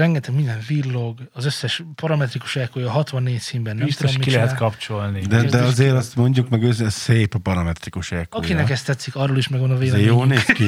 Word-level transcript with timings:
rengeteg 0.00 0.34
minden 0.34 0.58
villog, 0.66 1.18
az 1.32 1.44
összes 1.44 1.82
parametrikus 1.94 2.56
elkója 2.56 2.90
64 2.90 3.38
színben, 3.38 3.76
nem 3.76 3.84
Biztos 3.84 4.10
tudom, 4.10 4.26
ki 4.26 4.30
lehet 4.30 4.54
kapcsolni. 4.54 5.20
De, 5.20 5.42
de 5.42 5.62
azért 5.62 5.94
azt 5.94 6.16
mondjuk 6.16 6.48
meg, 6.48 6.64
ez 6.64 6.92
szép 6.92 7.34
a 7.34 7.38
parametrikus 7.38 8.12
elkúja. 8.12 8.44
Akinek 8.44 8.70
ez 8.70 8.82
tetszik, 8.82 9.16
arról 9.16 9.36
is 9.36 9.48
megvan 9.48 9.70
a 9.70 9.76
vélemény. 9.76 10.06
jó 10.06 10.24
néz 10.24 10.44
ki. 10.44 10.66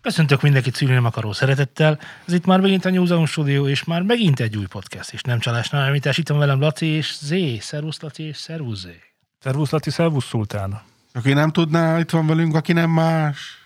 Köszöntök 0.00 0.42
mindenkit 0.42 0.74
szülni 0.74 0.94
nem 0.94 1.04
akaró 1.04 1.32
szeretettel. 1.32 1.98
Ez 2.26 2.32
itt 2.32 2.46
már 2.46 2.60
megint 2.60 2.84
a 2.84 2.90
New 2.90 3.04
Zealand 3.04 3.28
Studio, 3.28 3.68
és 3.68 3.84
már 3.84 4.02
megint 4.02 4.40
egy 4.40 4.56
új 4.56 4.66
podcast, 4.66 5.12
és 5.12 5.22
nem 5.22 5.38
csalásnál, 5.38 5.88
amit 5.88 6.06
itt 6.16 6.28
van 6.28 6.38
velem 6.38 6.60
Laci 6.60 6.86
és 6.86 7.16
Zé. 7.20 7.58
Szervusz 7.58 8.00
Laci 8.00 8.22
és 8.22 8.36
szervusz 8.36 8.80
Zé. 8.80 9.13
Szervusz 9.44 9.70
Lati, 9.70 9.90
szervusz 9.90 10.24
Szultán. 10.26 10.82
Aki 11.12 11.32
nem 11.32 11.50
tudná, 11.50 11.98
itt 11.98 12.10
van 12.10 12.26
velünk, 12.26 12.54
aki 12.54 12.72
nem 12.72 12.90
más. 12.90 13.64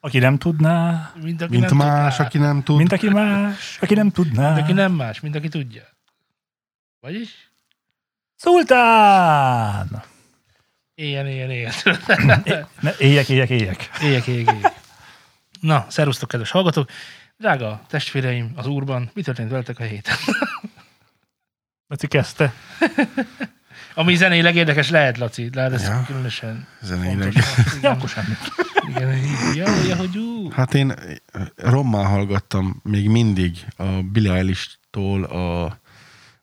Aki 0.00 0.18
nem 0.18 0.38
tudná, 0.38 1.12
Mind, 1.22 1.42
aki 1.42 1.50
Mint 1.56 1.68
nem 1.68 1.76
más, 1.76 2.16
tudná. 2.16 2.26
aki 2.26 2.38
nem 2.38 2.62
tud. 2.62 2.76
mint 2.76 2.92
aki 2.92 3.08
más, 3.08 3.78
aki 3.80 3.94
nem 3.94 4.10
tudná. 4.10 4.46
Mind, 4.52 4.62
aki 4.64 4.72
nem 4.72 4.92
más, 4.92 5.20
mint 5.20 5.34
aki 5.34 5.48
tudja. 5.48 5.82
Vagyis? 7.00 7.50
Szultán! 8.36 10.02
Éljen, 10.94 11.26
éljen, 11.26 11.50
éljen. 11.50 11.72
Ne, 12.80 12.92
éjek, 12.98 13.28
éjek, 13.28 13.48
éjek. 13.50 13.90
Éjjek, 14.02 14.26
éjjek, 14.26 14.54
éjjek. 14.54 14.80
Na, 15.60 15.86
szervusztok, 15.88 16.28
kedves 16.28 16.50
hallgatók! 16.50 16.90
Drága 17.38 17.80
testvéreim 17.88 18.52
az 18.56 18.66
úrban, 18.66 19.10
mi 19.14 19.22
történt 19.22 19.50
veletek 19.50 19.78
a 19.78 19.84
héten? 19.84 20.16
Laci 21.88 22.06
kezdte. 22.06 22.52
Ami 23.98 24.14
zenéleg 24.14 24.56
érdekes 24.56 24.90
lehet, 24.90 25.18
Laci, 25.18 25.50
lehet 25.54 25.72
ez 25.72 25.82
Ja. 25.82 26.02
különösen 26.06 26.66
Zeneileg. 26.82 27.32
fontos. 27.32 27.56
Ja, 27.56 27.64
Igen, 27.78 27.92
akkor 27.92 28.08
semmi. 28.08 28.34
igen, 28.88 29.16
ja, 29.54 29.84
ja, 29.84 29.96
hogy 29.96 30.16
ú. 30.18 30.50
Hát 30.50 30.74
én 30.74 30.94
rommá 31.56 32.04
hallgattam 32.04 32.80
még 32.82 33.08
mindig 33.08 33.66
a 33.76 33.84
Billie 34.12 34.32
Eilish-tól 34.32 35.24
a, 35.24 35.78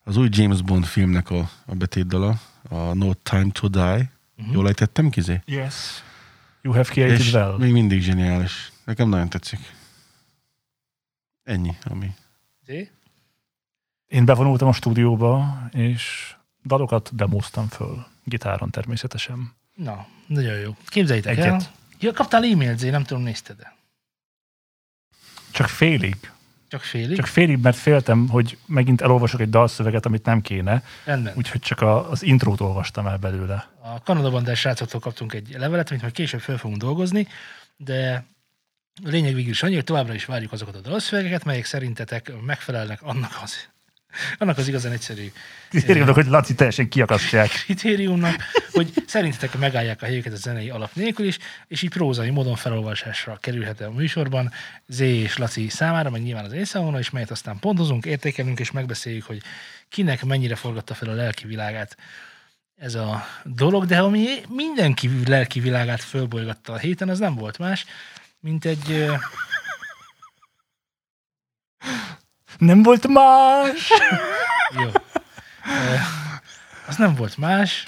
az 0.03 0.17
új 0.17 0.27
James 0.31 0.61
Bond 0.61 0.85
filmnek 0.85 1.29
a, 1.29 1.49
a 1.65 1.75
betétdala, 1.75 2.39
a 2.69 2.75
No 2.93 3.13
Time 3.13 3.49
to 3.51 3.67
Die. 3.67 4.11
Mhm. 4.35 4.51
Jól 4.51 4.67
ejtettem 4.67 5.09
kizé? 5.09 5.41
Yes. 5.45 6.03
You 6.61 6.73
have 6.73 6.85
created 6.89 7.19
És 7.19 7.33
well. 7.33 7.57
még 7.57 7.71
mindig 7.71 8.01
zseniális. 8.01 8.71
Nekem 8.85 9.09
nagyon 9.09 9.29
tetszik. 9.29 9.59
Ennyi, 11.43 11.75
ami. 11.83 12.13
Zé? 12.65 12.89
Én 14.07 14.25
bevonultam 14.25 14.67
a 14.67 14.73
stúdióba, 14.73 15.59
és 15.71 16.34
dalokat 16.65 17.15
demoztam 17.15 17.67
föl. 17.67 18.05
Gitáron 18.23 18.69
természetesen. 18.69 19.53
Na, 19.75 20.07
nagyon 20.27 20.59
jó. 20.59 20.75
Képzeljétek 20.87 21.37
el. 21.37 21.45
Egyet. 21.45 21.71
Ja, 21.99 22.13
kaptál 22.13 22.43
e-mailt, 22.43 22.79
Zé, 22.79 22.89
nem 22.89 23.03
tudom, 23.03 23.23
nézted 23.23 23.59
-e. 23.59 23.75
Csak 25.51 25.67
félig. 25.67 26.31
Csak 26.67 26.81
félig? 26.81 27.15
Csak 27.15 27.25
félig, 27.25 27.57
mert 27.61 27.77
féltem, 27.77 28.27
hogy 28.27 28.57
megint 28.65 29.01
elolvasok 29.01 29.39
egy 29.39 29.49
dalszöveget, 29.49 30.05
amit 30.05 30.25
nem 30.25 30.41
kéne. 30.41 30.83
Rendben. 31.03 31.33
Úgyhogy 31.37 31.61
csak 31.61 31.81
a, 31.81 32.09
az 32.09 32.23
intrót 32.23 32.59
olvastam 32.59 33.07
el 33.07 33.17
belőle. 33.17 33.69
A 33.81 34.01
Kanada 34.01 34.29
bandás 34.29 34.59
srácoktól 34.59 34.99
kaptunk 34.99 35.33
egy 35.33 35.55
levelet, 35.57 35.89
amit 35.89 36.01
majd 36.01 36.13
később 36.13 36.39
fel 36.39 36.57
fogunk 36.57 36.81
dolgozni, 36.81 37.27
de 37.77 38.25
a 39.03 39.09
lényeg 39.09 39.33
végül 39.33 39.51
is 39.51 39.63
annyi, 39.63 39.75
hogy 39.75 39.83
továbbra 39.83 40.13
is 40.13 40.25
várjuk 40.25 40.51
azokat 40.51 40.75
a 40.75 40.79
dalszövegeket, 40.79 41.43
melyek 41.43 41.65
szerintetek 41.65 42.31
megfelelnek 42.41 43.01
annak 43.01 43.39
az, 43.43 43.69
annak 44.37 44.57
az 44.57 44.67
igazán 44.67 44.91
egyszerű 44.91 45.31
Kritériumok, 45.69 46.15
hogy 46.15 46.25
Laci 46.25 46.55
teljesen 46.55 46.89
kiakasztják. 46.89 47.49
kritériumnak, 47.65 48.35
hogy 48.71 48.93
szerintetek 49.05 49.57
megállják 49.57 50.01
a 50.01 50.05
helyüket 50.05 50.33
a 50.33 50.35
zenei 50.35 50.69
alap 50.69 50.89
nélkül 50.93 51.25
is, 51.25 51.37
és 51.67 51.81
így 51.81 51.89
prózai 51.89 52.29
módon 52.29 52.55
felolvasásra 52.55 53.37
kerülhet 53.41 53.81
a 53.81 53.91
műsorban 53.91 54.51
Z 54.87 54.99
és 54.99 55.37
Laci 55.37 55.69
számára, 55.69 56.09
meg 56.09 56.21
nyilván 56.21 56.45
az 56.45 56.67
számomra 56.67 56.99
is, 56.99 57.09
melyet 57.09 57.31
aztán 57.31 57.59
pontozunk, 57.59 58.05
értékelünk, 58.05 58.59
és 58.59 58.71
megbeszéljük, 58.71 59.25
hogy 59.25 59.41
kinek 59.89 60.25
mennyire 60.25 60.55
forgatta 60.55 60.93
fel 60.93 61.09
a 61.09 61.13
lelki 61.13 61.47
világát 61.47 61.97
ez 62.75 62.95
a 62.95 63.25
dolog, 63.43 63.85
de 63.85 63.99
ami 63.99 64.27
mindenki 64.49 65.09
lelki 65.25 65.59
világát 65.59 66.01
fölbolygatta 66.01 66.73
a 66.73 66.77
héten, 66.77 67.09
az 67.09 67.19
nem 67.19 67.35
volt 67.35 67.57
más, 67.57 67.85
mint 68.39 68.65
egy... 68.65 69.07
Nem 72.57 72.83
volt 72.83 73.07
más! 73.07 73.89
Jó. 74.81 74.91
Az 76.87 76.95
nem 76.95 77.15
volt 77.15 77.37
más, 77.37 77.85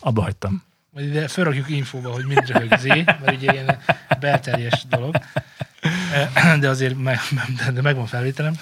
Abba 0.00 0.22
hagytam. 0.22 0.62
Majd 0.90 1.06
ide 1.06 1.28
felrakjuk 1.28 1.68
infóba, 1.68 2.10
hogy 2.12 2.24
mind 2.26 2.46
röhög 2.46 2.78
Z, 2.78 2.84
mert 2.84 3.32
ugye 3.36 3.52
ilyen 3.52 3.78
belterjes 4.20 4.84
dolog. 4.88 5.16
De 6.58 6.68
azért 6.68 6.96
meg, 6.98 7.18
de- 7.72 7.80
megvan 7.82 8.06
felvételem. 8.06 8.54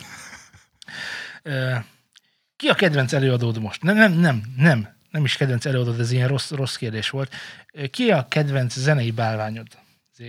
Ki 2.57 2.69
a 2.69 2.75
kedvenc 2.75 3.13
előadód 3.13 3.61
most? 3.61 3.83
Nem, 3.83 3.97
nem, 3.97 4.13
nem, 4.13 4.43
nem. 4.57 4.97
Nem 5.11 5.25
is 5.25 5.37
kedvenc 5.37 5.67
előadód, 5.67 6.01
ez 6.01 6.11
ilyen 6.11 6.29
rossz, 6.29 6.51
rossz 6.51 6.77
kérdés 6.77 7.11
volt. 7.11 7.35
Ki 7.91 8.11
a 8.11 8.29
kedvenc 8.29 8.79
zenei 8.79 9.11
bálványod? 9.11 9.67
Z. 10.17 10.23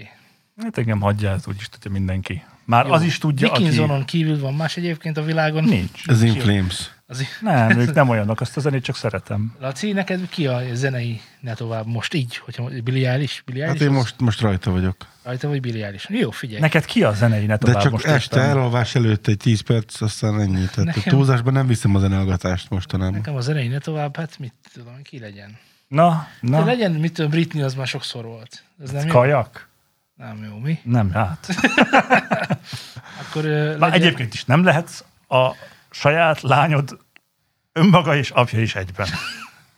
Hát 0.62 0.78
engem 0.78 1.00
hagyja, 1.02 1.32
ez 1.32 1.48
úgyis 1.48 1.70
tudja 1.70 1.92
mindenki. 1.92 2.44
Már 2.70 2.86
Jó. 2.86 2.92
az 2.92 3.02
is 3.04 3.18
tudja, 3.18 3.52
aki... 3.52 3.64
Dickinsonon 3.64 4.06
kívül 4.06 4.40
van 4.40 4.54
más 4.54 4.78
egyébként 4.78 5.18
a 5.18 5.24
világon? 5.24 5.64
Nincs. 5.64 6.08
Ez 6.08 6.22
In 6.22 6.34
Jó. 6.34 6.40
Flames. 6.42 6.92
Az, 7.08 7.24
Nem, 7.42 7.80
ők 7.80 7.94
nem 8.00 8.10
olyanok, 8.10 8.42
azt 8.42 8.58
a 8.58 8.60
zenét 8.60 8.84
csak 8.84 8.96
szeretem. 8.96 9.56
Laci, 9.60 9.92
neked 9.92 10.30
ki 10.30 10.48
a 10.48 10.62
zenei 10.74 11.22
ne 11.40 11.54
tovább 11.54 11.86
most 11.86 12.14
így? 12.14 12.38
Hogyha 12.38 12.70
Billie 12.84 13.10
Eilish? 13.12 13.42
Billie 13.46 13.62
Hát 13.66 13.70
Eilish 13.72 13.86
én 13.90 13.96
az 13.96 14.02
most, 14.02 14.20
most 14.20 14.42
rajta 14.42 14.72
vagyok. 14.72 14.96
Rajta 15.24 15.48
vagy 15.48 15.62
Billie 15.62 15.86
Eilish? 15.86 16.12
Jó, 16.12 16.32
figyelj. 16.32 16.60
Neked 16.60 16.86
ki 16.86 17.04
a 17.04 17.14
zenei 17.14 17.46
ne 17.46 17.56
De 17.56 17.58
tovább 17.58 17.82
csak 17.82 17.92
most 17.92 18.06
este 18.06 18.36
éppen? 18.36 18.50
elolvás 18.50 18.96
előtt 18.96 19.28
egy 19.28 19.38
10 19.38 19.62
perc, 19.62 20.02
aztán 20.02 20.40
ennyi. 20.42 20.54
Tehát 20.66 20.84
Nekem- 20.84 21.04
a 21.06 21.10
túlzásban 21.10 21.54
nem 21.54 21.68
viszem 21.68 21.96
a 21.96 22.00
zenehallgatást 22.00 22.70
mostanában. 22.70 23.14
Nekem 23.14 23.36
a 23.36 23.42
zenei 23.42 23.68
ne 23.68 23.78
tovább, 23.80 24.16
hát 24.18 24.40
mit 24.40 24.54
tudom, 24.74 25.02
ki 25.04 25.20
legyen. 25.20 25.58
Na, 25.88 26.28
De 26.42 26.50
na, 26.50 26.66
legyen, 26.66 26.92
mit 26.92 27.14
tudom, 27.14 27.32
Britney 27.32 27.62
az 27.62 27.74
már 27.74 27.88
sokszor 27.88 28.26
volt. 28.26 28.64
Ez 28.84 28.92
nem 28.92 29.06
jó? 29.08 29.14
kajak? 29.14 29.68
Nem 30.16 30.48
jó, 30.50 30.58
mi? 30.58 30.80
Nem, 30.84 31.12
hát. 31.12 31.48
Akkor 33.22 33.44
legyen, 33.44 33.92
egyébként 33.92 34.34
is 34.34 34.46
nem 34.46 34.64
lehetsz 34.64 35.04
a 35.28 35.50
saját 35.90 36.42
lányod 36.42 36.98
önmaga 37.74 38.16
és 38.16 38.30
apja 38.30 38.62
is 38.62 38.76
egyben. 38.76 39.08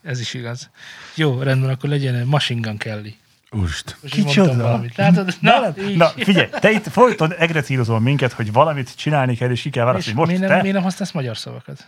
ez 0.03 0.19
is 0.19 0.33
igaz. 0.33 0.69
Jó, 1.15 1.41
rendben, 1.41 1.69
akkor 1.69 1.89
legyen 1.89 2.27
Machine 2.27 2.59
Gun 2.59 2.77
Kelly. 2.77 3.15
Úrst. 3.51 3.97
Kicsoda? 4.09 4.83
Látod? 4.95 5.35
Na, 5.39 5.59
Na, 5.59 5.73
na, 5.75 5.83
így. 5.89 5.97
na 5.97 6.07
figyelj, 6.07 6.49
te 6.59 6.71
itt 6.71 6.87
folyton 6.87 7.33
egrecírozol 7.33 7.99
minket, 7.99 8.31
hogy 8.31 8.51
valamit 8.51 8.95
csinálni 8.95 9.35
kell, 9.35 9.49
és 9.49 9.61
ki 9.61 9.69
kell 9.69 9.85
választani. 9.85 10.15
Most 10.15 10.27
miért, 10.31 10.43
te... 10.43 10.47
nem, 10.49 10.59
miért 10.59 10.75
nem 10.75 10.83
használsz 10.83 11.11
magyar 11.11 11.37
szavakat? 11.37 11.85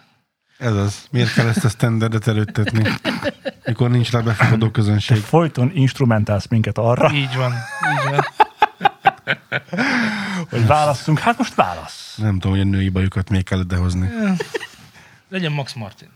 Ez 0.58 0.74
az. 0.76 1.08
Miért 1.12 1.34
kell 1.34 1.48
ezt 1.48 1.66
a 1.66 1.70
standardet 1.70 2.28
előttetni? 2.28 2.90
Mikor 3.66 3.90
nincs 3.90 4.12
rá 4.12 4.20
befogadó 4.20 4.66
Te 4.66 4.72
közönség. 4.72 5.18
folyton 5.18 5.72
instrumentálsz 5.74 6.48
minket 6.48 6.78
arra, 6.78 7.12
Így 7.14 7.36
van, 7.36 7.52
így 7.52 8.10
van. 8.10 8.43
Hogy 10.50 10.66
válasszunk. 10.66 11.19
Hát 11.19 11.38
most 11.38 11.56
válasz. 11.56 12.13
Nem 12.17 12.34
tudom, 12.39 12.51
hogy 12.51 12.59
a 12.67 12.69
női 12.69 12.89
bajukat 12.89 13.29
még 13.29 13.44
kell 13.44 13.59
idehozni. 13.59 14.09
Legyen 15.29 15.51
Max 15.51 15.73
Martin. 15.73 16.09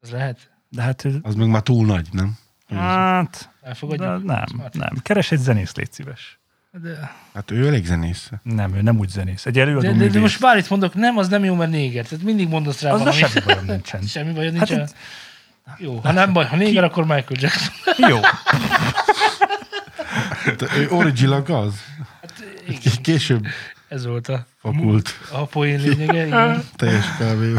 Az 0.00 0.10
lehet? 0.10 0.50
De 0.68 0.82
hát, 0.82 1.04
Az 1.22 1.34
még 1.34 1.48
már 1.48 1.62
túl 1.62 1.86
nagy, 1.86 2.08
nem? 2.12 2.38
hát 2.68 3.50
Elfogadjuk? 3.62 4.08
de 4.08 4.32
nem, 4.34 4.44
nem. 4.72 4.90
Keres 5.02 5.32
egy 5.32 5.38
zenész, 5.38 5.74
légy 5.74 5.92
szíves. 5.92 6.38
De, 6.82 7.12
Hát 7.34 7.50
ő 7.50 7.66
elég 7.66 7.84
zenész. 7.86 8.30
Nem, 8.42 8.74
ő 8.74 8.80
nem 8.82 8.98
úgy 8.98 9.08
zenész. 9.08 9.46
Egy 9.46 9.58
előadó 9.58 9.80
de, 9.80 9.92
de, 9.92 10.06
de 10.06 10.20
most 10.20 10.40
bár 10.40 10.56
itt 10.56 10.68
mondok, 10.68 10.94
nem, 10.94 11.18
az 11.18 11.28
nem 11.28 11.44
jó, 11.44 11.54
mert 11.54 11.70
néger. 11.70 12.06
Tehát 12.06 12.24
mindig 12.24 12.48
mondasz 12.48 12.80
rá 12.80 12.90
Az 12.92 12.98
valamit. 12.98 13.26
semmi 13.28 13.44
bajom 13.46 13.64
nincsen. 13.64 14.02
Semmi 14.14 14.32
bajod 14.32 14.56
Hát 14.56 14.68
nincs. 14.68 14.90
Jó, 15.78 15.98
ha 15.98 16.12
nem 16.12 16.32
baj, 16.32 16.46
ha 16.46 16.56
néger, 16.56 16.84
akkor 16.84 17.02
Michael 17.04 17.40
Jackson. 17.40 17.74
Jó. 17.96 18.18
De 20.56 20.66
ő 20.76 20.88
original 20.90 21.42
az? 21.46 21.74
Igen, 22.66 22.92
Később 23.02 23.46
ez 23.88 24.06
volt 24.06 24.28
a, 24.28 24.46
fakult. 24.58 25.18
a 25.32 25.44
poén 25.44 25.80
lényege. 25.80 26.26
Igen. 26.26 26.64
Teljes 26.76 27.16
kávé. 27.18 27.54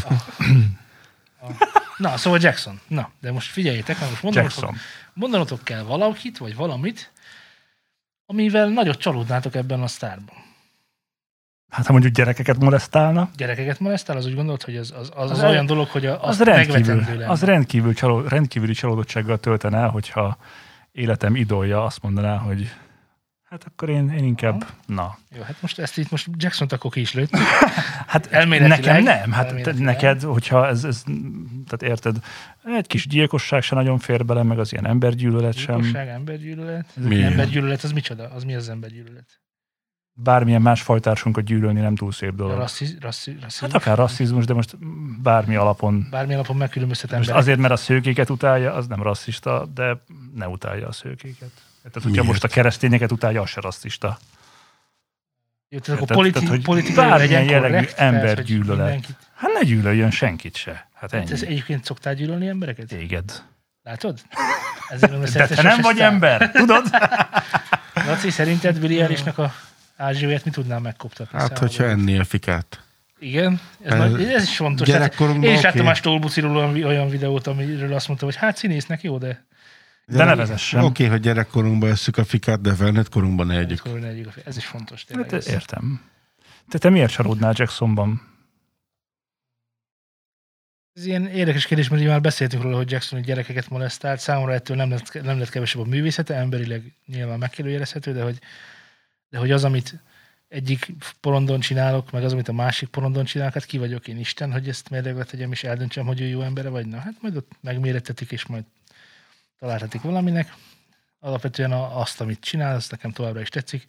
Na, 1.98 2.18
szóval 2.18 2.40
Jackson. 2.42 2.80
Na, 2.88 3.10
de 3.22 3.32
most 3.32 3.52
figyeljétek, 3.52 4.00
mert 4.00 4.10
most 4.10 4.24
mondanotok, 4.24 4.56
Jackson. 4.62 4.78
mondanotok 5.14 5.64
kell 5.64 5.82
valakit, 5.84 6.38
vagy 6.38 6.56
valamit, 6.56 7.12
amivel 8.26 8.68
nagyot 8.68 8.98
csalódnátok 8.98 9.56
ebben 9.56 9.82
a 9.82 9.88
sztárban. 9.88 10.36
Hát 11.70 11.86
ha 11.86 11.92
mondjuk 11.92 12.14
gyerekeket 12.14 12.58
molesztálna, 12.60 13.30
Gyerekeket 13.38 13.80
molesztál, 13.80 14.18
az 14.18 14.26
úgy 14.26 14.36
gondolt, 14.36 14.64
hogy 14.64 14.78
az, 14.78 14.92
az, 14.98 15.12
az, 15.16 15.32
az, 15.32 15.38
Az 15.44 15.50
olyan 15.50 15.66
dolog, 15.66 15.88
hogy 15.88 16.06
a, 16.06 16.24
az, 16.24 16.40
az 16.40 16.48
megvetendő 16.48 16.88
rendkívül, 16.88 17.20
lenne. 17.20 17.32
az 17.32 17.44
rendkívül 17.44 17.94
csaló, 17.94 18.22
rendkívüli 18.22 18.74
csalódottsággal 18.74 19.40
töltene 19.40 19.78
el, 19.78 19.90
hogyha 19.90 20.38
életem 20.96 21.36
idolja 21.36 21.84
azt 21.84 22.02
mondaná, 22.02 22.38
hogy 22.38 22.72
Hát 23.50 23.64
akkor 23.68 23.90
én, 23.90 24.10
én 24.10 24.24
inkább, 24.24 24.66
na. 24.86 25.18
Jó, 25.36 25.42
hát 25.42 25.62
most 25.62 25.80
ezt 25.80 25.98
itt 25.98 26.12
most 26.12 26.28
Jackson-t 26.38 26.72
akkor 26.72 26.92
ki 26.92 27.00
is 27.00 27.14
lőtt. 27.14 27.30
Hát 28.08 28.26
Elméletileg. 28.32 28.80
nekem 28.80 29.04
nem. 29.04 29.32
Hát 29.32 29.46
Elméletileg. 29.48 29.84
neked, 29.84 30.22
hogyha 30.22 30.68
ez, 30.68 30.84
ez, 30.84 31.04
tehát 31.68 31.94
érted, 31.94 32.18
egy 32.64 32.88
kis 32.88 33.08
gyilkosság 33.08 33.62
se 33.62 33.76
nagyon 33.76 33.98
fér 33.98 34.26
bele, 34.26 34.44
meg 34.44 34.60
az 34.60 34.72
ilyen 34.72 34.88
embergyűlölet 34.88 35.58
sem. 35.58 35.76
Gyilkosság, 35.76 36.08
embergyűlölet. 36.08 36.86
Miért? 36.96 37.30
Embergyűlölet, 37.30 37.84
az 37.84 37.92
micsoda? 37.92 38.30
Az 38.30 38.44
mi 38.44 38.56
az 38.56 38.70
embergyűlölet? 38.70 39.42
Bármilyen 40.18 40.62
más 40.62 40.82
fajtársunkat 40.82 41.44
gyűlölni 41.44 41.80
nem 41.82 41.96
túl 41.96 42.12
szép 42.12 42.36
dolog. 42.36 42.58
Rasszi, 42.58 42.86
rasszi, 43.00 43.32
rasszizmus? 43.42 43.60
Hát 43.60 43.74
akár 43.82 43.98
rasszizmus, 43.98 44.46
de 44.46 44.54
most 44.54 44.78
bármi 45.22 45.56
alapon. 45.56 46.08
Bármi 46.12 46.34
alapon 46.34 46.56
megkülönböztet 46.56 47.12
Most 47.12 47.30
azért, 47.30 47.60
mert 47.60 47.74
a 47.74 47.76
szőkéket 47.76 48.30
utálja, 48.30 48.74
az 48.74 48.88
nem 48.88 49.02
rasszista, 49.04 49.66
de 49.74 49.98
ne 50.36 50.48
utálja 50.48 50.88
a 50.88 50.92
szőkéket. 50.92 51.50
Tehát, 51.78 51.94
hogyha 51.94 52.10
Miért? 52.10 52.26
most 52.28 52.44
a 52.44 52.48
keresztényeket 52.48 53.12
utálja, 53.12 53.42
az 53.42 53.50
se 53.50 53.62
rasszista. 53.62 54.18
Jó, 55.70 55.80
tehát 55.80 56.02
akkor 56.02 56.16
politi- 56.16 56.34
tehát, 56.40 56.50
hogy 56.50 56.64
politikai 56.64 57.10
bármilyen 57.10 57.44
jellegű 57.44 57.86
embergyűlölet. 57.96 58.78
mindenkit- 58.78 59.18
Hát 59.36 59.52
ne 59.54 59.64
gyűlöljön 59.64 60.12
senkit 60.12 60.56
se. 60.56 60.90
Hát 60.94 61.12
Hát 61.12 61.32
ez 61.32 61.42
ennyi. 61.44 61.52
egyébként 61.52 61.84
szoktál 61.84 62.14
gyűlölni 62.14 62.48
embereket? 62.48 62.88
Téged. 62.88 63.44
Látod? 63.84 64.20
Ezért 64.90 65.12
nem 65.12 65.22
De 65.34 65.48
te 65.48 65.62
nem 65.62 65.82
vagy 65.82 66.00
ember, 66.00 66.52
tudod? 66.52 66.86
Laci, 68.08 68.30
szerinted 68.30 68.80
Billy 68.80 69.02
Eilishnek 69.02 69.38
a 69.38 69.54
ázsióját 69.96 70.46
mi 70.46 70.52
tudnám 70.52 70.82
megkoptatni? 70.82 71.40
Hát, 71.40 71.58
hogyha 71.58 71.84
ennél 71.84 72.24
fikát. 72.24 72.84
Igen, 73.20 73.60
ez, 73.82 73.94
Ez- 73.94 74.12
nagy, 74.12 74.24
ez 74.24 74.44
is 74.44 74.56
fontos. 74.56 74.88
Tehát 74.88 75.02
gyerekkorunkban 75.02 75.50
én 75.50 75.56
is 75.56 75.62
láttam 75.62 75.86
más 75.86 75.98
Stolbuciról 75.98 76.56
olyan, 76.86 77.10
videót, 77.10 77.48
amiről 77.48 77.94
azt 77.94 78.08
mondta, 78.08 78.26
hogy 78.26 78.36
hát 78.36 78.58
színésznek 78.58 79.02
jó, 79.02 79.18
de 79.18 79.46
De 80.06 80.24
ne 80.24 80.36
vezessem. 80.36 80.80
Oké, 80.80 80.88
okay, 80.88 81.08
hogy 81.08 81.20
gyerekkorunkban 81.26 81.90
esszük 81.90 82.18
a 82.18 82.24
fikát, 82.24 82.62
de 82.62 82.74
felnőtt 82.74 83.10
korunkban 83.10 83.48
ne 83.48 83.58
együk. 83.58 83.82
ez 84.46 84.58
is 84.58 84.66
fontos. 84.66 85.04
Tényleg. 85.04 85.30
Hát 85.30 85.46
értem. 85.46 86.02
Te, 86.70 86.78
te 86.78 86.90
miért 86.90 87.12
csalódnál 87.12 87.54
Jacksonban? 87.56 88.34
Ez 90.94 91.06
ilyen 91.06 91.28
érdekes 91.28 91.66
kérdés, 91.66 91.90
mert 91.90 92.04
már 92.04 92.22
beszéltünk 92.22 92.64
róla, 92.64 92.76
hogy 92.76 92.92
Jackson 92.92 93.22
gyerekeket 93.22 93.70
molesztált. 93.70 94.20
Számomra 94.20 94.54
ettől 94.54 94.78
nem 94.78 94.90
lett, 94.90 95.22
nem 95.24 95.40
lett 95.40 95.50
kevesebb 95.50 95.82
a 95.82 95.86
művészete, 95.86 96.36
emberileg 96.36 96.94
nyilván 97.06 97.40
megkérdőjelezhető, 97.40 98.14
de 98.14 98.24
hogy, 98.24 98.40
de 99.30 99.38
hogy 99.38 99.52
az, 99.52 99.64
amit 99.64 100.04
egyik 100.48 100.92
porondon 101.22 101.60
csinálok, 101.60 102.12
meg 102.12 102.24
az, 102.24 102.34
amit 102.34 102.48
a 102.48 102.54
másik 102.54 102.90
porondon 102.90 103.26
csinálok, 103.26 103.54
hát 103.54 103.66
ki 103.66 103.78
vagyok 103.78 104.08
én 104.08 104.18
Isten, 104.18 104.52
hogy 104.52 104.70
ezt 104.70 104.90
mérlegre 104.90 105.24
tegyem, 105.24 105.52
és 105.52 105.64
eldöntsem, 105.64 106.06
hogy 106.06 106.22
ő 106.22 106.26
jó 106.26 106.42
embere 106.42 106.70
vagy. 106.70 106.86
Na, 106.86 107.00
hát 107.00 107.14
majd 107.22 107.36
ott 107.36 107.52
megmérettetik, 107.62 108.32
és 108.32 108.46
majd 108.46 108.64
találhatik 109.60 110.02
valaminek. 110.02 110.54
Alapvetően 111.20 111.72
azt, 111.72 112.22
amit 112.22 112.40
csinál, 112.40 112.76
azt 112.76 112.92
nekem 112.92 113.12
továbbra 113.12 113.42
is 113.42 113.50
tetszik. 113.50 113.86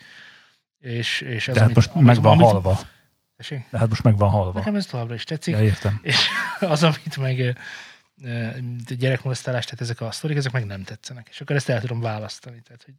És, 0.78 1.20
és 1.20 1.48
az, 1.48 1.54
De 1.54 1.60
hát 1.60 1.68
amit, 1.68 1.76
most 1.76 1.90
amit, 1.90 2.06
meg 2.06 2.22
van 2.22 2.32
amit, 2.32 2.46
halva. 2.46 2.78
Tessék? 3.36 3.66
De 3.70 3.78
hát 3.78 3.88
most 3.88 4.02
meg 4.02 4.16
van 4.16 4.30
halva. 4.30 4.58
Nekem 4.58 4.74
ez 4.74 4.86
továbbra 4.86 5.14
is 5.14 5.24
tetszik. 5.24 5.54
Ja, 5.54 5.62
értem. 5.62 6.00
És 6.02 6.28
az, 6.60 6.82
amit 6.82 7.16
meg 7.16 7.58
gyerekmolesztálás, 8.98 9.64
tehát 9.64 9.80
ezek 9.80 10.00
a 10.00 10.10
sztorik, 10.10 10.36
ezek 10.36 10.52
meg 10.52 10.66
nem 10.66 10.82
tetszenek. 10.82 11.28
És 11.30 11.40
akkor 11.40 11.56
ezt 11.56 11.68
el 11.68 11.80
tudom 11.80 12.00
választani. 12.00 12.62
Tehát, 12.62 12.82
hogy 12.84 12.94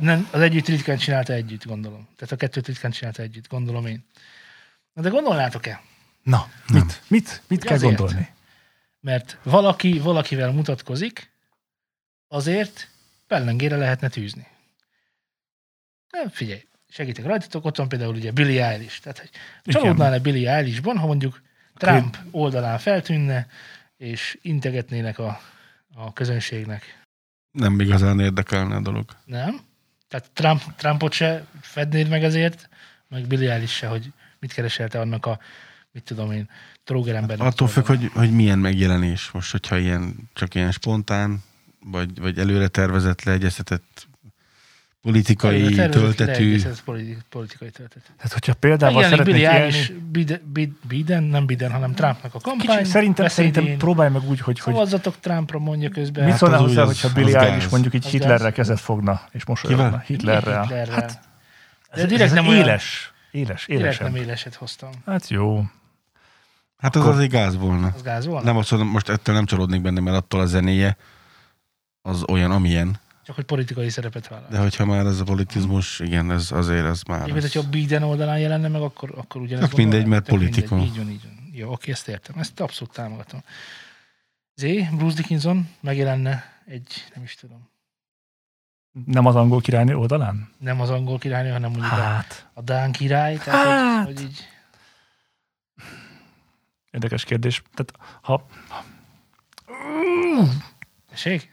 nem, 0.00 0.28
az 0.30 0.40
együtt 0.40 0.66
ritkán 0.66 0.96
csinálta 0.96 1.32
együtt, 1.32 1.64
gondolom. 1.64 2.08
Tehát 2.16 2.32
a 2.32 2.36
kettőt 2.36 2.66
ritkán 2.66 2.90
csinálta 2.90 3.22
együtt, 3.22 3.48
gondolom 3.48 3.86
én. 3.86 4.04
Na 4.92 5.02
de 5.02 5.08
gondolnátok-e? 5.08 5.82
Na, 6.22 6.48
mit, 6.72 7.02
mit, 7.08 7.42
mit 7.48 7.58
Ugye 7.58 7.68
kell 7.68 7.76
azért? 7.76 7.96
gondolni? 7.96 8.28
Mert 9.00 9.38
valaki 9.42 9.98
valakivel 9.98 10.52
mutatkozik, 10.52 11.30
azért 12.28 12.88
pellengére 13.26 13.76
lehetne 13.76 14.08
tűzni. 14.08 14.46
Nem, 16.10 16.28
figyelj, 16.28 16.66
segítek 16.88 17.24
rajtatok, 17.24 17.64
ott 17.64 17.76
van 17.76 17.88
például 17.88 18.14
ugye 18.14 18.32
Billy 18.32 18.60
Eilish. 18.60 19.00
Tehát, 19.00 19.18
hogy 19.18 19.30
csalódnál-e 19.64 20.18
Billy 20.18 20.46
Eilishban, 20.46 20.98
ha 20.98 21.06
mondjuk 21.06 21.42
Trump 21.74 22.18
oldalán 22.30 22.78
feltűnne, 22.78 23.46
és 23.96 24.38
integetnének 24.42 25.18
a, 25.18 25.40
a 25.94 26.12
közönségnek. 26.12 27.02
Nem 27.50 27.80
igazán 27.80 28.20
érdekelne 28.20 28.76
a 28.76 28.80
dolog. 28.80 29.04
Nem? 29.24 29.60
Tehát 30.14 30.30
Trump, 30.32 30.76
Trumpot 30.76 31.12
se 31.12 31.46
fednéd 31.60 32.08
meg 32.08 32.24
ezért, 32.24 32.68
meg 33.08 33.26
Billy 33.26 33.48
Eilish 33.48 33.74
se, 33.74 33.86
hogy 33.86 34.12
mit 34.38 34.52
kereselte 34.52 35.00
annak 35.00 35.26
a, 35.26 35.38
mit 35.92 36.02
tudom 36.02 36.32
én, 36.32 36.48
trógerembernek. 36.84 37.46
Attól 37.46 37.66
az 37.66 37.72
függ, 37.72 37.88
oldalán. 37.88 38.10
hogy, 38.10 38.20
hogy 38.20 38.34
milyen 38.34 38.58
megjelenés. 38.58 39.30
Most, 39.30 39.50
hogyha 39.50 39.78
ilyen, 39.78 40.14
csak 40.32 40.54
ilyen 40.54 40.70
spontán, 40.70 41.42
vagy, 41.80 42.20
vagy 42.20 42.38
előre 42.38 42.68
tervezett, 42.68 43.22
leegyeztetett 43.22 44.06
politikai 45.04 45.74
tervezett, 45.74 46.16
töltetű. 46.16 46.62
politi- 46.84 47.16
politikai 47.28 47.70
töltetű. 47.70 48.06
Tehát, 48.16 48.32
hogyha 48.32 48.52
Megjelenik 48.60 49.02
szeretnék 49.02 49.24
Billy 49.34 49.40
élni, 49.46 49.56
Eilish, 49.58 49.92
Biden, 49.92 50.40
Biden, 50.88 51.22
nem 51.22 51.46
Biden, 51.46 51.70
hanem 51.70 51.94
Trumpnak 51.94 52.34
a 52.34 52.38
kampány. 52.40 52.76
kicsit, 52.76 52.86
szerintem, 52.92 53.24
beszédén. 53.24 53.52
szerintem 53.52 53.78
próbálj 53.78 54.10
meg 54.10 54.22
úgy, 54.28 54.40
hogy, 54.40 54.60
hogy 54.60 54.72
Szavazzatok 54.72 55.14
Trumpra, 55.20 55.58
mondja 55.58 55.88
közben. 55.88 56.22
mit 56.22 56.30
Hát 56.32 56.40
szólnál 56.40 56.58
hozzá, 56.60 56.84
hogyha 56.84 57.12
Billy 57.12 57.34
Eilish 57.34 57.60
gáz. 57.60 57.70
mondjuk 57.70 57.94
így 57.94 58.04
Az 58.04 58.10
Hitlerrel 58.10 58.38
gáz. 58.38 58.52
kezet 58.54 58.80
fogna, 58.80 59.20
és 59.30 59.44
mosolyogna. 59.44 59.84
Kivel? 59.84 60.02
Hitlerrel. 60.06 60.60
Hitlerrel. 60.62 60.94
Hát, 60.94 61.20
De 61.94 62.02
ez, 62.02 62.08
direkt 62.08 62.22
ez 62.30 62.32
nem 62.32 62.46
olyan- 62.46 62.64
éles. 62.64 63.12
Éles, 63.30 63.66
élesebb. 63.66 64.12
nem 64.12 64.22
éleset 64.22 64.54
hoztam. 64.54 64.90
Hát 65.06 65.28
jó. 65.28 65.64
Hát 66.78 66.96
az 66.96 67.06
azért 67.06 67.30
gáz 67.30 67.56
volna. 67.56 67.92
Az 67.94 68.02
gáz 68.02 68.26
volna? 68.26 68.44
Nem 68.44 68.56
azt 68.56 68.70
mondom, 68.70 68.88
most 68.88 69.08
ettől 69.08 69.34
nem 69.34 69.44
csalódnék 69.44 69.80
benne, 69.82 70.00
mert 70.00 70.16
attól 70.16 70.40
a 70.40 70.46
zenéje 70.46 70.96
az 72.02 72.24
olyan, 72.28 72.50
amilyen. 72.50 72.96
Csak 73.24 73.34
hogy 73.34 73.44
politikai 73.44 73.88
szerepet 73.88 74.28
vállal. 74.28 74.48
De 74.50 74.58
hogyha 74.58 74.84
már 74.84 75.06
ez 75.06 75.20
a 75.20 75.24
politizmus, 75.24 76.00
igen, 76.00 76.30
ez 76.30 76.52
azért 76.52 76.84
az 76.84 77.02
már... 77.02 77.20
Egyébként, 77.20 77.44
Az... 77.44 77.52
hogyha 77.52 77.68
Biden 77.70 78.02
oldalán 78.02 78.38
jelenne 78.38 78.68
meg, 78.68 78.82
akkor, 78.82 79.12
akkor 79.16 79.40
ugyanez 79.40 79.68
Tök 79.68 79.78
mindegy, 79.78 80.06
mert 80.06 80.24
Tök 80.24 80.38
mindegy. 80.38 80.50
politikum. 80.54 80.78
Így 80.78 80.96
van, 80.96 81.10
így 81.10 81.22
van. 81.24 81.50
Jó, 81.52 81.72
oké, 81.72 81.90
ezt 81.90 82.08
értem. 82.08 82.38
Ezt 82.38 82.60
abszolút 82.60 82.92
támogatom. 82.94 83.42
Zé, 84.54 84.88
Bruce 84.96 85.16
Dickinson 85.16 85.68
megjelenne 85.80 86.44
egy, 86.66 87.04
nem 87.14 87.24
is 87.24 87.34
tudom, 87.34 87.68
Nem 89.06 89.26
az 89.26 89.36
angol 89.36 89.60
királynő 89.60 89.96
oldalán? 89.96 90.50
nem 90.58 90.80
az 90.80 90.90
angol 90.90 91.18
királynő, 91.18 91.50
hanem 91.50 91.70
mondjuk 91.70 91.92
a, 91.92 91.94
Hát, 91.94 92.48
a 92.52 92.62
Dán 92.62 92.92
király. 92.92 93.36
Tehát, 93.36 93.66
Hát. 93.66 94.06
hogy, 94.06 94.14
hogy 94.14 94.24
így, 94.24 94.48
érdekes 96.90 97.24
kérdés. 97.24 97.62
Tehát, 97.74 98.18
ha 98.22 98.46
tessék? 101.14 101.48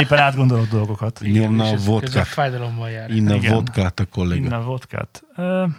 éppen 0.00 0.18
átgondolod 0.18 0.68
dolgokat, 0.68 1.20
Nyomna 1.20 1.64
És 1.66 1.72
a 1.72 1.76
vodkát. 1.84 2.26
fájdalommal 2.26 2.90
jár. 2.90 3.10
Inna 3.10 3.34
Igen. 3.34 3.52
vodkát 3.52 4.00
a 4.00 4.04
kolléga. 4.06 4.44
innen 4.44 4.64
vodkát. 4.64 5.22
Uh, 5.36 5.70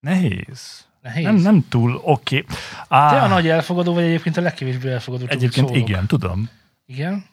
nehéz. 0.00 0.86
Nehéz. 1.02 1.24
Nem, 1.24 1.34
nem 1.34 1.64
túl 1.68 2.00
oké. 2.04 2.38
Okay. 2.38 2.56
Te 2.88 3.20
a 3.22 3.26
nagy 3.26 3.48
elfogadó 3.48 3.94
vagy 3.94 4.04
egyébként 4.04 4.36
a 4.36 4.40
legkevésbé 4.40 4.90
elfogadó. 4.92 5.24
Egyébként 5.28 5.68
szólok. 5.68 5.88
igen, 5.88 6.06
tudom. 6.06 6.48
Igen? 6.86 7.24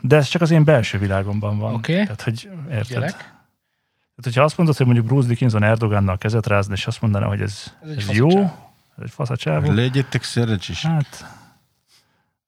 De 0.00 0.16
ez 0.16 0.28
csak 0.28 0.42
az 0.42 0.50
én 0.50 0.64
belső 0.64 0.98
világomban 0.98 1.58
van. 1.58 1.74
Oké. 1.74 2.02
Tehát, 2.02 2.22
hogy 2.22 2.48
érted? 2.70 2.86
Gyerek? 2.86 3.10
Tehát, 3.16 4.22
hogyha 4.22 4.42
azt 4.42 4.56
mondod, 4.56 4.76
hogy 4.76 4.86
mondjuk 4.86 5.06
Bruce 5.06 5.28
Dickinson 5.28 5.62
Erdogannal 5.62 6.18
kezet 6.18 6.46
rázni, 6.46 6.72
és 6.72 6.86
azt 6.86 7.00
mondaná, 7.00 7.26
hogy 7.26 7.40
ez, 7.40 7.74
Ez 7.82 7.96
ez 7.96 8.10
jó, 8.10 8.40
ez 8.40 9.02
egy 9.02 9.10
faszacsávó, 9.10 9.72
Legyetek 9.72 10.22
szerencsés. 10.22 10.82
hát 10.82 11.35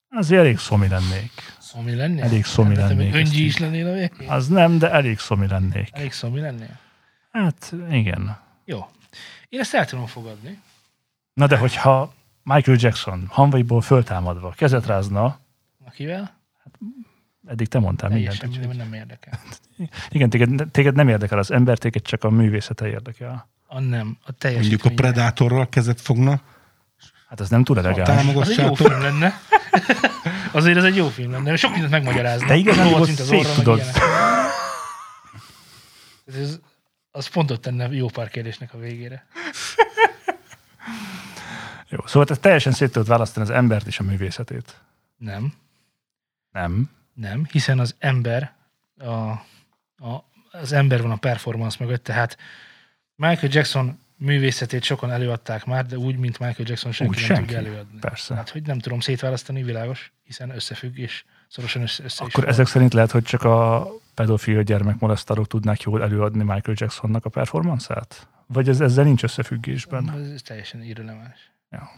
azért 0.09 0.41
elég 0.41 0.57
szomi 0.57 0.87
lennék. 0.87 1.31
Szomi 1.59 1.95
lennél? 1.95 2.23
Elég 2.23 2.45
szomi 2.45 2.75
Hát, 2.75 2.87
te 2.87 2.93
lennék, 2.93 3.15
Öngyi 3.15 3.45
is 3.45 3.57
lennél 3.57 3.87
a 3.87 3.91
végén? 3.93 4.29
Az 4.29 4.47
nem, 4.47 4.77
de 4.77 4.91
elég 4.91 5.19
szomi 5.19 5.47
lennék. 5.47 5.89
Elég 5.91 6.11
szomi 6.11 6.39
lennél? 6.39 6.79
Hát 7.31 7.73
igen. 7.91 8.37
Jó. 8.65 8.85
Én 9.49 9.59
ezt 9.59 9.73
el 9.73 9.85
tudom 9.85 10.05
fogadni. 10.05 10.59
Na 11.33 11.47
de 11.47 11.57
hogyha 11.57 12.13
Michael 12.43 12.77
Jackson 12.81 13.25
hanvaiból 13.29 13.81
föltámadva 13.81 14.49
kezet 14.49 14.85
rázna, 14.85 15.39
Akivel? 15.85 16.37
eddig 17.47 17.67
te 17.67 17.79
mondtál 17.79 18.09
mindent. 18.09 18.39
Teljesen 18.39 18.75
nem 18.75 18.93
érdekel. 18.93 19.39
Igen, 20.09 20.29
téged, 20.29 20.71
téged 20.71 20.95
nem 20.95 21.07
érdekel 21.07 21.37
az 21.37 21.51
ember, 21.51 21.77
téged 21.77 22.01
csak 22.01 22.23
a 22.23 22.29
művészete 22.29 22.87
érdekel. 22.87 23.49
A 23.67 23.79
nem. 23.79 24.17
A 24.25 24.31
Mondjuk 24.41 24.85
a. 24.85 24.89
Predatorral 24.89 25.69
kezet 25.69 26.01
fogna, 26.01 26.41
Hát 27.29 27.39
az 27.39 27.49
nem 27.49 27.63
túl 27.63 27.77
elegáns. 27.77 28.35
Az 28.35 28.49
egy 28.49 28.57
jó 28.57 28.73
film 28.73 29.01
lenne. 29.01 29.33
Azért 30.51 30.77
ez 30.77 30.83
egy 30.83 30.95
jó 30.95 31.07
film 31.07 31.31
lenne. 31.31 31.55
Sok 31.55 31.71
mindent 31.71 31.91
megmagyarázna. 31.91 32.47
De 32.47 32.55
igazán 32.55 32.93
ott 32.93 33.07
mint 33.07 33.19
az 33.19 33.31
orra, 33.31 33.53
tudod. 33.53 33.81
Ez, 36.25 36.59
az 37.11 37.27
pont 37.27 37.51
ott 37.51 37.61
tenne 37.61 37.87
jó 37.87 38.07
pár 38.07 38.29
kérdésnek 38.29 38.73
a 38.73 38.77
végére. 38.77 39.25
Jó, 41.91 41.97
szóval 42.05 42.25
te 42.25 42.35
teljesen 42.35 42.71
szét 42.71 42.91
tudod 42.91 43.07
választani 43.07 43.45
az 43.45 43.51
embert 43.51 43.87
és 43.87 43.99
a 43.99 44.03
művészetét. 44.03 44.81
Nem. 45.17 45.53
Nem. 46.51 46.89
Nem, 47.13 47.45
hiszen 47.51 47.79
az 47.79 47.95
ember, 47.99 48.53
a, 48.97 49.09
a, 49.09 50.25
az 50.51 50.71
ember 50.71 51.01
van 51.01 51.11
a 51.11 51.15
performance 51.15 51.77
mögött, 51.79 52.03
tehát 52.03 52.37
Michael 53.15 53.51
Jackson 53.51 53.99
művészetét 54.19 54.83
sokan 54.83 55.11
előadták 55.11 55.65
már, 55.65 55.85
de 55.85 55.97
úgy, 55.97 56.17
mint 56.17 56.39
Michael 56.39 56.69
Jackson 56.69 56.91
senki 56.91 57.13
Úgy 57.13 57.19
nem 57.19 57.35
senki. 57.35 57.53
tudja 57.53 57.57
előadni. 57.57 57.99
Persze. 57.99 58.35
Hát, 58.35 58.49
hogy 58.49 58.61
nem 58.61 58.79
tudom 58.79 58.99
szétválasztani, 58.99 59.63
világos, 59.63 60.11
hiszen 60.23 60.49
összefügg 60.49 60.97
és 60.97 61.23
szorosan 61.47 61.81
össze, 61.81 62.03
össze 62.03 62.23
Akkor 62.23 62.47
ezek 62.47 62.67
szerint 62.67 62.93
lehet, 62.93 63.11
hogy 63.11 63.23
csak 63.23 63.43
a 63.43 63.87
pedofil 64.13 64.63
gyermekmolesztálók 64.63 65.47
tudnák 65.47 65.81
jól 65.81 66.01
előadni 66.01 66.43
Michael 66.43 66.75
Jacksonnak 66.79 67.25
a 67.25 67.29
performanszát? 67.29 68.27
Vagy 68.47 68.69
ez 68.69 68.79
ezzel 68.79 69.03
nincs 69.03 69.23
összefüggésben? 69.23 70.11
Ez, 70.11 70.29
ez 70.29 70.41
teljesen 70.41 70.83
irreleváns. 70.83 71.51
Ja. 71.69 71.91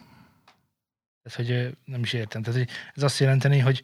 Tehát, 1.23 1.37
hogy 1.37 1.77
nem 1.85 2.01
is 2.01 2.13
értem. 2.13 2.41
Tehát, 2.41 2.59
hogy 2.59 2.69
ez 2.95 3.03
azt 3.03 3.19
jelenteni, 3.19 3.59
hogy 3.59 3.83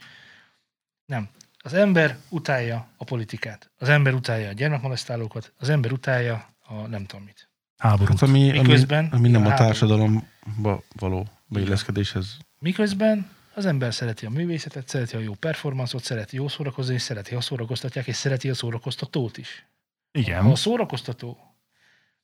nem. 1.05 1.29
Az 1.57 1.73
ember 1.73 2.17
utálja 2.29 2.87
a 2.97 3.03
politikát. 3.03 3.69
Az 3.77 3.89
ember 3.89 4.13
utálja 4.13 4.49
a 4.49 4.53
gyermekmolesztálókat. 4.53 5.53
Az 5.57 5.69
ember 5.69 5.91
utálja 5.91 6.47
a 6.59 6.73
nem 6.73 7.05
tudom 7.05 7.25
mit. 7.25 7.46
Háborút. 7.77 8.19
Hát 8.19 8.29
ami, 8.29 8.49
ami, 8.49 8.59
Miközben 8.59 9.09
ami 9.11 9.29
nem 9.29 9.45
a 9.45 9.51
a 9.51 9.53
társadalomba 9.53 10.83
való 10.95 11.27
beilleszkedéshez. 11.45 12.37
Miközben 12.59 13.29
az 13.53 13.65
ember 13.65 13.93
szereti 13.93 14.25
a 14.25 14.29
művészetet, 14.29 14.87
szereti 14.87 15.15
a 15.15 15.19
jó 15.19 15.33
performanszot, 15.33 16.03
szereti 16.03 16.35
jó 16.35 16.47
szórakozni, 16.47 16.93
és 16.93 17.01
szereti, 17.01 17.35
ha 17.35 17.41
szórakoztatják, 17.41 18.07
és 18.07 18.15
szereti 18.15 18.49
a 18.49 18.53
szórakoztatót 18.53 19.37
is. 19.37 19.65
Ha 20.11 20.19
Igen, 20.19 20.45
a 20.45 20.55
szórakoztató, 20.55 21.37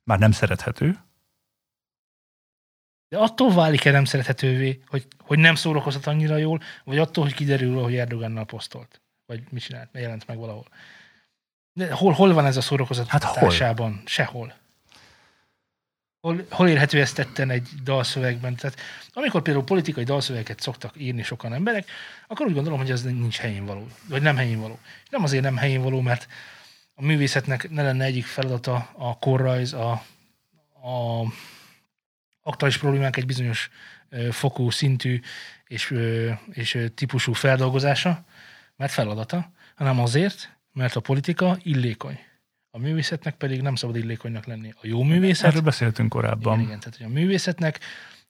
már 0.03 0.19
nem 0.19 0.31
szerethető. 0.31 0.97
de 3.09 3.17
attól 3.17 3.53
válik-e 3.53 3.91
nem 3.91 4.05
szerethetővé, 4.05 4.81
hogy, 4.87 5.07
hogy 5.19 5.39
nem 5.39 5.55
szórakoztat 5.55 6.07
annyira 6.07 6.37
jól, 6.37 6.61
vagy 6.83 6.97
attól, 6.97 7.23
hogy 7.23 7.33
kiderül, 7.33 7.81
hogy 7.81 7.95
Erdogannal 7.95 8.45
posztolt. 8.45 9.01
Vagy 9.25 9.43
mit 9.49 9.63
csinált, 9.63 9.89
jelent 9.93 10.27
meg 10.27 10.37
valahol. 10.37 10.67
De 11.73 11.91
hol, 11.91 12.13
hol 12.13 12.33
van 12.33 12.45
ez 12.45 12.57
a 12.57 12.61
szórakoztatásában? 12.61 13.33
Hát 13.33 13.39
hol? 13.39 13.49
Sehol. 14.05 14.53
Hol, 16.23 16.45
hol 16.49 16.69
érhető 16.69 16.99
ezt 16.99 17.15
tetten 17.15 17.49
egy 17.49 17.69
dalszövegben? 17.83 18.55
Tehát 18.55 18.79
amikor 19.13 19.41
például 19.41 19.65
politikai 19.65 20.03
dalszövegeket 20.03 20.59
szoktak 20.59 20.93
írni 20.97 21.23
sokan 21.23 21.53
emberek, 21.53 21.89
akkor 22.27 22.45
úgy 22.45 22.53
gondolom, 22.53 22.79
hogy 22.79 22.91
ez 22.91 23.03
nincs 23.03 23.37
helyén 23.37 23.65
való. 23.65 23.87
Vagy 24.09 24.21
nem 24.21 24.35
helyén 24.35 24.59
való. 24.59 24.79
Nem 25.09 25.23
azért 25.23 25.43
nem 25.43 25.57
helyén 25.57 25.81
való, 25.81 26.01
mert 26.01 26.27
a 26.95 27.01
művészetnek 27.01 27.69
ne 27.69 27.81
lenne 27.81 28.03
egyik 28.05 28.25
feladata 28.25 28.89
a 28.97 29.17
korrajz, 29.17 29.73
a, 29.73 29.91
a 30.83 31.25
aktuális 32.41 32.77
problémák 32.77 33.17
egy 33.17 33.25
bizonyos 33.25 33.69
fokú, 34.31 34.69
szintű 34.69 35.19
és, 35.67 35.93
és 36.51 36.77
típusú 36.95 37.33
feldolgozása, 37.33 38.25
mert 38.75 38.91
feladata, 38.91 39.51
hanem 39.75 39.99
azért, 39.99 40.57
mert 40.73 40.95
a 40.95 40.99
politika 40.99 41.57
illékony. 41.63 42.19
A 42.75 42.79
művészetnek 42.79 43.35
pedig 43.35 43.61
nem 43.61 43.75
szabad 43.75 43.95
illékonynak 43.95 44.45
lenni. 44.45 44.73
A 44.75 44.87
jó 44.87 45.03
művészet, 45.03 45.45
Erről 45.45 45.61
beszéltünk 45.61 46.09
korábban. 46.09 46.53
igen, 46.53 46.65
igen, 46.65 46.79
tehát 46.79 46.97
hogy 46.97 47.05
a 47.05 47.09
művészetnek 47.09 47.79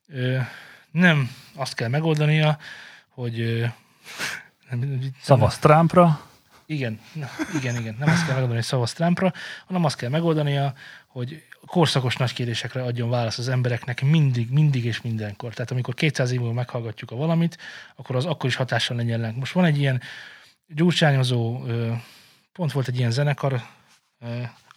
ö, 0.07 0.37
nem 0.91 1.29
azt 1.55 1.73
kell 1.73 1.87
megoldania, 1.87 2.57
hogy 3.09 3.39
ö, 3.39 3.65
nem, 4.69 4.99
Szavaz 5.21 5.57
Trumpra, 5.57 6.21
igen, 6.65 6.99
igen, 7.55 7.75
igen. 7.75 7.95
Nem 7.99 8.09
azt 8.09 8.19
kell 8.19 8.33
megoldani, 8.33 8.53
hogy 8.53 8.63
szavaz 8.63 8.93
Trumpra, 8.93 9.33
hanem 9.65 9.83
azt 9.83 9.95
kell 9.95 10.09
megoldania, 10.09 10.73
hogy 11.07 11.43
korszakos 11.65 12.15
nagy 12.15 12.33
kérdésekre 12.33 12.83
adjon 12.83 13.09
választ 13.09 13.39
az 13.39 13.47
embereknek 13.47 14.01
mindig, 14.01 14.51
mindig 14.51 14.85
és 14.85 15.01
mindenkor. 15.01 15.53
Tehát 15.53 15.71
amikor 15.71 15.93
200 15.93 16.31
év 16.31 16.39
múlva 16.39 16.53
meghallgatjuk 16.53 17.11
a 17.11 17.15
valamit, 17.15 17.57
akkor 17.95 18.15
az 18.15 18.25
akkor 18.25 18.49
is 18.49 18.55
hatással 18.55 18.97
legyen 18.97 19.21
ránk. 19.21 19.37
Most 19.37 19.53
van 19.53 19.65
egy 19.65 19.77
ilyen 19.77 20.01
gyurcsányozó, 20.67 21.63
pont 22.53 22.71
volt 22.71 22.87
egy 22.87 22.97
ilyen 22.97 23.11
zenekar, 23.11 23.61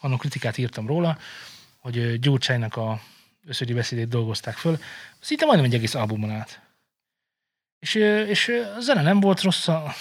annak 0.00 0.18
kritikát 0.18 0.58
írtam 0.58 0.86
róla, 0.86 1.18
hogy 1.76 2.18
Gyurcsánynak 2.18 2.76
a 2.76 3.00
összödi 3.46 3.72
beszédét 3.72 4.08
dolgozták 4.08 4.56
föl, 4.56 4.78
szinte 5.20 5.44
majdnem 5.44 5.66
egy 5.66 5.74
egész 5.74 5.94
albumon 5.94 6.30
át. 6.30 6.60
És, 7.78 7.94
és 8.28 8.48
a 8.76 8.80
zene 8.80 9.02
nem 9.02 9.20
volt 9.20 9.40
rossz, 9.40 9.68
a 9.68 9.94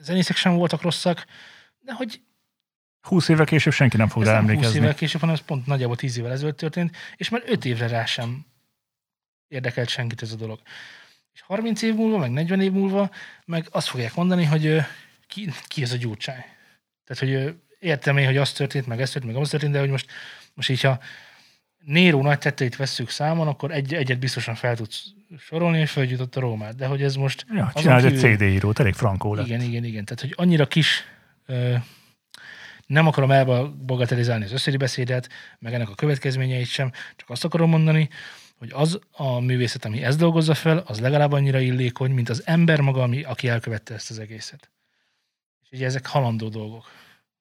zenészek 0.00 0.36
sem 0.36 0.54
voltak 0.54 0.82
rosszak, 0.82 1.26
de 1.78 1.92
hogy 1.92 2.20
20 3.00 3.28
évvel 3.28 3.46
később 3.46 3.72
senki 3.72 3.96
nem 3.96 4.08
fog 4.08 4.22
rá 4.22 4.32
nem 4.32 4.40
20 4.40 4.50
emlékezni. 4.50 4.78
évvel 4.78 4.94
később, 4.94 5.20
hanem 5.20 5.34
ez 5.36 5.44
pont 5.44 5.66
nagyjából 5.66 5.96
10 5.96 6.18
évvel 6.18 6.32
ezelőtt 6.32 6.56
történt, 6.56 6.96
és 7.16 7.28
már 7.28 7.42
5 7.46 7.64
évre 7.64 7.88
rá 7.88 8.04
sem 8.04 8.46
érdekelt 9.48 9.88
senkit 9.88 10.22
ez 10.22 10.32
a 10.32 10.36
dolog. 10.36 10.60
És 11.32 11.40
30 11.40 11.82
év 11.82 11.94
múlva, 11.94 12.18
meg 12.18 12.30
40 12.30 12.60
év 12.60 12.72
múlva, 12.72 13.10
meg 13.44 13.66
azt 13.70 13.88
fogják 13.88 14.14
mondani, 14.14 14.44
hogy 14.44 14.80
ki, 15.26 15.50
ki 15.66 15.82
ez 15.82 15.92
a 15.92 15.96
gyurcsány. 15.96 16.44
Tehát, 17.04 17.18
hogy 17.18 17.54
értem 17.78 18.16
én, 18.16 18.26
hogy 18.26 18.36
az 18.36 18.52
történt, 18.52 18.86
meg 18.86 19.00
ez 19.00 19.10
történt, 19.10 19.32
meg 19.32 19.42
az 19.42 19.48
történt, 19.48 19.72
de 19.72 19.78
hogy 19.78 19.90
most, 19.90 20.10
most 20.54 20.68
így, 20.70 20.80
ha 20.80 20.98
Néró 21.84 22.22
nagy 22.22 22.38
tetteit 22.38 22.76
vesszük 22.76 23.10
számon, 23.10 23.48
akkor 23.48 23.70
egy, 23.70 23.94
egyet 23.94 24.18
biztosan 24.18 24.54
fel 24.54 24.76
tudsz 24.76 25.02
sorolni, 25.38 25.78
és 25.78 25.90
felgyújtott 25.90 26.36
a 26.36 26.40
Rómát. 26.40 26.74
De 26.76 26.86
hogy 26.86 27.02
ez 27.02 27.14
most 27.14 27.46
Ja, 27.54 27.70
azon 27.74 27.82
csináld 27.82 28.04
egy 28.04 28.12
kívül- 28.12 28.38
CD 28.38 28.42
írót, 28.42 28.78
elég 28.78 28.94
frankó 28.94 29.34
lett. 29.34 29.46
igen, 29.46 29.60
igen, 29.60 29.84
igen. 29.84 30.04
Tehát, 30.04 30.20
hogy 30.20 30.34
annyira 30.36 30.66
kis, 30.66 31.04
ö, 31.46 31.74
nem 32.86 33.06
akarom 33.06 33.30
elbagatelizálni 33.30 34.44
az 34.44 34.52
összédi 34.52 34.76
beszédet, 34.76 35.28
meg 35.58 35.74
ennek 35.74 35.88
a 35.88 35.94
következményeit 35.94 36.66
sem, 36.66 36.90
csak 37.16 37.30
azt 37.30 37.44
akarom 37.44 37.70
mondani, 37.70 38.08
hogy 38.58 38.70
az 38.72 38.98
a 39.12 39.40
művészet, 39.40 39.84
ami 39.84 40.02
ezt 40.04 40.18
dolgozza 40.18 40.54
fel, 40.54 40.78
az 40.86 41.00
legalább 41.00 41.32
annyira 41.32 41.58
illékony, 41.60 42.10
mint 42.10 42.28
az 42.28 42.42
ember 42.46 42.80
maga, 42.80 43.02
ami, 43.02 43.22
aki 43.22 43.48
elkövette 43.48 43.94
ezt 43.94 44.10
az 44.10 44.18
egészet. 44.18 44.70
És 45.62 45.68
ugye 45.72 45.86
ezek 45.86 46.06
halandó 46.06 46.48
dolgok. 46.48 46.90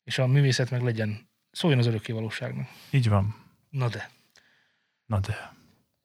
És 0.07 0.17
a 0.17 0.27
művészet 0.27 0.69
meg 0.71 0.81
legyen, 0.81 1.29
szóljon 1.51 1.79
az 1.79 1.85
örökké 1.85 2.11
valóságnak. 2.13 2.67
Így 2.89 3.09
van. 3.09 3.35
Na 3.69 3.87
de. 3.87 4.09
Na 5.05 5.19
de. 5.19 5.53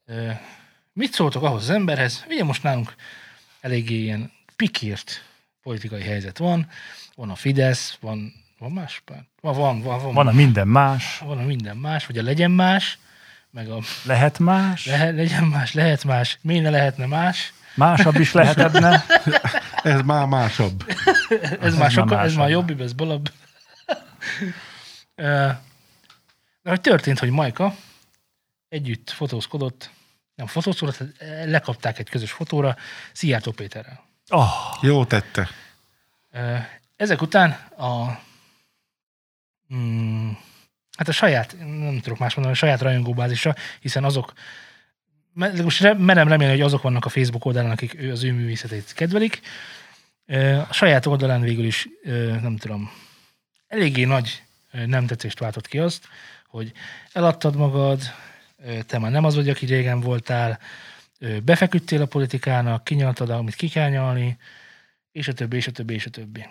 Ö, 0.07 0.31
mit 0.93 1.13
szóltok 1.13 1.43
ahhoz 1.43 1.63
az 1.63 1.71
emberhez? 1.71 2.25
Ugye 2.29 2.45
most 2.45 2.63
nálunk 2.63 2.95
eléggé 3.61 3.95
ilyen 3.95 4.33
pikírt 4.57 5.25
politikai 5.63 6.03
helyzet 6.03 6.39
van. 6.39 6.69
Van 7.15 7.31
a 7.31 7.35
Fidesz, 7.35 7.97
van, 8.01 8.33
van 8.59 8.73
más 8.73 9.03
párt? 9.05 9.27
Van, 9.41 9.55
van, 9.55 9.83
van, 9.83 10.03
van, 10.03 10.15
Van 10.15 10.27
a 10.27 10.33
minden 10.33 10.69
más, 10.69 11.19
van 11.19 11.39
a 11.39 11.43
minden 11.43 11.77
más, 11.77 12.07
vagy 12.07 12.19
a 12.19 12.23
legyen 12.23 12.51
más, 12.51 12.99
meg 13.51 13.69
a 13.71 13.79
lehet 14.05 14.39
más, 14.39 14.87
lehe, 14.87 15.11
legyen 15.11 15.45
más, 15.45 15.73
lehet 15.73 16.05
más, 16.05 16.39
miért 16.41 16.63
ne 16.63 16.71
lehetne 16.71 17.07
más. 17.07 17.53
másabb 17.75 18.15
is 18.17 18.33
lehetne. 18.33 19.05
Ez 19.83 20.01
már 20.01 20.27
másabb. 20.27 20.85
Ez, 21.29 21.51
Ez 21.61 21.77
már, 21.77 21.91
sokkal, 21.91 22.19
ez 22.19 22.23
másabb. 22.25 22.39
már 22.39 22.51
jobb, 22.51 22.81
ez 22.81 22.93
balabb. 22.93 23.31
De 25.15 26.71
hogy 26.71 26.81
történt, 26.81 27.19
hogy 27.19 27.31
Majka 27.31 27.77
együtt 28.69 29.11
fotózkodott, 29.11 29.91
nem 30.35 30.47
fotózkodott, 30.47 30.97
hát 30.97 31.09
lekapták 31.45 31.99
egy 31.99 32.09
közös 32.09 32.33
fotóra 32.33 32.77
Szijjártó 33.13 33.51
Péterrel. 33.51 34.05
Oh, 34.29 34.51
Jó 34.81 35.05
tette. 35.05 35.49
Ezek 36.97 37.23
után 37.23 37.51
a 37.77 38.21
mm, 39.75 40.31
hát 40.97 41.09
a 41.09 41.13
saját, 41.13 41.57
nem 41.59 42.01
tudok 42.03 42.19
más 42.19 42.35
mondani, 42.35 42.57
a 42.57 42.59
saját 42.59 42.81
rajongóbázisa, 42.81 43.55
hiszen 43.81 44.05
azok, 44.05 44.33
most 45.33 45.81
re- 45.81 45.95
merem 45.95 46.29
remélni, 46.29 46.53
hogy 46.53 46.63
azok 46.63 46.83
vannak 46.83 47.05
a 47.05 47.09
Facebook 47.09 47.45
oldalán, 47.45 47.71
akik 47.71 47.95
ő, 47.95 48.11
az 48.11 48.23
ő 48.25 48.33
művészetét 48.33 48.93
kedvelik. 48.93 49.41
A 50.69 50.73
saját 50.73 51.07
oldalán 51.07 51.41
végül 51.41 51.65
is, 51.65 51.89
nem 52.43 52.57
tudom, 52.57 52.91
eléggé 53.73 54.05
nagy 54.05 54.43
nem 54.71 55.07
tetszést 55.07 55.39
váltott 55.39 55.67
ki 55.67 55.79
azt, 55.79 56.09
hogy 56.47 56.73
eladtad 57.13 57.57
magad, 57.57 58.03
te 58.87 58.99
már 58.99 59.11
nem 59.11 59.25
az 59.25 59.35
vagy, 59.35 59.49
aki 59.49 59.67
régen 59.67 60.01
voltál, 60.01 60.59
befeküdtél 61.45 62.03
a 62.03 62.07
politikának, 62.07 62.85
kinyaltad, 62.85 63.31
amit 63.31 63.55
ki 63.55 63.69
kell 63.69 63.89
nyalni, 63.89 64.39
és 65.13 65.29
a 65.29 65.33
többi, 65.33 65.57
és 65.57 65.67
a 65.67 65.71
többi, 65.71 65.95
és 65.95 66.07
a 66.07 66.11
többi. 66.11 66.47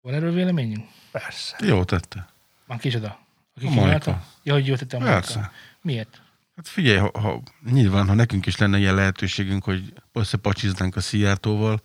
Van 0.00 0.14
erről 0.14 0.32
véleményünk? 0.32 0.88
persze. 1.10 1.56
Jó 1.60 1.84
tette. 1.84 2.28
Van 2.66 2.78
kicsoda? 2.78 3.26
Aki 3.56 3.66
A 3.66 3.68
kinyalta? 3.68 4.10
Majka. 4.10 4.26
Ja, 4.42 4.52
hogy 4.52 4.66
jó 4.66 4.74
tette 4.74 4.96
a 4.96 5.00
Majka. 5.00 5.14
Persze. 5.14 5.50
Miért? 5.80 6.20
Hát 6.56 6.68
figyelj, 6.68 6.98
ha, 6.98 7.10
ha, 7.20 7.42
nyilván, 7.70 8.06
ha 8.06 8.14
nekünk 8.14 8.46
is 8.46 8.56
lenne 8.56 8.78
ilyen 8.78 8.94
lehetőségünk, 8.94 9.64
hogy 9.64 9.92
összepacsiznánk 10.12 10.96
a 10.96 11.00
Szijjártóval, 11.00 11.80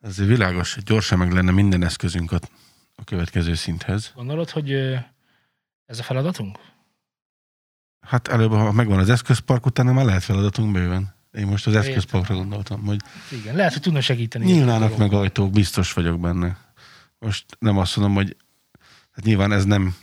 ez 0.00 0.16
világos, 0.16 0.78
gyorsan 0.84 1.18
meg 1.18 1.32
lenne 1.32 1.50
minden 1.50 1.82
eszközünk 1.84 2.32
a, 2.32 2.38
a 2.94 3.04
következő 3.04 3.54
szinthez. 3.54 4.12
Gondolod, 4.14 4.50
hogy 4.50 4.72
ez 5.86 5.98
a 5.98 6.02
feladatunk? 6.02 6.58
Hát 8.00 8.28
előbb, 8.28 8.50
ha 8.50 8.72
megvan 8.72 8.98
az 8.98 9.08
eszközpark, 9.08 9.66
utána 9.66 9.92
már 9.92 10.04
lehet 10.04 10.22
feladatunk 10.22 10.72
bőven. 10.72 11.14
Én 11.32 11.46
most 11.46 11.66
az 11.66 11.74
eszközparkra 11.74 12.34
gondoltam, 12.34 12.84
hogy 12.84 13.00
Igen, 13.32 13.56
lehet, 13.56 13.72
hogy 13.72 13.82
tudna 13.82 14.00
segíteni. 14.00 14.44
nyílnának 14.44 14.96
meg 14.96 15.12
ajtók, 15.12 15.50
biztos 15.50 15.92
vagyok 15.92 16.20
benne. 16.20 16.56
Most 17.18 17.44
nem 17.58 17.78
azt 17.78 17.96
mondom, 17.96 18.14
hogy 18.14 18.36
hát 19.10 19.24
nyilván 19.24 19.52
ez 19.52 19.64
nem 19.64 19.96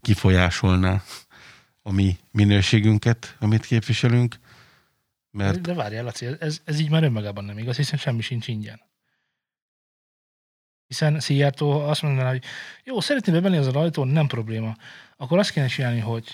kifolyásolná 0.00 1.02
a 1.82 1.92
mi 1.92 2.18
minőségünket, 2.30 3.36
amit 3.40 3.66
képviselünk, 3.66 4.38
mert 5.30 5.60
De 5.60 5.74
várjál, 5.74 6.04
Laci, 6.04 6.26
ez, 6.40 6.60
ez 6.64 6.78
így 6.80 6.90
már 6.90 7.02
önmagában 7.02 7.44
nem 7.44 7.58
igaz, 7.58 7.76
hiszen 7.76 7.98
semmi 7.98 8.20
sincs 8.20 8.48
ingyen. 8.48 8.80
Hiszen 10.86 11.20
Szijjártó 11.20 11.70
azt 11.80 12.02
mondaná, 12.02 12.30
hogy 12.30 12.42
jó, 12.84 13.00
szeretnél 13.00 13.34
bemenni 13.40 13.56
az 13.56 13.66
ajtón, 13.66 14.08
nem 14.08 14.26
probléma. 14.26 14.76
Akkor 15.16 15.38
azt 15.38 15.50
kéne 15.50 15.66
csinálni, 15.66 16.00
hogy 16.00 16.24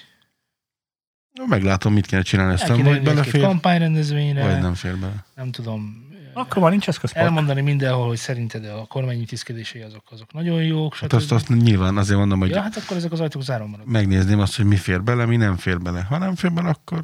Meglátom, 1.47 1.93
mit 1.93 2.07
kell 2.07 2.23
csinálni, 2.23 2.57
kéne 2.65 2.83
vagy 2.89 3.03
belefér, 3.03 3.41
kampányrendezvényre, 3.43 4.47
vagy 4.53 4.61
nem. 4.63 4.75
fér 4.75 4.97
bele. 4.97 5.25
nem 5.35 5.51
tudom, 5.51 6.07
Akkor 6.35 6.63
már 6.63 6.71
nincs 6.71 6.89
eszközpark. 6.89 7.25
elmondani 7.27 7.61
mindenhol, 7.61 8.07
hogy 8.07 8.17
szerinted 8.17 8.65
a 8.65 8.85
kormány 8.87 9.19
intézkedései 9.19 9.81
azok, 9.83 10.05
azok 10.11 10.33
nagyon 10.33 10.63
jók, 10.65 10.97
Hát 10.97 11.13
azt, 11.13 11.33
azt 11.33 11.49
nyilván 11.49 11.97
azért 11.97 12.19
mondom, 12.19 12.39
hogy 12.39 12.51
Ja, 12.51 12.61
hát 12.61 12.77
akkor 12.77 12.97
ezek 12.97 13.13
az 13.13 13.21
ajtók 13.21 13.43
záron 13.43 13.69
maradnak. 13.69 13.93
megnézném 13.95 14.41
azt, 14.41 14.57
hogy 14.57 14.65
mi 14.65 14.77
fér 14.77 15.03
bele, 15.03 15.25
mi 15.27 15.37
nem 15.37 15.57
fér 15.57 15.81
bele. 15.81 16.03
Ha 16.03 16.19
nem 16.19 16.35
fér 16.35 16.53
bele, 16.53 16.69
akkor 16.69 17.01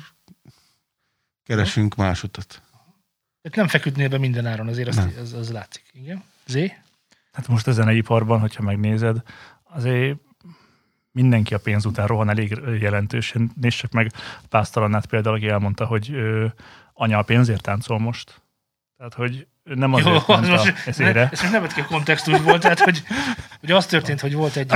keresünk 1.44 1.94
más 1.94 2.22
utat. 2.22 2.62
Tehát 3.42 3.56
nem 3.56 3.68
feküdnél 3.68 4.08
be 4.08 4.18
minden 4.18 4.46
áron, 4.46 4.68
azért 4.68 4.88
azt, 4.88 5.16
az, 5.20 5.32
az 5.32 5.50
látszik. 5.52 5.82
Igen? 5.92 6.22
Zé? 6.46 6.76
Hát 7.38 7.48
most 7.48 7.66
a 7.66 7.72
zeneiparban, 7.72 8.40
hogyha 8.40 8.62
megnézed, 8.62 9.22
azért 9.62 10.18
mindenki 11.12 11.54
a 11.54 11.58
pénz 11.58 11.84
után 11.84 12.06
rohan 12.06 12.28
elég 12.28 12.60
jelentősen. 12.80 13.50
Nézd 13.60 13.76
csak 13.76 13.92
meg 13.92 14.12
Pásztalannát 14.48 15.06
például, 15.06 15.34
aki 15.34 15.48
elmondta, 15.48 15.84
hogy 15.84 16.12
ö, 16.12 16.46
anya 16.92 17.18
a 17.18 17.22
pénzért 17.22 17.62
táncol 17.62 17.98
most. 17.98 18.42
Tehát, 18.96 19.14
hogy 19.14 19.46
ő 19.64 19.74
nem 19.74 19.94
azért 19.94 20.28
Jó, 20.28 20.34
ment 20.34 20.44
az 20.44 20.48
a 20.48 20.50
most, 20.50 20.64
ne, 20.64 20.72
ezére. 20.86 21.28
ez 21.32 21.40
most 21.40 21.52
nem 21.52 21.66
ki 21.66 21.80
a 21.80 21.84
kontextusból, 21.84 22.58
tehát 22.58 22.80
hogy, 22.80 23.02
hogy 23.60 23.70
az 23.70 23.86
történt, 23.86 24.20
hogy 24.20 24.34
volt 24.34 24.56
egy 24.56 24.72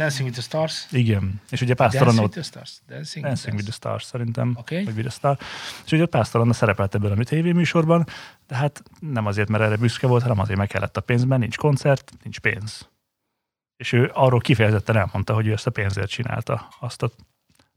Dancing 0.00 0.28
with 0.28 0.38
the 0.38 0.42
Stars. 0.42 0.86
Igen. 0.90 1.40
És 1.50 1.60
ugye 1.60 1.74
Dancing 1.74 1.76
Pásztalanna 1.76 2.22
with 2.22 2.32
the 2.32 2.42
Stars? 2.42 2.72
Dancing, 2.88 3.24
Dancing 3.24 3.54
with 3.54 3.68
the 3.68 3.76
Stars 3.76 4.04
szerintem, 4.04 4.54
Oké. 4.58 4.82
vagy 4.82 4.94
with 4.94 5.08
the 5.08 5.10
Star. 5.10 5.38
És 5.84 5.92
ugye 5.92 6.06
Pásztalanna 6.06 6.52
szerepelt 6.52 6.94
ebben 6.94 7.18
a 7.18 7.24
tévéműsorban, 7.24 8.06
de 8.46 8.54
hát 8.54 8.82
nem 9.00 9.26
azért, 9.26 9.48
mert 9.48 9.64
erre 9.64 9.76
büszke 9.76 10.06
volt, 10.06 10.22
hanem 10.22 10.38
azért 10.38 10.58
meg 10.58 10.68
kellett 10.68 10.96
a 10.96 11.00
pénzben, 11.00 11.38
nincs 11.38 11.56
koncert, 11.56 12.12
nincs 12.22 12.38
pénz. 12.38 12.88
És 13.76 13.92
ő 13.92 14.10
arról 14.14 14.40
kifejezetten 14.40 14.96
elmondta, 14.96 15.34
hogy 15.34 15.46
ő 15.46 15.52
ezt 15.52 15.66
a 15.66 15.70
pénzért 15.70 16.10
csinálta, 16.10 16.68
azt 16.80 17.02
a 17.02 17.10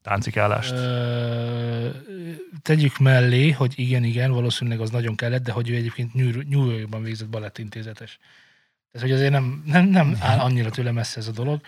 táncikálást. 0.02 0.72
Ö, 0.72 1.90
tegyük 2.62 2.98
mellé, 2.98 3.52
hogy 3.52 3.74
igen, 3.76 4.04
igen, 4.04 4.32
valószínűleg 4.32 4.80
az 4.80 4.90
nagyon 4.90 5.16
kellett, 5.16 5.44
de 5.44 5.52
hogy 5.52 5.70
ő 5.70 5.76
egyébként 5.76 6.14
New 6.50 6.70
Yorkban 6.70 7.04
végzett 7.04 7.30
balettintézetes. 7.30 8.20
Tehát, 8.92 9.08
hogy 9.08 9.18
azért 9.18 9.32
nem, 9.32 9.64
nem, 9.66 9.86
nem 9.86 10.18
áll 10.20 10.40
annyira 10.40 10.70
tőle 10.70 10.92
messze 10.92 11.20
ez 11.20 11.28
a 11.28 11.32
dolog. 11.32 11.62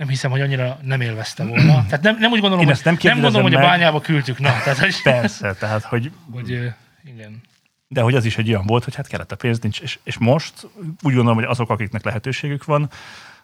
Nem 0.00 0.08
hiszem, 0.08 0.30
hogy 0.30 0.40
annyira 0.40 0.78
nem 0.82 1.00
élvezte 1.00 1.44
volna. 1.44 1.84
Tehát 1.88 2.02
nem, 2.02 2.18
nem 2.18 2.30
úgy 2.30 2.40
gondolom, 2.40 2.64
Én 2.68 2.74
hogy, 2.74 2.84
nem 2.84 2.96
nem 3.02 3.20
gondolom, 3.20 3.42
hogy 3.42 3.54
a 3.54 3.58
meg. 3.58 3.68
bányába 3.68 4.00
küldtük. 4.00 4.38
Na, 4.38 4.48
tehát, 4.48 4.78
hogy, 4.78 5.02
Persze, 5.02 5.54
tehát, 5.54 5.84
hogy 5.84 6.12
hogy 6.30 6.72
igen. 7.04 7.40
de 7.88 8.00
hogy 8.00 8.14
az 8.14 8.24
is 8.24 8.38
egy 8.38 8.48
olyan 8.48 8.66
volt, 8.66 8.84
hogy 8.84 8.94
hát 8.94 9.06
kellett 9.06 9.32
a 9.32 9.36
pénz, 9.36 9.58
nincs. 9.58 9.80
És, 9.80 9.98
és 10.02 10.18
most 10.18 10.68
úgy 11.02 11.14
gondolom, 11.14 11.34
hogy 11.34 11.44
azok, 11.44 11.70
akiknek 11.70 12.04
lehetőségük 12.04 12.64
van, 12.64 12.90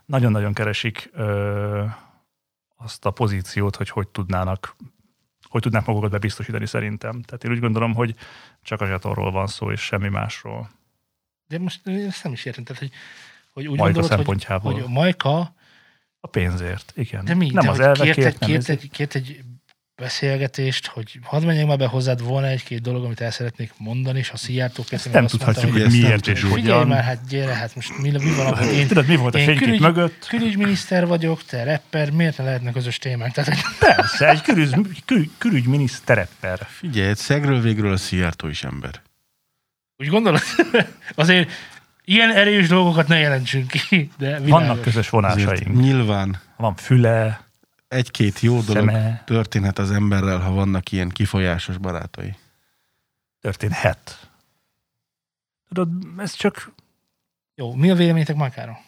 nagyon-nagyon 0.04 0.52
keresik 0.52 1.10
ö, 1.14 1.84
azt 2.76 3.04
a 3.04 3.10
pozíciót, 3.10 3.76
hogy 3.76 3.88
hogy 3.90 4.08
tudnának 4.08 4.76
hogy 5.48 5.62
tudnák 5.62 5.86
magukat 5.86 6.10
bebiztosítani 6.10 6.66
szerintem. 6.66 7.22
Tehát 7.22 7.44
én 7.44 7.50
úgy 7.50 7.60
gondolom, 7.60 7.94
hogy 7.94 8.14
csak 8.62 8.80
a 8.80 8.86
zsatorról 8.86 9.30
van 9.30 9.46
szó, 9.46 9.70
és 9.70 9.80
semmi 9.80 10.08
másról. 10.08 10.70
De 11.48 11.58
most 11.58 11.86
én 11.86 12.06
ezt 12.06 12.25
nem 12.25 12.32
is 12.32 12.44
értem. 12.44 12.64
Tehát, 12.64 12.82
hogy, 12.82 12.90
hogy 13.52 13.66
úgy 13.66 13.78
Majka 13.78 13.84
gondolod, 13.84 14.08
hogy, 14.08 14.16
szempontjából. 14.16 14.72
hogy 14.72 14.82
a 14.82 14.88
Majka, 14.88 15.54
A 16.26 16.28
pénzért, 16.28 16.92
igen. 16.97 17.25
de 17.25 17.35
mi? 17.35 17.50
Nem 17.50 17.64
de 17.64 17.71
az 17.71 17.80
elvekért, 17.80 18.14
kért, 18.16 18.26
egy, 18.26 18.40
nem 18.40 18.49
kért, 18.50 18.68
egy, 18.68 18.90
kért 18.90 19.14
egy 19.14 19.40
beszélgetést, 20.02 20.87
hogy 20.87 21.18
hadd 21.23 21.45
menjek 21.45 21.66
már 21.66 21.78
be 21.78 21.87
hozzád, 21.87 22.23
volna 22.23 22.47
egy-két 22.47 22.80
dolog, 22.80 23.04
amit 23.04 23.21
el 23.21 23.30
szeretnék 23.30 23.73
mondani, 23.76 24.18
és 24.18 24.28
ha 24.28 24.37
Szijjártó 24.37 24.85
kezdtem, 24.88 25.12
Nem 25.12 25.25
azt 25.25 25.33
mondta, 25.38 25.61
tudhatjuk, 25.61 25.83
hogy 25.92 26.00
miért 26.00 26.26
és 26.26 26.40
tudjuk. 26.40 26.54
Figyelj 26.59 26.73
hogyan. 26.75 26.88
már, 26.88 27.04
hát 27.04 27.28
gyere, 27.28 27.54
hát 27.54 27.75
most 27.75 27.99
mi, 27.99 28.11
mi 28.11 28.35
van, 28.37 28.56
hogy 28.56 28.66
én, 28.75 28.87
Tudod, 28.87 29.06
mi 29.06 29.16
volt 29.16 29.35
a 29.35 29.38
én 29.38 29.45
fénykép 29.45 29.64
külügy- 29.64 29.80
mögött? 29.80 30.26
külügyminiszter 30.28 31.06
vagyok, 31.06 31.42
te 31.45 31.64
rapper, 31.64 32.11
miért 32.11 32.38
ne 32.38 32.45
lehetne 32.45 32.73
közös 32.73 32.99
témánk? 32.99 33.33
Tehát, 33.33 33.54
Persze, 33.78 34.28
egy 34.28 34.40
külügy, 34.42 34.75
kül, 35.04 35.30
külügyminiszterepper. 35.38 36.66
Figyelj, 36.71 37.09
egy 37.09 37.16
szegről 37.16 37.61
végről 37.61 37.92
a 37.92 37.97
Szijjártó 37.97 38.49
is 38.49 38.64
ember. 38.64 39.02
úgy 39.97 40.09
gondolod? 40.09 40.40
Azért 41.14 41.50
ilyen 42.08 42.30
erős 42.30 42.68
dolgokat 42.68 43.08
ne 43.08 43.18
jelentsünk 43.18 43.70
ki, 43.70 44.10
de 44.18 44.26
világos. 44.26 44.50
Vannak 44.50 44.80
közös 44.80 45.08
vonásaink. 45.10 45.80
nyilván 45.80 46.40
Van 46.56 46.75
füle, 46.75 47.46
egy-két 47.88 48.40
jó 48.40 48.60
dolog 48.60 48.88
szeme, 48.88 49.22
történhet 49.26 49.78
az 49.78 49.90
emberrel, 49.90 50.38
ha 50.38 50.50
vannak 50.50 50.92
ilyen 50.92 51.08
kifolyásos 51.08 51.76
barátai. 51.78 52.34
történhet. 53.40 54.30
Tudod, 55.68 55.88
ez 56.18 56.32
csak 56.32 56.72
Jó, 57.54 57.75
mi 57.75 57.90
a 57.90 57.94
véleményetek 57.94 58.36
Makáról? 58.36 58.78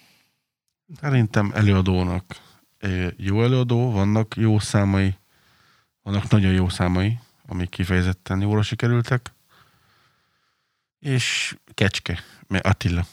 Szerintem 1.01 1.53
előadónak 1.55 2.25
ö, 2.79 3.09
jó 3.17 3.43
előadó, 3.43 3.91
vannak 3.91 4.35
jó 4.37 4.59
számai, 4.59 5.17
vannak 6.03 6.29
nagyon 6.29 6.53
jó 6.53 6.69
számai, 6.69 7.19
amik 7.47 7.69
kifejezetten 7.69 8.41
jóra 8.41 8.63
sikerültek. 8.63 9.33
És 10.99 11.57
Kecske, 11.75 12.19
mert 12.49 12.67
Attila. 12.67 13.05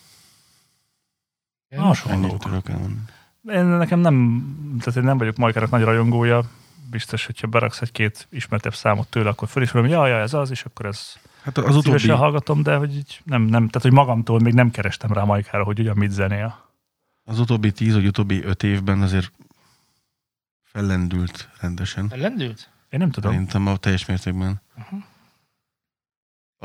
hasonló. 1.75 2.27
Ennyit 2.27 2.39
tudok 2.39 2.69
elmondani. 2.69 3.03
Én 3.43 3.65
nekem 3.65 3.99
nem, 3.99 4.43
tehát 4.79 4.99
én 4.99 5.03
nem 5.03 5.17
vagyok 5.17 5.35
Majkának 5.35 5.69
nagy 5.69 5.83
rajongója. 5.83 6.43
Biztos, 6.89 7.25
hogyha 7.25 7.47
beraksz 7.47 7.81
egy-két 7.81 8.27
ismertebb 8.29 8.75
számot 8.75 9.07
tőle, 9.07 9.29
akkor 9.29 9.47
fölismerem, 9.47 9.89
hogy 9.89 9.97
ja, 9.97 10.07
ja, 10.07 10.17
ez 10.17 10.33
az, 10.33 10.49
és 10.49 10.63
akkor 10.63 10.85
ez 10.85 11.13
Hát 11.45 11.57
az 11.57 11.75
utóbbi, 11.75 12.09
hallgatom, 12.09 12.63
de 12.63 12.75
hogy 12.75 12.95
így 12.95 13.21
nem, 13.23 13.41
nem, 13.41 13.67
tehát 13.67 13.81
hogy 13.81 13.91
magamtól 13.91 14.39
még 14.39 14.53
nem 14.53 14.71
kerestem 14.71 15.11
rá 15.13 15.23
Majkára, 15.23 15.63
hogy 15.63 15.79
ugyan 15.79 15.97
mit 15.97 16.11
zenél. 16.11 16.69
az 17.23 17.39
utóbbi 17.39 17.71
tíz 17.71 17.93
vagy 17.93 18.07
utóbbi 18.07 18.43
öt 18.43 18.63
évben 18.63 19.01
azért 19.01 19.31
fellendült 20.63 21.49
rendesen. 21.59 22.11
Lendült? 22.15 22.69
Én 22.89 22.99
nem 22.99 23.11
tudom. 23.11 23.31
Szerintem 23.31 23.67
a 23.67 23.77
teljes 23.77 24.05
mértékben. 24.05 24.61
Aha. 24.77 24.97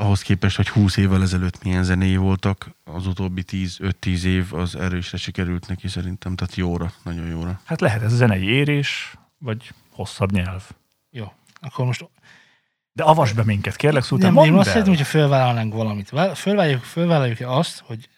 Ahhoz 0.01 0.21
képest, 0.21 0.55
hogy 0.55 0.69
20 0.69 0.97
évvel 0.97 1.21
ezelőtt 1.21 1.63
milyen 1.63 1.83
zenéi 1.83 2.15
voltak, 2.15 2.69
az 2.83 3.07
utóbbi 3.07 3.43
10-5-10 3.51 4.23
év 4.23 4.53
az 4.53 4.75
erősre 4.75 5.17
sikerült 5.17 5.67
neki 5.67 5.87
szerintem, 5.87 6.35
tehát 6.35 6.55
jóra, 6.55 6.91
nagyon 7.03 7.27
jóra. 7.27 7.61
Hát 7.65 7.81
lehet 7.81 8.01
ez 8.01 8.13
zenei 8.13 8.47
érés, 8.47 9.15
vagy 9.37 9.71
hosszabb 9.91 10.31
nyelv. 10.31 10.69
Jó. 11.09 11.33
Akkor 11.59 11.85
most 11.85 12.09
De 12.93 13.03
avasd 13.03 13.35
be 13.35 13.43
minket, 13.43 13.75
kérlek, 13.75 14.03
szóval 14.03 14.31
nem, 14.31 14.43
én 14.45 14.53
azt 14.53 14.67
szeretném, 14.67 14.93
hogyha 14.93 15.09
fölvállalnánk 15.09 15.73
valamit. 15.73 16.09
Vál- 16.09 16.37
Fölvállaljuk, 16.37 16.83
fölvállaljuk-e 16.83 17.51
azt, 17.51 17.79
hogy 17.79 18.09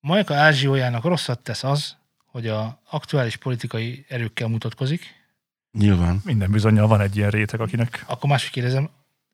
Majka 0.00 0.34
Ázsiójának 0.34 1.04
rosszat 1.04 1.38
tesz 1.38 1.64
az, 1.64 1.96
hogy 2.26 2.46
a 2.46 2.80
aktuális 2.90 3.36
politikai 3.36 4.04
erőkkel 4.08 4.48
mutatkozik, 4.48 5.16
Nyilván. 5.72 6.20
Minden 6.24 6.50
bizonyal 6.50 6.86
van 6.86 7.00
egy 7.00 7.16
ilyen 7.16 7.30
réteg, 7.30 7.60
akinek 7.60 8.04
akkor 8.06 8.30
máshogy 8.30 8.50
kérdezem, 8.50 8.90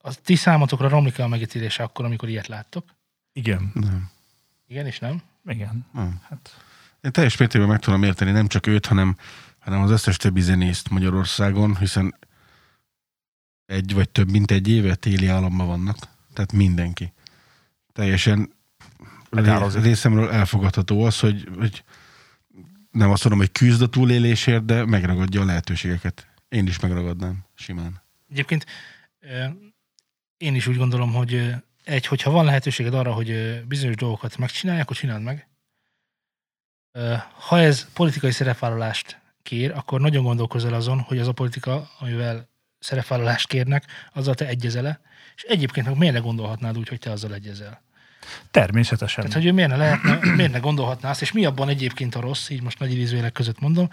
a 0.07 0.15
ti 0.15 0.35
számotokra 0.35 0.89
romlik 0.89 1.19
a 1.19 1.29
megítélése 1.29 1.83
akkor, 1.83 2.05
amikor 2.05 2.29
ilyet 2.29 2.47
láttok? 2.47 2.85
igen, 3.33 3.71
Nem. 3.75 4.11
Igen 4.67 4.87
és 4.87 4.99
nem? 4.99 5.23
igen. 5.47 5.87
nem. 5.93 6.21
Hát, 6.29 6.65
Én 7.01 7.13
teljes 7.13 7.37
mértékben 7.37 7.69
meg 7.71 7.79
tudom 7.81 8.03
érteni 8.03 8.31
nem 8.31 8.47
csak 8.47 8.67
őt, 8.67 8.87
hanem, 8.87 9.17
hanem 9.59 9.81
az 9.83 9.91
összes 9.91 10.17
többi 10.17 10.41
zenészt 10.41 10.91
Magyarországon, 10.91 11.77
hiszen 11.77 12.15
egy 13.67 13.95
vagy 13.95 14.09
több 14.09 14.31
mint 14.31 14.51
egy 14.51 14.69
éve 14.69 14.95
téli 14.95 15.27
államban 15.27 15.67
vannak. 15.67 15.97
Tehát 16.33 16.53
mindenki. 16.53 17.13
Teljesen 17.93 18.53
Megállazik. 19.31 19.81
ré- 19.81 19.87
részemről 19.89 20.31
elfogadható 20.31 21.05
az, 21.05 21.21
hogy, 21.21 21.49
hogy 21.59 21.85
nem 22.91 23.11
azt 23.11 23.25
mondom, 23.25 23.41
hogy 23.41 23.53
küzd 23.53 23.83
a 23.83 23.89
túlélésért, 23.89 24.65
de 24.65 24.85
megragadja 24.85 25.41
a 25.41 25.45
lehetőségeket. 25.45 26.27
Én 26.49 26.67
is 26.67 26.79
megragadnám, 26.81 27.45
simán. 27.55 28.03
Egyébként 28.31 28.67
én 30.37 30.55
is 30.55 30.67
úgy 30.67 30.77
gondolom, 30.77 31.13
hogy 31.13 31.55
egy, 31.85 32.07
hogyha 32.07 32.31
van 32.31 32.45
lehetőséged 32.45 32.95
arra, 32.95 33.13
hogy 33.13 33.61
bizonyos 33.65 33.97
dolgokat 33.97 34.37
megcsinálj, 34.37 34.81
akkor 34.81 34.97
csináld 34.97 35.23
meg. 35.23 35.49
Ha 37.39 37.59
ez 37.59 37.93
politikai 37.93 38.31
szerepvállalást 38.31 39.21
kér, 39.43 39.71
akkor 39.71 40.01
nagyon 40.01 40.25
gondolkozz 40.25 40.65
el 40.65 40.75
azon, 40.75 41.01
hogy 41.01 41.19
az 41.19 41.29
a 41.29 41.33
politika, 41.33 41.91
amivel 41.99 42.49
szerepvállalást 42.79 43.47
kérnek, 43.47 43.85
azzal 44.13 44.35
te 44.35 44.47
egyezele, 44.47 45.01
és 45.37 45.43
egyébként 45.43 45.87
meg 45.87 45.97
miért 45.97 46.15
ne 46.15 46.21
gondolhatnád 46.21 46.79
úgy, 46.79 46.89
hogy 46.89 46.99
te 46.99 47.11
azzal 47.11 47.35
egyezel? 47.35 47.83
természetesen. 48.51 49.25
Tehát, 49.25 49.39
hogy 49.39 49.47
ő 49.47 49.53
miért 49.53 49.71
ne, 49.71 49.77
lehetne, 49.77 50.19
miért 50.37 50.53
ne 50.53 50.59
gondolhatná 50.59 51.11
azt, 51.11 51.23
és 51.23 51.33
mi 51.33 51.45
abban 51.45 51.69
egyébként 51.69 52.15
a 52.15 52.21
rossz, 52.21 52.49
így 52.49 52.63
most 52.63 52.79
nagy 52.79 52.93
idézőjelek 52.93 53.33
között 53.33 53.61
mondom, 53.61 53.91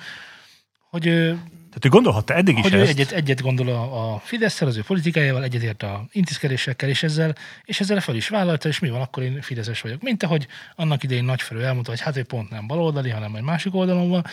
hogy 0.89 1.35
Tehát 1.71 1.85
ő 1.85 1.89
gondolhatta 1.89 2.33
eddig 2.33 2.57
is 2.57 2.63
hogy 2.63 2.73
ezt. 2.73 2.89
egyet, 2.89 3.11
egyet 3.11 3.41
gondol 3.41 3.69
a, 3.69 4.13
a 4.13 4.19
fidesz 4.19 4.61
az 4.61 4.77
ő 4.77 4.81
politikájával, 4.81 5.43
egyetért 5.43 5.83
a 5.83 6.05
intézkedésekkel, 6.11 6.89
és 6.89 7.03
ezzel, 7.03 7.35
és 7.63 7.79
ezzel 7.79 8.01
fel 8.01 8.15
is 8.15 8.27
vállalta, 8.27 8.67
és 8.67 8.79
mi 8.79 8.89
van, 8.89 9.01
akkor 9.01 9.23
én 9.23 9.41
fideszes 9.41 9.81
vagyok. 9.81 10.01
Mint 10.01 10.23
ahogy 10.23 10.47
annak 10.75 11.03
idején 11.03 11.23
Nagyferő 11.23 11.63
elmondta, 11.63 11.89
hogy 11.89 12.01
hát 12.01 12.17
ő 12.17 12.23
pont 12.23 12.49
nem 12.49 12.67
baloldali, 12.67 13.09
hanem 13.09 13.35
egy 13.35 13.41
másik 13.41 13.75
oldalon 13.75 14.09
van, 14.09 14.25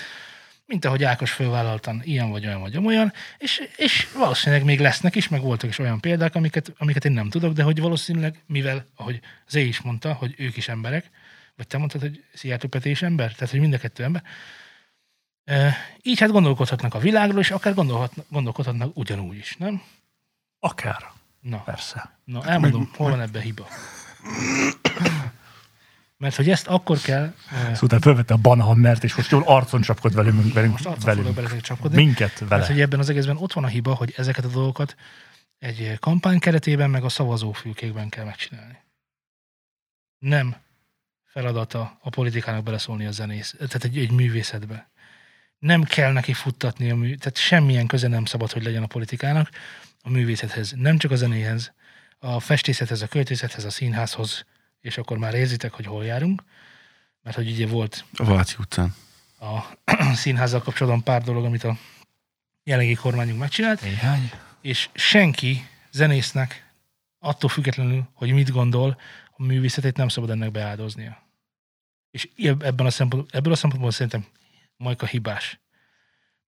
mint 0.66 0.84
ahogy 0.84 1.04
Ákos 1.04 1.30
fölvállaltan 1.30 2.00
ilyen 2.04 2.30
vagy 2.30 2.46
olyan 2.46 2.60
vagy 2.60 2.76
olyan, 2.76 3.12
és, 3.38 3.62
és 3.76 4.08
valószínűleg 4.14 4.64
még 4.64 4.80
lesznek 4.80 5.14
is, 5.14 5.28
meg 5.28 5.40
voltak 5.40 5.70
is 5.70 5.78
olyan 5.78 6.00
példák, 6.00 6.34
amiket, 6.34 6.72
amiket 6.78 7.04
én 7.04 7.12
nem 7.12 7.28
tudok, 7.28 7.52
de 7.52 7.62
hogy 7.62 7.80
valószínűleg, 7.80 8.42
mivel, 8.46 8.86
ahogy 8.96 9.20
Zé 9.48 9.66
is 9.66 9.80
mondta, 9.80 10.12
hogy 10.12 10.34
ők 10.36 10.56
is 10.56 10.68
emberek, 10.68 11.10
vagy 11.56 11.66
te 11.66 11.78
mondtad, 11.78 12.00
hogy 12.00 12.24
Szijjártó 12.34 12.68
Peti 12.68 12.90
is 12.90 13.02
ember, 13.02 13.32
tehát 13.32 13.50
hogy 13.50 13.60
mind 13.60 13.74
a 13.74 13.78
kettő 13.78 14.02
ember, 14.02 14.22
Így 16.02 16.18
hát 16.18 16.30
gondolkodhatnak 16.30 16.94
a 16.94 16.98
világról, 16.98 17.40
és 17.40 17.50
akár 17.50 17.74
gondolkodhatnak 18.28 18.96
ugyanúgy 18.96 19.36
is, 19.36 19.56
nem? 19.56 19.82
Akár, 20.60 21.10
Na, 21.40 21.62
persze. 21.62 22.18
na 22.24 22.44
elmondom, 22.44 22.90
hol 22.96 23.10
van 23.10 23.20
ebben 23.20 23.42
hiba. 23.42 23.66
Mert 26.16 26.34
hogy 26.36 26.50
ezt 26.50 26.66
akkor 26.66 26.98
kell, 26.98 27.34
Szóval 27.50 27.76
utána 27.82 28.02
felvette 28.02 28.34
a 28.34 28.36
Banhammert, 28.36 29.04
és 29.04 29.14
most 29.14 29.30
jól 29.30 29.42
arcon 29.46 29.80
csapkod 29.80 30.14
velünk, 30.14 30.52
velünk, 30.52 30.72
most 30.72 30.86
arcon 30.86 31.04
velünk. 31.16 31.34
bele 31.34 31.60
csapkodni, 31.60 31.96
Minket 32.04 32.38
vele. 32.38 32.56
mert 32.56 32.66
hogy 32.66 32.80
ebben 32.80 32.98
az 32.98 33.08
egészben 33.08 33.36
ott 33.36 33.52
van 33.52 33.64
a 33.64 33.66
hiba, 33.66 33.94
hogy 33.94 34.14
ezeket 34.16 34.44
a 34.44 34.48
dolgokat 34.48 34.96
egy 35.58 35.96
kampány 36.00 36.38
keretében, 36.38 36.90
meg 36.90 37.04
a 37.04 37.08
szavazófülkékben 37.08 38.08
kell 38.08 38.24
megcsinálni. 38.24 38.78
Nem 40.18 40.56
feladata 41.24 41.98
a 42.02 42.10
politikának 42.10 42.62
beleszólni 42.62 43.06
a 43.06 43.10
zenész, 43.10 43.54
tehát 43.58 43.84
egy, 43.84 43.98
egy 43.98 44.10
művészetbe. 44.10 44.90
Nem 45.58 45.82
kell 45.82 46.12
neki 46.12 46.32
futtatni 46.32 46.90
a 46.90 46.96
mű, 46.96 47.14
tehát 47.14 47.36
semmilyen 47.36 47.86
köze 47.86 48.08
nem 48.08 48.24
szabad, 48.24 48.52
hogy 48.52 48.62
legyen 48.62 48.82
a 48.82 48.86
politikának 48.86 49.50
a 50.02 50.10
művészethez, 50.10 50.72
nem 50.76 50.98
csak 50.98 51.10
a 51.10 51.16
zenéhez, 51.16 51.72
a 52.18 52.40
festészethez, 52.40 53.02
a 53.02 53.08
költészethez, 53.08 53.64
a 53.64 53.70
színházhoz, 53.70 54.44
és 54.80 54.98
akkor 54.98 55.18
már 55.18 55.34
érzitek, 55.34 55.72
hogy 55.72 55.86
hol 55.86 56.04
járunk, 56.04 56.42
mert 57.22 57.36
hogy 57.36 57.50
ugye 57.50 57.66
volt 57.66 58.04
A 58.16 58.24
Váci 58.24 58.54
utcán. 58.58 58.94
a 59.40 59.60
színházzal 60.14 60.62
kapcsolatban 60.62 61.02
pár 61.02 61.22
dolog, 61.22 61.44
amit 61.44 61.64
a 61.64 61.76
jelenlegi 62.62 62.94
kormányunk 62.94 63.38
megcsinált, 63.38 63.82
Néhány. 63.82 64.30
és 64.60 64.88
senki 64.94 65.66
zenésznek 65.92 66.66
attól 67.18 67.50
függetlenül, 67.50 68.08
hogy 68.12 68.32
mit 68.32 68.50
gondol, 68.50 69.00
a 69.36 69.42
művészetét 69.42 69.96
nem 69.96 70.08
szabad 70.08 70.30
ennek 70.30 70.50
beáldoznia. 70.50 71.22
És 72.10 72.28
eb- 72.38 72.62
ebben 72.62 72.86
a 72.86 72.90
szempont, 72.90 73.34
ebből 73.34 73.52
a 73.52 73.56
szempontból 73.56 73.90
szerintem 73.90 74.26
Majka 74.78 75.06
hibás. 75.06 75.60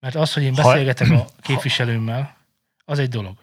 Mert 0.00 0.14
az, 0.14 0.32
hogy 0.32 0.42
én 0.42 0.54
Ha- 0.54 0.62
beszélgetek 0.62 1.10
a 1.10 1.26
képviselőmmel, 1.48 2.36
az 2.84 2.98
egy 2.98 3.08
dolog. 3.08 3.38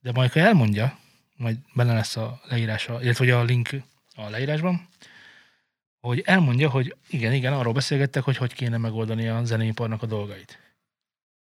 De 0.00 0.12
Majka 0.12 0.40
elmondja, 0.40 0.98
majd 1.36 1.56
benne 1.74 1.92
lesz 1.92 2.16
a 2.16 2.40
leírása, 2.44 3.02
illetve 3.02 3.38
a 3.38 3.42
link 3.42 3.70
a 4.16 4.28
leírásban, 4.28 4.88
hogy 6.00 6.22
elmondja, 6.24 6.70
hogy 6.70 6.96
igen, 7.08 7.32
igen, 7.32 7.52
arról 7.52 7.72
beszélgettek, 7.72 8.22
hogy 8.22 8.36
hogy 8.36 8.52
kéne 8.52 8.76
megoldani 8.76 9.28
a 9.28 9.44
zeneiparnak 9.44 10.02
a 10.02 10.06
dolgait. 10.06 10.58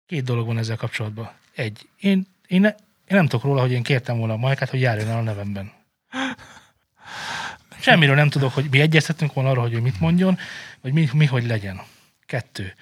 Két 0.06 0.24
dolog 0.24 0.46
van 0.46 0.58
ezzel 0.58 0.76
kapcsolatban. 0.76 1.32
Egy, 1.56 1.90
én, 2.00 2.28
én, 2.48 2.62
ne, 2.62 2.70
én 3.08 3.18
nem 3.18 3.28
tudok 3.28 3.46
róla, 3.46 3.62
hogy 3.62 3.72
én 3.72 3.84
kértem 3.84 4.18
volna 4.18 4.34
a 4.34 4.38
Majkát, 4.38 4.70
hogy 4.70 4.82
járjon 4.82 5.08
el 5.08 5.18
a 5.18 5.22
nevemben. 5.22 5.72
Semmiről 7.80 8.16
nem 8.16 8.30
tudok, 8.30 8.54
hogy 8.54 8.68
mi 8.70 8.80
egyeztetünk 8.80 9.34
volna 9.34 9.50
arra, 9.50 9.62
hogy 9.62 9.74
ő 9.74 9.80
mit 9.80 10.00
mondjon, 10.00 10.38
vagy 10.82 10.94
mi, 10.94 11.10
mi 11.14 11.26
hogy 11.26 11.46
legyen. 11.46 11.82
Kettő. 12.28 12.74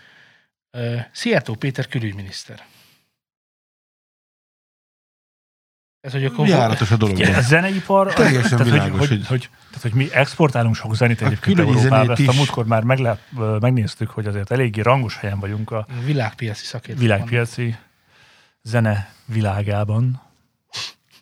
Szijjártó 1.12 1.56
Péter 1.56 1.88
külügyminiszter. 1.88 2.66
Ez, 6.02 6.12
hogy 6.12 6.26
akkor... 6.26 6.48
Járatos 6.48 6.92
a 6.92 6.98
dolog. 6.98 7.16
Ugye, 7.16 7.38
a 7.38 7.42
zeneipar, 7.42 8.14
Teljesen 8.14 8.58
tehát, 8.58 8.74
világos, 8.74 9.00
hogy, 9.00 9.08
hogy, 9.08 9.18
hogy- 9.18 9.28
hogy, 9.28 9.50
tehát, 9.68 9.82
hogy 9.82 9.94
mi 9.94 10.14
exportálunk 10.14 10.76
sok 10.76 10.96
zenét 10.96 11.22
A 11.22 11.26
egyébként 11.26 11.60
Európába, 11.60 12.12
ezt 12.12 12.28
a 12.28 12.34
múltkor 12.34 12.66
már 12.66 12.84
meglep, 12.84 13.20
megnéztük, 13.60 14.10
hogy 14.10 14.26
azért 14.26 14.52
eléggé 14.52 14.82
rangos 14.82 15.18
helyen 15.18 15.40
vagyunk 15.40 15.72
a 15.72 15.88
Világpiaci 16.06 16.66
szakértő. 16.66 17.02
világpiaci 17.02 17.78
zene 18.62 19.14
világában. 19.26 20.22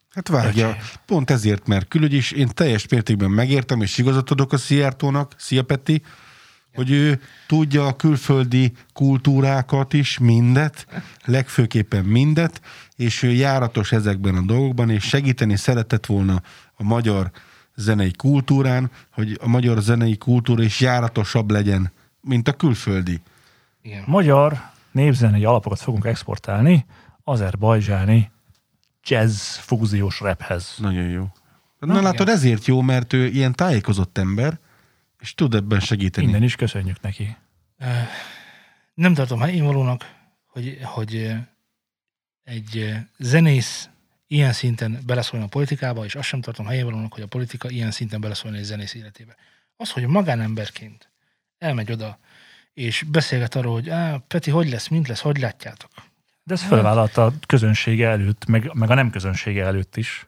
Hát 0.09 0.27
vágja, 0.27 0.77
pont 1.05 1.29
ezért, 1.29 1.67
mert 1.67 1.87
külügy 1.87 2.13
is, 2.13 2.31
én 2.31 2.47
teljes 2.53 2.87
mértékben 2.87 3.29
megértem, 3.31 3.81
és 3.81 3.97
igazat 3.97 4.31
adok 4.31 4.53
a 4.53 4.57
Szijjártónak, 4.57 5.33
Szia 5.37 5.63
Peti, 5.63 6.01
hogy 6.73 6.91
ő 6.91 7.21
tudja 7.47 7.87
a 7.87 7.95
külföldi 7.95 8.71
kultúrákat 8.93 9.93
is, 9.93 10.17
mindet, 10.17 10.87
legfőképpen 11.25 12.05
mindet, 12.05 12.61
és 12.95 13.23
ő 13.23 13.31
járatos 13.31 13.91
ezekben 13.91 14.35
a 14.35 14.41
dolgokban, 14.41 14.89
és 14.89 15.03
segíteni 15.03 15.55
szeretett 15.55 16.05
volna 16.05 16.41
a 16.73 16.83
magyar 16.83 17.31
zenei 17.75 18.11
kultúrán, 18.11 18.91
hogy 19.13 19.37
a 19.41 19.47
magyar 19.47 19.81
zenei 19.81 20.17
kultúra 20.17 20.63
is 20.63 20.79
járatosabb 20.79 21.51
legyen, 21.51 21.91
mint 22.21 22.47
a 22.47 22.53
külföldi. 22.53 23.21
Igen. 23.81 24.03
Magyar 24.05 24.61
népzenei 24.91 25.45
alapokat 25.45 25.79
fogunk 25.79 26.05
exportálni 26.05 26.85
azerbajdzsáni 27.23 28.31
jazz 29.03 29.55
fúziós 29.55 30.19
raphez. 30.19 30.75
Nagyon 30.77 31.09
jó. 31.09 31.27
Na, 31.79 31.93
Na, 31.93 32.01
látod, 32.01 32.29
ezért 32.29 32.65
jó, 32.65 32.81
mert 32.81 33.13
ő 33.13 33.25
ilyen 33.25 33.53
tájékozott 33.53 34.17
ember, 34.17 34.59
és 35.23 35.33
tud 35.33 35.53
ebben 35.53 35.79
segíteni. 35.79 36.27
Innen 36.27 36.43
is 36.43 36.55
köszönjük 36.55 37.01
neki. 37.01 37.37
Nem 38.93 39.13
tartom 39.13 39.39
helyén 39.39 39.63
valónak, 39.63 40.15
hogy, 40.47 40.79
hogy 40.81 41.31
egy 42.43 42.95
zenész 43.17 43.89
ilyen 44.27 44.53
szinten 44.53 44.99
beleszóljon 45.05 45.47
a 45.47 45.51
politikába, 45.51 46.05
és 46.05 46.15
azt 46.15 46.27
sem 46.27 46.41
tartom 46.41 46.65
helyén 46.65 46.85
valónak, 46.85 47.13
hogy 47.13 47.21
a 47.21 47.27
politika 47.27 47.69
ilyen 47.69 47.91
szinten 47.91 48.21
beleszóljon 48.21 48.59
egy 48.59 48.65
zenész 48.65 48.93
életébe. 48.93 49.35
Az, 49.75 49.91
hogy 49.91 50.07
magánemberként 50.07 51.11
elmegy 51.57 51.91
oda, 51.91 52.19
és 52.73 53.03
beszélget 53.03 53.55
arról, 53.55 53.73
hogy 53.73 53.89
Á, 53.89 54.17
Peti, 54.27 54.51
hogy 54.51 54.69
lesz, 54.69 54.87
mint 54.87 55.07
lesz, 55.07 55.21
hogy 55.21 55.37
látjátok? 55.37 55.91
De 56.43 56.53
ez 56.53 56.63
felvállalta 56.63 57.25
a 57.25 57.33
közönsége 57.45 58.07
előtt, 58.07 58.45
meg, 58.45 58.73
meg 58.73 58.89
a 58.89 58.93
nem 58.93 59.09
közönsége 59.09 59.65
előtt 59.65 59.97
is, 59.97 60.27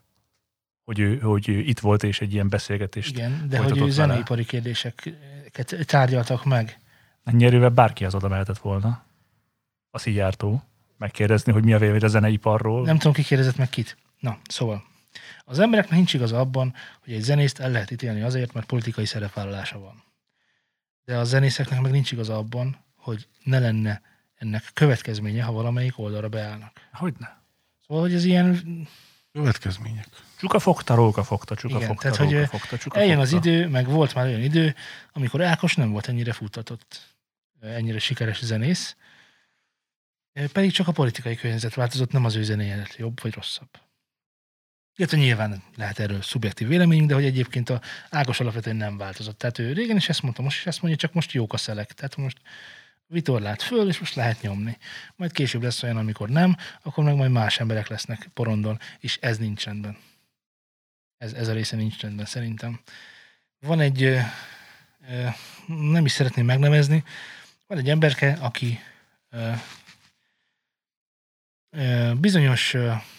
hogy 0.85 0.99
ő, 0.99 1.19
hogy 1.19 1.49
ő 1.49 1.59
itt 1.59 1.79
volt, 1.79 2.03
és 2.03 2.21
egy 2.21 2.33
ilyen 2.33 2.49
beszélgetést. 2.49 3.15
Igen, 3.15 3.45
de 3.49 3.57
hogy 3.57 3.77
ő 3.77 3.79
vele. 3.79 3.91
zeneipari 3.91 4.45
kérdéseket 4.45 5.85
tárgyaltak 5.85 6.45
meg. 6.45 6.79
Ennyi 7.23 7.45
erővel 7.45 7.69
bárki 7.69 8.05
az 8.05 8.15
oda 8.15 8.27
mehetett 8.27 8.57
volna. 8.57 9.03
A 9.89 9.97
Szijjártó. 9.97 10.63
Megkérdezni, 10.97 11.51
hogy 11.51 11.63
mi 11.63 11.73
a 11.73 11.77
vélemény 11.77 12.01
a 12.01 12.07
zeneiparról. 12.07 12.85
Nem 12.85 12.97
tudom, 12.97 13.13
ki 13.13 13.23
kérdezett 13.23 13.57
meg 13.57 13.69
kit. 13.69 13.97
Na, 14.19 14.37
szóval. 14.47 14.83
Az 15.45 15.59
embereknek 15.59 15.97
nincs 15.97 16.13
igaza 16.13 16.39
abban, 16.39 16.73
hogy 17.03 17.13
egy 17.13 17.21
zenészt 17.21 17.59
el 17.59 17.71
lehet 17.71 17.91
ítélni 17.91 18.21
azért, 18.21 18.53
mert 18.53 18.65
politikai 18.65 19.05
szerepvállalása 19.05 19.79
van. 19.79 20.03
De 21.05 21.17
a 21.17 21.23
zenészeknek 21.23 21.81
meg 21.81 21.91
nincs 21.91 22.11
igaza 22.11 22.37
abban, 22.37 22.77
hogy 22.95 23.27
ne 23.43 23.59
lenne 23.59 24.01
ennek 24.35 24.63
következménye, 24.73 25.43
ha 25.43 25.51
valamelyik 25.51 25.99
oldalra 25.99 26.29
beállnak. 26.29 26.71
Hogyne. 26.91 27.41
Szóval, 27.87 28.03
hogy 28.03 28.13
ez 28.13 28.25
ilyen, 28.25 28.59
Következmények. 29.31 30.07
Csuka 30.37 30.59
fogta, 30.59 30.95
róka 30.95 31.23
fogta, 31.23 31.55
csuka 31.55 31.75
Igen, 31.75 31.87
fogta, 31.87 32.11
tehát, 32.11 32.31
hogy, 32.31 32.47
fogta, 32.47 32.77
csuka 32.77 32.99
eljön 32.99 33.19
az 33.19 33.31
idő, 33.31 33.67
meg 33.67 33.87
volt 33.87 34.15
már 34.15 34.25
olyan 34.25 34.41
idő, 34.41 34.75
amikor 35.13 35.41
Ákos 35.41 35.75
nem 35.75 35.91
volt 35.91 36.07
ennyire 36.07 36.33
futtatott, 36.33 37.15
ennyire 37.61 37.99
sikeres 37.99 38.43
zenész, 38.43 38.95
pedig 40.51 40.71
csak 40.71 40.87
a 40.87 40.91
politikai 40.91 41.35
környezet 41.35 41.73
változott, 41.73 42.11
nem 42.11 42.25
az 42.25 42.35
ő 42.35 42.43
zenéje 42.43 42.75
lett 42.75 42.95
jobb 42.95 43.21
vagy 43.21 43.33
rosszabb. 43.33 43.69
Illetve 44.95 45.17
nyilván 45.17 45.63
lehet 45.75 45.99
erről 45.99 46.21
szubjektív 46.21 46.67
véleményünk, 46.67 47.07
de 47.07 47.13
hogy 47.13 47.25
egyébként 47.25 47.69
a 47.69 47.81
Ákos 48.09 48.39
alapvetően 48.39 48.75
nem 48.75 48.97
változott. 48.97 49.37
Tehát 49.37 49.59
ő 49.59 49.73
régen 49.73 49.95
is 49.95 50.09
ezt 50.09 50.21
mondta, 50.21 50.41
most 50.41 50.57
is 50.57 50.65
ezt 50.65 50.81
mondja, 50.81 50.99
csak 50.99 51.13
most 51.13 51.31
jók 51.31 51.53
a 51.53 51.57
szelek. 51.57 51.93
Tehát 51.93 52.15
most 52.15 52.37
vitorlát 53.07 53.61
föl, 53.61 53.87
és 53.87 53.99
most 53.99 54.15
lehet 54.15 54.41
nyomni. 54.41 54.77
Majd 55.15 55.31
később 55.31 55.63
lesz 55.63 55.83
olyan, 55.83 55.97
amikor 55.97 56.29
nem, 56.29 56.55
akkor 56.83 57.03
meg 57.03 57.15
majd 57.15 57.31
más 57.31 57.59
emberek 57.59 57.87
lesznek 57.87 58.29
porondon, 58.33 58.79
és 58.99 59.17
ez 59.21 59.37
nincs 59.37 59.63
rendben. 59.63 59.97
Ez, 61.25 61.33
ez 61.33 61.47
a 61.47 61.53
része 61.53 61.75
nincs 61.75 62.01
rendben 62.01 62.25
szerintem. 62.25 62.79
Van 63.59 63.79
egy, 63.79 64.17
nem 65.67 66.05
is 66.05 66.11
szeretném 66.11 66.45
megnevezni, 66.45 67.03
van 67.67 67.77
egy 67.77 67.89
emberke, 67.89 68.37
aki 68.39 68.79
bizonyos, 72.17 72.75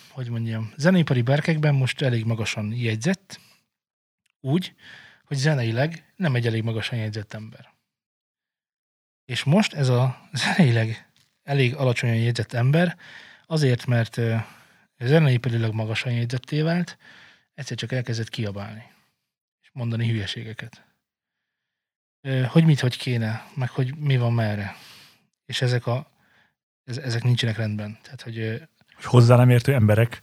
hogy 0.09 0.29
mondjam, 0.29 0.73
zeneipari 0.77 1.23
berkekben 1.23 1.75
most 1.75 2.03
elég 2.03 2.25
magasan 2.25 2.73
jegyzett, 2.73 3.40
úgy, 4.40 4.75
hogy 5.25 5.37
zeneileg 5.37 6.12
nem 6.16 6.35
egy 6.35 6.47
elég 6.47 6.62
magasan 6.62 6.99
jegyzett 6.99 7.33
ember. 7.33 7.73
És 9.25 9.45
most 9.45 9.73
ez 9.73 9.88
a 9.88 10.29
zeneileg 10.33 11.09
elég 11.42 11.75
alacsonyan 11.75 12.16
jegyzett 12.16 12.53
ember, 12.53 12.97
azért, 13.47 13.87
mert 13.87 14.21
zeneiparilag 14.99 15.75
magasan 15.75 16.12
jegyzetté 16.12 16.61
vált, 16.61 16.99
egyszer 17.57 17.77
csak 17.77 17.92
elkezdett 17.92 18.29
kiabálni, 18.29 18.83
és 19.62 19.69
mondani 19.73 20.09
hülyeségeket. 20.09 20.85
Hogy 22.49 22.64
mit, 22.64 22.81
hogy 22.81 22.97
kéne, 22.97 23.47
meg 23.55 23.69
hogy 23.69 23.97
mi 23.97 24.16
van 24.16 24.33
merre. 24.33 24.77
És 25.47 25.62
ezek, 25.62 25.87
a, 25.87 26.11
ez- 26.85 26.99
ezek 26.99 27.23
nincsenek 27.23 27.57
rendben. 27.57 27.99
Tehát, 28.03 28.23
hogy 28.23 28.37
Hogy 28.95 29.05
hozzá 29.05 29.37
nem 29.37 29.51
értő 29.51 29.75
emberek 29.75 30.21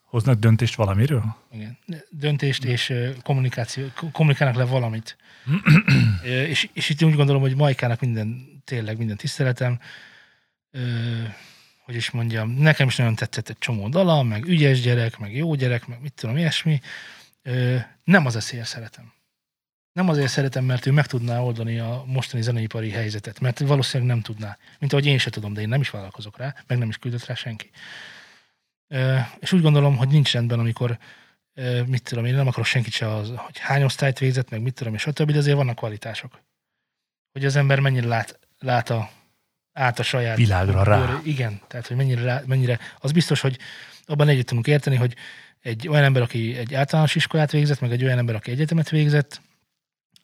hoznak 0.00 0.38
döntést 0.38 0.74
valamiről? 0.74 1.36
igen, 1.50 1.78
döntést 2.10 2.64
és 2.64 2.92
kommunikáció, 3.22 3.86
kommunikálnak 4.12 4.56
le 4.56 4.64
valamit. 4.64 5.16
És, 6.24 6.68
és 6.72 6.88
itt 6.88 7.02
úgy 7.02 7.14
gondolom, 7.14 7.40
hogy 7.42 7.56
Majkának 7.56 8.00
minden, 8.00 8.46
tényleg 8.64 8.96
minden 8.98 9.16
tiszteletem, 9.16 9.80
hogy 11.82 11.94
is 11.94 12.10
mondjam, 12.10 12.50
nekem 12.50 12.86
is 12.88 12.96
nagyon 12.96 13.14
tetszett 13.14 13.48
egy 13.48 13.58
csomó 13.58 13.88
dala, 13.88 14.22
meg 14.22 14.46
ügyes 14.46 14.80
gyerek, 14.80 15.18
meg 15.18 15.36
jó 15.36 15.54
gyerek, 15.54 15.86
meg 15.86 16.00
mit 16.00 16.12
tudom, 16.12 16.36
ilyesmi. 16.36 16.80
Nem 18.04 18.26
az 18.26 18.36
a 18.36 18.40
szél 18.40 18.64
szeretem. 18.64 19.12
Nem 19.92 20.08
azért 20.08 20.28
szeretem, 20.28 20.64
mert 20.64 20.86
ő 20.86 20.92
meg 20.92 21.06
tudná 21.06 21.40
oldani 21.40 21.78
a 21.78 22.04
mostani 22.06 22.42
zeneipari 22.42 22.90
helyzetet, 22.90 23.40
mert 23.40 23.58
valószínűleg 23.58 24.12
nem 24.14 24.22
tudná. 24.22 24.58
Mint 24.78 24.92
ahogy 24.92 25.06
én 25.06 25.18
se 25.18 25.30
tudom, 25.30 25.52
de 25.52 25.60
én 25.60 25.68
nem 25.68 25.80
is 25.80 25.90
vállalkozok 25.90 26.38
rá, 26.38 26.54
meg 26.66 26.78
nem 26.78 26.88
is 26.88 26.96
küldött 26.96 27.26
rá 27.26 27.34
senki. 27.34 27.70
És 29.38 29.52
úgy 29.52 29.62
gondolom, 29.62 29.96
hogy 29.96 30.08
nincs 30.08 30.32
rendben, 30.32 30.58
amikor 30.58 30.98
mit 31.86 32.02
tudom, 32.02 32.24
én 32.24 32.34
nem 32.34 32.46
akarok 32.46 32.66
senkit 32.66 32.92
se 32.92 33.14
az, 33.14 33.32
hogy 33.36 33.58
hány 33.58 33.82
osztályt 33.82 34.18
végzett, 34.18 34.50
meg 34.50 34.62
mit 34.62 34.74
tudom, 34.74 34.94
és 34.94 35.00
stb., 35.00 35.30
de 35.30 35.38
azért 35.38 35.56
vannak 35.56 35.76
kvalitások. 35.76 36.40
Hogy 37.32 37.44
az 37.44 37.56
ember 37.56 37.80
mennyire 37.80 38.06
lát, 38.06 38.38
lát 38.58 38.90
a, 38.90 39.10
át 39.72 39.98
a 39.98 40.02
saját... 40.02 40.36
Világra 40.36 40.82
rá. 40.82 41.06
Bőr- 41.06 41.26
Igen, 41.26 41.60
tehát 41.68 41.86
hogy 41.86 41.96
mennyire, 41.96 42.22
rá, 42.22 42.42
mennyire... 42.46 42.78
Az 42.98 43.12
biztos, 43.12 43.40
hogy 43.40 43.58
abban 44.06 44.28
egyet 44.28 44.46
tudunk 44.46 44.66
érteni, 44.66 44.96
hogy 44.96 45.14
egy 45.62 45.88
olyan 45.88 46.04
ember, 46.04 46.22
aki 46.22 46.56
egy 46.56 46.74
általános 46.74 47.14
iskolát 47.14 47.50
végzett, 47.50 47.80
meg 47.80 47.92
egy 47.92 48.04
olyan 48.04 48.18
ember, 48.18 48.34
aki 48.34 48.50
egyetemet 48.50 48.90
végzett, 48.90 49.40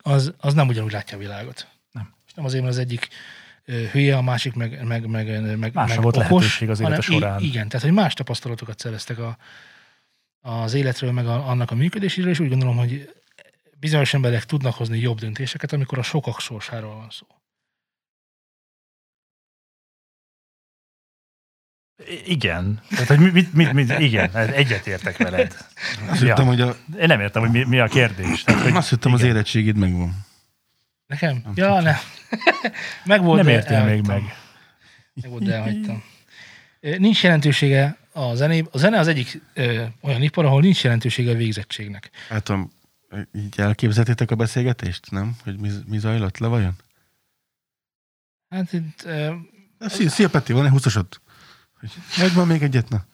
az, 0.02 0.34
az 0.38 0.54
nem 0.54 0.68
ugyanúgy 0.68 0.92
látja 0.92 1.16
a 1.16 1.20
világot. 1.20 1.68
Nem. 1.92 2.14
És 2.26 2.32
nem 2.32 2.44
azért, 2.44 2.62
mert 2.62 2.74
az 2.74 2.80
egyik 2.80 3.08
hülye, 3.92 4.16
a 4.16 4.22
másik 4.22 4.54
meg, 4.54 4.84
meg, 4.84 5.06
meg, 5.06 5.56
meg, 5.58 5.72
Másra 5.74 5.94
meg 5.94 6.02
volt 6.02 6.16
okos, 6.16 6.28
lehetőség 6.28 6.70
az 6.70 6.80
élete 6.80 6.94
hanem- 6.94 7.20
során. 7.20 7.40
Igen, 7.40 7.68
tehát 7.68 7.86
hogy 7.86 7.94
más 7.94 8.14
tapasztalatokat 8.14 8.78
szereztek 8.78 9.18
a, 9.18 9.36
az 10.40 10.74
életről, 10.74 11.12
meg 11.12 11.26
a, 11.26 11.48
annak 11.48 11.70
a 11.70 11.74
működéséről, 11.74 12.30
és 12.30 12.38
úgy 12.38 12.48
gondolom, 12.48 12.76
hogy 12.76 13.14
bizonyos 13.80 14.14
emberek 14.14 14.44
tudnak 14.44 14.74
hozni 14.74 14.98
jobb 14.98 15.18
döntéseket, 15.18 15.72
amikor 15.72 15.98
a 15.98 16.02
sokak 16.02 16.40
sorsáról 16.40 16.94
van 16.94 17.08
szó. 17.10 17.26
Igen. 22.06 22.80
Tehát, 22.90 23.06
hogy 23.06 23.18
mit, 23.18 23.52
mit, 23.54 23.72
mit, 23.72 23.98
igen, 23.98 24.30
egyet 24.36 24.54
egyetértek 24.54 25.16
veled. 25.16 25.56
Azt 26.08 26.20
ja. 26.20 26.26
hittem, 26.26 26.46
hogy 26.46 26.60
a... 26.60 26.76
Én 26.98 27.06
nem 27.06 27.20
értem, 27.20 27.42
hogy 27.42 27.50
mi, 27.50 27.64
mi 27.64 27.78
a 27.78 27.86
kérdés. 27.86 28.42
Tehát, 28.42 28.62
hogy 28.62 28.76
Azt 28.76 28.88
hittem, 28.88 29.12
igen. 29.12 29.24
az 29.24 29.30
érettségid 29.30 29.76
megvan. 29.76 30.26
Nekem? 31.06 31.40
Nem 31.44 31.52
ja, 31.54 31.80
ne, 31.80 31.94
meg 33.04 33.22
volt, 33.22 33.42
nem 33.42 33.54
értél 33.54 33.84
még 33.84 34.06
meg. 34.06 34.22
Meg 35.14 35.30
volt, 35.30 35.44
de 35.44 35.54
elhagytam. 35.54 36.02
Nincs 36.80 37.22
jelentősége 37.22 37.96
a 38.12 38.34
zené. 38.34 38.64
A 38.70 38.78
zene 38.78 38.98
az 38.98 39.08
egyik 39.08 39.42
ö, 39.54 39.84
olyan 40.00 40.22
ipar, 40.22 40.44
ahol 40.44 40.60
nincs 40.60 40.84
jelentősége 40.84 41.30
a 41.30 41.34
végzettségnek. 41.36 42.10
Hát 42.28 42.52
így 43.34 43.54
elképzeltétek 43.56 44.30
a 44.30 44.34
beszélgetést, 44.34 45.10
nem? 45.10 45.36
Hogy 45.44 45.58
mi, 45.58 45.70
mi 45.86 45.98
zajlott 45.98 46.38
le 46.38 46.46
vajon? 46.46 46.74
Hát 48.48 48.72
itt... 48.72 49.02
Ö, 49.04 49.34
Szia, 49.80 50.08
szia 50.08 50.28
Peti, 50.28 50.52
van 50.52 50.64
egy 50.64 50.70
20 50.70 50.96
Megvan 52.18 52.46
még 52.46 52.62
egyet, 52.62 52.88
na. 52.88 53.04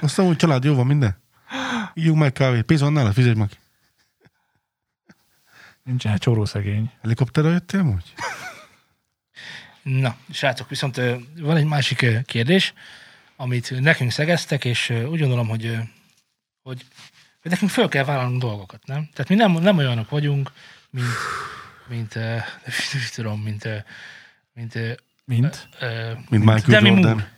Aztán 0.00 0.26
úgy 0.26 0.36
család, 0.36 0.64
jó 0.64 0.74
van 0.74 0.86
minden? 0.86 1.16
Ígyunk 1.94 2.18
meg 2.18 2.32
kávét, 2.32 2.62
pénz 2.62 2.80
van 2.80 2.92
nála, 2.92 3.12
fizetj 3.12 3.38
meg. 3.38 3.50
Nincsen 5.82 6.10
hát 6.10 6.20
csóró 6.20 6.44
szegény. 6.44 6.90
Helikopterrel 7.02 7.52
jöttél 7.52 7.80
amúgy? 7.80 8.14
na, 9.82 10.16
srácok, 10.30 10.68
viszont 10.68 11.00
van 11.38 11.56
egy 11.56 11.64
másik 11.64 12.06
kérdés, 12.24 12.72
amit 13.36 13.80
nekünk 13.80 14.10
szegeztek, 14.10 14.64
és 14.64 14.90
úgy 14.90 15.20
gondolom, 15.20 15.48
hogy, 15.48 15.78
hogy, 16.62 16.84
hogy 17.42 17.50
nekünk 17.50 17.70
föl 17.70 17.88
kell 17.88 18.04
vállalnunk 18.04 18.40
dolgokat, 18.40 18.86
nem? 18.86 19.08
Tehát 19.12 19.28
mi 19.28 19.34
nem, 19.34 19.52
nem 19.52 19.76
olyanok 19.76 20.10
vagyunk, 20.10 20.52
mint, 20.90 21.06
mint, 21.88 22.14
nem 22.92 23.02
tudom, 23.14 23.40
mint, 23.40 23.64
ö, 24.74 24.92
mint, 25.26 25.68
ö, 25.80 25.86
Mint? 25.86 26.08
ö, 26.08 26.12
Mint 26.28 26.44
Michael 26.44 26.60
Demi 26.80 26.88
Jordan. 26.88 27.10
Moore. 27.10 27.32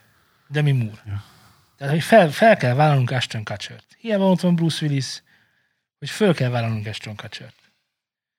Demi 0.49 0.73
Moore. 0.73 1.03
Ja. 1.07 1.25
Tehát, 1.77 1.93
hogy 1.93 2.03
fel, 2.03 2.31
fel 2.31 2.57
kell 2.57 2.75
vállalnunk 2.75 3.11
Ashton 3.11 3.45
Kutchert. 3.45 3.97
Hiába 3.99 4.31
ott 4.31 4.41
van 4.41 4.55
Bruce 4.55 4.87
Willis, 4.87 5.23
hogy 5.99 6.11
föl 6.11 6.35
kell 6.35 6.49
vállalnunk 6.51 6.87
Ashton 6.87 7.17
Kutchert. 7.17 7.55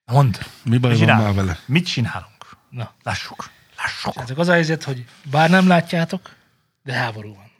Mondd. 0.04 0.34
Mi 0.64 0.78
baj 0.78 0.96
van 0.96 1.16
már 1.16 1.34
vele? 1.34 1.58
Mit 1.66 1.86
csinálunk? 1.86 2.56
Na, 2.70 2.94
Lássuk. 3.02 3.50
Lássuk. 3.76 4.12
tehát 4.14 4.30
az 4.30 4.48
a 4.48 4.52
helyzet, 4.52 4.82
hogy 4.82 5.04
bár 5.30 5.50
nem 5.50 5.66
látjátok, 5.66 6.36
de 6.82 6.92
háború 6.92 7.34
van. 7.34 7.50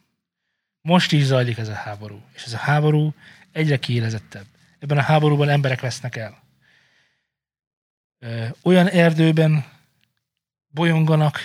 Most 0.80 1.12
is 1.12 1.24
zajlik 1.24 1.58
ez 1.58 1.68
a 1.68 1.74
háború. 1.74 2.22
És 2.34 2.44
ez 2.44 2.52
a 2.52 2.56
háború 2.58 3.14
egyre 3.52 3.76
kiélezettebb. 3.78 4.44
Ebben 4.78 4.98
a 4.98 5.02
háborúban 5.02 5.48
emberek 5.48 5.80
vesznek 5.80 6.16
el. 6.16 6.42
Ö, 8.18 8.46
Olyan 8.62 8.88
erdőben 8.88 9.64
bolyonganak, 10.68 11.38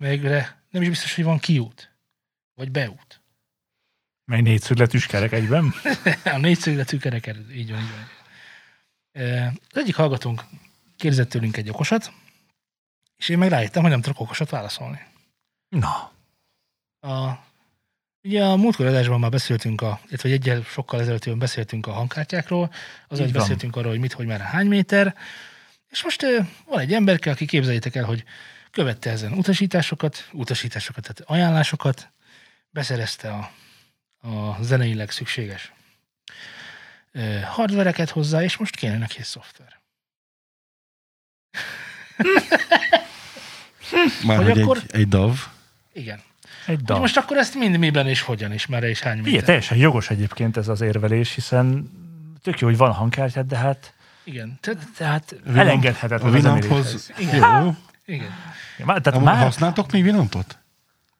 melyikre 0.00 0.62
nem 0.70 0.82
is 0.82 0.88
biztos, 0.88 1.14
hogy 1.14 1.24
van 1.24 1.38
kiút. 1.38 1.94
Vagy 2.54 2.70
beút. 2.70 3.20
Mely 4.24 4.40
négyszögletűs 4.40 5.06
kerek 5.06 5.32
egyben? 5.32 5.74
A 6.24 6.36
négyszögletű 6.36 6.98
kerekedő. 6.98 7.52
Így 7.52 7.70
van, 7.70 7.80
így 7.80 7.88
van. 7.90 8.08
Az 9.68 9.76
egyik 9.76 9.94
hallgatónk 9.94 10.44
kérdezett 10.96 11.28
tőlünk 11.28 11.56
egy 11.56 11.68
okosat, 11.68 12.12
és 13.16 13.28
én 13.28 13.38
meg 13.38 13.48
rájöttem, 13.48 13.82
hogy 13.82 13.90
nem 13.90 14.00
tudok 14.00 14.20
okosat 14.20 14.50
válaszolni. 14.50 14.98
Na. 15.68 16.12
A, 17.00 17.38
ugye 18.22 18.44
a 18.44 18.56
múltkor 18.56 18.86
adásban 18.86 19.20
már 19.20 19.30
beszéltünk, 19.30 19.80
a, 19.80 20.00
illetve 20.08 20.28
egy 20.28 20.34
egyel 20.34 20.62
sokkal 20.62 21.00
ezelőtt 21.00 21.36
beszéltünk 21.36 21.86
a 21.86 21.92
hangkártyákról, 21.92 22.70
Így 23.12 23.18
hogy 23.18 23.32
beszéltünk 23.32 23.76
arról, 23.76 23.90
hogy 23.90 24.00
mit, 24.00 24.12
hogy 24.12 24.26
már 24.26 24.40
hány 24.40 24.66
méter, 24.66 25.16
és 25.88 26.02
most 26.02 26.26
van 26.64 26.78
egy 26.78 26.92
emberke, 26.92 27.30
aki 27.30 27.46
képzeljétek 27.46 27.94
el, 27.94 28.04
hogy 28.04 28.24
követte 28.70 29.10
ezen 29.10 29.32
utasításokat, 29.32 30.28
utasításokat, 30.32 31.02
tehát 31.02 31.20
ajánlásokat, 31.30 32.10
beszerezte 32.70 33.30
a, 33.32 33.50
a 34.28 34.62
zeneileg 34.62 35.10
szükséges 35.10 35.72
hardvereket 37.44 38.10
hozzá, 38.10 38.42
és 38.42 38.56
most 38.56 38.76
kéne 38.76 38.98
neki 38.98 39.16
egy 39.18 39.24
szoftver. 39.24 39.78
Már 44.26 44.42
Hogy 44.42 44.60
akkor- 44.60 44.82
egy, 44.88 45.00
egy 45.00 45.08
DAV. 45.08 45.36
Igen. 45.92 46.18
Egy 46.18 46.76
Hogy 46.76 46.84
dal. 46.84 46.98
most 46.98 47.16
akkor 47.16 47.36
ezt 47.36 47.54
mind 47.54 47.78
miben 47.78 48.08
és 48.08 48.20
hogyan, 48.20 48.52
és 48.52 48.66
merre 48.66 48.88
és 48.88 49.00
hány 49.00 49.26
Igen, 49.26 49.44
teljesen 49.44 49.78
jogos 49.78 50.10
egyébként 50.10 50.56
ez 50.56 50.68
az 50.68 50.80
érvelés, 50.80 51.34
hiszen 51.34 51.90
tök 52.42 52.58
jó, 52.60 52.66
hogy 52.66 52.76
van 52.76 52.92
hangkártyát, 52.92 53.46
de 53.46 53.56
hát, 53.56 53.94
Igen. 54.24 54.58
Tehát, 54.60 54.86
tehát 54.96 55.34
elengedhetetlen 55.54 56.32
A 56.32 56.36
Winamphoz. 56.36 57.10
említéshez. 57.16 57.74
Igen. 58.12 58.30
Igen. 58.76 58.86
Már- 58.86 59.02
Tehát 59.02 59.20
már 59.22 59.36
használtok 59.42 59.92
még 59.92 60.04
Winampot? 60.04 60.58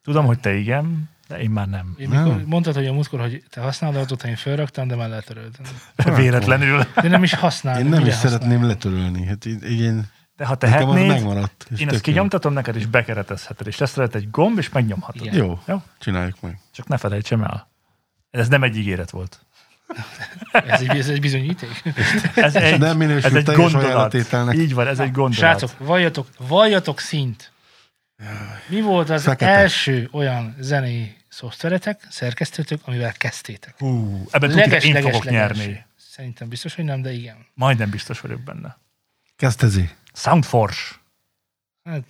tudom, 0.03 0.25
hogy 0.27 0.41
te 0.41 0.55
igen, 0.55 1.11
de 1.29 1.39
én 1.41 1.51
már 1.51 1.69
nem. 1.69 1.95
Én 1.99 2.09
mikor 2.09 2.27
Nem. 2.27 2.43
mondtad, 2.47 2.75
hogy 2.75 2.87
a 2.87 2.93
múltkor, 2.93 3.21
hogy 3.21 3.45
te 3.51 3.61
használod 3.61 3.97
autót, 3.97 4.25
én 4.25 4.37
felraktam, 4.37 4.89
de 4.89 4.95
már 4.97 5.09
letöröltem. 5.09 5.65
Véletlenül. 6.17 6.85
De 6.95 7.09
nem 7.09 7.23
is 7.23 7.35
használom. 7.35 7.83
Én 7.85 7.89
nem 7.91 8.07
is 8.07 8.15
szeretném 8.15 8.67
letörölni. 8.67 9.27
Hát 9.27 9.45
így 9.45 9.81
én, 9.81 10.07
De 10.37 10.45
ha 10.47 10.55
tehetnéd, 10.55 11.07
megmaradt. 11.07 11.67
és 11.71 11.81
én 11.81 11.89
ezt 11.89 12.01
kinyomtatom 12.01 12.53
neked, 12.53 12.77
és 12.77 12.87
bekeretezheted, 12.87 13.67
és 13.67 13.79
lesz 13.79 13.95
rajta 13.97 14.19
egy 14.19 14.31
gomb, 14.31 14.59
és 14.59 14.69
megnyomhatod. 14.69 15.23
Igen. 15.27 15.35
Jó, 15.35 15.59
Jó? 15.67 15.83
csináljuk 15.99 16.41
meg. 16.41 16.59
Csak 16.73 16.89
ne 16.89 16.97
felejtsem 16.97 17.43
el. 17.43 17.69
Ez 18.31 18.49
nem 18.49 18.63
egy 18.63 18.77
ígéret 18.77 19.11
volt. 19.11 19.47
Ez 20.53 20.81
egy, 20.81 20.99
ez 20.99 21.09
egy 21.09 21.21
bizonyíték. 21.21 21.83
Ez 22.35 22.55
egy, 22.57 22.79
nem 22.79 22.97
minősül 22.97 23.39
ez 23.39 23.49
egy 23.49 23.57
gondolat. 23.57 24.15
Így 24.55 24.75
van, 24.75 24.87
ez 24.87 24.99
egy 24.99 25.11
gondolat. 25.13 25.39
Srácok, 25.39 25.79
valljatok, 25.79 26.29
valljatok 26.39 27.01
szint. 27.01 27.53
Mi 28.69 28.81
volt 28.81 29.11
az 29.11 29.23
Fekete. 29.23 29.51
első 29.51 30.09
olyan 30.13 30.57
zenei 30.59 31.17
szoftveretek, 31.29 32.07
szerkesztőtök, 32.11 32.81
amivel 32.85 33.13
kezdtétek? 33.13 33.75
Hú, 33.79 34.25
ebben 34.31 34.51
tudjuk, 34.51 34.83
én 34.83 34.93
leges, 34.93 35.11
fogok 35.11 35.25
leges. 35.25 35.59
nyerni. 35.59 35.85
Szerintem 35.97 36.49
biztos, 36.49 36.75
hogy 36.75 36.85
nem, 36.85 37.03
de 37.03 37.13
igen. 37.13 37.47
Majdnem 37.55 37.91
biztos 37.91 38.21
vagyok 38.21 38.41
benne. 38.41 38.79
Kezdtezi. 39.37 39.91
Soundforce. 40.13 40.83
Hát, 41.85 42.03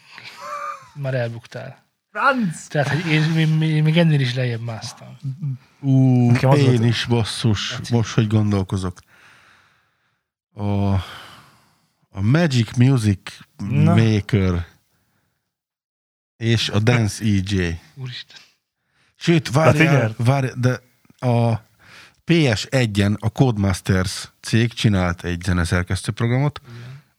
már 0.95 1.15
elbuktál. 1.15 1.90
Franz! 2.11 2.67
Tehát, 2.67 2.89
hogy 2.89 3.13
én, 3.13 3.37
én, 3.39 3.63
én 3.63 3.83
még 3.83 3.99
ennél 3.99 4.21
is 4.21 4.35
lejjebb 4.35 4.61
másztam. 4.61 5.17
Ú, 5.81 6.31
Nekem 6.31 6.51
az 6.51 6.59
én 6.59 6.65
volt- 6.67 6.85
is 6.85 7.05
basszus, 7.05 7.77
most, 7.91 8.15
hogy 8.15 8.27
gondolkozok. 8.27 8.99
A, 10.55 10.93
a 12.09 12.21
Magic 12.21 12.77
Music 12.77 13.39
Na. 13.57 13.95
Maker 13.95 14.67
és 16.37 16.69
a 16.69 16.79
Dance 16.79 17.25
EJ. 17.25 17.81
Úristen. 17.95 18.37
Sőt, 19.17 19.47
Hát 19.47 19.55
várjál, 19.55 19.95
igen. 19.95 20.15
várj, 20.19 20.49
de 20.57 20.81
a 21.27 21.63
PS1-en 22.27 23.19
a 23.19 23.29
Codemasters 23.29 24.29
cég 24.41 24.73
csinált 24.73 25.25
egy 25.25 25.43
zeneszerkesztő 25.43 26.13
programot, 26.13 26.61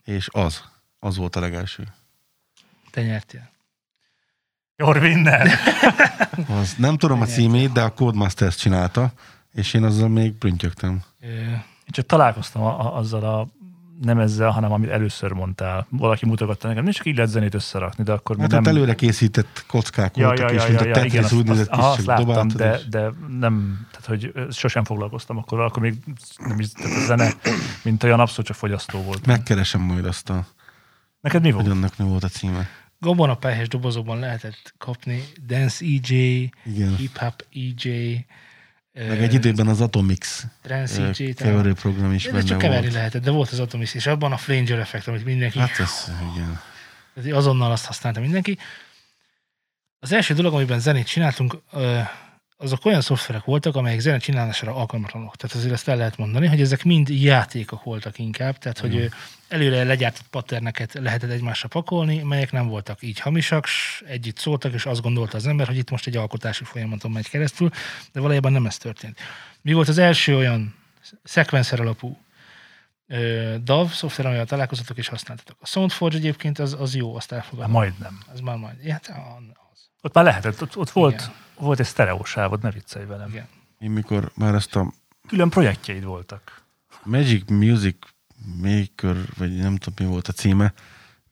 és 0.03 0.27
az, 0.31 0.61
az 0.99 1.17
volt 1.17 1.35
a 1.35 1.39
legelső. 1.39 1.87
Te 2.91 3.01
nyertél. 3.03 3.50
Your 4.81 4.97
winner. 4.97 5.47
Az, 6.61 6.75
nem 6.77 6.97
tudom 6.97 7.21
a 7.21 7.25
címét, 7.25 7.71
de 7.71 7.81
a 7.81 7.89
Codemasters 7.93 8.55
csinálta, 8.55 9.11
és 9.53 9.73
én 9.73 9.83
azzal 9.83 10.09
még 10.09 10.33
prüntjögtem. 10.33 11.01
Ö, 11.21 11.27
Én 11.27 11.63
csak 11.85 12.05
találkoztam 12.05 12.61
a, 12.61 12.79
a, 12.79 12.97
azzal 12.97 13.23
a 13.23 13.47
nem 14.01 14.19
ezzel, 14.19 14.49
hanem 14.49 14.71
amit 14.71 14.89
először 14.89 15.31
mondtál. 15.31 15.87
Valaki 15.89 16.25
mutogatta 16.25 16.67
nekem, 16.67 16.89
csak 16.89 17.05
így 17.05 17.15
lehet 17.15 17.31
zenét 17.31 17.53
összerakni, 17.53 18.03
de 18.03 18.11
akkor 18.11 18.37
Hát 18.39 18.51
nem... 18.51 18.63
előre 18.65 18.95
készített 18.95 19.63
kockák 19.67 20.17
Ja, 20.17 20.25
voltak, 20.27 20.49
ja, 20.49 20.55
és 20.55 20.61
ja, 20.61 20.67
mint 20.67 20.81
ja, 20.81 20.89
a 20.89 20.93
Tetris 20.93 21.13
igen, 21.13 21.25
úgy 21.37 21.45
nézett 21.47 21.69
ki, 21.69 21.77
és 21.79 21.83
azt 21.85 22.05
láttam, 22.05 22.47
de, 22.47 22.73
és- 22.75 22.87
de 22.87 23.09
nem, 23.39 23.85
tehát 23.91 24.05
hogy 24.07 24.31
sosem 24.51 24.83
foglalkoztam, 24.83 25.37
akkor, 25.37 25.59
akkor 25.59 25.81
még 25.81 25.95
nem 26.37 26.59
is, 26.59 26.71
tehát 26.71 26.97
a 26.97 27.05
zene, 27.05 27.31
mint 27.83 28.03
olyan 28.03 28.19
abszolút 28.19 28.45
csak 28.45 28.55
fogyasztó 28.55 29.01
volt. 29.01 29.25
Megkeresem 29.25 29.81
majd 29.81 30.05
azt, 30.05 30.29
a, 30.29 30.45
Neked 31.21 31.41
mi 31.41 31.49
hogy 31.49 31.63
volt? 31.65 31.75
annak 31.75 31.97
mi 31.97 32.05
volt 32.05 32.23
a 32.23 32.27
címe. 32.27 32.67
Gabonapelyhes 33.01 33.67
dobozokban 33.67 34.19
lehetett 34.19 34.73
kapni 34.77 35.23
Dance 35.45 35.85
EJ, 35.85 36.49
Igen. 36.65 36.95
Hip 36.95 37.17
Hop 37.17 37.45
EJ, 37.53 38.25
Meg 38.93 39.21
egy 39.21 39.33
időben 39.33 39.67
az 39.67 39.81
Atomix 39.81 40.45
EJ, 40.63 41.33
talán. 41.33 41.33
keverőprogram 41.35 42.13
is 42.13 42.23
de 42.25 42.31
benne 42.31 42.43
csak 42.43 42.57
keverni 42.57 42.81
volt. 42.81 42.93
lehetett, 42.93 43.23
de 43.23 43.31
volt 43.31 43.49
az 43.51 43.59
Atomis, 43.59 43.93
és 43.93 44.07
abban 44.07 44.31
a 44.31 44.37
flanger 44.37 44.79
effekt, 44.79 45.07
amit 45.07 45.25
mindenki, 45.25 45.59
Hát 45.59 45.79
ez, 45.79 46.11
igen. 46.35 47.33
azonnal 47.33 47.71
azt 47.71 47.85
használta 47.85 48.19
mindenki. 48.19 48.57
Az 49.99 50.11
első 50.11 50.33
dolog, 50.33 50.53
amiben 50.53 50.79
zenét 50.79 51.07
csináltunk, 51.07 51.57
azok 52.57 52.85
olyan 52.85 53.01
szoftverek 53.01 53.43
voltak, 53.43 53.75
amelyek 53.75 53.99
zene 53.99 54.17
csinálásra 54.17 54.75
alkalmatlanok. 54.75 55.35
Tehát 55.35 55.55
azért 55.55 55.73
ezt 55.73 55.87
el 55.87 55.97
lehet 55.97 56.17
mondani, 56.17 56.47
hogy 56.47 56.61
ezek 56.61 56.83
mind 56.83 57.09
játékok 57.09 57.83
voltak 57.83 58.19
inkább, 58.19 58.57
tehát 58.57 58.79
hogy 58.79 59.09
előre 59.51 59.83
legyártott 59.83 60.27
patterneket 60.27 60.93
lehetett 60.93 61.29
egymásra 61.29 61.67
pakolni, 61.67 62.21
melyek 62.23 62.51
nem 62.51 62.67
voltak 62.67 63.01
így 63.01 63.19
hamisak, 63.19 63.65
s 63.65 64.03
együtt 64.07 64.37
szóltak, 64.37 64.73
és 64.73 64.85
azt 64.85 65.01
gondolta 65.01 65.37
az 65.37 65.47
ember, 65.47 65.67
hogy 65.67 65.77
itt 65.77 65.89
most 65.89 66.07
egy 66.07 66.17
alkotási 66.17 66.63
folyamaton 66.63 67.11
megy 67.11 67.29
keresztül, 67.29 67.69
de 68.11 68.19
valójában 68.19 68.51
nem 68.51 68.65
ez 68.65 68.77
történt. 68.77 69.19
Mi 69.61 69.73
volt 69.73 69.87
az 69.87 69.97
első 69.97 70.35
olyan 70.35 70.75
szekvenszer 71.23 71.79
alapú 71.79 72.17
DAV 73.63 73.91
szoftver, 73.91 74.25
amivel 74.25 74.45
találkoztatok 74.45 74.97
és 74.97 75.07
használtatok. 75.07 75.57
A 75.59 75.65
SoundForge 75.65 76.17
egyébként 76.17 76.59
az, 76.59 76.75
az 76.79 76.95
jó, 76.95 77.15
azt 77.15 77.29
Hát 77.29 77.39
elfogadom. 77.39 77.71
majdnem. 77.71 78.19
Az 78.33 78.39
már 78.39 78.57
majd. 78.57 78.83
Ja, 78.83 78.91
hát 78.91 79.07
az. 79.73 79.89
Ott 80.01 80.13
már 80.13 80.23
lehetett, 80.23 80.61
ott, 80.61 80.77
ott 80.77 80.89
volt, 80.89 81.13
Igen. 81.21 81.33
volt 81.57 81.79
egy 81.79 81.85
sztereósávod, 81.85 82.61
ne 82.61 82.71
viccelj 82.71 83.05
velem. 83.05 83.29
Igen. 83.29 83.47
Én 83.79 83.91
mikor 83.91 84.31
már 84.35 84.53
ezt 84.53 84.75
a 84.75 84.93
Külön 85.27 85.49
projektjeid 85.49 86.03
voltak. 86.03 86.63
Magic 87.03 87.49
Music 87.49 87.97
Maker, 88.61 89.15
vagy 89.37 89.55
nem 89.55 89.75
tudom 89.75 90.07
mi 90.07 90.13
volt 90.13 90.27
a 90.27 90.33
címe, 90.33 90.73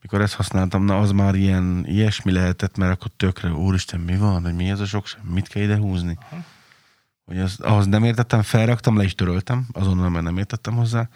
mikor 0.00 0.20
ezt 0.20 0.34
használtam, 0.34 0.84
na 0.84 0.98
az 0.98 1.10
már 1.10 1.34
ilyen 1.34 1.84
ilyesmi 1.86 2.32
lehetett, 2.32 2.76
mert 2.76 2.92
akkor 2.92 3.10
tökre, 3.16 3.52
úristen, 3.52 4.00
mi 4.00 4.16
van, 4.16 4.42
hogy 4.42 4.54
mi 4.54 4.70
ez 4.70 4.80
a 4.80 4.86
sok, 4.86 5.06
sem, 5.06 5.20
mit 5.20 5.48
kell 5.48 5.62
ide 5.62 5.76
húzni? 5.76 6.18
Aha. 6.20 6.44
Hogy 7.24 7.38
az, 7.38 7.60
ahhoz 7.60 7.86
nem 7.86 8.04
értettem, 8.04 8.42
felraktam, 8.42 8.96
le 8.96 9.04
is 9.04 9.14
töröltem, 9.14 9.66
azonnal, 9.72 10.08
mert 10.08 10.24
nem 10.24 10.38
értettem 10.38 10.74
hozzá, 10.74 11.08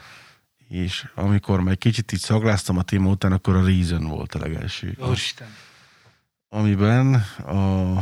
és 0.68 1.08
amikor 1.14 1.60
már 1.60 1.78
kicsit 1.78 2.12
így 2.12 2.20
szagláztam 2.20 2.78
a 2.78 2.82
téma 2.82 3.10
után, 3.10 3.32
akkor 3.32 3.56
a 3.56 3.64
Reason 3.64 4.08
volt 4.08 4.34
a 4.34 4.38
legelső. 4.38 4.96
Úristen. 4.98 5.48
amiben 6.48 7.14
a 7.38 7.98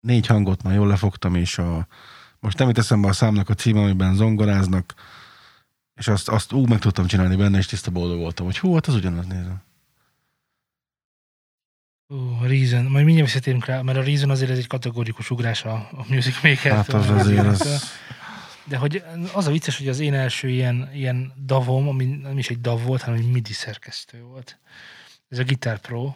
négy 0.00 0.26
hangot 0.26 0.62
már 0.62 0.74
jól 0.74 0.86
lefogtam, 0.86 1.34
és 1.34 1.58
a, 1.58 1.86
most 2.40 2.58
nem 2.58 2.68
jut 2.68 2.78
eszembe 2.78 3.08
a 3.08 3.12
számnak 3.12 3.48
a 3.48 3.54
címe, 3.54 3.80
amiben 3.80 4.14
zongoráznak, 4.14 4.94
és 5.94 6.08
azt, 6.08 6.28
azt 6.28 6.52
úgy 6.52 6.68
meg 6.68 6.78
tudtam 6.78 7.06
csinálni 7.06 7.36
benne, 7.36 7.58
és 7.58 7.66
tiszta 7.66 7.90
boldog 7.90 8.18
voltam, 8.18 8.46
hogy 8.46 8.58
hú, 8.58 8.74
hát 8.74 8.86
az 8.86 8.94
ugyanaz 8.94 9.26
nézem. 9.26 9.62
Ú, 12.06 12.16
a 12.16 12.46
Reason, 12.46 12.84
majd 12.84 13.04
mindjárt 13.04 13.30
visszatérünk 13.30 13.64
rá, 13.64 13.82
mert 13.82 13.98
a 13.98 14.02
Reason 14.02 14.30
azért 14.30 14.50
ez 14.50 14.58
egy 14.58 14.66
kategórikus 14.66 15.30
ugrás 15.30 15.64
a, 15.64 15.74
a 15.74 16.04
Music 16.08 16.42
maker 16.42 16.72
Hát 16.72 16.88
az 16.88 17.10
azért 17.10 17.46
az... 17.46 17.90
De 18.64 18.76
hogy 18.76 19.04
az 19.32 19.46
a 19.46 19.50
vicces, 19.50 19.78
hogy 19.78 19.88
az 19.88 19.98
én 19.98 20.14
első 20.14 20.48
ilyen, 20.48 20.90
ilyen 20.94 21.32
davom, 21.44 21.88
ami 21.88 22.04
nem 22.04 22.38
is 22.38 22.48
egy 22.48 22.60
dav 22.60 22.82
volt, 22.82 23.02
hanem 23.02 23.20
egy 23.20 23.30
MIDI 23.30 23.52
szerkesztő 23.52 24.22
volt. 24.22 24.58
Ez 25.28 25.38
a 25.38 25.44
Guitar 25.44 25.78
Pro, 25.78 26.14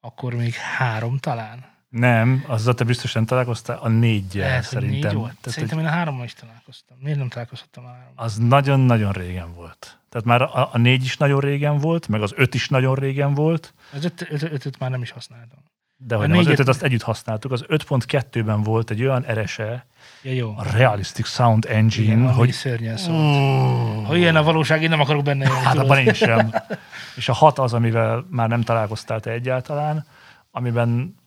akkor 0.00 0.34
még 0.34 0.54
három 0.54 1.18
talán. 1.18 1.71
Nem, 1.92 2.44
azzal 2.46 2.74
te 2.74 2.84
biztosan 2.84 3.26
találkoztál 3.26 3.78
a 3.82 3.88
négyel 3.88 4.48
Lehet, 4.48 4.64
szerintem. 4.64 5.00
négy 5.10 5.12
volt. 5.14 5.36
Tehát, 5.40 5.50
Szerintem 5.50 5.78
én 5.78 5.84
a 5.86 5.88
hárommal 5.88 6.24
is 6.24 6.34
találkoztam. 6.34 6.96
Miért 7.00 7.18
nem 7.18 7.28
találkozhattam 7.28 7.84
a 7.84 7.86
hárommal? 7.88 8.12
az 8.24 8.36
nagyon-nagyon 8.36 9.12
régen 9.12 9.54
volt. 9.54 9.98
Tehát 10.08 10.26
már 10.26 10.42
a, 10.42 10.68
a 10.72 10.78
négy 10.78 11.04
is 11.04 11.16
nagyon 11.16 11.40
régen 11.40 11.78
volt, 11.78 12.08
meg 12.08 12.22
az 12.22 12.32
öt 12.36 12.54
is 12.54 12.68
nagyon 12.68 12.94
régen 12.94 13.34
volt, 13.34 13.74
Az 13.94 14.04
öt, 14.04 14.26
öt, 14.30 14.42
ötöt 14.42 14.78
már 14.78 14.90
nem 14.90 15.02
is 15.02 15.10
használtam. 15.10 15.58
de 15.96 16.14
hogy 16.16 16.28
nem, 16.28 16.38
az 16.38 16.46
ötöt 16.46 16.68
azt 16.68 16.82
együtt 16.82 17.02
használtuk. 17.02 17.52
Az 17.52 17.64
5.2-ben 17.68 18.62
volt 18.62 18.90
egy 18.90 19.02
olyan 19.02 19.24
RSE, 19.32 19.86
Ja, 20.22 20.32
jó. 20.32 20.54
a 20.56 20.64
Realistic 20.72 21.26
Sound 21.28 21.66
Engine, 21.68 22.12
Igen, 22.14 22.32
hogy 22.32 22.50
szörnyen 22.52 22.96
szólt. 22.96 24.06
Ha 24.06 24.16
ilyen 24.16 24.36
a 24.36 24.42
valóság, 24.42 24.82
én 24.82 24.88
nem 24.88 25.00
akarok 25.00 25.22
benne 25.24 25.44
élni. 25.44 25.56
Hát 25.64 25.78
abban 25.78 25.98
én 25.98 26.12
sem. 26.14 26.50
És 27.16 27.28
a 27.28 27.32
hat 27.32 27.58
az, 27.58 27.72
amivel 27.74 28.26
már 28.30 28.48
nem 28.48 28.62
találkoztál 28.62 29.20
te 29.20 29.30
egyáltalán, 29.30 30.06
amiben 30.50 31.20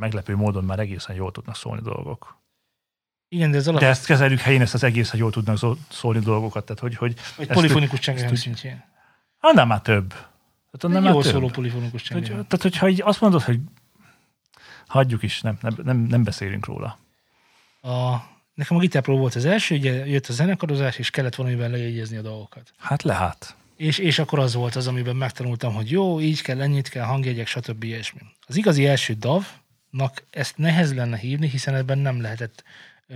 meglepő 0.00 0.36
módon 0.36 0.64
már 0.64 0.78
egészen 0.78 1.16
jól 1.16 1.32
tudnak 1.32 1.56
szólni 1.56 1.82
dolgok. 1.82 2.38
Igen, 3.28 3.50
de 3.50 3.56
ez 3.56 3.68
alap, 3.68 3.80
De 3.80 3.86
ezt 3.86 4.06
kezeljük 4.06 4.40
helyén, 4.40 4.60
ezt 4.60 4.74
az 4.74 4.82
egészen 4.84 5.18
jól 5.18 5.30
tudnak 5.30 5.58
szó- 5.58 5.76
szólni 5.88 6.18
dolgokat. 6.18 6.64
Tehát, 6.64 6.80
hogy, 6.80 6.96
hogy 6.96 7.14
egy 7.38 7.46
polifonikus 7.46 7.98
csengő 7.98 8.22
ezt- 8.22 8.36
szintjén. 8.36 8.84
hát 9.38 9.52
nem 9.54 9.68
már 9.68 9.80
több. 9.80 10.08
Tehát 10.08 10.82
Nem 10.82 10.90
nem 11.02 11.04
jó 11.04 11.18
már 11.18 11.24
szóló 11.24 11.48
polifonikus 11.48 12.08
Hogy, 12.08 12.22
csengő. 12.22 12.32
tehát, 12.42 12.62
hogyha 12.62 12.88
így 12.88 13.02
azt 13.02 13.20
mondod, 13.20 13.42
hogy 13.42 13.58
hagyjuk 14.86 15.22
is, 15.22 15.40
nem, 15.40 15.58
nem, 15.60 15.76
nem, 15.82 15.96
nem 15.98 16.22
beszélünk 16.22 16.66
róla. 16.66 16.98
A, 17.82 18.16
nekem 18.54 18.76
a 18.76 18.80
Guitar 18.80 19.02
Pro 19.02 19.16
volt 19.16 19.34
az 19.34 19.44
első, 19.44 19.74
ugye 19.76 20.06
jött 20.06 20.26
a 20.26 20.32
zenekarozás, 20.32 20.98
és 20.98 21.10
kellett 21.10 21.34
valamivel 21.34 21.70
lejegyezni 21.70 22.16
a 22.16 22.22
dolgokat. 22.22 22.72
Hát 22.78 23.02
lehet. 23.02 23.56
És, 23.76 23.98
és 23.98 24.18
akkor 24.18 24.38
az 24.38 24.54
volt 24.54 24.76
az, 24.76 24.86
amiben 24.86 25.16
megtanultam, 25.16 25.74
hogy 25.74 25.90
jó, 25.90 26.20
így 26.20 26.42
kell, 26.42 26.60
ennyit 26.60 26.88
kell, 26.88 27.04
hangjegyek, 27.04 27.46
stb. 27.46 27.82
ilyesmi. 27.84 28.20
Az 28.46 28.56
igazi 28.56 28.86
első 28.86 29.14
DAV-nak 29.90 30.22
ezt 30.30 30.56
nehez 30.56 30.94
lenne 30.94 31.16
hívni, 31.16 31.48
hiszen 31.48 31.74
ebben 31.74 31.98
nem 31.98 32.20
lehetett 32.20 32.64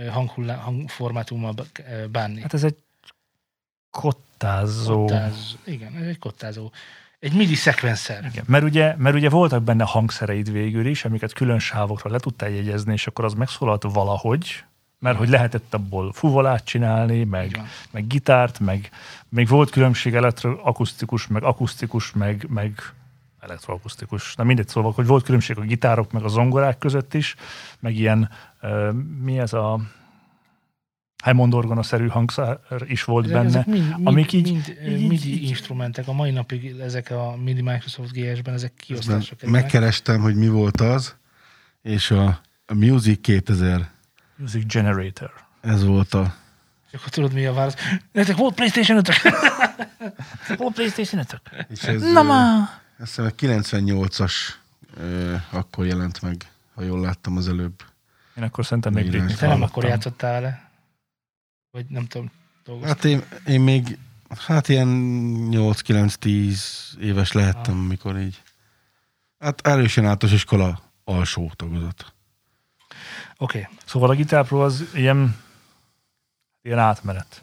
hanghullá, 0.09 0.55
hangformátummal 0.55 1.53
bánni. 2.11 2.41
Hát 2.41 2.53
ez 2.53 2.63
egy 2.63 2.75
kottázó. 3.91 5.05
Kottáz, 5.05 5.57
igen, 5.63 5.95
ez 5.95 6.07
egy 6.07 6.19
kottázó. 6.19 6.71
Egy 7.19 7.33
MIDI 7.33 7.55
szekvenszer. 7.55 8.25
Igen, 8.31 8.43
mert 8.47 8.63
ugye, 8.63 8.95
mert 8.97 9.15
ugye 9.15 9.29
voltak 9.29 9.63
benne 9.63 9.83
hangszereid 9.83 10.51
végül 10.51 10.85
is, 10.85 11.05
amiket 11.05 11.33
külön 11.33 11.59
sávokra 11.59 12.11
le 12.11 12.19
tudtál 12.19 12.49
jegyezni, 12.49 12.93
és 12.93 13.07
akkor 13.07 13.25
az 13.25 13.33
megszólalt 13.33 13.83
valahogy, 13.83 14.63
mert 14.99 15.17
hogy 15.17 15.29
lehetett 15.29 15.73
abból 15.73 16.13
fuvolát 16.13 16.65
csinálni, 16.65 17.23
meg, 17.23 17.61
meg 17.91 18.07
gitárt, 18.07 18.59
meg 18.59 18.89
még 19.29 19.47
volt 19.47 19.69
különbség 19.69 20.15
elektroakusztikus, 20.15 21.27
meg 21.27 21.43
akusztikus, 21.43 22.11
meg, 22.11 22.45
meg 22.49 22.81
elektroakusztikus. 23.45 24.35
Na 24.35 24.43
mindegy, 24.43 24.67
szóval, 24.67 24.91
hogy 24.91 25.05
volt 25.05 25.23
különbség 25.23 25.57
a 25.57 25.61
gitárok, 25.61 26.11
meg 26.11 26.23
a 26.23 26.27
zongorák 26.27 26.77
között 26.77 27.13
is, 27.13 27.35
meg 27.79 27.95
ilyen, 27.95 28.29
uh, 28.61 28.91
mi 29.21 29.39
ez 29.39 29.53
a 29.53 29.79
Hammond 31.23 31.53
orgona-szerű 31.53 32.07
hangszer 32.07 32.59
is 32.85 33.03
volt 33.03 33.25
Ezek, 33.25 33.35
benne. 33.37 33.47
ezek 33.49 33.65
mind, 33.65 33.93
mind, 33.95 34.07
amik 34.07 34.31
így- 34.33 34.43
mind, 34.51 34.75
így- 34.85 35.01
így- 35.01 35.07
MIDI 35.07 35.33
így- 35.33 35.49
instrumentek. 35.49 36.07
A 36.07 36.13
mai 36.13 36.31
napig 36.31 36.65
ezek 36.79 37.11
a 37.11 37.35
MIDI 37.43 37.61
Microsoft 37.61 38.11
GS-ben, 38.11 38.53
ezek 38.53 38.73
kiosztásra 38.77 39.35
kerülnek. 39.35 39.61
Megkerestem, 39.61 40.21
hogy 40.21 40.35
mi 40.35 40.47
volt 40.47 40.81
az, 40.81 41.15
és 41.81 42.11
a, 42.11 42.25
a 42.65 42.73
Music 42.73 43.21
2000, 43.21 43.89
Music 44.35 44.73
Generator. 44.73 45.31
ez 45.61 45.85
volt 45.85 46.13
a, 46.13 46.35
És 46.91 46.97
akkor 46.99 47.09
tudod, 47.09 47.33
mi 47.33 47.45
a 47.45 47.53
válasz? 47.53 47.75
Nektek 48.11 48.35
volt 48.35 48.55
PlayStation 48.55 48.97
5 48.97 49.09
Volt 50.57 50.73
PlayStation 50.73 51.21
5 51.21 51.41
és 51.69 51.83
ez, 51.83 52.11
Na 52.11 52.21
ma! 52.23 52.69
Azt 52.99 53.15
hiszem 53.15 53.25
a 53.25 53.29
98-as 53.29 54.33
ö, 54.97 55.35
akkor 55.51 55.85
jelent 55.85 56.21
meg, 56.21 56.51
ha 56.73 56.81
jól 56.81 56.99
láttam 57.01 57.37
az 57.37 57.47
előbb. 57.47 57.83
Én 58.37 58.43
akkor 58.43 58.65
szerintem 58.65 58.93
még. 58.93 59.09
Britney 59.09 59.33
Te 59.35 59.47
nem 59.47 59.61
akkor 59.61 59.83
játszottál 59.83 60.31
vele? 60.31 60.69
Vagy 61.71 61.85
nem 61.89 62.05
tudom, 62.07 62.31
dolgoztál. 62.63 62.93
Hát 62.95 63.05
én, 63.05 63.23
én 63.45 63.61
még, 63.61 63.97
hát 64.37 64.69
ilyen 64.69 64.87
8-9-10 65.51 66.57
éves 66.99 67.31
lehettem, 67.31 67.79
Ah. 67.79 67.85
mikor 67.87 68.17
így. 68.19 68.41
Hát 69.39 69.67
erősen 69.67 70.05
általános 70.05 70.41
iskola 70.41 70.81
alsó 71.03 71.51
tagozat. 71.55 72.13
Oké. 73.37 73.59
Okay. 73.59 73.73
Szóval 73.85 74.09
a 74.09 74.15
Guitar 74.15 74.47
Pro 74.47 74.63
az 74.63 74.83
ilyen, 74.93 75.35
ilyen 76.61 76.79
átmenet. 76.79 77.41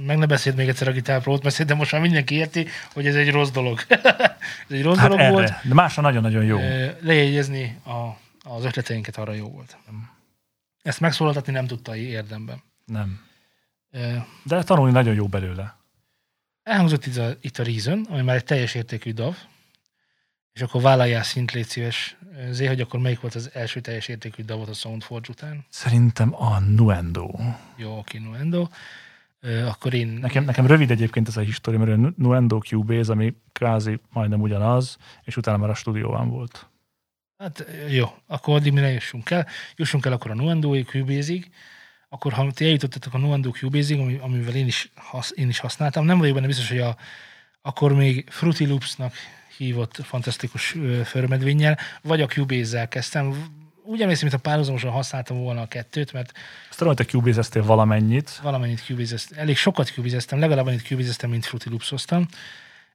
Meg 0.00 0.16
ne 0.18 0.26
beszéld 0.26 0.56
még 0.56 0.68
egyszer 0.68 0.88
a 0.88 0.92
Guitar 0.92 1.22
Pro-t, 1.22 1.42
mert 1.42 1.52
szerintem 1.54 1.76
most 1.76 1.92
már 1.92 2.00
mindenki 2.00 2.34
érti, 2.34 2.66
hogy 2.92 3.06
ez 3.06 3.14
egy 3.14 3.30
rossz 3.30 3.50
dolog. 3.50 3.80
ez 4.68 4.76
egy 4.76 4.82
rossz 4.82 4.96
Hát 4.98 5.06
dolog 5.08 5.20
erre. 5.20 5.32
volt. 5.32 5.52
De 5.62 5.74
másra 5.74 6.02
nagyon-nagyon 6.02 6.44
jó. 6.44 6.58
Lejegyezni 7.00 7.78
a, 7.84 8.18
az 8.50 8.64
ötleteinket 8.64 9.16
arra 9.16 9.32
jó 9.32 9.48
volt. 9.48 9.76
Ezt 10.82 11.00
megszólaltatni 11.00 11.52
nem 11.52 11.66
tudta 11.66 11.96
érdemben. 11.96 12.62
Nem. 12.84 13.20
De 14.42 14.62
tanulni 14.62 14.92
nagyon 14.92 15.14
jó 15.14 15.26
belőle. 15.26 15.76
Elhangzott 16.62 17.06
itt 17.06 17.16
a, 17.16 17.30
itt 17.40 17.58
a 17.58 17.62
Reason, 17.62 18.06
ami 18.10 18.22
már 18.22 18.36
egy 18.36 18.44
teljes 18.44 18.74
értékű 18.74 19.12
DAV, 19.12 19.34
és 20.52 20.60
akkor 20.60 20.82
vállaljál 20.82 21.22
szint, 21.22 21.52
légy 21.52 21.66
szíves, 21.68 22.16
Zé, 22.50 22.66
hogy 22.66 22.80
akkor 22.80 23.00
melyik 23.00 23.20
volt 23.20 23.34
az 23.34 23.50
első 23.54 23.80
teljes 23.80 24.08
értékű 24.08 24.42
DAV-ot 24.42 24.68
a 24.68 24.72
SoundForge 24.74 25.26
után? 25.30 25.64
Szerintem 25.68 26.34
a 26.42 26.58
Nuendo. 26.58 27.30
Jó, 27.76 27.98
oké, 27.98 28.18
Nuendo. 28.18 28.68
Akkor 29.66 29.94
én... 29.94 30.08
Nekem, 30.08 30.44
nekem 30.44 30.66
rövid 30.66 30.90
egyébként 30.90 31.28
ez 31.28 31.36
a 31.36 31.40
história, 31.40 31.78
mert 31.78 31.98
a 31.98 32.12
Nuendo 32.16 32.58
Cubase, 32.58 33.12
ami 33.12 33.34
kvázi 33.52 34.00
majdnem 34.12 34.40
ugyanaz, 34.40 34.96
és 35.24 35.36
utána 35.36 35.56
már 35.56 35.70
a 35.70 35.74
stúdióban 35.74 36.28
volt. 36.28 36.66
Hát 37.38 37.66
jó, 37.88 38.06
akkor 38.26 38.54
addig 38.54 38.72
mire 38.72 38.90
jussunk 38.90 39.30
el. 39.30 39.46
Jussunk 39.76 40.06
el 40.06 40.12
akkor 40.12 40.30
a 40.30 40.34
Nuendo-ig, 40.34 40.86
Cubase-ig. 40.86 41.50
Akkor 42.08 42.32
ha 42.32 42.50
ti 42.52 42.64
eljutottatok 42.64 43.14
a 43.14 43.18
Nuendo 43.18 43.50
Cubase-ig, 43.50 44.00
ami, 44.00 44.18
amivel 44.20 44.54
én 44.54 44.66
is, 44.66 44.90
hasz, 44.94 45.32
én 45.36 45.48
is 45.48 45.58
használtam, 45.58 46.04
nem 46.04 46.18
vagyok 46.18 46.34
benne 46.34 46.46
biztos, 46.46 46.68
hogy 46.68 46.78
a, 46.78 46.96
akkor 47.62 47.92
még 47.92 48.30
Fruity 48.30 48.66
Loops-nak 48.66 49.14
hívott 49.56 49.96
fantasztikus 50.02 50.76
förmedvénnyel, 51.04 51.78
vagy 52.02 52.20
a 52.20 52.26
Cubase-zel 52.26 52.88
kezdtem. 52.88 53.34
Úgy 53.92 54.00
emlékszem, 54.00 54.28
mintha 54.28 54.50
párhuzamosan 54.50 54.90
használtam 54.90 55.38
volna 55.42 55.60
a 55.60 55.66
kettőt, 55.66 56.12
mert 56.12 56.32
Azt 56.68 56.78
tudom, 56.78 56.94
hogy 56.96 57.06
te 57.06 57.12
cubase 57.12 57.60
valamennyit. 57.62 58.40
valamennyit 58.42 58.84
cubase 58.84 59.16
elég 59.34 59.56
sokat 59.56 59.88
cubase 59.88 60.36
legalább 60.36 60.66
annyit 60.66 60.82
cubase 60.82 61.26
mint 61.26 61.44
Fruity 61.44 61.68
loops 61.68 62.16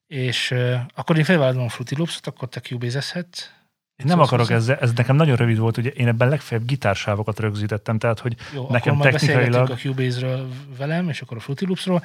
és 0.08 0.52
uh, 0.52 0.80
akkor 0.96 1.18
én 1.18 1.24
felvállalom 1.24 1.66
a 1.66 1.70
Fruity 1.70 1.96
Loops-ot, 1.96 2.28
akkor 2.28 2.50
te 2.50 2.60
cubase 2.60 3.16
Én 3.16 4.06
nem 4.06 4.20
akarok 4.20 4.50
ezzel, 4.50 4.78
ez 4.78 4.94
nekem 4.94 5.16
nagyon 5.16 5.36
rövid 5.36 5.58
volt, 5.58 5.78
ugye 5.78 5.90
én 5.90 6.08
ebben 6.08 6.30
legfeljebb 6.30 6.68
gitársávokat 6.68 7.40
rögzítettem, 7.40 7.98
tehát 7.98 8.20
hogy 8.20 8.36
Jó, 8.54 8.68
nekem 8.70 9.00
akkor 9.00 9.12
technikailag... 9.12 9.70
a 9.70 9.76
Cubase-ről 9.76 10.48
velem, 10.78 11.10
és 11.10 11.22
akkor 11.22 11.38
a 11.38 11.40
Fruity 11.40 11.66
Loops-ról. 11.66 12.04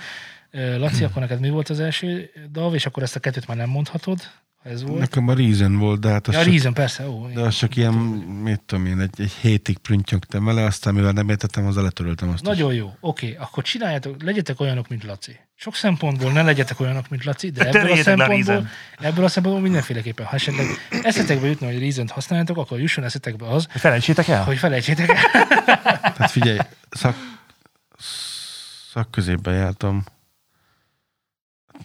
Laci, 0.51 1.05
akkor 1.05 1.22
neked 1.22 1.40
mi 1.40 1.51
volt 1.51 1.68
az 1.68 1.80
első 1.80 2.30
DAV, 2.51 2.74
és 2.74 2.86
akkor 2.86 3.03
ezt 3.03 3.16
a 3.16 3.20
kettőt 3.20 3.47
már 3.47 3.57
nem 3.57 3.68
mondhatod, 3.68 4.20
ha 4.20 4.51
ez 4.63 4.83
volt. 4.83 4.99
Nekem 4.99 5.29
a 5.29 5.35
Reason 5.35 5.79
volt, 5.79 6.01
de 6.01 6.09
hát 6.09 6.29
az, 6.29 6.35
Ja, 6.35 6.41
a 6.41 6.43
csak, 6.43 6.53
Reason, 6.53 6.75
persze. 6.75 7.09
Ó, 7.09 7.29
de 7.35 7.41
az 7.41 7.55
csak 7.55 7.77
ilyen, 7.77 7.93
mit 8.43 8.61
tudom 8.61 8.87
én, 8.87 9.01
egy, 9.01 9.21
egy 9.21 9.33
hétig 9.33 9.79
prüntjögtem 9.79 10.45
vele, 10.45 10.65
aztán 10.65 10.95
mivel 10.95 11.13
nem 11.13 11.29
értettem, 11.29 11.67
az 11.67 11.77
letöröltem 11.77 12.29
azt 12.29 12.43
is. 12.43 12.49
Nagyon 12.49 12.75
jó. 12.75 12.93
Oké, 13.01 13.35
akkor 13.37 13.63
csináljátok, 13.63 14.23
legyetek 14.23 14.61
olyanok, 14.61 14.89
mint 14.89 15.05
Laci. 15.05 15.37
Sok 15.55 15.75
szempontból 15.75 16.33
ne 16.33 16.43
legyetek 16.43 16.81
olyanok, 16.81 17.09
mint 17.09 17.25
Laci, 17.25 17.51
de 17.51 17.65
ebből 17.69 17.91
a 17.91 17.97
szempontból, 17.97 18.55
Reason. 18.55 18.69
ebből 18.99 19.25
a 19.25 19.29
szempontból 19.29 19.63
mindenféleképpen. 19.65 20.27
Ha 20.27 20.35
esetleg 20.35 20.67
eszetekbe 21.03 21.47
jutna, 21.47 21.67
hogy 21.67 21.79
Reason-t 21.79 22.11
használjátok, 22.11 22.57
akkor 22.57 22.81
jusson 22.81 23.05
eszetekbe 23.05 23.47
az, 23.49 23.67
Hogy 23.73 23.81
Felejtsétek 23.81 24.29
el? 24.29 24.45
hogy 24.45 24.59
felejtsétek 24.59 25.09
el. 25.09 25.47
Tehát 26.15 26.31
figyelj, 26.31 26.59
szak, 26.91 27.17
szakközépben 28.93 29.55
jártam, 29.55 30.05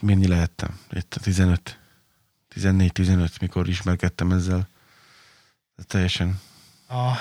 mennyi 0.00 0.26
lehettem? 0.26 0.78
Itt 0.90 1.14
a 1.14 1.20
15, 1.20 1.78
14-15, 2.60 3.40
mikor 3.40 3.68
ismerkedtem 3.68 4.30
ezzel. 4.30 4.68
De 5.76 5.82
teljesen 5.82 6.40
A, 6.88 7.12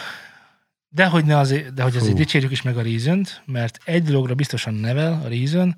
de 0.89 1.05
hogy, 1.05 1.25
ne 1.25 1.37
azért, 1.37 1.73
de 1.73 1.83
hogy 1.83 1.95
azért 1.95 2.11
Fú. 2.11 2.17
dicsérjük 2.17 2.51
is 2.51 2.61
meg 2.61 2.77
a 2.77 2.81
reason 2.81 3.25
mert 3.45 3.79
egy 3.83 4.03
dologra 4.03 4.35
biztosan 4.35 4.73
nevel 4.73 5.21
a 5.25 5.27
Reason, 5.27 5.75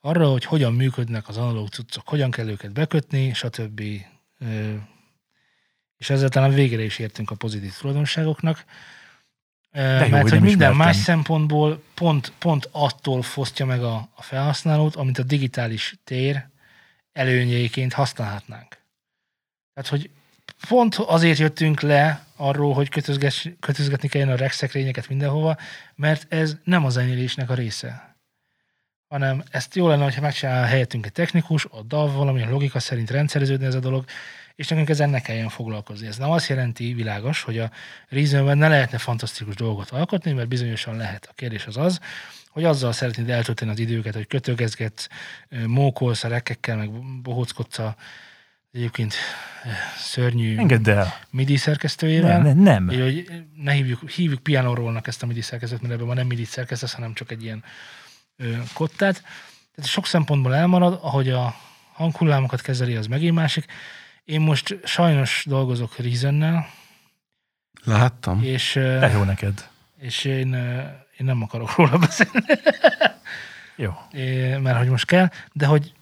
arra, 0.00 0.28
hogy 0.28 0.44
hogyan 0.44 0.74
működnek 0.74 1.28
az 1.28 1.36
analóg 1.36 1.68
cuccok, 1.68 2.08
hogyan 2.08 2.30
kell 2.30 2.48
őket 2.48 2.72
bekötni, 2.72 3.34
stb. 3.34 3.82
És 5.96 6.10
ezzel 6.10 6.28
talán 6.28 6.50
végére 6.50 6.82
is 6.82 6.98
értünk 6.98 7.30
a 7.30 7.34
pozitív 7.34 7.74
tulajdonságoknak. 7.80 8.64
Jó, 9.72 9.82
Mert 9.82 10.10
hogy 10.10 10.30
minden 10.30 10.46
ismertem. 10.46 10.76
más 10.76 10.96
szempontból 10.96 11.82
pont, 11.94 12.32
pont 12.38 12.68
attól 12.72 13.22
fosztja 13.22 13.66
meg 13.66 13.82
a, 13.82 14.08
a 14.14 14.22
felhasználót, 14.22 14.96
amit 14.96 15.18
a 15.18 15.22
digitális 15.22 15.98
tér 16.04 16.48
előnyeiként 17.12 17.92
használhatnánk. 17.92 18.78
Tehát, 19.76 19.90
hogy 19.90 20.10
pont 20.68 20.94
azért 20.94 21.38
jöttünk 21.38 21.80
le 21.80 22.26
arról, 22.36 22.74
hogy 22.74 22.88
kötözgetni 23.60 24.08
kelljen 24.08 24.30
a 24.30 24.36
regszekrényeket 24.36 25.08
mindenhova, 25.08 25.56
mert 25.94 26.32
ez 26.32 26.56
nem 26.64 26.84
a 26.84 26.90
zenélésnek 26.90 27.50
a 27.50 27.54
része. 27.54 28.16
Hanem 29.08 29.42
ezt 29.50 29.74
jó 29.74 29.88
lenne, 29.88 30.14
ha 30.14 30.20
megcsinál 30.20 30.64
helyettünk 30.64 31.06
egy 31.06 31.12
technikus, 31.12 31.64
a 31.64 31.82
DAV 31.82 32.12
valamilyen 32.12 32.50
logika 32.50 32.78
szerint 32.78 33.10
rendszereződne 33.10 33.66
ez 33.66 33.74
a 33.74 33.80
dolog, 33.80 34.04
és 34.54 34.68
nekünk 34.68 34.88
ezzel 34.88 35.08
ne 35.08 35.20
kelljen 35.20 35.48
foglalkozni. 35.48 36.06
Ez 36.06 36.16
nem 36.16 36.30
azt 36.30 36.48
jelenti, 36.48 36.94
világos, 36.94 37.42
hogy 37.42 37.58
a 37.58 37.70
Reasonben 38.08 38.58
ne 38.58 38.68
lehetne 38.68 38.98
fantasztikus 38.98 39.54
dolgot 39.54 39.90
alkotni, 39.90 40.32
mert 40.32 40.48
bizonyosan 40.48 40.96
lehet. 40.96 41.26
A 41.30 41.32
kérdés 41.34 41.66
az 41.66 41.76
az, 41.76 42.00
hogy 42.48 42.64
azzal 42.64 42.92
szeretnéd 42.92 43.30
eltölteni 43.30 43.70
az 43.70 43.78
időket, 43.78 44.14
hogy 44.14 44.26
kötögezgetsz, 44.26 45.08
mókolsz 45.66 46.24
a 46.24 46.28
rekekkel, 46.28 46.76
meg 46.76 46.90
bohóckodsz 47.22 47.78
a 47.78 47.96
egyébként 48.72 49.14
eh, 49.64 49.70
szörnyű 49.98 50.56
Engedd 50.58 50.88
el. 50.90 51.14
MIDI 51.30 51.56
szerkesztőjével. 51.56 52.42
Nem, 52.42 52.58
nem, 52.58 52.84
nem. 52.84 52.90
Így, 53.08 53.26
hogy 53.28 53.42
ne 53.56 53.72
hívjuk, 53.72 54.10
hívjuk 54.10 54.42
piano 54.42 54.74
rollnak 54.74 55.06
ezt 55.06 55.22
a 55.22 55.26
MIDI 55.26 55.40
szerkezetet, 55.40 55.82
mert 55.82 55.94
ebben 55.94 56.06
már 56.06 56.16
nem 56.16 56.26
MIDI 56.26 56.44
szerkezet, 56.44 56.90
hanem 56.92 57.14
csak 57.14 57.30
egy 57.30 57.42
ilyen 57.42 57.64
ö, 58.36 58.56
kottát. 58.72 59.22
Tehát 59.74 59.90
sok 59.90 60.06
szempontból 60.06 60.54
elmarad, 60.54 60.98
ahogy 61.02 61.28
a 61.30 61.54
hanghullámokat 61.92 62.60
kezeli, 62.60 62.96
az 62.96 63.06
megint 63.06 63.34
másik. 63.34 63.64
Én 64.24 64.40
most 64.40 64.78
sajnos 64.84 65.44
dolgozok 65.46 65.96
Reasonnel, 65.96 66.66
láttam. 67.84 68.42
és, 68.42 68.72
De 68.74 69.10
jó 69.10 69.22
neked. 69.22 69.68
és 69.98 70.24
én, 70.24 70.54
én 71.18 71.26
nem 71.26 71.42
akarok 71.42 71.76
róla 71.76 71.98
beszélni, 71.98 72.40
Jó. 73.76 73.92
É, 74.12 74.56
mert 74.56 74.78
hogy 74.78 74.88
most 74.88 75.06
kell, 75.06 75.30
de 75.52 75.66
hogy 75.66 75.92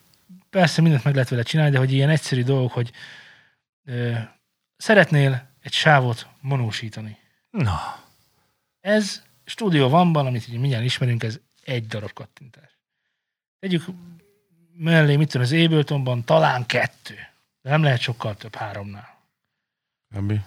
persze 0.55 0.80
mindent 0.80 1.05
meg 1.05 1.14
lehet 1.14 1.28
vele 1.28 1.42
csinálni, 1.42 1.72
de 1.72 1.78
hogy 1.78 1.92
ilyen 1.92 2.11
egyszerű 2.11 2.42
dolgok, 2.42 2.72
hogy 2.72 2.90
ö, 3.84 4.12
szeretnél 4.76 5.48
egy 5.62 5.72
sávot 5.72 6.28
monósítani. 6.40 7.18
Na, 7.50 8.02
Ez 8.80 9.22
stúdió 9.44 9.88
vanban, 9.88 10.26
amit 10.26 10.48
így 10.48 10.59
mindjárt 10.59 10.84
ismerünk, 10.84 11.22
ez 11.22 11.38
egy 11.64 11.86
darab 11.86 12.12
kattintás. 12.12 12.78
Tegyük 13.59 13.84
mellé, 14.76 15.16
mit 15.16 15.30
tudom, 15.30 15.46
az 15.46 15.52
Abletonban 15.52 16.24
talán 16.24 16.66
kettő. 16.66 17.14
De 17.62 17.70
nem 17.70 17.82
lehet 17.82 18.00
sokkal 18.00 18.36
több 18.36 18.55
háromnál. 18.55 19.18
Gabi. 20.09 20.40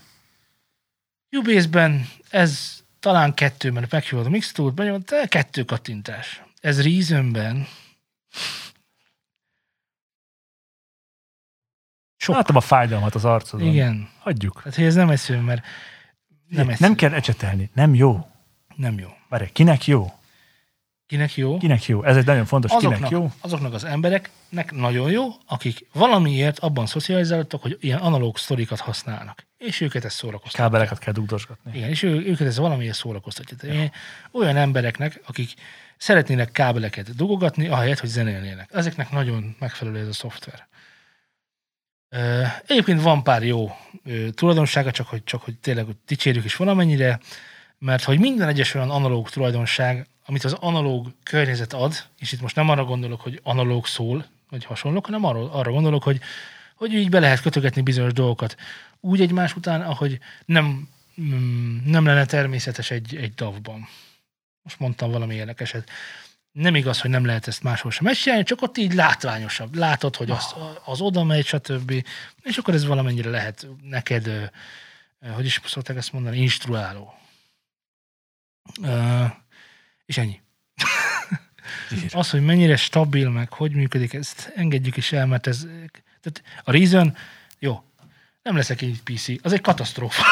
Cubase-ben 1.30 2.10
ez 2.30 2.84
talán 2.99 3.34
kettő, 3.34 3.72
mert 3.72 3.91
meghívod 3.91 4.26
a 4.26 4.30
mixtúrt, 4.30 4.74
benyomod, 4.74 5.28
kettő 5.28 5.64
kattintás. 5.64 6.41
Ez 6.62 6.84
Reasonben 6.84 7.68
sok. 12.18 12.36
látom 12.36 12.55
a 12.55 12.61
fájdalmat 12.61 13.15
az 13.15 13.26
arcodon. 13.26 13.68
Igen. 13.68 14.09
Hagyjuk. 14.20 14.57
Tehát, 14.57 14.76
hogy 14.76 14.86
ez 14.86 14.95
nem 14.95 15.09
egyszerű, 15.09 15.39
mert 15.39 15.65
nem, 16.47 16.70
egyszerű. 16.70 16.88
nem 16.88 16.95
kell 16.95 17.13
ecsetelni. 17.13 17.70
Nem 17.74 17.95
jó. 17.95 18.28
nem 18.76 18.99
jó. 18.99 19.07
Várj, 19.30 19.45
kinek 19.51 19.88
jó? 19.88 20.11
Kinek 21.07 21.36
jó? 21.36 21.57
Kinek 21.57 21.86
jó? 21.86 22.03
Ez 22.03 22.18
egy 22.18 22.26
nagyon 22.26 22.45
fontos. 22.45 22.72
Kinek 22.72 22.86
azoknak, 22.86 23.11
jó? 23.11 23.32
azoknak 23.41 23.74
az 23.74 23.84
embereknek 23.84 24.72
nagyon 24.72 25.11
jó, 25.11 25.28
akik 25.45 25.88
valamiért 25.93 26.59
abban 26.59 26.86
szocializálódtak, 26.86 27.61
hogy 27.61 27.78
ilyen 27.80 27.99
analóg 27.99 28.38
sztorikat 28.38 28.80
használnak. 28.80 29.47
És 29.57 29.82
őket 29.82 30.05
ezt 30.05 30.15
szórakoztatja. 30.15 30.63
Kábeleket 30.63 30.99
kell 30.99 31.13
dugdosgatni. 31.13 31.72
Igen, 31.78 31.89
és 31.89 32.03
ő, 32.03 32.26
őket 32.26 32.47
ez 32.47 32.57
valamiért 32.57 32.95
szórakoztatja. 32.95 33.74
Én 33.74 33.91
Olyan 34.32 34.55
embereknek, 34.57 35.22
akik 35.28 35.53
szeretnének 35.97 36.51
kábeleket 36.51 37.15
dugogatni, 37.15 37.68
ahelyett, 37.68 37.99
hogy 37.99 38.09
zenélnének. 38.09 38.70
Ezeknek 38.74 39.11
nagyon 39.11 39.55
megfelelő 39.59 39.99
ez 39.99 40.07
a 40.07 40.13
szoftver. 40.13 40.68
Egyébként 42.68 43.01
van 43.01 43.24
pár 43.24 43.43
jó 43.43 43.76
tulajdonsága, 44.32 44.91
csak 44.91 45.08
hogy, 45.08 45.24
csak 45.24 45.41
hogy 45.41 45.58
tényleg 45.58 45.86
dicsérjük 46.05 46.45
is 46.45 46.55
valamennyire, 46.55 47.20
mert 47.80 48.03
hogy 48.03 48.20
minden 48.20 48.47
egyes 48.47 48.74
olyan 48.74 48.89
analóg 48.89 49.30
tulajdonság, 49.30 50.08
amit 50.26 50.43
az 50.43 50.53
analóg 50.53 51.08
környezet 51.24 51.74
ad, 51.74 51.93
és 52.20 52.32
itt 52.32 52.41
most 52.41 52.55
nem 52.55 52.70
arra 52.70 52.84
gondolok, 52.84 53.22
hogy 53.22 53.39
analóg 53.43 53.86
szól, 53.86 54.26
vagy 54.49 54.66
hasonlók, 54.66 55.05
hanem 55.05 55.26
arra, 55.26 55.51
arra 55.51 55.72
gondolok, 55.72 56.03
hogy, 56.03 56.20
hogy 56.76 56.93
így 56.93 57.10
be 57.10 57.20
lehet 57.20 57.41
kötögetni 57.41 57.82
bizonyos 57.82 58.14
dolgokat. 58.14 58.55
Úgy 58.99 59.22
egymás 59.22 59.55
után, 59.55 59.82
ahogy 59.82 60.20
nem, 60.45 60.89
mm, 61.22 61.78
nem 61.86 62.05
lenne 62.05 62.26
természetes 62.26 62.91
egy, 62.91 63.16
egy 63.16 63.34
DAV-ban. 63.34 63.88
Most 64.62 64.80
mondtam 64.80 65.12
valami 65.12 65.36
érdekeset. 65.36 65.89
Nem 66.58 66.76
igaz, 66.76 67.01
hogy 67.01 67.10
nem 67.10 67.26
lehet 67.26 67.47
ezt 67.47 67.64
máshol 67.64 67.91
sem 67.91 68.05
megcsinálni, 68.05 68.43
csak 68.43 68.62
ott 68.62 68.78
így 68.78 68.93
látványosabb. 68.93 69.76
Látod, 69.76 70.16
hogy 70.16 70.32
az, 70.32 70.55
az 70.86 71.01
oda 71.01 71.24
megy, 71.24 71.45
stb. 71.45 72.05
És 72.43 72.58
akkor 72.58 72.74
ez 72.74 72.86
valamennyire 72.86 73.30
lehet 73.30 73.68
neked, 73.82 74.51
hogy 75.34 75.45
is 75.45 75.62
szokták 75.66 75.97
ezt 75.97 76.14
mondani, 76.14 76.38
instruáló. 76.38 77.14
Ö, 78.84 79.24
és 80.05 80.18
ennyi. 80.18 80.41
Az, 82.12 82.30
hogy 82.30 82.45
mennyire 82.45 82.76
stabil, 82.76 83.30
meg 83.30 83.53
hogy 83.53 83.72
működik, 83.72 84.14
ezt 84.14 84.51
engedjük 84.55 84.97
is 84.97 85.12
el, 85.12 85.26
mert 85.26 85.47
ez... 85.47 85.68
Tehát 86.22 86.62
a 86.64 86.72
Reason, 86.72 87.18
jó, 87.60 87.84
nem 88.41 88.55
leszek 88.55 88.82
egy 88.82 89.01
PC, 89.03 89.28
az 89.41 89.53
egy 89.53 89.62
katasztrófa. 89.62 90.24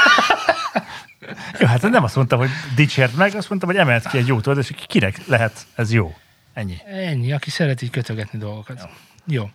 Jó, 1.60 1.68
hát 1.68 1.82
nem 1.82 2.04
azt 2.04 2.16
mondtam, 2.16 2.40
hogy 2.40 2.50
dicsért 2.76 3.16
meg, 3.16 3.36
azt 3.36 3.50
mondtam, 3.50 3.70
hogy 3.70 3.80
emelt 3.80 4.08
ki 4.08 4.18
egy 4.18 4.28
jó 4.28 4.38
és 4.38 4.72
kinek 4.88 5.28
lehet 5.28 5.66
ez 5.76 5.94
jó. 5.94 6.16
Ennyi. 6.54 6.78
Ennyi, 6.86 7.32
aki 7.34 7.50
szeret 7.50 7.82
így 7.82 7.90
kötögetni 7.90 8.40
dolgokat. 8.40 8.90
Jó. 9.26 9.42
jó. 9.42 9.50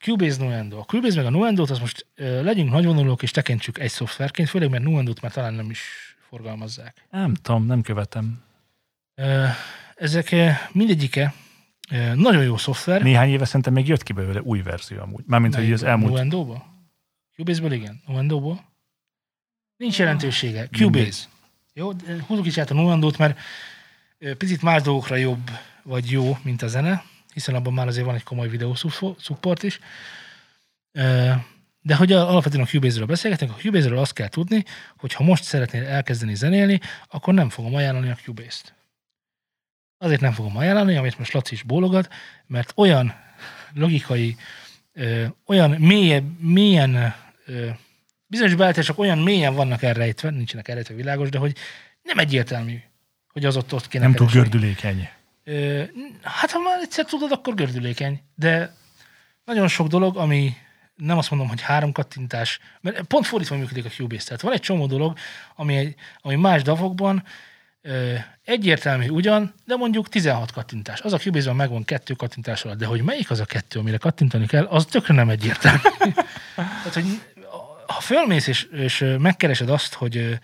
Cubase 0.00 0.44
Nuendo. 0.44 0.78
A 0.78 0.84
Cubase 0.84 1.16
meg 1.16 1.26
a 1.26 1.30
Nuendo-t, 1.30 1.70
az 1.70 1.78
most 1.78 2.06
ö, 2.14 2.42
legyünk 2.42 2.70
nagyvonulók 2.70 3.22
és 3.22 3.30
tekintsük 3.30 3.78
egy 3.78 3.90
szoftverként, 3.90 4.48
főleg 4.48 4.70
mert 4.70 4.82
Nuendo-t 4.82 5.20
már 5.20 5.32
talán 5.32 5.54
nem 5.54 5.70
is 5.70 5.80
forgalmazzák. 6.28 7.06
Nem 7.10 7.34
tudom, 7.34 7.66
nem 7.66 7.82
követem. 7.82 8.42
Ö, 9.14 9.44
ezek 9.94 10.34
mindegyike 10.72 11.34
Ö, 11.90 12.14
Nagyon 12.14 12.42
jó 12.42 12.56
szoftver. 12.56 13.02
Néhány 13.02 13.28
éve 13.28 13.44
szerintem 13.44 13.72
még 13.72 13.88
jött 13.88 14.02
ki 14.02 14.12
belőle 14.12 14.40
új 14.40 14.62
verzió 14.62 15.00
amúgy. 15.00 15.24
Mármint, 15.26 15.54
hogy 15.54 15.72
az 15.72 15.82
elmúlt... 15.82 16.12
Nuendo-ból? 16.12 16.66
Cubase-ből 17.36 17.72
igen. 17.72 18.00
Nuendo-ból? 18.06 18.64
Nincs 19.76 19.98
jelentősége. 19.98 20.68
Cubase. 20.68 21.24
Jó, 21.72 21.92
húzzuk 22.26 22.46
is 22.46 22.58
át 22.58 22.70
a 22.70 22.74
Nuendo-t, 22.74 23.18
mert 23.18 23.38
picit 24.38 24.62
más 24.62 24.82
dolgokra 24.82 25.16
jobb 25.16 25.50
vagy 25.82 26.10
jó, 26.10 26.38
mint 26.42 26.62
a 26.62 26.68
zene, 26.68 27.04
hiszen 27.32 27.54
abban 27.54 27.72
már 27.72 27.86
azért 27.86 28.06
van 28.06 28.14
egy 28.14 28.22
komoly 28.22 28.48
videó 28.48 28.74
support 29.18 29.62
is. 29.62 29.78
De 31.80 31.94
hogy 31.96 32.12
alapvetően 32.12 32.62
a 32.62 32.66
Cubase-ről 32.66 33.06
beszélgetünk, 33.06 33.50
a 33.50 33.54
Cubase-ről 33.54 33.98
azt 33.98 34.12
kell 34.12 34.28
tudni, 34.28 34.64
hogy 34.96 35.12
ha 35.12 35.24
most 35.24 35.44
szeretnél 35.44 35.86
elkezdeni 35.86 36.34
zenélni, 36.34 36.80
akkor 37.08 37.34
nem 37.34 37.48
fogom 37.48 37.74
ajánlani 37.74 38.10
a 38.10 38.14
Cubase-t. 38.14 38.74
Azért 39.98 40.20
nem 40.20 40.32
fogom 40.32 40.56
ajánlani, 40.56 40.96
amit 40.96 41.18
most 41.18 41.32
Laci 41.32 41.54
is 41.54 41.62
bólogat, 41.62 42.12
mert 42.46 42.72
olyan 42.76 43.14
logikai, 43.74 44.36
ö, 44.92 45.26
olyan 45.46 45.70
mélyebb, 45.70 46.40
mélyen, 46.40 47.14
ö, 47.46 47.68
bizonyos 48.26 48.54
beállítások 48.54 48.98
olyan 48.98 49.18
mélyen 49.18 49.54
vannak 49.54 49.82
elrejtve, 49.82 50.30
nincsenek 50.30 50.68
elrejtve 50.68 50.94
világos, 50.94 51.28
de 51.28 51.38
hogy 51.38 51.56
nem 52.02 52.18
egyértelmű, 52.18 52.76
hogy 53.32 53.44
az 53.44 53.56
ott, 53.56 53.72
ott 53.72 53.88
kéne 53.88 54.04
Nem 54.04 54.14
túl 54.14 54.28
gördülékeny. 54.32 55.08
Ö, 55.44 55.82
hát 56.22 56.50
ha 56.50 56.58
már 56.58 56.78
egyszer 56.80 57.04
tudod, 57.04 57.32
akkor 57.32 57.54
gördülékeny. 57.54 58.20
De 58.34 58.74
nagyon 59.44 59.68
sok 59.68 59.86
dolog, 59.86 60.16
ami 60.16 60.56
nem 60.96 61.18
azt 61.18 61.30
mondom, 61.30 61.48
hogy 61.48 61.60
három 61.60 61.92
kattintás, 61.92 62.58
mert 62.80 63.02
pont 63.02 63.26
fordítva 63.26 63.56
működik 63.56 63.84
a 63.84 63.88
Cubase. 63.88 64.24
Tehát 64.24 64.40
van 64.40 64.52
egy 64.52 64.60
csomó 64.60 64.86
dolog, 64.86 65.18
ami, 65.54 65.76
egy, 65.76 65.94
ami 66.20 66.34
más 66.34 66.62
davokban 66.62 67.24
ö, 67.82 68.14
egyértelmű 68.44 69.08
ugyan, 69.08 69.54
de 69.64 69.76
mondjuk 69.76 70.08
16 70.08 70.52
kattintás. 70.52 71.00
Az 71.00 71.12
a 71.12 71.18
Cubase-ban 71.18 71.56
megvan 71.56 71.84
kettő 71.84 72.14
kattintás 72.14 72.64
alatt, 72.64 72.78
de 72.78 72.86
hogy 72.86 73.02
melyik 73.02 73.30
az 73.30 73.40
a 73.40 73.44
kettő, 73.44 73.78
amire 73.78 73.96
kattintani 73.96 74.46
kell, 74.46 74.64
az 74.64 74.84
tökre 74.84 75.14
nem 75.14 75.28
egyértelmű. 75.28 75.78
Tehát, 76.54 76.94
hogy 76.94 77.20
ha 77.86 78.00
fölmész 78.00 78.46
és, 78.46 78.62
és 78.62 79.04
megkeresed 79.18 79.70
azt, 79.70 79.94
hogy 79.94 80.38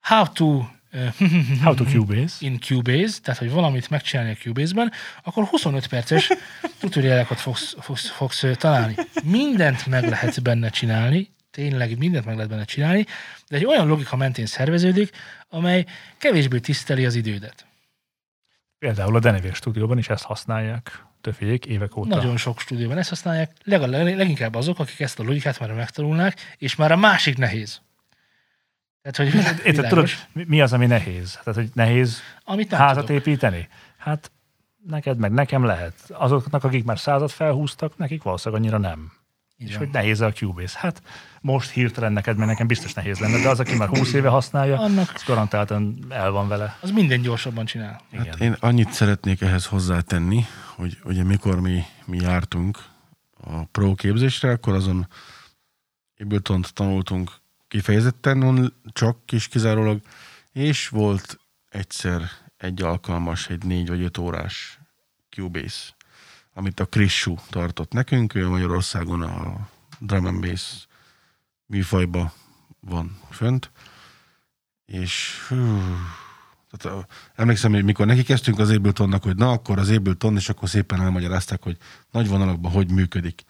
how 0.00 0.32
to 0.32 0.64
How 1.64 1.74
to 1.74 1.84
Cubase. 1.84 2.36
in 2.40 2.60
Cubase, 2.60 3.20
tehát 3.22 3.40
hogy 3.40 3.50
valamit 3.50 3.90
megcsinálni 3.90 4.30
a 4.32 4.34
Cubase-ben, 4.34 4.92
akkor 5.22 5.44
25 5.44 5.86
perces 5.86 6.30
tutorialokat 6.80 7.40
fogsz, 7.40 7.76
fogsz, 7.80 8.08
fogsz 8.10 8.44
találni. 8.54 8.94
Mindent 9.24 9.86
meg 9.86 10.08
lehet 10.08 10.42
benne 10.42 10.70
csinálni, 10.70 11.34
tényleg 11.50 11.98
mindent 11.98 12.24
meg 12.24 12.34
lehet 12.34 12.50
benne 12.50 12.64
csinálni, 12.64 13.06
de 13.48 13.56
egy 13.56 13.64
olyan 13.64 13.86
logika 13.86 14.16
mentén 14.16 14.46
szerveződik, 14.46 15.10
amely 15.48 15.84
kevésbé 16.18 16.58
tiszteli 16.58 17.04
az 17.04 17.14
idődet. 17.14 17.66
Például 18.78 19.16
a 19.16 19.20
Denevér 19.20 19.54
stúdióban 19.54 19.98
is 19.98 20.08
ezt 20.08 20.24
használják 20.24 21.05
többfélék 21.26 21.66
évek 21.66 21.96
óta. 21.96 22.16
Nagyon 22.16 22.36
sok 22.36 22.60
stúdióban 22.60 22.98
ezt 22.98 23.08
használják, 23.08 23.52
legalább, 23.64 24.16
leginkább 24.16 24.54
azok, 24.54 24.78
akik 24.78 25.00
ezt 25.00 25.18
a 25.18 25.22
logikát 25.22 25.60
már 25.60 25.72
megtanulnák, 25.72 26.54
és 26.58 26.74
már 26.76 26.92
a 26.92 26.96
másik 26.96 27.36
nehéz. 27.38 27.80
Tehát, 29.02 29.16
hogy 29.16 29.40
Érted, 29.40 29.64
tudod, 29.64 29.88
világos, 29.88 30.26
mi- 30.32 30.44
mi 30.48 30.60
az, 30.60 30.72
ami 30.72 30.86
nehéz? 30.86 31.32
Tehát, 31.32 31.54
hogy 31.54 31.70
nehéz 31.74 32.20
amit 32.44 32.72
házat 32.72 33.06
tudok. 33.06 33.20
építeni? 33.20 33.68
Hát 33.96 34.30
neked 34.86 35.18
meg 35.18 35.32
nekem 35.32 35.64
lehet. 35.64 35.94
Azoknak, 36.08 36.64
akik 36.64 36.84
már 36.84 36.98
százat 36.98 37.32
felhúztak, 37.32 37.96
nekik 37.96 38.22
valószínűleg 38.22 38.62
annyira 38.62 38.78
nem. 38.78 39.12
Így 39.58 39.68
És 39.68 39.76
hogy 39.76 39.88
nehéz 39.88 40.20
a 40.20 40.32
Cubase. 40.32 40.78
Hát 40.78 41.02
most 41.40 41.70
hirtelen 41.70 42.12
neked, 42.12 42.36
mert 42.36 42.50
nekem 42.50 42.66
biztos 42.66 42.92
nehéz 42.94 43.18
lenne, 43.18 43.42
de 43.42 43.48
az, 43.48 43.60
aki 43.60 43.74
már 43.76 43.88
20 43.88 44.12
éve 44.12 44.28
használja, 44.28 44.78
Annak 44.80 45.12
az 45.14 45.22
garantáltan 45.26 45.98
el 46.08 46.30
van 46.30 46.48
vele. 46.48 46.78
az 46.80 46.90
minden 46.90 47.20
gyorsabban 47.22 47.64
csinál. 47.64 48.00
Igen. 48.10 48.26
Hát 48.26 48.40
én 48.40 48.56
annyit 48.60 48.92
szeretnék 48.92 49.40
ehhez 49.40 49.66
hozzátenni, 49.66 50.44
hogy 50.74 50.98
ugye 51.04 51.22
mikor 51.24 51.60
mi, 51.60 51.82
mi 52.04 52.18
jártunk 52.18 52.78
a 53.40 53.64
pro 53.64 53.94
képzésre, 53.94 54.50
akkor 54.50 54.74
azon 54.74 55.08
ableton 56.18 56.64
tanultunk 56.72 57.30
kifejezetten, 57.68 58.42
on- 58.42 58.74
csak 58.92 59.26
kis 59.26 59.48
kizárólag, 59.48 60.00
és 60.52 60.88
volt 60.88 61.38
egyszer 61.68 62.22
egy 62.56 62.82
alkalmas, 62.82 63.48
egy 63.48 63.64
négy 63.64 63.88
vagy 63.88 64.02
öt 64.02 64.18
órás 64.18 64.78
Cubase, 65.30 65.90
amit 66.56 66.80
a 66.80 66.86
Krissu 66.86 67.34
tartott 67.50 67.92
nekünk, 67.92 68.34
ő 68.34 68.48
Magyarországon 68.48 69.22
a 69.22 69.68
drum 69.98 70.26
and 70.26 70.40
bass 70.40 70.86
műfajba 71.66 72.32
van 72.80 73.18
fönt, 73.30 73.70
és 74.84 75.44
hú, 75.48 75.56
tehát, 76.70 77.06
emlékszem, 77.34 77.72
hogy 77.72 77.84
mikor 77.84 78.06
neki 78.06 78.22
kezdtünk 78.22 78.58
az 78.58 78.70
Abletonnak, 78.70 79.22
hogy 79.22 79.36
na, 79.36 79.50
akkor 79.50 79.78
az 79.78 79.90
Ableton, 79.90 80.36
és 80.36 80.48
akkor 80.48 80.68
szépen 80.68 81.00
elmagyarázták, 81.00 81.62
hogy 81.62 81.76
nagy 82.10 82.28
vonalakban 82.28 82.72
hogy 82.72 82.90
működik. 82.90 83.44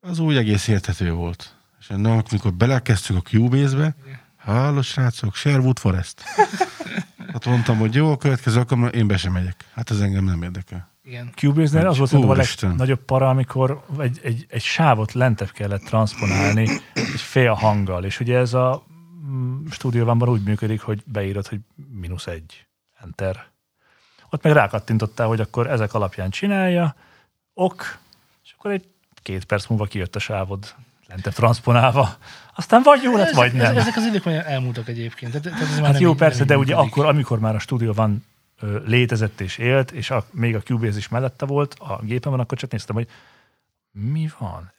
Az 0.00 0.18
úgy 0.18 0.36
egész 0.36 0.68
érthető 0.68 1.12
volt. 1.12 1.56
És 1.80 1.86
na, 1.86 2.22
amikor 2.28 2.54
belekezdtünk 2.54 3.18
a 3.18 3.28
Cubase-be, 3.28 3.96
halló 4.36 4.82
srácok, 4.82 5.34
Sherwood 5.34 5.78
Forest. 5.78 6.22
Hát 7.32 7.44
mondtam, 7.44 7.78
hogy 7.78 7.94
jó, 7.94 8.12
a 8.12 8.16
következő 8.16 8.58
alkalommal 8.58 8.90
én 8.90 9.06
be 9.06 9.16
sem 9.16 9.32
megyek. 9.32 9.64
Hát 9.74 9.90
ez 9.90 10.00
engem 10.00 10.24
nem 10.24 10.42
érdekel. 10.42 10.87
Igen. 11.08 11.30
Cubase-nél 11.36 11.86
az 11.86 11.96
volt 11.98 12.08
szerintem 12.10 12.34
a 12.34 12.38
Úristen. 12.38 12.68
legnagyobb 12.68 12.98
para, 13.04 13.28
amikor 13.28 13.84
egy, 13.98 14.20
egy, 14.22 14.46
egy 14.48 14.62
sávot 14.62 15.12
lentebb 15.12 15.50
kellett 15.50 15.82
transponálni 15.82 16.68
egy 16.94 17.20
fél 17.20 17.52
hanggal, 17.52 18.04
és 18.04 18.20
ugye 18.20 18.38
ez 18.38 18.54
a 18.54 18.82
mm, 19.26 19.66
stúdióban 19.70 20.28
úgy 20.28 20.42
működik, 20.42 20.80
hogy 20.80 21.02
beírod, 21.06 21.46
hogy 21.46 21.58
mínusz 21.92 22.26
egy, 22.26 22.66
enter. 23.02 23.44
Ott 24.30 24.42
meg 24.42 24.52
rákattintottál, 24.52 25.26
hogy 25.26 25.40
akkor 25.40 25.66
ezek 25.70 25.94
alapján 25.94 26.30
csinálja, 26.30 26.94
ok, 27.54 27.98
és 28.44 28.54
akkor 28.58 28.70
egy 28.70 28.84
két 29.22 29.44
perc 29.44 29.66
múlva 29.66 29.84
kijött 29.84 30.16
a 30.16 30.18
sávod 30.18 30.74
lentebb 31.06 31.32
transponálva. 31.32 32.16
Aztán 32.56 32.82
vagy 32.82 33.02
jó 33.02 33.16
lett, 33.16 33.30
vagy 33.34 33.52
nem. 33.52 33.76
Ezek 33.76 33.96
az 33.96 34.04
idők 34.04 34.24
már 34.24 34.44
elmúltak 34.46 34.88
egyébként. 34.88 35.32
Tehát, 35.32 35.46
tehát 35.46 35.60
ez 35.72 35.74
már 35.76 35.84
Hát 35.84 35.92
nem 35.92 36.02
jó, 36.02 36.10
így- 36.10 36.16
persze, 36.16 36.38
nem 36.38 36.46
de 36.46 36.56
ugye 36.58 36.74
működik. 36.74 36.92
akkor, 36.96 37.06
amikor 37.06 37.38
már 37.38 37.54
a 37.54 37.58
stúdió 37.58 37.92
van 37.92 38.24
létezett 38.84 39.40
és 39.40 39.58
élt, 39.58 39.90
és 39.90 40.10
a, 40.10 40.26
még 40.30 40.54
a 40.54 40.62
Cubase 40.62 40.98
is 40.98 41.08
mellette 41.08 41.46
volt 41.46 41.74
a 41.78 42.00
gépemen, 42.02 42.40
akkor 42.40 42.58
csak 42.58 42.70
néztem, 42.70 42.94
hogy 42.94 43.08
mi 43.90 44.28
van? 44.38 44.72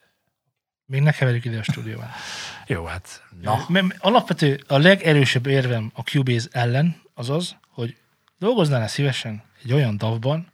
Még 0.86 1.02
ne 1.02 1.12
keverjük 1.12 1.46
ide 1.46 1.60
a 1.60 1.64
stúdióban. 1.64 2.08
Jó, 2.68 2.86
hát 2.86 3.24
na. 3.42 3.66
Mert 3.68 3.96
alapvető, 4.00 4.64
a 4.68 4.78
legerősebb 4.78 5.46
érvem 5.46 5.92
a 5.94 6.02
Cubase 6.02 6.48
ellen 6.52 7.02
az 7.14 7.30
az, 7.30 7.56
hogy 7.70 7.98
dolgoznál 8.38 8.88
szívesen 8.88 9.44
egy 9.64 9.74
olyan 9.74 9.98
davban, 9.98 10.48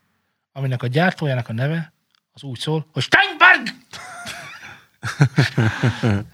aminek 0.51 0.84
a 0.84 0.88
gyártójának 0.88 1.49
a 1.49 1.53
neve 1.53 1.93
az 2.34 2.43
úgy 2.43 2.59
szól, 2.59 2.86
hogy 2.93 3.03
Steinberg! 3.03 3.76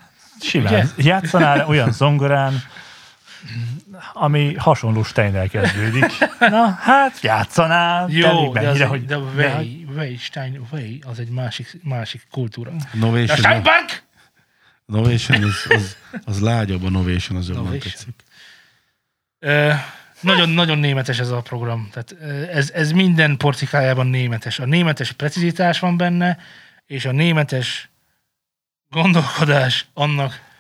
Simán. 0.42 0.74
Ugye? 0.74 0.86
Játszanál 0.98 1.68
olyan 1.68 1.92
zongorán, 1.92 2.54
ami 4.14 4.54
hasonló 4.54 5.04
Steinnel 5.04 5.48
kezdődik. 5.48 6.06
Na, 6.40 6.70
hát 6.70 7.20
játszanál. 7.22 8.10
Jó, 8.10 8.54
de, 8.54 8.68
az 8.70 8.82
hogy, 8.82 9.06
de 9.06 9.18
Way, 9.18 9.66
Way, 9.96 10.18
Stein, 10.18 10.68
Way, 10.72 10.98
az 11.02 11.20
egy 11.20 11.30
másik, 11.30 11.80
másik 11.84 12.28
kultúra. 12.32 12.72
De 12.72 12.90
Novation, 12.94 13.38
Steinberg! 13.38 14.04
Novation 14.86 15.44
az, 15.44 15.66
az, 15.70 15.98
az 16.26 16.42
lágyabb, 16.42 16.84
a 16.84 16.90
Novation 16.90 17.38
az 17.38 17.48
jobban 17.48 17.80
tetszik. 17.80 18.16
Ö, 19.40 19.74
nagyon, 20.20 20.50
nagyon 20.50 20.78
németes 20.78 21.20
ez 21.20 21.30
a 21.30 21.42
program. 21.42 21.90
Tehát 21.92 22.16
ez, 22.50 22.72
ez 22.72 22.92
minden 22.92 23.38
porcikájában 23.38 24.08
németes. 24.08 24.60
A 24.60 24.66
németes 24.66 25.12
precizitás 25.12 25.80
van 25.80 25.98
benne, 25.98 26.38
és 26.86 27.06
a 27.06 27.12
németes 27.12 27.90
gondolkodás 28.90 29.86
annak 29.94 30.51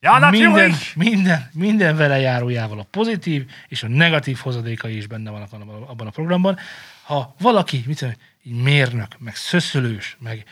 Ja, 0.00 0.28
minden, 0.30 0.68
jó, 0.70 0.76
minden, 0.94 1.50
minden 1.52 1.96
vele 1.96 2.18
járójával 2.18 2.78
a 2.78 2.86
pozitív 2.90 3.50
és 3.68 3.82
a 3.82 3.88
negatív 3.88 4.38
hozadékai 4.38 4.96
is 4.96 5.06
benne 5.06 5.30
vannak 5.30 5.52
abban 5.52 5.82
a- 5.82 5.90
abban 5.90 6.06
a 6.06 6.10
programban. 6.10 6.58
Ha 7.02 7.34
valaki, 7.38 7.82
mit 7.86 7.98
tudom, 7.98 8.14
így 8.42 8.62
mérnök, 8.62 9.18
meg 9.18 9.34
szöszölős, 9.34 10.16
meg 10.20 10.44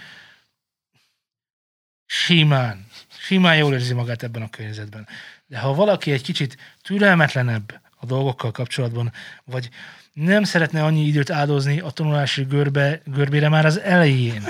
simán, 2.06 2.86
simán 3.18 3.56
jól 3.56 3.72
érzi 3.72 3.94
magát 3.94 4.22
ebben 4.22 4.42
a 4.42 4.50
környezetben. 4.50 5.08
De 5.46 5.58
ha 5.58 5.74
valaki 5.74 6.12
egy 6.12 6.22
kicsit 6.22 6.56
türelmetlenebb 6.82 7.80
a 7.96 8.06
dolgokkal 8.06 8.50
kapcsolatban, 8.50 9.12
vagy 9.44 9.68
nem 10.12 10.42
szeretne 10.44 10.84
annyi 10.84 11.04
időt 11.06 11.30
áldozni 11.30 11.80
a 11.80 11.90
tanulási 11.90 12.42
görbe, 12.42 13.00
görbére 13.04 13.48
már 13.48 13.66
az 13.66 13.78
elején, 13.80 14.42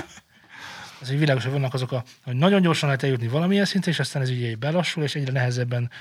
az 1.01 1.07
hogy 1.07 1.19
világos, 1.19 1.43
hogy 1.43 1.51
vannak 1.51 1.73
azok, 1.73 1.91
a, 1.91 2.03
hogy 2.23 2.35
nagyon 2.35 2.61
gyorsan 2.61 2.87
lehet 2.87 3.03
eljutni 3.03 3.27
valamilyen 3.27 3.65
szintre, 3.65 3.91
és 3.91 3.99
aztán 3.99 4.21
ez 4.21 4.29
ugye 4.29 4.55
belassul, 4.55 5.03
és 5.03 5.15
egyre 5.15 5.31
nehezebben 5.31 5.91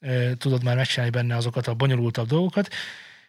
e, 0.00 0.36
tudod 0.36 0.62
már 0.62 0.76
megcsinálni 0.76 1.12
benne 1.12 1.36
azokat 1.36 1.66
a 1.66 1.74
bonyolultabb 1.74 2.26
dolgokat. 2.26 2.74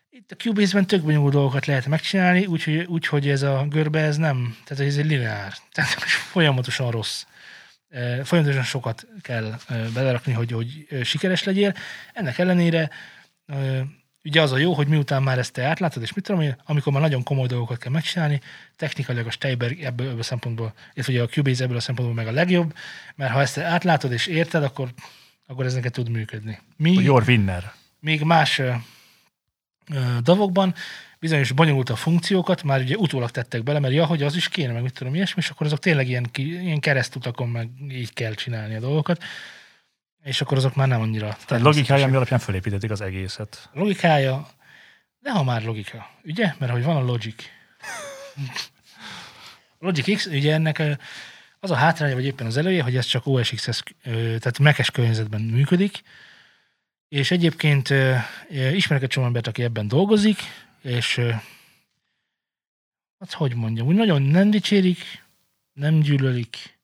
Itt 0.10 0.32
a 0.32 0.36
Cubase-ben 0.36 0.88
tök 0.88 1.02
bonyolult 1.02 1.34
dolgokat 1.34 1.66
lehet 1.66 1.88
megcsinálni, 1.88 2.46
úgyhogy 2.46 2.76
úgy, 2.76 3.08
hogy 3.08 3.30
ez 3.30 3.42
a 3.42 3.66
görbe, 3.70 4.00
ez 4.00 4.18
nem, 4.18 4.58
tehát 4.66 4.86
ez 4.86 4.98
egy 4.98 5.06
lineár, 5.06 5.54
tehát 5.74 6.00
folyamatosan 6.32 6.92
rossz. 6.92 7.24
E, 7.90 8.24
folyamatosan 8.24 8.64
sokat 8.64 9.08
kell 9.22 9.58
e, 9.68 9.76
belerakni, 9.94 10.34
hogy, 10.34 10.52
hogy 10.52 10.88
sikeres 11.04 11.44
legyél. 11.44 11.74
Ennek 12.14 12.38
ellenére 12.38 12.90
e, 13.46 13.86
ugye 14.28 14.42
az 14.42 14.52
a 14.52 14.58
jó, 14.58 14.74
hogy 14.74 14.88
miután 14.88 15.24
már 15.24 15.38
ezt 15.38 15.54
te 15.54 15.64
átlátod, 15.64 16.04
és 16.04 16.14
mit 16.14 16.24
tudom 16.26 16.42
én, 16.42 16.56
amikor 16.66 16.94
már 16.94 17.02
nagyon 17.02 17.24
komoly 17.24 17.48
dolgokat 17.48 17.78
kell 17.78 17.92
megcsinálni, 17.92 18.42
technikailag 18.76 19.28
a 19.28 19.32
Steiber 19.32 19.72
ebből, 19.72 20.08
ebből 20.08 20.20
a 20.20 20.24
szempontból, 20.24 20.74
illetve 20.94 21.14
ugye 21.14 21.22
a 21.22 21.28
Cubase 21.28 21.64
ebből 21.64 21.78
a 21.78 21.80
szempontból 21.80 22.24
meg 22.24 22.28
a 22.34 22.36
legjobb, 22.36 22.74
mert 23.16 23.32
ha 23.32 23.42
ezt 23.42 23.56
te 23.56 23.64
átlátod 23.64 24.12
és 24.12 24.28
érted, 24.28 24.64
akkor, 24.64 24.90
akkor 25.48 25.66
ez 25.66 25.74
neked 25.74 25.92
tud 25.92 26.10
működni. 26.10 26.60
Mi, 26.78 26.92
Your 26.92 27.24
winner. 27.28 27.74
még 28.00 28.22
más 28.22 28.60
ö, 28.60 28.72
ö, 29.94 30.00
davokban 30.22 30.74
bizonyos 31.20 31.52
bonyolult 31.52 31.90
a 31.90 31.96
funkciókat, 31.96 32.64
már 32.64 32.82
ugye 32.82 32.96
utólag 32.96 33.32
tettek 33.32 33.64
bele, 33.64 33.80
mert 33.80 33.94
ja, 33.94 34.06
hogy 34.06 34.24
az 34.24 34.36
is 34.36 34.50
kéne, 34.50 34.74
meg 34.74 34.82
mit 34.82 34.94
tudom, 34.94 35.16
ilyesmi, 35.16 35.42
és 35.42 35.50
akkor 35.50 35.66
azok 35.66 35.80
tényleg 35.80 36.08
ilyen, 36.08 36.30
ilyen 36.34 36.80
keresztutakon 36.80 37.50
meg 37.50 37.70
így 37.90 38.14
kell 38.14 38.34
csinálni 38.34 38.76
a 38.76 38.80
dolgokat, 38.80 39.24
és 40.24 40.42
akkor 40.42 40.58
azok 40.58 40.76
már 40.76 40.88
nem 40.88 41.02
annyira. 41.02 41.38
Tehát 41.46 41.64
logikája, 41.64 42.06
ami 42.06 42.16
alapján 42.16 42.40
fölépítették 42.40 42.92
az 42.92 43.02
egészet. 43.02 43.70
Logikája, 43.74 44.48
de 45.20 45.32
ha 45.32 45.44
már 45.44 45.64
logika, 45.64 46.10
ugye? 46.24 46.54
Mert 46.58 46.72
hogy 46.72 46.84
van 46.84 46.96
a 46.96 47.02
Logic. 47.06 47.44
Logic 49.80 50.16
X, 50.16 50.26
ugye 50.26 50.54
ennek 50.54 50.82
az 51.60 51.72
a 51.72 51.76
hátránya, 51.76 52.16
vagy 52.16 52.26
éppen 52.26 52.48
az 52.48 52.58
elője, 52.58 52.84
hogy 52.84 52.96
ez 52.96 53.06
csak 53.06 53.26
OS 53.26 53.50
X-es, 53.50 53.84
ö, 54.04 54.12
tehát 54.12 54.60
Mac-es 54.60 54.92
környezetben 54.92 55.42
működik, 55.42 56.02
és 57.08 57.32
egyébként 57.32 57.94
ismerek 58.50 59.04
egy 59.04 59.10
csomó 59.10 59.26
embert, 59.26 59.48
aki 59.48 59.64
ebben 59.64 59.88
dolgozik, 59.88 60.40
és 60.82 61.16
hát 63.20 63.34
hogy 63.34 63.56
mondjam, 63.56 63.88
úgy 63.88 63.96
nagyon 63.96 64.22
nem 64.22 64.50
dicsérik, 64.50 65.26
nem 65.74 66.00
gyűlölik. 66.00 66.77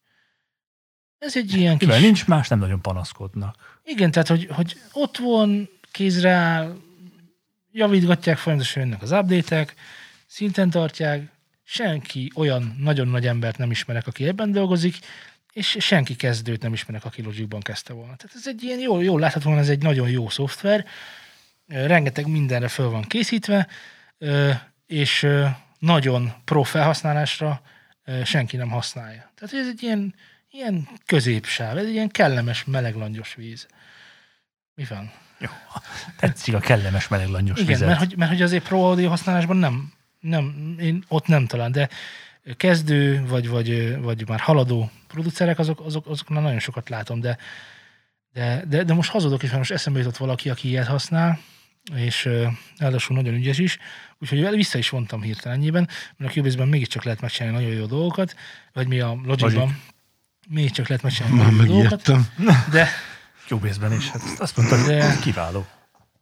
Ez 1.25 1.37
egy 1.37 1.53
ilyen 1.53 1.77
kis... 1.77 1.87
Mivel 1.87 2.01
nincs 2.01 2.27
más, 2.27 2.47
nem 2.47 2.59
nagyon 2.59 2.81
panaszkodnak. 2.81 3.79
Igen, 3.83 4.11
tehát, 4.11 4.27
hogy, 4.27 4.47
hogy 4.51 4.77
ott 4.91 5.17
van, 5.17 5.69
kézre 5.91 6.31
áll, 6.31 6.75
javítgatják 7.71 8.37
folyamatosan 8.37 8.83
jönnek 8.83 9.01
az 9.01 9.11
update 9.11 9.67
szinten 10.27 10.69
tartják, 10.69 11.31
senki 11.63 12.31
olyan 12.35 12.75
nagyon 12.79 13.07
nagy 13.07 13.27
embert 13.27 13.57
nem 13.57 13.71
ismerek, 13.71 14.07
aki 14.07 14.27
ebben 14.27 14.51
dolgozik, 14.51 14.97
és 15.53 15.77
senki 15.79 16.15
kezdőt 16.15 16.61
nem 16.61 16.73
ismerek, 16.73 17.05
aki 17.05 17.21
Logicban 17.21 17.61
kezdte 17.61 17.93
volna. 17.93 18.15
Tehát 18.15 18.35
ez 18.35 18.47
egy 18.47 18.63
ilyen 18.63 18.79
jól, 18.79 19.03
jól 19.03 19.19
láthatóan, 19.19 19.57
ez 19.57 19.69
egy 19.69 19.81
nagyon 19.81 20.09
jó 20.09 20.29
szoftver, 20.29 20.85
rengeteg 21.67 22.27
mindenre 22.27 22.67
föl 22.67 22.89
van 22.89 23.01
készítve, 23.01 23.67
és 24.85 25.27
nagyon 25.79 26.33
pro 26.45 26.63
felhasználásra 26.63 27.61
senki 28.23 28.57
nem 28.57 28.69
használja. 28.69 29.31
Tehát 29.35 29.53
ez 29.55 29.67
egy 29.67 29.83
ilyen, 29.83 30.15
ilyen 30.53 30.87
középsáv, 31.05 31.77
ez 31.77 31.85
egy 31.85 31.93
ilyen 31.93 32.09
kellemes, 32.09 32.63
meleglangyos 32.63 33.35
víz. 33.35 33.67
Mi 34.75 34.85
van? 34.89 35.11
Jó. 35.39 35.49
Tetszik 36.17 36.53
a 36.53 36.59
kellemes 36.59 37.07
meleglangyos 37.07 37.57
Igen, 37.57 37.71
vizet. 37.71 37.87
mert 37.87 37.99
hogy, 37.99 38.17
mert 38.17 38.31
hogy 38.31 38.41
azért 38.41 38.67
pro 38.67 38.79
audio 38.79 39.09
használásban 39.09 39.57
nem, 39.57 39.93
nem, 40.19 40.75
én 40.79 41.03
ott 41.07 41.27
nem 41.27 41.47
talán, 41.47 41.71
de 41.71 41.89
kezdő, 42.57 43.25
vagy, 43.27 43.47
vagy, 43.47 43.97
vagy 44.01 44.27
már 44.27 44.39
haladó 44.39 44.91
producerek, 45.07 45.59
azok, 45.59 45.79
azok, 45.79 46.07
azoknál 46.07 46.41
nagyon 46.41 46.59
sokat 46.59 46.89
látom, 46.89 47.19
de, 47.19 47.37
de, 48.33 48.63
de, 48.67 48.83
de 48.83 48.93
most 48.93 49.11
hazudok 49.11 49.43
is, 49.43 49.47
mert 49.47 49.59
most 49.59 49.71
eszembe 49.71 49.99
jutott 49.99 50.17
valaki, 50.17 50.49
aki 50.49 50.67
ilyet 50.67 50.87
használ, 50.87 51.39
és 51.95 52.29
ráadásul 52.77 53.15
nagyon 53.15 53.33
ügyes 53.33 53.57
is, 53.57 53.77
úgyhogy 54.19 54.49
vissza 54.55 54.77
is 54.77 54.89
vontam 54.89 55.21
hirtelenjében, 55.21 55.89
mert 56.17 56.31
a 56.31 56.33
Cubase-ben 56.33 56.67
mégiscsak 56.67 57.03
lehet 57.03 57.21
megcsinálni 57.21 57.57
nagyon 57.57 57.75
jó 57.75 57.85
dolgokat, 57.85 58.35
vagy 58.73 58.87
mi 58.87 58.99
a 58.99 59.19
Logicban 59.23 59.53
Logic. 59.53 59.92
Mégiscsak 60.47 60.87
lehet 60.87 61.03
megcsinálni 61.03 61.37
Már 61.37 61.51
megijedtem. 61.51 62.27
de, 62.71 62.87
Cubase-ben 63.47 63.91
is. 63.91 64.09
Hát 64.09 64.21
azt 64.39 64.57
mondta, 64.57 64.77
hogy 64.77 64.85
De- 64.87 65.17
kiváló. 65.21 65.65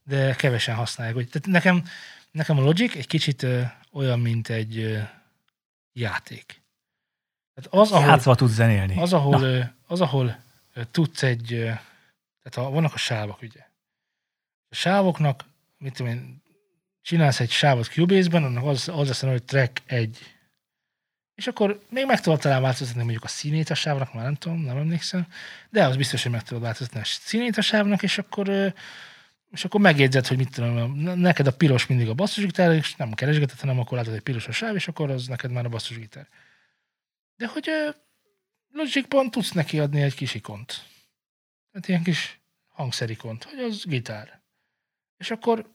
de 0.04 0.36
kevesen 0.36 0.76
használják. 0.76 1.16
Úgy- 1.18 1.30
Tehát 1.30 1.48
nekem, 1.48 1.84
nekem 2.32 2.58
a 2.58 2.62
Logic 2.62 2.96
egy 2.96 3.08
kicsit 3.08 3.44
ö, 3.44 3.62
olyan, 3.94 4.20
mint 4.20 4.50
egy 4.50 4.78
ö, 4.78 4.98
játék. 5.94 6.62
Tehát 7.54 7.82
az, 7.84 7.92
ahol, 7.92 8.08
Játszva 8.08 8.36
tudsz 8.36 8.52
zenélni. 8.54 8.98
az, 8.98 9.14
ahol, 9.14 9.40
Na, 9.40 9.46
ö, 9.46 9.62
az, 9.88 10.02
ahol 10.02 10.40
ö, 10.74 10.82
tudsz 10.92 11.24
egy, 11.24 11.54
ö, 11.54 11.64
tehát 12.44 12.54
ha 12.56 12.70
vannak 12.70 12.94
a 12.94 12.98
sávok, 12.98 13.42
ugye. 13.42 13.60
A 14.70 14.76
sávoknak, 14.76 15.46
mit 15.78 15.94
tudom 15.94 16.12
én, 16.12 16.42
csinálsz 17.02 17.40
egy 17.40 17.52
sávot 17.52 17.86
Cubase-ben, 17.88 18.44
annak 18.44 18.64
az, 18.66 18.90
az 18.94 19.08
lesz 19.08 19.22
hogy 19.22 19.44
track 19.44 19.82
1. 19.86 20.18
És 21.42 21.48
akkor 21.48 21.82
még 21.90 22.06
meg 22.06 22.22
tudod 22.22 22.40
talán 22.40 22.62
változtatni 22.62 23.02
mondjuk 23.02 23.24
a 23.24 23.28
színét 23.28 23.70
a 23.70 23.74
sávnak, 23.74 24.14
már 24.14 24.24
nem 24.24 24.36
tudom, 24.36 24.60
nem 24.60 24.78
emlékszem, 24.78 25.28
de 25.70 25.86
az 25.86 25.98
biztos, 25.98 26.24
hogy 26.24 26.32
meg 26.32 26.44
tudod 26.44 26.64
változtatni 26.64 27.00
a 27.00 27.04
színét 27.06 27.58
a 27.58 27.62
sávnak, 27.62 28.04
és 28.04 28.18
akkor 28.18 28.74
és 29.52 29.66
akkor 29.66 29.82
megjegyzed, 29.82 30.28
hogy 30.28 30.38
mit 30.38 30.52
tudom, 30.52 31.00
neked 31.00 31.48
a 31.48 31.56
piros 31.56 31.88
mindig 31.88 32.10
a 32.10 32.14
basszusgitár, 32.14 32.72
és 32.72 32.96
nem 32.96 33.14
keresgeted, 33.14 33.60
hanem 33.60 33.80
akkor 33.80 33.98
látod 33.98 34.14
egy 34.14 34.22
piros 34.22 34.48
a 34.48 34.52
sáv, 34.52 34.76
és 34.76 34.88
akkor 34.88 35.10
az 35.10 35.28
neked 35.28 35.52
már 35.52 35.66
a 35.66 35.70
basszusgitár. 35.70 36.28
De 37.36 37.48
hogy 37.48 37.70
Logicban 38.72 39.32
tudsz 39.32 39.52
neki 39.52 39.80
adni 39.80 40.02
egy 40.02 40.16
kis 40.16 40.34
ikont. 40.34 40.84
Tehát 41.72 41.88
ilyen 41.88 42.04
kis 42.04 42.40
hangszerikont, 42.68 43.44
hogy 43.44 43.60
az 43.60 43.84
gitár. 43.86 44.42
És 45.18 45.32
akkor, 45.32 45.72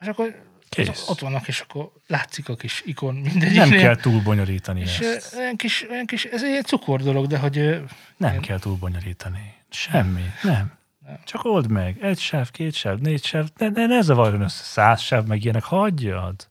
és 0.00 0.06
akkor 0.06 0.55
Kész. 0.68 1.08
ott 1.08 1.18
vannak, 1.18 1.48
és 1.48 1.60
akkor 1.60 1.90
látszik 2.06 2.48
a 2.48 2.56
kis 2.56 2.82
ikon 2.86 3.14
mindegyik. 3.14 3.56
nem 3.56 3.70
kell 3.70 3.96
túl 3.96 4.20
bonyolítani 4.22 4.80
És 4.80 4.98
ezt. 4.98 5.34
olyan 5.36 5.56
kis, 5.56 5.86
olyan 5.90 6.06
kis, 6.06 6.24
ez 6.24 6.42
egy 6.44 6.64
cukor 6.64 7.02
dolog, 7.02 7.26
de 7.26 7.38
hogy 7.38 7.80
Nem 8.16 8.34
én- 8.34 8.40
kell 8.40 8.58
túl 8.58 8.76
bonyolítani. 8.76 9.54
Semmi. 9.70 10.24
Nem. 10.42 10.72
Nem. 11.06 11.18
Csak 11.24 11.44
old 11.44 11.70
meg. 11.70 11.98
Egy 12.04 12.18
sáv, 12.18 12.50
két 12.50 12.74
sáv, 12.74 12.98
négy 12.98 13.24
sáv. 13.24 13.46
Ne, 13.56 13.68
ne, 13.68 13.86
ne 13.86 14.00
zavarjon 14.00 14.40
össze. 14.40 14.62
Száz 14.62 15.00
sáv, 15.00 15.26
meg 15.26 15.42
ilyenek. 15.42 15.62
Hagyjad. 15.64 16.48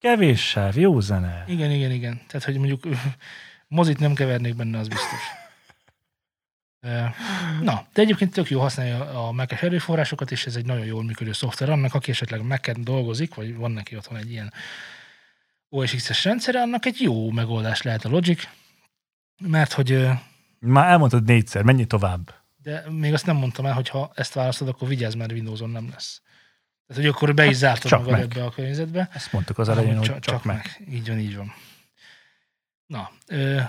Kevés 0.00 0.48
sáv, 0.48 0.76
jó 0.76 1.00
zene. 1.00 1.44
Igen, 1.48 1.70
igen, 1.70 1.90
igen. 1.90 2.20
Tehát, 2.26 2.44
hogy 2.44 2.56
mondjuk 2.56 2.82
mozit 3.68 3.98
nem 3.98 4.14
kevernék 4.14 4.54
benne, 4.56 4.78
az 4.78 4.88
biztos. 4.88 5.20
Na, 7.62 7.86
de 7.92 8.02
egyébként 8.02 8.32
tök 8.32 8.50
jó 8.50 8.60
használja 8.60 9.26
a 9.26 9.32
mac 9.32 9.62
erőforrásokat, 9.62 10.30
és 10.30 10.46
ez 10.46 10.56
egy 10.56 10.66
nagyon 10.66 10.86
jól 10.86 11.04
működő 11.04 11.32
szoftver. 11.32 11.70
Annak, 11.70 11.94
aki 11.94 12.10
esetleg 12.10 12.42
mac 12.42 12.78
dolgozik, 12.80 13.34
vagy 13.34 13.56
van 13.56 13.70
neki 13.70 13.96
otthon 13.96 14.18
egy 14.18 14.30
ilyen 14.30 14.52
OS 15.68 15.94
X-es 15.94 16.24
rendszere, 16.24 16.60
annak 16.60 16.86
egy 16.86 17.00
jó 17.00 17.30
megoldás 17.30 17.82
lehet 17.82 18.04
a 18.04 18.08
Logic, 18.08 18.48
mert 19.42 19.72
hogy, 19.72 20.08
Már 20.58 20.90
elmondtad 20.90 21.24
négyszer, 21.24 21.62
menj 21.62 21.84
tovább. 21.84 22.34
de 22.56 22.84
még 22.90 23.12
azt 23.12 23.26
nem 23.26 23.36
mondtam 23.36 23.66
el, 23.66 23.72
hogy 23.74 23.88
ha 23.88 24.12
ezt 24.14 24.34
választod, 24.34 24.68
akkor 24.68 24.88
vigyázz, 24.88 25.14
mert 25.14 25.32
Windowson 25.32 25.70
nem 25.70 25.88
lesz. 25.90 26.22
Tehát, 26.86 27.02
hogy 27.02 27.12
akkor 27.12 27.34
be 27.34 27.46
is 27.46 27.56
zártad 27.56 27.90
csak 27.90 27.98
magad 27.98 28.12
meg. 28.12 28.22
ebbe 28.22 28.44
a 28.44 28.50
környezetbe. 28.50 29.08
Ezt 29.12 29.32
mondtuk 29.32 29.58
az 29.58 29.68
elején, 29.68 29.96
hogy 29.96 30.18
csak, 30.18 30.44
meg. 30.44 30.84
Így 30.90 31.08
van, 31.08 31.18
így 31.18 31.36
van. 31.36 31.54
Na, 32.86 33.10
ö, 33.26 33.60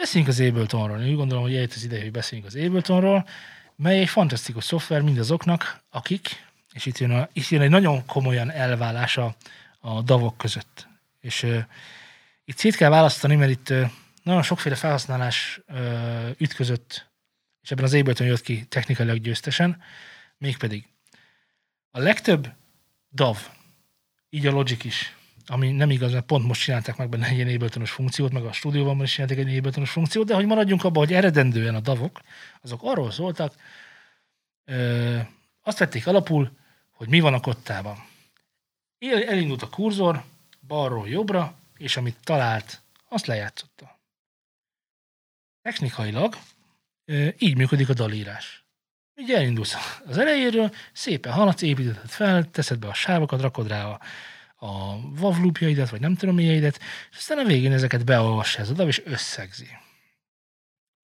beszéljünk 0.00 0.32
az 0.32 0.40
Abletonról. 0.40 1.00
Én 1.00 1.10
úgy 1.10 1.16
gondolom, 1.16 1.42
hogy 1.42 1.54
eljött 1.54 1.72
az 1.72 1.84
ideje, 1.84 2.02
hogy 2.02 2.10
beszéljünk 2.10 2.50
az 2.50 2.56
Abletonról, 2.56 3.28
mely 3.76 4.00
egy 4.00 4.08
fantasztikus 4.08 4.64
szoftver 4.64 5.00
mindazoknak, 5.00 5.82
akik, 5.90 6.46
és 6.72 6.86
itt 6.86 6.98
jön, 6.98 7.10
a, 7.10 7.28
itt 7.32 7.48
jön 7.48 7.60
egy 7.60 7.70
nagyon 7.70 8.06
komolyan 8.06 8.50
elválás 8.50 9.16
a, 9.16 9.36
davok 10.02 10.36
között. 10.36 10.88
És 11.20 11.42
ö, 11.42 11.58
itt 12.44 12.56
szét 12.56 12.76
kell 12.76 12.90
választani, 12.90 13.36
mert 13.36 13.50
itt 13.50 13.70
ö, 13.70 13.84
nagyon 14.22 14.42
sokféle 14.42 14.74
felhasználás 14.74 15.60
ö, 15.66 16.28
ütközött, 16.38 17.10
és 17.62 17.70
ebben 17.70 17.84
az 17.84 17.94
Ableton 17.94 18.26
jött 18.26 18.40
ki 18.40 18.64
technikailag 18.64 19.20
győztesen, 19.20 19.82
mégpedig 20.38 20.88
a 21.90 21.98
legtöbb 21.98 22.52
DAV, 23.10 23.38
így 24.30 24.46
a 24.46 24.50
Logic 24.50 24.84
is, 24.84 25.14
ami 25.50 25.70
nem 25.70 25.90
igaz, 25.90 26.12
mert 26.12 26.26
pont 26.26 26.46
most 26.46 26.62
csinálták 26.62 26.96
meg 26.96 27.08
benne 27.08 27.26
egy 27.26 27.36
ilyen 27.36 27.84
funkciót, 27.84 28.32
meg 28.32 28.44
a 28.44 28.52
stúdióban 28.52 29.02
is 29.02 29.12
csináltak 29.12 29.38
egy 29.38 29.56
Abletonos 29.56 29.90
funkciót, 29.90 30.26
de 30.26 30.34
hogy 30.34 30.46
maradjunk 30.46 30.84
abban, 30.84 31.04
hogy 31.04 31.14
eredendően 31.14 31.74
a 31.74 31.80
davok, 31.80 32.20
azok 32.62 32.80
arról 32.82 33.10
szóltak, 33.10 33.54
ö, 34.64 35.18
azt 35.62 35.78
vették 35.78 36.06
alapul, 36.06 36.50
hogy 36.90 37.08
mi 37.08 37.20
van 37.20 37.34
a 37.34 37.40
kottában. 37.40 37.96
El, 38.98 39.24
elindult 39.24 39.62
a 39.62 39.68
kurzor, 39.68 40.24
balról 40.66 41.08
jobbra, 41.08 41.54
és 41.76 41.96
amit 41.96 42.16
talált, 42.24 42.80
azt 43.08 43.26
lejátszotta. 43.26 44.00
Technikailag 45.62 46.36
ö, 47.04 47.28
így 47.38 47.56
működik 47.56 47.88
a 47.88 47.94
dalírás. 47.94 48.64
Ugye 49.16 49.36
elindulsz 49.36 50.00
az 50.06 50.18
elejéről, 50.18 50.74
szépen 50.92 51.32
haladsz, 51.32 51.62
építeted 51.62 52.10
fel, 52.10 52.50
teszed 52.50 52.78
be 52.78 52.88
a 52.88 52.94
sávokat, 52.94 53.40
rakod 53.40 53.68
rá 53.68 53.86
a, 53.86 54.00
a 54.62 54.94
WAV 55.20 55.40
loopjaidat, 55.42 55.90
vagy 55.90 56.00
nem 56.00 56.14
tudom 56.14 56.34
milyeidet, 56.34 56.80
és 57.10 57.16
aztán 57.16 57.38
a 57.38 57.44
végén 57.44 57.72
ezeket 57.72 58.04
beolvassa 58.04 58.58
ez 58.60 58.70
a 58.70 58.72
DAV, 58.72 58.88
és 58.88 59.02
összegzi. 59.04 59.68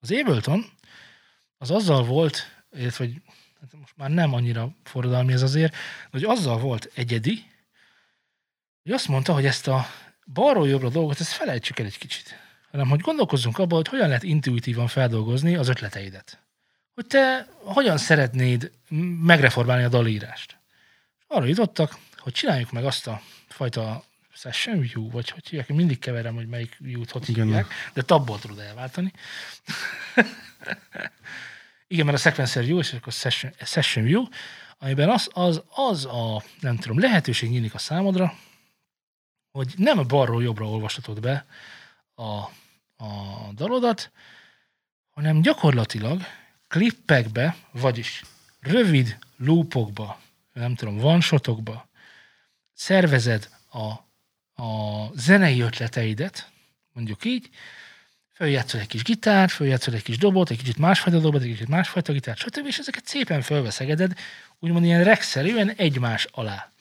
Az 0.01 0.13
Ableton 0.13 0.65
az 1.59 1.71
azzal 1.71 2.05
volt, 2.05 2.65
illetve 2.73 3.05
hogy 3.05 3.23
hát 3.61 3.73
most 3.81 3.97
már 3.97 4.11
nem 4.11 4.35
annyira 4.35 4.75
forradalmi 4.85 5.33
ez 5.33 5.43
azért, 5.43 5.77
hogy 6.11 6.25
azzal 6.25 6.59
volt 6.59 6.91
egyedi, 6.95 7.45
hogy 8.83 8.93
azt 8.93 9.09
mondta, 9.09 9.33
hogy 9.33 9.47
ezt 9.47 9.69
a 9.69 9.87
balról 10.33 10.69
jobbra 10.69 10.89
dolgot, 10.89 11.21
ezt 11.21 11.33
felejtsük 11.33 11.79
el 11.79 11.87
egy 11.87 11.99
kicsit. 11.99 12.35
Hanem, 12.71 12.89
hogy 12.89 13.01
gondolkozzunk 13.01 13.59
abban, 13.59 13.77
hogy 13.77 13.89
hogyan 13.89 14.09
lehet 14.09 14.23
intuitívan 14.23 14.87
feldolgozni 14.87 15.57
az 15.57 15.69
ötleteidet. 15.69 16.39
Hogy 16.95 17.07
te 17.07 17.49
hogyan 17.63 17.99
szeretnéd 17.99 18.71
megreformálni 19.21 19.85
a 19.85 19.89
dalírást. 19.89 20.59
Arra 21.27 21.45
jutottak, 21.45 21.99
hogy 22.17 22.33
csináljuk 22.33 22.73
meg 22.73 22.85
azt 22.85 23.07
a 23.07 23.21
fajta 23.57 24.05
session 24.33 24.81
view, 24.81 25.11
vagy 25.11 25.31
hogy 25.31 25.49
hívják, 25.49 25.69
mindig 25.69 25.99
keverem, 25.99 26.35
hogy 26.35 26.47
melyik 26.47 26.77
view-t 26.79 27.11
hogy 27.11 27.29
Igen. 27.29 27.47
hívják, 27.47 27.67
de 27.93 28.03
tabból 28.03 28.39
tudod 28.39 28.59
elváltani. 28.59 29.13
Igen, 31.89 32.05
mert 32.05 32.17
a 32.17 32.21
sequencer 32.21 32.65
view, 32.65 32.79
és 32.79 32.93
akkor 32.93 33.13
session, 33.13 33.53
session 33.65 34.05
view, 34.05 34.25
amiben 34.79 35.09
az, 35.09 35.31
az, 35.33 35.63
az 35.69 36.05
a, 36.05 36.43
nem 36.61 36.77
tudom, 36.77 36.99
lehetőség 36.99 37.51
nyílik 37.51 37.75
a 37.75 37.79
számodra, 37.79 38.35
hogy 39.51 39.75
nem 39.77 40.07
balról 40.07 40.43
jobbra 40.43 40.69
olvashatod 40.69 41.21
be 41.21 41.47
a, 42.15 42.25
a 43.05 43.51
dalodat, 43.55 44.11
hanem 45.11 45.41
gyakorlatilag 45.41 46.23
klippekbe, 46.69 47.57
vagyis 47.73 48.23
rövid 48.61 49.19
loopokba, 49.37 50.21
nem 50.53 50.75
tudom, 50.75 51.05
one-shotokba 51.05 51.89
szervezed 52.77 53.49
a, 53.71 53.87
a 54.63 55.11
zenei 55.15 55.61
ötleteidet, 55.61 56.51
mondjuk 56.93 57.25
így, 57.25 57.49
följátszol 58.33 58.81
egy 58.81 58.87
kis 58.87 59.03
gitár, 59.03 59.49
följátszol 59.49 59.95
egy 59.95 60.03
kis 60.03 60.19
dobot, 60.19 60.51
egy 60.51 60.59
kicsit 60.59 60.79
másfajta 60.79 61.19
dobot, 61.19 61.43
egy 61.43 61.49
kicsit 61.49 61.69
másfajta 61.69 62.13
gitárt, 62.13 62.39
stb. 62.39 62.67
És 62.67 62.79
ezeket 62.79 63.07
szépen 63.07 63.43
fölveszegeded, 63.43 64.13
úgymond 64.59 64.85
ilyen 64.85 65.05
rexelően 65.05 65.71
egymás 65.71 66.27
alá. 66.31 66.73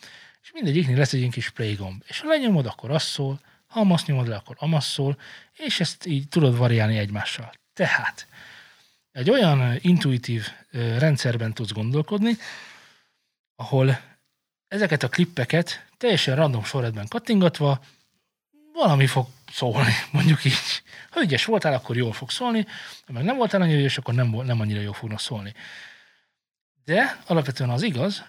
És 0.41 0.51
mindegyiknél 0.51 0.97
lesz 0.97 1.13
egy 1.13 1.19
ilyen 1.19 1.31
kis 1.31 1.49
play 1.49 1.73
gomb. 1.73 2.03
És 2.07 2.19
ha 2.19 2.27
lenyomod, 2.27 2.65
akkor 2.65 2.91
az 2.91 3.03
szól, 3.03 3.39
ha 3.67 3.79
amasz 3.79 4.05
nyomod 4.05 4.27
le, 4.27 4.35
akkor 4.35 4.55
amasz 4.59 4.91
szól, 4.91 5.17
és 5.53 5.79
ezt 5.79 6.05
így 6.05 6.27
tudod 6.27 6.57
variálni 6.57 6.97
egymással. 6.97 7.53
Tehát 7.73 8.27
egy 9.11 9.29
olyan 9.29 9.77
intuitív 9.81 10.47
rendszerben 10.71 11.53
tudsz 11.53 11.71
gondolkodni, 11.71 12.37
ahol 13.55 13.99
ezeket 14.75 15.03
a 15.03 15.09
klippeket 15.09 15.85
teljesen 15.97 16.35
random 16.35 16.63
sorrendben 16.63 17.07
kattingatva 17.07 17.79
valami 18.73 19.07
fog 19.07 19.27
szólni, 19.51 19.93
mondjuk 20.11 20.45
így. 20.45 20.83
Ha 21.09 21.21
ügyes 21.21 21.45
voltál, 21.45 21.73
akkor 21.73 21.97
jól 21.97 22.13
fog 22.13 22.29
szólni, 22.29 22.65
ha 23.05 23.13
meg 23.13 23.23
nem 23.23 23.37
voltál 23.37 23.61
annyira 23.61 23.79
ügyes, 23.79 23.97
akkor 23.97 24.13
nem, 24.13 24.27
nem 24.27 24.59
annyira 24.59 24.81
jól 24.81 24.93
fognak 24.93 25.19
szólni. 25.19 25.53
De 26.85 27.21
alapvetően 27.25 27.69
az 27.69 27.81
igaz, 27.81 28.23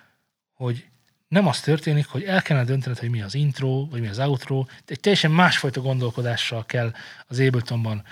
hogy 0.54 0.84
nem 1.28 1.46
az 1.46 1.60
történik, 1.60 2.06
hogy 2.06 2.22
el 2.22 2.42
kellene 2.42 2.66
döntened, 2.66 2.98
hogy 2.98 3.10
mi 3.10 3.22
az 3.22 3.34
intro, 3.34 3.86
vagy 3.86 4.00
mi 4.00 4.08
az 4.08 4.18
outro. 4.18 4.64
Egy 4.86 5.00
teljesen 5.00 5.30
másfajta 5.30 5.80
gondolkodással 5.80 6.64
kell 6.66 6.92
az 7.26 7.40
Abletonban 7.40 8.04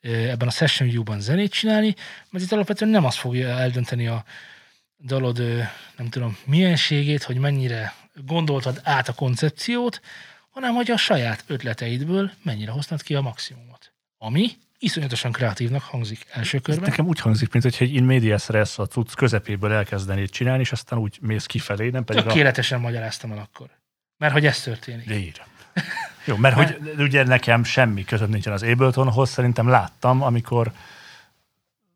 ebben 0.00 0.48
a 0.48 0.50
Session 0.50 0.88
View-ban 0.88 1.20
zenét 1.20 1.52
csinálni, 1.52 1.94
mert 2.30 2.44
itt 2.44 2.52
alapvetően 2.52 2.90
nem 2.90 3.04
azt 3.04 3.18
fogja 3.18 3.48
eldönteni 3.48 4.06
a 4.06 4.24
dalod, 5.04 5.42
nem 5.96 6.08
tudom, 6.08 6.36
mienségét, 6.44 7.22
hogy 7.22 7.36
mennyire 7.36 7.94
gondoltad 8.26 8.80
át 8.82 9.08
a 9.08 9.12
koncepciót, 9.12 10.00
hanem 10.50 10.74
hogy 10.74 10.90
a 10.90 10.96
saját 10.96 11.44
ötleteidből 11.46 12.30
mennyire 12.42 12.70
hoztad 12.70 13.02
ki 13.02 13.14
a 13.14 13.20
maximumot. 13.20 13.92
Ami 14.18 14.50
iszonyatosan 14.78 15.32
kreatívnak 15.32 15.82
hangzik 15.82 16.26
első 16.30 16.56
Ez 16.56 16.62
körben. 16.62 16.88
nekem 16.88 17.06
úgy 17.06 17.20
hangzik, 17.20 17.52
mint 17.52 17.64
hogy 17.64 17.76
egy 17.78 17.94
in 17.94 18.04
medias 18.04 18.48
res 18.48 18.78
a 18.78 18.86
cucc 18.86 19.14
közepéből 19.14 19.72
elkezdenéd 19.72 20.30
csinálni, 20.30 20.60
és 20.60 20.72
aztán 20.72 20.98
úgy 20.98 21.18
mész 21.20 21.46
kifelé, 21.46 21.88
nem 21.88 22.04
pedig 22.04 22.24
a... 22.24 22.26
Tökéletesen 22.26 22.80
magyaráztam 22.80 23.32
el 23.32 23.38
akkor. 23.38 23.70
Mert 24.18 24.32
hogy 24.32 24.46
ez 24.46 24.60
történik. 24.60 25.10
Ír. 25.10 25.42
Jó, 26.24 26.36
mert 26.36 26.54
hogy 26.54 26.94
ugye 26.98 27.24
nekem 27.24 27.64
semmi 27.64 28.04
között 28.04 28.28
nincsen 28.28 28.52
az 28.52 28.62
Abletonhoz, 28.62 29.30
szerintem 29.30 29.68
láttam, 29.68 30.22
amikor 30.22 30.72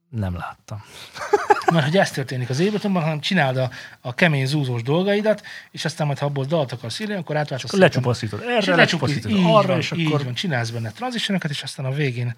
nem 0.08 0.36
láttam. 0.36 0.84
Mert 1.72 1.84
hogy 1.84 1.96
ez 1.96 2.10
történik 2.10 2.50
az 2.50 2.60
Abletonban, 2.60 3.02
hanem 3.02 3.20
csináld 3.20 3.56
a, 3.56 3.70
a 4.00 4.14
kemény 4.14 4.46
zúzós 4.46 4.82
dolgaidat, 4.82 5.42
és 5.70 5.84
aztán 5.84 6.06
majd 6.06 6.18
ha 6.18 6.26
abból 6.26 6.44
dalt 6.44 6.72
akarsz 6.72 6.98
írni, 6.98 7.14
akkor 7.14 7.36
átváltasz. 7.36 7.70
Akkor 7.70 7.82
lecsupaszítod 7.82 8.40
erre, 8.40 8.74
lecsupaszítod 8.74 8.76
lecsupaszítod 8.76 9.32
arra, 9.32 9.58
arra, 9.58 9.76
és 9.76 9.90
és 9.90 9.98
így 9.98 10.06
akkor 10.06 10.24
van, 10.24 10.34
csinálsz 10.34 10.70
benne 10.70 10.90
transitionokat, 10.90 11.50
és 11.50 11.62
aztán 11.62 11.86
a 11.86 11.90
végén 11.90 12.36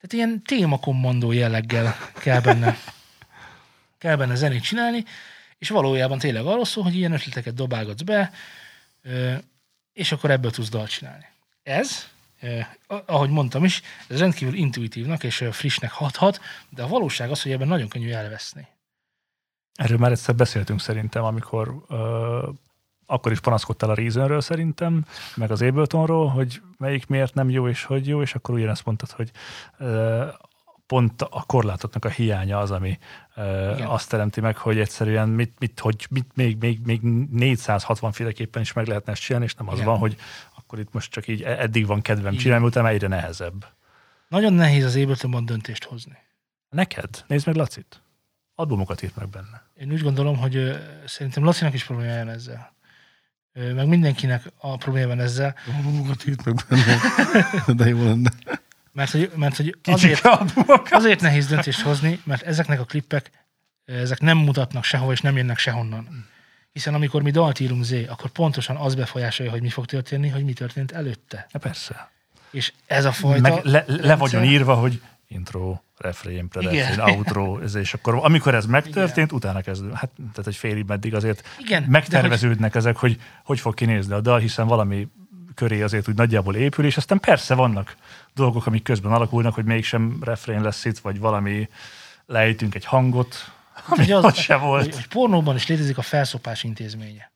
tehát 0.00 0.26
ilyen 0.26 0.42
témakommandó 0.42 1.32
jelleggel 1.32 1.96
kell 2.14 2.40
benne, 2.40 2.76
kell 3.98 4.16
benne 4.16 4.34
zenét 4.34 4.62
csinálni, 4.62 5.04
és 5.58 5.68
valójában 5.68 6.18
tényleg 6.18 6.44
arról 6.44 6.64
szól, 6.64 6.84
hogy 6.84 6.96
ilyen 6.96 7.12
ötleteket 7.12 7.54
dobálgatsz 7.54 8.02
be, 8.02 8.32
és 9.92 10.12
akkor 10.12 10.30
ebből 10.30 10.50
tudsz 10.50 10.68
dalt 10.68 10.90
csinálni. 10.90 11.24
Ez, 11.62 12.08
ahogy 13.06 13.30
mondtam 13.30 13.64
is, 13.64 13.82
ez 14.08 14.18
rendkívül 14.18 14.54
intuitívnak 14.54 15.24
és 15.24 15.40
ö, 15.40 15.50
frissnek 15.50 15.90
hathat, 15.90 16.40
de 16.68 16.82
a 16.82 16.88
valóság 16.88 17.30
az, 17.30 17.42
hogy 17.42 17.52
ebben 17.52 17.68
nagyon 17.68 17.88
könnyű 17.88 18.10
elveszni. 18.10 18.66
Erről 19.74 19.98
már 19.98 20.10
egyszer 20.10 20.34
beszéltünk 20.34 20.80
szerintem, 20.80 21.24
amikor 21.24 21.74
ö, 21.88 22.48
akkor 23.06 23.32
is 23.32 23.40
panaszkodtál 23.40 23.90
a 23.90 23.94
Reasonről 23.94 24.40
szerintem, 24.40 25.04
meg 25.34 25.50
az 25.50 25.62
Abletonról, 25.62 26.28
hogy 26.28 26.62
melyik 26.78 27.06
miért 27.06 27.34
nem 27.34 27.50
jó, 27.50 27.68
és 27.68 27.84
hogy 27.84 28.06
jó, 28.06 28.22
és 28.22 28.34
akkor 28.34 28.54
ugyanezt 28.54 28.84
mondtad, 28.84 29.10
hogy 29.10 29.30
ö, 29.78 30.26
pont 30.90 31.22
a 31.22 31.44
korlátoknak 31.46 32.04
a 32.04 32.08
hiánya 32.08 32.58
az, 32.58 32.70
ami 32.70 32.98
ö, 33.34 33.72
Igen. 33.74 33.86
azt 33.86 34.08
teremti 34.08 34.40
meg, 34.40 34.56
hogy 34.56 34.78
egyszerűen 34.78 35.28
mit, 35.28 35.52
mit, 35.58 35.80
hogy 35.80 36.06
mit 36.10 36.30
még, 36.34 36.56
még, 36.60 36.78
még 36.84 37.00
460 37.30 38.12
féleképpen 38.12 38.62
is 38.62 38.72
meg 38.72 38.86
lehetne 38.86 39.12
ezt 39.12 39.20
csinálni, 39.20 39.46
és 39.46 39.54
nem 39.54 39.68
az 39.68 39.74
Igen. 39.74 39.86
van, 39.86 39.98
hogy 39.98 40.16
akkor 40.70 40.82
itt 40.82 40.92
most 40.92 41.10
csak 41.10 41.28
így 41.28 41.42
e- 41.42 41.60
eddig 41.60 41.86
van 41.86 42.00
kedvem 42.02 42.32
Igen. 42.32 42.42
csinálni, 42.44 42.64
utána 42.64 42.88
egyre 42.88 43.06
nehezebb. 43.08 43.66
Nagyon 44.28 44.52
nehéz 44.52 44.84
az 44.84 44.96
Abletonban 44.96 45.44
döntést 45.44 45.84
hozni. 45.84 46.18
Neked? 46.68 47.24
Nézd 47.26 47.46
meg 47.46 47.54
Lacit. 47.54 48.02
Albumokat 48.54 49.02
írt 49.02 49.16
meg 49.16 49.28
benne. 49.28 49.62
Én 49.74 49.92
úgy 49.92 50.02
gondolom, 50.02 50.36
hogy 50.36 50.56
ö, 50.56 50.76
szerintem 51.06 51.44
Lacinak 51.44 51.74
is 51.74 51.84
problémája 51.84 52.24
van 52.24 52.34
ezzel. 52.34 52.74
Ö, 53.52 53.72
Meg 53.74 53.88
mindenkinek 53.88 54.42
a 54.56 54.76
probléma 54.76 55.06
van 55.06 55.20
ezzel, 55.20 55.54
Magukat 55.82 56.26
írt 56.26 56.44
meg 56.44 56.54
benne. 56.68 56.96
De 57.82 57.88
jó 57.88 58.04
lenne. 58.04 58.30
mert 58.92 59.10
hogy, 59.10 59.32
mert 59.36 59.56
hogy 59.56 59.78
azért, 59.82 60.24
albumokat. 60.24 60.92
azért 60.92 61.20
nehéz 61.20 61.46
döntést 61.46 61.80
hozni, 61.80 62.20
mert 62.24 62.42
ezeknek 62.42 62.80
a 62.80 62.84
klippek, 62.84 63.30
ezek 63.84 64.20
nem 64.20 64.38
mutatnak 64.38 64.84
sehova, 64.84 65.12
és 65.12 65.20
nem 65.20 65.36
jönnek 65.36 65.58
sehonnan. 65.58 66.28
Hiszen 66.72 66.94
amikor 66.94 67.22
mi 67.22 67.30
dalt 67.30 67.60
írunk 67.60 67.84
Z, 67.84 67.92
akkor 68.08 68.30
pontosan 68.30 68.76
az 68.76 68.94
befolyásolja, 68.94 69.52
hogy 69.52 69.62
mi 69.62 69.68
fog 69.68 69.86
történni, 69.86 70.28
hogy 70.28 70.44
mi 70.44 70.52
történt 70.52 70.92
előtte. 70.92 71.46
Ja, 71.52 71.58
persze. 71.58 72.10
És 72.50 72.72
ez 72.86 73.04
a 73.04 73.12
fajta... 73.12 73.40
Meg 73.40 73.64
le, 73.64 73.84
le 73.86 74.16
vagyon 74.16 74.44
írva, 74.44 74.74
hogy 74.74 75.00
intro, 75.28 75.80
refrén, 75.96 76.48
predefrén, 76.48 76.92
Igen. 76.92 77.00
outro, 77.10 77.60
ez, 77.60 77.74
és 77.74 77.94
akkor 77.94 78.18
amikor 78.22 78.54
ez 78.54 78.66
megtörtént, 78.66 79.32
utána 79.32 79.60
kezdő. 79.60 79.90
Hát, 79.94 80.10
tehát 80.16 80.46
egy 80.46 80.56
félig 80.56 80.84
meddig 80.86 81.14
azért 81.14 81.48
Igen, 81.58 81.82
megterveződnek 81.82 82.74
ezek, 82.74 82.96
hogy 82.96 83.20
hogy 83.44 83.60
fog 83.60 83.74
kinézni 83.74 84.12
a 84.12 84.20
dal, 84.20 84.38
hiszen 84.38 84.66
valami 84.66 85.08
köré 85.54 85.82
azért 85.82 86.08
úgy 86.08 86.14
nagyjából 86.14 86.54
épül, 86.54 86.84
és 86.84 86.96
aztán 86.96 87.20
persze 87.20 87.54
vannak 87.54 87.96
dolgok, 88.34 88.66
amik 88.66 88.82
közben 88.82 89.12
alakulnak, 89.12 89.54
hogy 89.54 89.64
mégsem 89.64 90.18
refrén 90.20 90.62
lesz 90.62 90.84
itt, 90.84 90.98
vagy 90.98 91.18
valami 91.18 91.68
lejtünk 92.26 92.74
egy 92.74 92.84
hangot, 92.84 93.52
hogy, 93.84 94.12
az, 94.12 94.24
az, 94.24 94.36
se 94.36 94.56
volt. 94.56 94.84
hogy, 94.84 94.94
hogy 94.94 95.06
pornóban 95.06 95.56
is 95.56 95.66
létezik 95.66 95.98
a 95.98 96.02
felszopás 96.02 96.64
intézménye. 96.64 97.30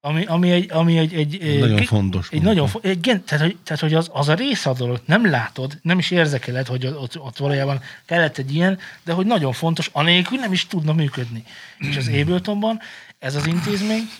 Ami, 0.00 0.24
ami 0.24 0.50
egy, 0.50 0.70
ami 0.70 0.98
egy, 0.98 1.14
egy, 1.14 1.42
egy 1.42 1.58
Nagyon 1.58 1.82
fontos. 1.82 2.28
Egy 2.30 2.42
nagyon, 2.42 2.68
fo- 2.68 2.84
igen, 2.84 3.24
tehát, 3.24 3.44
hogy, 3.44 3.56
tehát, 3.64 3.82
hogy 3.82 3.94
az, 3.94 4.10
az 4.12 4.28
a 4.28 4.34
része 4.34 4.70
a 4.70 4.72
dolog, 4.72 5.00
nem 5.04 5.30
látod, 5.30 5.78
nem 5.82 5.98
is 5.98 6.10
érzekeled, 6.10 6.66
hogy 6.66 6.86
ott, 6.86 7.18
ott 7.20 7.36
valójában 7.36 7.80
kellett 8.06 8.38
egy 8.38 8.54
ilyen, 8.54 8.78
de 9.04 9.12
hogy 9.12 9.26
nagyon 9.26 9.52
fontos, 9.52 9.90
anélkül 9.92 10.38
nem 10.38 10.52
is 10.52 10.66
tudna 10.66 10.92
működni. 10.92 11.44
És 11.78 11.96
az 11.96 12.08
Abletonban 12.08 12.80
ez 13.18 13.34
az 13.34 13.46
intézmény, 13.46 14.10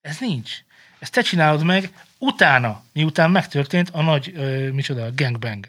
ez 0.00 0.18
nincs. 0.18 0.52
Ezt 0.98 1.12
te 1.12 1.22
csinálod 1.22 1.64
meg 1.64 1.92
utána, 2.18 2.82
miután 2.92 3.30
megtörtént 3.30 3.90
a 3.92 4.02
nagy, 4.02 4.32
ö, 4.36 4.70
micsoda, 4.70 5.04
a 5.04 5.10
gangbang. 5.14 5.68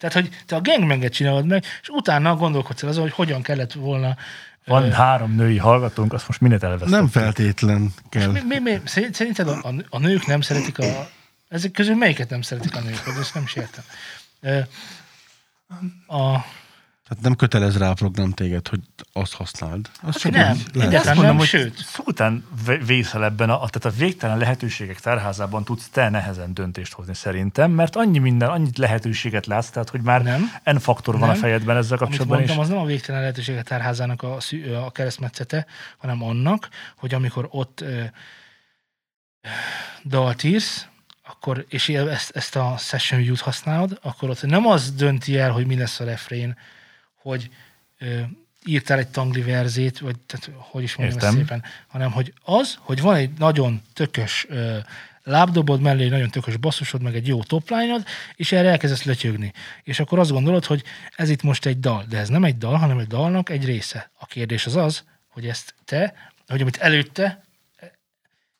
Tehát, 0.00 0.14
hogy 0.14 0.28
te 0.46 0.56
a 0.56 0.60
gangbanget 0.60 1.12
csinálod 1.12 1.46
meg, 1.46 1.64
és 1.82 1.88
utána 1.88 2.36
gondolkodsz 2.36 2.82
el 2.82 2.88
azon, 2.88 3.02
hogy 3.02 3.12
hogyan 3.12 3.42
kellett 3.42 3.72
volna 3.72 4.16
Van 4.64 4.92
három 4.92 5.34
női 5.34 5.58
hallgatónk, 5.58 6.12
azt 6.12 6.26
most 6.26 6.40
mindent 6.40 6.62
elvesztettük. 6.62 6.96
Nem 6.96 7.08
feltétlen 7.08 7.94
kell. 8.08 8.30
Mi, 8.30 8.40
mi, 8.48 8.58
mi, 8.58 8.80
szerint- 8.84 9.14
szerinted 9.14 9.48
a, 9.48 9.60
a, 9.62 9.74
a 9.88 9.98
nők 9.98 10.26
nem 10.26 10.40
szeretik 10.40 10.78
a... 10.78 11.08
Ezek 11.48 11.70
közül 11.70 11.94
melyiket 11.94 12.30
nem 12.30 12.42
szeretik 12.42 12.76
a 12.76 12.80
nők? 12.80 13.02
Ezt 13.20 13.34
nem 13.34 13.42
is 13.42 13.54
értem. 13.54 13.84
Ö, 14.40 14.58
A, 16.06 16.44
Tehát 17.10 17.24
nem 17.24 17.36
kötelez 17.36 17.78
rá 17.78 17.90
a 17.90 17.94
program 17.94 18.30
téged, 18.32 18.68
hogy 18.68 18.80
azt 19.12 19.34
használd. 19.34 19.90
Az 20.02 20.16
csak 20.16 20.32
nem. 20.32 20.62
lehet. 20.72 20.92
ezt 20.92 20.94
Azt 20.94 21.04
nem, 21.04 21.16
mondom, 21.16 21.36
hogy 21.36 21.46
sőt. 21.46 21.76
szó 21.76 22.02
után 22.06 22.44
vé- 22.66 22.86
vészel 22.86 23.24
ebben, 23.24 23.50
a, 23.50 23.56
tehát 23.56 23.84
a 23.84 23.90
végtelen 23.98 24.38
lehetőségek 24.38 25.00
tárházában 25.00 25.64
tudsz 25.64 25.88
te 25.88 26.08
nehezen 26.08 26.54
döntést 26.54 26.92
hozni 26.92 27.14
szerintem, 27.14 27.70
mert 27.70 27.96
annyi 27.96 28.18
minden, 28.18 28.48
annyit 28.48 28.78
lehetőséget 28.78 29.46
látsz, 29.46 29.68
tehát 29.68 29.88
hogy 29.90 30.00
már 30.00 30.22
Nem. 30.22 30.50
N 30.64 30.76
faktor 30.76 31.18
van 31.18 31.28
Nem. 31.28 31.36
a 31.36 31.40
fejedben 31.40 31.76
ezzel 31.76 31.96
Amit 31.98 32.08
kapcsolatban, 32.08 32.36
mondtam, 32.36 32.56
és 32.56 32.62
az 32.62 32.68
nem 32.68 32.78
a 32.78 32.86
végtelen 32.86 33.20
lehetőséget 33.20 33.64
tárházának 33.64 34.22
a, 34.22 34.38
a 34.84 34.90
keresztmetszete, 34.90 35.66
hanem 35.98 36.22
annak, 36.22 36.68
hogy 36.96 37.14
amikor 37.14 37.48
ott 37.50 37.80
ö, 37.80 38.02
dalt 40.04 40.42
írsz, 40.42 40.86
akkor, 41.22 41.64
és 41.68 41.88
ezt, 41.88 42.30
ezt 42.36 42.56
a 42.56 42.74
session 42.78 43.20
view-t 43.20 43.40
használod, 43.40 43.98
akkor 44.02 44.30
ott 44.30 44.42
nem 44.42 44.66
az 44.66 44.92
dönti 44.92 45.38
el, 45.38 45.50
hogy 45.50 45.66
mi 45.66 45.76
lesz 45.76 46.00
a 46.00 46.04
refrén, 46.04 46.56
hogy 47.22 47.50
ö, 47.98 48.20
írtál 48.64 48.98
egy 48.98 49.08
tangli 49.08 49.42
verzét, 49.42 49.98
vagy 49.98 50.18
tehát, 50.18 50.50
hogy 50.56 50.82
is 50.82 50.96
mondjam 50.96 51.18
ezt 51.18 51.26
Értem. 51.26 51.40
szépen, 51.40 51.64
hanem 51.86 52.12
hogy 52.12 52.32
az, 52.44 52.78
hogy 52.80 53.00
van 53.00 53.14
egy 53.14 53.30
nagyon 53.38 53.82
tökös 53.92 54.46
ö, 54.48 54.78
lábdobod 55.22 55.80
mellé 55.80 56.04
egy 56.04 56.10
nagyon 56.10 56.30
tökös 56.30 56.56
basszusod, 56.56 57.02
meg 57.02 57.14
egy 57.14 57.26
jó 57.26 57.42
topline 57.42 57.96
és 58.34 58.52
erre 58.52 58.68
elkezdesz 58.68 59.04
lötyögni. 59.04 59.52
És 59.82 60.00
akkor 60.00 60.18
azt 60.18 60.30
gondolod, 60.30 60.64
hogy 60.64 60.82
ez 61.16 61.28
itt 61.28 61.42
most 61.42 61.66
egy 61.66 61.80
dal, 61.80 62.04
de 62.08 62.18
ez 62.18 62.28
nem 62.28 62.44
egy 62.44 62.58
dal, 62.58 62.76
hanem 62.76 62.98
egy 62.98 63.06
dalnak 63.06 63.48
egy 63.48 63.64
része. 63.64 64.10
A 64.18 64.26
kérdés 64.26 64.66
az 64.66 64.76
az, 64.76 65.04
hogy 65.28 65.46
ezt 65.46 65.74
te, 65.84 66.14
hogy 66.46 66.60
amit 66.60 66.76
előtte, 66.76 67.44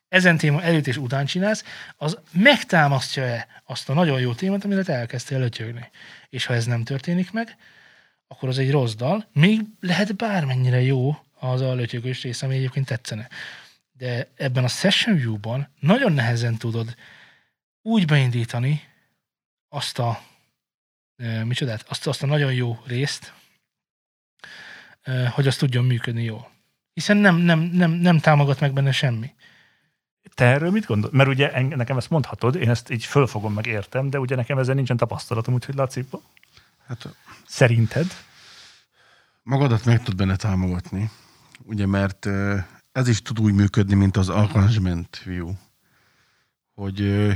ezen 0.08 0.36
téma 0.36 0.62
előtt 0.62 0.86
és 0.86 0.96
után 0.96 1.26
csinálsz, 1.26 1.64
az 1.96 2.18
megtámasztja-e 2.32 3.46
azt 3.64 3.88
a 3.88 3.94
nagyon 3.94 4.20
jó 4.20 4.32
témát, 4.32 4.64
amire 4.64 4.82
te 4.82 4.92
elkezdtél 4.92 5.38
lötyögni. 5.38 5.90
És 6.28 6.46
ha 6.46 6.54
ez 6.54 6.64
nem 6.64 6.84
történik 6.84 7.32
meg, 7.32 7.56
akkor 8.32 8.48
az 8.48 8.58
egy 8.58 8.70
rossz 8.70 8.94
dal. 8.94 9.26
Még 9.32 9.60
lehet 9.80 10.16
bármennyire 10.16 10.80
jó 10.80 11.16
az 11.38 11.60
a 11.60 11.74
lötyögős 11.74 12.22
rész, 12.22 12.42
ami 12.42 12.54
egyébként 12.54 12.86
tetszene. 12.86 13.28
De 13.92 14.28
ebben 14.36 14.64
a 14.64 14.68
Session 14.68 15.16
View-ban 15.16 15.68
nagyon 15.80 16.12
nehezen 16.12 16.56
tudod 16.56 16.94
úgy 17.82 18.06
beindítani 18.06 18.82
azt 19.68 19.98
a 19.98 20.20
e, 21.16 21.44
micsodát, 21.44 21.84
azt, 21.88 22.06
azt 22.06 22.22
a 22.22 22.26
nagyon 22.26 22.52
jó 22.52 22.78
részt, 22.86 23.32
hogy 25.30 25.46
az 25.46 25.56
tudjon 25.56 25.84
működni 25.84 26.22
jól. 26.22 26.50
Hiszen 26.92 27.16
nem, 27.16 27.36
nem, 27.36 27.60
nem, 27.60 27.90
nem 27.90 28.18
támogat 28.18 28.60
meg 28.60 28.72
benne 28.72 28.92
semmi. 28.92 29.34
Te 30.34 30.44
erről 30.44 30.70
mit 30.70 30.86
gondol? 30.86 31.10
Mert 31.12 31.28
ugye 31.28 31.62
nekem 31.62 31.96
ezt 31.96 32.10
mondhatod, 32.10 32.54
én 32.54 32.70
ezt 32.70 32.90
így 32.90 33.04
fölfogom, 33.04 33.52
meg 33.52 33.66
értem, 33.66 34.10
de 34.10 34.18
ugye 34.18 34.36
nekem 34.36 34.58
ezzel 34.58 34.74
nincsen 34.74 34.96
tapasztalatom, 34.96 35.54
úgyhogy 35.54 35.74
Laci, 35.74 36.04
Hát 36.86 37.16
szerinted? 37.46 38.06
magadat 39.50 39.84
meg 39.84 40.02
tud 40.02 40.16
benne 40.16 40.36
támogatni, 40.36 41.10
ugye, 41.62 41.86
mert 41.86 42.28
ez 42.92 43.08
is 43.08 43.22
tud 43.22 43.40
úgy 43.40 43.52
működni, 43.52 43.94
mint 43.94 44.16
az 44.16 44.28
arrangement 44.28 45.22
view, 45.22 45.52
hogy 46.74 47.28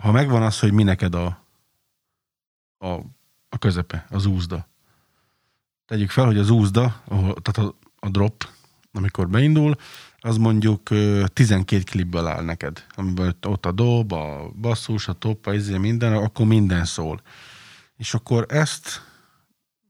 ha 0.00 0.12
megvan 0.12 0.42
az, 0.42 0.58
hogy 0.58 0.72
mi 0.72 0.82
neked 0.82 1.14
a, 1.14 1.44
a, 2.78 2.88
a 3.48 3.58
közepe, 3.58 4.06
az 4.10 4.26
úzda. 4.26 4.68
Tegyük 5.86 6.10
fel, 6.10 6.24
hogy 6.24 6.38
az 6.38 6.50
úzda, 6.50 7.02
ahol, 7.04 7.34
tehát 7.42 7.70
a, 7.70 7.76
a 7.98 8.08
drop, 8.08 8.48
amikor 8.92 9.28
beindul, 9.28 9.76
az 10.18 10.36
mondjuk 10.36 10.90
ö, 10.90 11.24
12 11.32 11.82
klipből 11.82 12.26
áll 12.26 12.44
neked, 12.44 12.86
amiben 12.94 13.36
ott 13.42 13.66
a 13.66 13.72
dob, 13.72 14.12
a 14.12 14.50
basszus, 14.60 15.08
a 15.08 15.12
top, 15.12 15.46
a 15.46 15.54
izé, 15.54 15.76
minden, 15.76 16.12
akkor 16.12 16.46
minden 16.46 16.84
szól. 16.84 17.20
És 17.96 18.14
akkor 18.14 18.46
ezt 18.48 19.02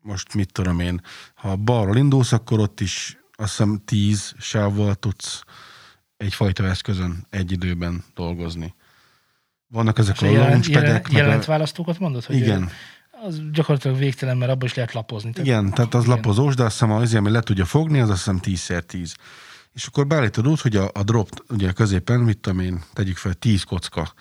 most 0.03 0.35
mit 0.35 0.53
tudom 0.53 0.81
én, 0.81 1.01
ha 1.35 1.57
balról 1.57 1.97
indulsz, 1.97 2.33
akkor 2.33 2.59
ott 2.59 2.81
is 2.81 3.17
azt 3.33 3.51
hiszem 3.51 3.83
10 3.85 4.35
sávval 4.39 4.95
tudsz 4.95 5.43
egyfajta 6.17 6.65
eszközön 6.65 7.27
egy 7.31 7.53
időben 7.53 8.05
dolgozni. 8.15 8.75
Vannak 9.69 9.99
ezek 9.99 10.15
És 10.15 10.23
a 10.23 10.27
jelent, 10.27 10.49
launchpadek, 10.51 10.83
jelent, 10.85 11.09
meg 11.13 11.23
jelent 11.23 11.45
választókat 11.45 11.99
mondod? 11.99 12.25
Hogy 12.25 12.37
Igen, 12.37 12.71
Az 13.25 13.41
gyakorlatilag 13.53 13.99
végtelen, 13.99 14.37
mert 14.37 14.51
abban 14.51 14.65
is 14.67 14.75
lehet 14.75 14.93
lapozni. 14.93 15.31
Tehát- 15.31 15.47
igen, 15.47 15.71
tehát 15.71 15.95
az 15.95 16.05
Igen. 16.05 16.17
lapozós, 16.17 16.55
de 16.55 16.63
azt 16.63 16.73
hiszem 16.73 16.91
az, 16.91 17.15
ami 17.15 17.31
le 17.31 17.41
tudja 17.41 17.65
fogni, 17.65 18.01
az 18.01 18.11
azt 18.11 18.19
hiszem 18.19 18.41
10x10. 18.43 19.15
És 19.73 19.87
akkor 19.87 20.07
beállítod 20.07 20.49
úgy, 20.49 20.61
hogy 20.61 20.77
a, 20.77 20.91
a 20.95 21.03
drop, 21.03 21.45
ugye 21.49 21.69
a 21.69 21.73
középen, 21.73 22.21
mit 22.21 22.39
tudom 22.39 22.61
én, 22.61 22.83
tegyük 22.93 23.17
fel 23.17 23.35
10 23.35 23.63
kocka, 23.63 24.13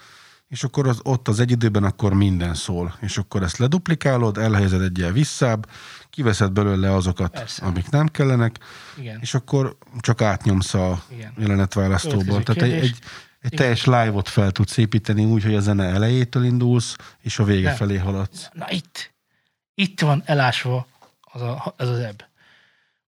és 0.51 0.63
akkor 0.63 0.87
az, 0.87 0.99
ott 1.03 1.27
az 1.27 1.39
egy 1.39 1.51
időben 1.51 1.83
akkor 1.83 2.13
minden 2.13 2.53
szól. 2.53 2.97
És 3.01 3.17
akkor 3.17 3.43
ezt 3.43 3.57
leduplikálod, 3.57 4.37
elhelyezed 4.37 4.81
egyel 4.81 5.11
visszább, 5.11 5.69
kiveszed 6.09 6.51
belőle 6.51 6.93
azokat, 6.93 7.31
Persze. 7.31 7.65
amik 7.65 7.89
nem 7.89 8.07
kellenek, 8.07 8.57
Igen. 8.97 9.19
és 9.21 9.33
akkor 9.33 9.77
csak 9.99 10.21
átnyomsz 10.21 10.73
a 10.73 11.03
Igen. 11.11 11.33
jelenetválasztóból. 11.37 12.43
Tehát 12.43 12.61
egy, 12.61 12.71
egy, 12.71 12.97
egy 13.39 13.51
teljes 13.51 13.85
live-ot 13.85 14.29
fel 14.29 14.51
tudsz 14.51 14.77
építeni 14.77 15.25
úgy, 15.25 15.43
hogy 15.43 15.55
a 15.55 15.59
zene 15.59 15.83
elejétől 15.83 16.43
indulsz, 16.43 16.95
és 17.21 17.39
a 17.39 17.43
vége 17.43 17.67
Nem. 17.67 17.75
felé 17.75 17.97
haladsz. 17.97 18.49
Na 18.53 18.71
itt, 18.71 19.13
itt 19.73 19.99
van 19.99 20.21
elásva 20.25 20.87
az 21.19 21.41
a, 21.41 21.73
ez 21.77 21.87
az 21.87 21.99
ebb. 21.99 22.29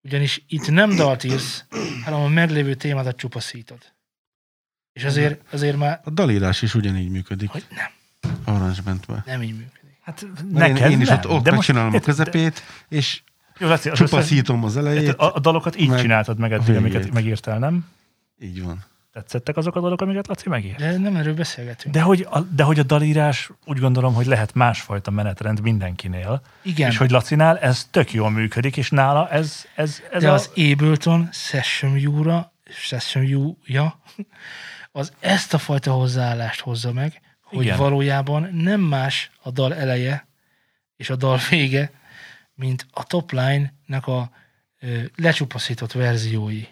Ugyanis 0.01 0.43
itt 0.47 0.71
nem 0.71 0.95
dalt 0.95 1.23
írsz, 1.23 1.65
hanem 2.03 2.19
a 2.19 2.27
meglévő 2.27 2.73
témádat 2.73 3.15
csupaszítod. 3.15 3.93
És 4.93 5.03
azért, 5.03 5.41
azért 5.51 5.77
már, 5.77 6.01
A 6.03 6.09
dalírás 6.09 6.61
is 6.61 6.75
ugyanígy 6.75 7.09
működik 7.09 7.49
hogy 7.49 7.65
nem, 7.69 8.31
arrangementben. 8.55 9.23
nem 9.25 9.41
így 9.41 9.51
működik. 9.51 9.97
Hát 10.01 10.25
Neked 10.51 10.77
én, 10.77 10.91
én 10.91 11.01
is 11.01 11.07
nem, 11.07 11.17
ott, 11.17 11.27
ott 11.29 11.49
megcsinálom 11.51 11.89
a 11.89 11.91
de- 11.97 11.99
közepét, 11.99 12.63
és 12.89 13.21
Jó, 13.57 13.67
Laci, 13.67 13.89
az 13.89 13.97
csupaszítom 13.97 14.63
az 14.63 14.77
elejét. 14.77 15.09
a, 15.09 15.35
a 15.35 15.39
dalokat 15.39 15.79
így 15.79 15.89
meg 15.89 15.99
csináltad 15.99 16.37
meg 16.39 16.51
eddig, 16.51 16.75
amiket 16.75 17.11
megírtál, 17.13 17.59
nem? 17.59 17.85
Így 18.39 18.63
van. 18.63 18.83
Tetszettek 19.13 19.57
azok 19.57 19.75
a 19.75 19.79
dalok, 19.81 20.01
amiket 20.01 20.27
Laci 20.27 20.49
megírt? 20.49 20.77
De 20.77 20.97
nem 20.97 21.15
erről 21.15 21.33
beszélgetünk. 21.33 21.93
De 21.93 22.01
hogy, 22.01 22.27
a, 22.29 22.39
de 22.39 22.63
hogy 22.63 22.79
a 22.79 22.83
dalírás 22.83 23.51
úgy 23.65 23.79
gondolom, 23.79 24.13
hogy 24.13 24.25
lehet 24.25 24.53
másfajta 24.53 25.11
menetrend 25.11 25.61
mindenkinél, 25.61 26.41
Igen, 26.61 26.89
és 26.89 26.97
hogy 26.97 27.11
Lacinál 27.11 27.57
ez 27.59 27.87
tök 27.91 28.13
jól 28.13 28.29
működik, 28.29 28.77
és 28.77 28.89
nála 28.89 29.29
ez, 29.29 29.65
ez, 29.75 30.01
ez 30.11 30.21
de 30.21 30.29
a... 30.29 30.33
az 30.33 30.49
Ableton 30.55 31.29
Session 31.31 31.93
View-ra, 31.93 32.53
Session 32.69 33.25
View-ja, 33.25 33.99
az 34.95 35.13
ezt 35.19 35.53
a 35.53 35.57
fajta 35.57 35.91
hozzáállást 35.91 36.59
hozza 36.59 36.91
meg, 36.93 37.21
hogy 37.41 37.63
Igen. 37.65 37.77
valójában 37.77 38.49
nem 38.53 38.79
más 38.81 39.31
a 39.41 39.51
dal 39.51 39.75
eleje 39.75 40.27
és 40.95 41.09
a 41.09 41.15
dal 41.15 41.39
vége, 41.49 41.91
mint 42.53 42.85
a 42.91 43.03
topline-nek 43.03 44.07
a 44.07 44.29
ö, 44.79 45.01
lecsupaszított 45.15 45.91
verziói. 45.91 46.63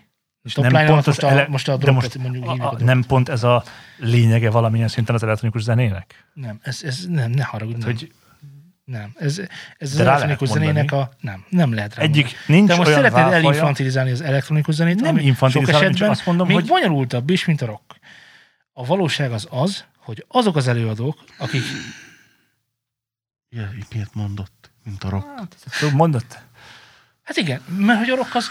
És 0.44 0.54
topline 0.54 0.86
pont 0.86 1.06
most, 1.06 1.08
az 1.08 1.24
a, 1.24 1.30
ele- 1.30 1.48
most 1.48 1.68
a 1.70 1.78
de 1.78 1.92
most 1.92 2.18
mondjuk 2.18 2.46
a, 2.46 2.52
a, 2.52 2.72
a, 2.72 2.84
nem 2.84 3.04
pont 3.04 3.30
ez 3.30 3.44
a 3.44 3.64
lényege 3.98 4.50
valamilyen 4.50 4.88
szinten 4.88 5.16
az 5.16 5.24
elektronikus 5.24 5.62
zenének? 5.62 6.26
nem, 6.34 6.60
ez, 6.62 6.82
ez 6.84 7.06
nem, 7.08 7.32
ne 7.32 7.44
haragudj, 7.44 7.78
nem. 7.78 7.88
Hogy 7.88 8.12
nem. 8.84 9.14
Ez, 9.16 9.42
ez 9.78 9.92
az 9.92 10.00
elektronikus 10.00 10.48
zenének 10.50 10.92
a... 10.92 11.12
Nem, 11.20 11.46
nem 11.50 11.74
lehet 11.74 11.96
rá 11.96 12.04
egyik 12.04 12.24
mondani. 12.24 12.44
nincs 12.48 12.68
De 12.70 12.76
most 12.76 12.92
szeretnéd 12.92 13.34
elinfantilizálni 13.34 14.12
az 14.12 14.22
elektronikus 14.22 14.76
zenét, 14.76 15.02
Nem 15.02 15.16
ami 15.16 15.34
sok 15.50 15.68
esetben 15.68 16.10
azt 16.10 16.26
mondom, 16.26 16.48
még 16.48 16.56
hogy- 16.56 16.68
bonyolultabb 16.68 17.30
is, 17.30 17.46
mint 17.46 17.62
a 17.62 17.66
rock. 17.66 18.00
A 18.74 18.86
valóság 18.86 19.32
az 19.32 19.48
az, 19.50 19.86
hogy 19.98 20.26
azok 20.28 20.56
az 20.56 20.68
előadók, 20.68 21.24
akik 21.38 21.64
Ja, 23.50 23.70
miért 23.92 24.14
mondott, 24.14 24.72
mint 24.84 25.04
a 25.04 25.10
rock. 25.10 25.26
Szóval 25.70 25.96
mondott? 25.96 26.40
Hát 27.24 27.38
igen, 27.38 27.62
mert 27.78 28.00
hogy 28.00 28.10
a 28.10 28.16
rock 28.16 28.36
az... 28.36 28.48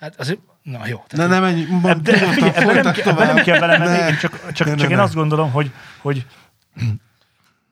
Hát 0.00 0.20
azért... 0.20 0.38
Na 0.62 0.86
jó. 0.86 1.04
Ne, 1.10 1.16
Tehát, 1.16 1.30
nem 1.30 1.42
menj, 1.42 2.00
De, 2.02 2.16
figyelj, 2.32 2.52
ebben 2.54 2.74
nem, 2.84 2.94
ebben 3.04 3.34
nem 3.34 3.44
kell 3.44 3.58
belemenni, 3.58 3.96
Ne. 3.98 4.16
csak, 4.16 4.52
csak, 4.52 4.66
Ne, 4.66 4.72
ne, 4.74 4.80
csak 4.80 4.90
én 4.90 4.96
ne. 4.96 5.02
azt 5.02 5.14
gondolom, 5.14 5.50
hogy, 5.50 5.70
hogy 6.00 6.26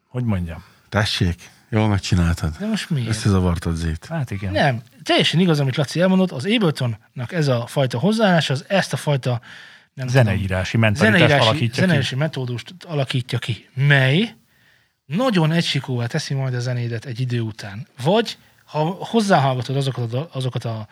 hogy 0.08 0.24
mondjam. 0.24 0.64
Tessék, 0.88 1.50
jól 1.68 1.88
megcsináltad. 1.88 2.56
de 2.58 2.66
most 2.66 2.90
miért? 2.90 3.08
Összezavartad 3.08 3.74
Zét. 3.74 4.06
Hát 4.06 4.30
igen. 4.30 4.52
Nem, 4.52 4.82
teljesen 5.02 5.40
igaz, 5.40 5.60
amit 5.60 5.76
Laci 5.76 6.00
elmondott, 6.00 6.30
az 6.30 6.46
Abletonnak 6.46 7.32
ez 7.32 7.48
a 7.48 7.66
fajta 7.66 7.98
hozzáállás, 7.98 8.50
az 8.50 8.64
ezt 8.68 8.92
a 8.92 8.96
fajta 8.96 9.40
nem 9.96 10.08
Zeneírási 10.08 10.76
mentalitást 10.76 11.20
zeneírási, 11.20 11.48
alakítja 11.48 11.82
zeneírási 11.82 12.14
ki. 12.14 12.20
metódust 12.20 12.74
alakítja 12.84 13.38
ki, 13.38 13.68
mely 13.74 14.34
nagyon 15.04 15.52
egysikóvá 15.52 16.06
teszi 16.06 16.34
majd 16.34 16.54
a 16.54 16.60
zenédet 16.60 17.04
egy 17.04 17.20
idő 17.20 17.40
után. 17.40 17.86
Vagy 18.02 18.38
ha 18.64 18.78
hozzáhallgatod 18.84 19.76
azokat 19.76 20.12
a, 20.12 20.28
azokat 20.32 20.64
a 20.64 20.88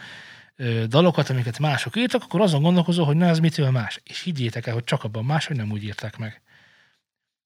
ö, 0.57 0.85
dalokat, 0.87 1.31
amiket 1.31 1.59
mások 1.59 1.97
írtak, 1.97 2.23
akkor 2.23 2.41
azon 2.41 2.63
gondolkozol, 2.63 3.05
hogy 3.05 3.17
na 3.17 3.27
ez 3.27 3.39
mitől 3.39 3.71
más. 3.71 4.01
És 4.05 4.23
higgyétek 4.23 4.67
el, 4.67 4.75
hogy 4.75 4.85
csak 4.85 5.05
abban 5.05 5.25
más, 5.25 5.47
hogy 5.47 5.57
nem 5.57 5.71
úgy 5.71 5.85
írták 5.85 6.17
meg. 6.17 6.43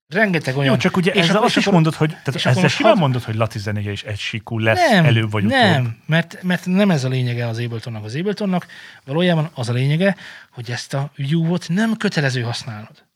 Rengeteg 0.08 0.56
olyan... 0.56 0.72
Jó, 0.72 0.76
csak 0.78 0.96
ugye 0.96 1.12
és 1.12 1.20
ezzel 1.22 1.34
akkor- 1.34 1.46
azt 1.46 1.56
is 1.56 1.64
mondod, 1.70 1.94
hogy 1.94 2.08
tehát 2.08 2.34
és 2.34 2.46
ezzel 2.46 2.68
simán 2.68 2.92
hadd- 2.92 3.00
mondod, 3.02 3.22
hogy 3.22 3.34
Laci 3.34 3.58
zenéje 3.58 3.90
is 3.90 4.02
egy 4.02 4.18
sikú 4.18 4.58
lesz 4.58 4.90
nem, 4.90 5.04
előbb 5.04 5.30
vagy 5.30 5.44
utóbb. 5.44 5.58
Nem, 5.58 5.96
mert, 6.06 6.42
mert 6.42 6.66
nem 6.66 6.90
ez 6.90 7.04
a 7.04 7.08
lényege 7.08 7.46
az 7.46 7.58
Abletonnak. 7.58 8.04
Az 8.04 8.14
Abletonnak 8.14 8.66
valójában 9.04 9.50
az 9.54 9.68
a 9.68 9.72
lényege, 9.72 10.16
hogy 10.50 10.70
ezt 10.70 10.94
a 10.94 11.10
view-ot 11.16 11.68
nem 11.68 11.96
kötelező 11.96 12.42
használnod. 12.42 13.06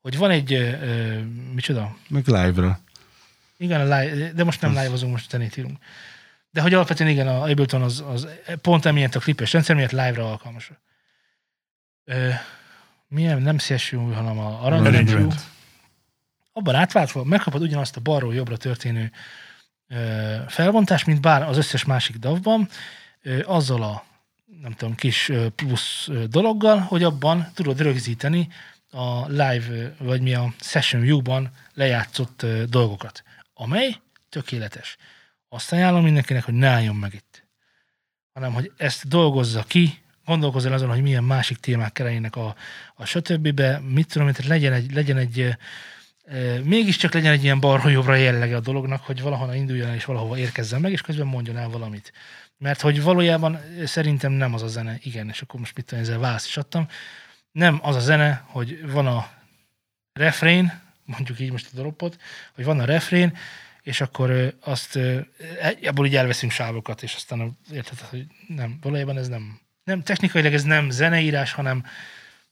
Hogy 0.00 0.16
van 0.16 0.30
egy, 0.30 0.52
ö, 0.52 0.70
ö, 0.82 1.18
micsoda? 1.54 1.96
Meg 2.08 2.26
live-ra. 2.26 2.80
Igen, 3.56 3.80
a 3.80 3.98
live, 3.98 4.32
de 4.32 4.44
most 4.44 4.60
nem 4.60 4.70
live-ozunk, 4.70 5.12
most 5.12 5.30
zenét 5.30 5.56
írunk. 5.56 5.78
De 6.50 6.60
hogy 6.60 6.74
alapvetően 6.74 7.10
igen, 7.10 7.28
a 7.28 7.42
Ableton 7.42 7.82
az, 7.82 8.04
az 8.12 8.28
pont 8.60 8.84
emiatt 8.86 9.14
a 9.14 9.18
klipes 9.20 9.52
rendszer 9.52 9.76
miatt 9.76 9.90
live-ra 9.90 10.30
alkalmas. 10.30 10.70
Ö, 12.04 12.28
milyen, 13.08 13.42
nem 13.42 13.58
session, 13.58 14.14
hanem 14.14 14.38
a 14.38 14.68
view. 14.68 14.84
Arrangement. 14.84 15.34
Abban 16.52 16.74
átváltva 16.74 17.24
megkapod 17.24 17.62
ugyanazt 17.62 17.96
a 17.96 18.00
balról 18.00 18.34
jobbra 18.34 18.56
történő 18.56 19.12
ö, 19.88 20.66
mint 21.06 21.20
bár 21.20 21.42
az 21.42 21.56
összes 21.56 21.84
másik 21.84 22.16
davban, 22.16 22.68
ö, 23.22 23.42
azzal 23.44 23.82
a 23.82 24.04
nem 24.60 24.72
tudom, 24.72 24.94
kis 24.94 25.32
plusz 25.56 26.08
dologgal, 26.28 26.78
hogy 26.78 27.02
abban 27.02 27.50
tudod 27.54 27.80
rögzíteni 27.80 28.48
a 28.90 29.28
live, 29.28 29.94
vagy 29.98 30.20
mi 30.20 30.34
a 30.34 30.54
session 30.60 31.02
view-ban 31.02 31.50
lejátszott 31.74 32.46
dolgokat, 32.68 33.22
amely 33.54 33.96
tökéletes. 34.28 34.96
Azt 35.48 35.72
ajánlom 35.72 36.02
mindenkinek, 36.02 36.44
hogy 36.44 36.54
ne 36.54 36.68
álljon 36.68 36.96
meg 36.96 37.14
itt. 37.14 37.48
hanem 38.32 38.52
hogy 38.52 38.72
ezt 38.76 39.08
dolgozza 39.08 39.62
ki, 39.62 40.02
gondolkozzál 40.24 40.72
azon, 40.72 40.88
hogy 40.88 41.02
milyen 41.02 41.24
másik 41.24 41.58
témák 41.58 41.92
kerüljenek 41.92 42.36
a, 42.36 42.54
a 42.94 43.04
sötöbbibe, 43.04 43.78
mit 43.78 44.08
tudom, 44.08 44.32
hogy 44.34 44.46
legyen 44.46 44.72
egy, 44.72 44.92
legyen 44.92 45.16
egy 45.16 45.56
mégiscsak 46.64 47.12
legyen 47.12 47.32
egy 47.32 47.42
ilyen 47.42 47.60
balra 47.60 47.88
jobbra 47.88 48.14
jellege 48.14 48.56
a 48.56 48.60
dolognak, 48.60 49.04
hogy 49.04 49.22
valahonnan 49.22 49.54
induljon 49.54 49.94
és 49.94 50.04
valahova 50.04 50.38
érkezzen 50.38 50.80
meg, 50.80 50.92
és 50.92 51.00
közben 51.00 51.26
mondjon 51.26 51.56
el 51.56 51.68
valamit. 51.68 52.12
Mert 52.58 52.80
hogy 52.80 53.02
valójában 53.02 53.60
szerintem 53.84 54.32
nem 54.32 54.54
az 54.54 54.62
a 54.62 54.68
zene, 54.68 54.98
igen, 55.02 55.28
és 55.28 55.42
akkor 55.42 55.60
most 55.60 55.76
mit 55.76 55.84
tudom, 55.84 56.04
ezzel 56.04 56.18
választ 56.18 56.46
is 56.46 56.56
adtam, 56.56 56.88
nem 57.52 57.78
az 57.82 57.96
a 57.96 58.00
zene, 58.00 58.44
hogy 58.46 58.90
van 58.92 59.06
a 59.06 59.30
refrén, 60.12 60.80
mondjuk 61.04 61.40
így 61.40 61.50
most 61.50 61.68
a 61.72 61.76
dropot, 61.76 62.20
hogy 62.54 62.64
van 62.64 62.80
a 62.80 62.84
refrén, 62.84 63.36
és 63.82 64.00
akkor 64.00 64.54
azt 64.60 64.98
ebből 65.82 66.06
így 66.06 66.16
elveszünk 66.16 66.52
sávokat, 66.52 67.02
és 67.02 67.14
aztán 67.14 67.58
érted, 67.72 67.98
hogy 67.98 68.26
nem, 68.46 68.78
valójában 68.82 69.18
ez 69.18 69.28
nem, 69.28 69.60
nem, 69.84 70.02
technikailag 70.02 70.52
ez 70.54 70.62
nem 70.62 70.90
zeneírás, 70.90 71.52
hanem 71.52 71.84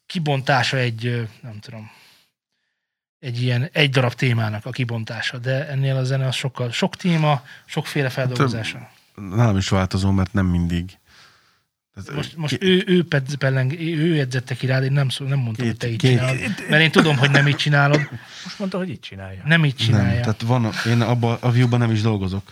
kibontása 0.06 0.76
egy, 0.76 1.28
nem 1.40 1.58
tudom, 1.60 1.90
egy 3.20 3.42
ilyen 3.42 3.68
egy 3.72 3.90
darab 3.90 4.12
témának 4.12 4.66
a 4.66 4.70
kibontása, 4.70 5.38
de 5.38 5.68
ennél 5.68 5.96
a 5.96 6.04
zene 6.04 6.26
az 6.26 6.34
sokkal, 6.34 6.70
sok 6.70 6.96
téma, 6.96 7.42
sokféle 7.64 8.08
feldolgozása. 8.08 8.78
Hát, 8.78 8.90
nálam 9.14 9.56
is 9.56 9.68
változó, 9.68 10.10
mert 10.10 10.32
nem 10.32 10.46
mindig. 10.46 10.98
Most, 12.14 12.36
most 12.36 12.56
ő, 12.60 12.84
ő, 12.86 13.06
pelleng, 13.38 13.72
ő 13.80 14.18
edzette 14.18 14.54
ki 14.54 14.66
rád, 14.66 14.82
én 14.82 14.92
nem, 14.92 15.08
szó, 15.08 15.24
nem 15.24 15.38
mondtam, 15.38 15.66
két, 15.66 15.68
hogy 15.68 15.76
te 15.76 15.88
így 15.88 15.96
két, 15.96 16.10
csinálod. 16.10 16.38
Mert 16.68 16.82
én 16.82 16.90
tudom, 16.90 17.16
hogy 17.16 17.30
nem 17.30 17.48
így 17.48 17.56
csinálod. 17.56 18.08
Most 18.44 18.58
mondta, 18.58 18.78
hogy 18.78 18.88
így 18.88 19.00
csinálja. 19.00 19.42
Nem 19.44 19.64
így 19.64 19.74
csinálja. 19.74 20.12
Nem, 20.12 20.20
tehát 20.22 20.42
van, 20.42 20.70
én 20.86 21.00
abban 21.00 21.38
a 21.40 21.50
view 21.50 21.76
nem 21.76 21.90
is 21.90 22.00
dolgozok. 22.00 22.42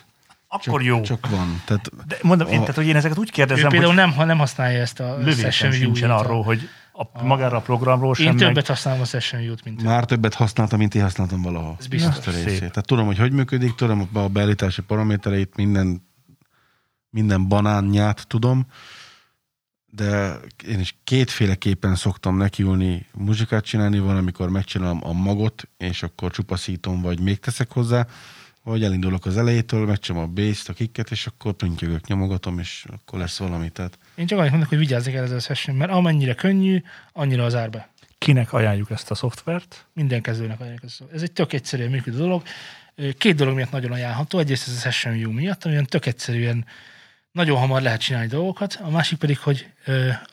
Akkor 0.49 0.81
csak, 0.81 0.89
jó. 0.89 1.01
Csak 1.01 1.29
van. 1.29 1.63
Tehát 1.65 1.91
De 2.07 2.19
mondom, 2.23 2.47
a, 2.47 2.51
én, 2.51 2.61
tehát, 2.61 2.75
hogy 2.75 2.87
én 2.87 2.97
ezeket 2.97 3.19
úgy 3.19 3.31
kérdezem, 3.31 3.67
ő 3.67 3.69
például 3.69 3.95
hogy 3.95 4.15
nem, 4.17 4.27
nem 4.27 4.39
használja 4.39 4.81
ezt 4.81 5.01
a 5.01 5.19
session 5.31 5.71
view 5.71 6.11
arról, 6.11 6.43
hogy 6.43 6.69
a, 6.97 7.03
a, 7.13 7.25
magára 7.25 7.57
a 7.57 7.61
programról 7.61 8.15
sem. 8.15 8.27
Én 8.27 8.37
többet 8.37 8.55
meg... 8.55 8.67
használom 8.67 9.01
a 9.01 9.05
Session 9.05 9.41
View-t, 9.41 9.65
mint 9.65 9.83
Már 9.83 10.05
többet 10.05 10.35
használtam, 10.35 10.79
mint 10.79 10.95
én 10.95 11.03
használtam 11.03 11.43
valaha. 11.43 11.77
Ez 11.79 11.87
biztos. 11.87 12.27
A 12.27 12.31
Tehát 12.31 12.87
tudom, 12.87 13.07
hogy 13.07 13.19
hogy 13.19 13.33
működik, 13.33 13.75
tudom 13.75 14.09
a 14.13 14.29
beállítási 14.29 14.83
paramétereit, 14.83 15.57
minden, 15.57 16.09
minden 17.11 17.49
banánját 17.49 18.27
tudom, 18.27 18.67
de 19.91 20.39
én 20.67 20.81
is 20.81 20.97
kétféleképpen 21.05 21.95
szoktam 21.95 22.37
nekiülni 22.37 23.07
muzsikát 23.15 23.65
csinálni, 23.65 23.99
van, 23.99 24.17
amikor 24.17 24.49
megcsinálom 24.49 25.01
a 25.03 25.13
magot, 25.13 25.69
és 25.77 26.03
akkor 26.03 26.31
csupaszítom, 26.31 27.03
vagy 27.03 27.21
még 27.21 27.39
teszek 27.39 27.73
hozzá, 27.73 28.07
vagy 28.71 28.85
elindulok 28.85 29.27
az 29.27 29.37
elejétől, 29.37 29.87
megcsinálom 29.87 30.29
a 30.29 30.33
bass 30.33 30.69
a 30.69 30.73
kicket, 30.73 31.11
és 31.11 31.27
akkor 31.27 31.53
pöntjögök, 31.53 32.07
nyomogatom, 32.07 32.59
és 32.59 32.85
akkor 32.89 33.19
lesz 33.19 33.39
valami. 33.39 33.71
Tehát... 33.71 33.99
Én 34.15 34.27
csak 34.27 34.39
annyit 34.39 34.51
mondok, 34.51 34.69
hogy 34.69 34.79
vigyázzak 34.79 35.15
el 35.15 35.23
ezzel 35.23 35.37
a 35.37 35.41
session, 35.41 35.77
mert 35.77 35.91
amennyire 35.91 36.35
könnyű, 36.35 36.83
annyira 37.13 37.45
az 37.45 37.55
árba. 37.55 37.89
Kinek 38.19 38.53
ajánljuk 38.53 38.91
ezt 38.91 39.11
a 39.11 39.15
szoftvert? 39.15 39.87
Minden 39.93 40.23
kezdőnek 40.23 40.61
ajánljuk 40.61 40.83
ezt. 40.83 41.03
Ez 41.13 41.23
egy 41.23 41.33
tök 41.33 41.53
egyszerűen 41.53 41.91
működő 41.91 42.17
dolog. 42.17 42.43
Két 43.19 43.37
dolog 43.37 43.55
miatt 43.55 43.71
nagyon 43.71 43.93
ajánlható. 43.93 44.39
Egyrészt 44.39 44.69
ez 44.69 44.75
a 44.75 44.79
Session 44.79 45.15
View 45.15 45.33
miatt, 45.33 45.65
amilyen 45.65 45.87
tök 45.87 46.07
egyszerűen 46.07 46.67
nagyon 47.33 47.59
hamar 47.59 47.83
lehet 47.83 48.01
csinálni 48.01 48.29
dolgokat, 48.29 48.79
a 48.83 48.91
másik 48.91 49.19
pedig, 49.19 49.39
hogy 49.39 49.67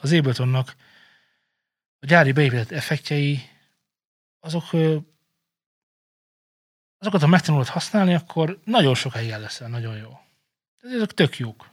az 0.02 0.12
Abletonnak 0.12 0.76
a 2.00 2.06
gyári 2.06 2.32
beépített 2.32 2.72
effektjei, 2.72 3.42
azok 4.40 4.64
azokat, 7.04 7.22
ha 7.22 7.28
megtanulod 7.28 7.68
használni, 7.68 8.14
akkor 8.14 8.60
nagyon 8.64 8.96
sokáig 8.96 9.30
el 9.30 9.40
leszel, 9.40 9.68
nagyon 9.68 9.98
jó. 9.98 10.20
Ezek 10.96 11.12
tök 11.12 11.38
jók. 11.38 11.70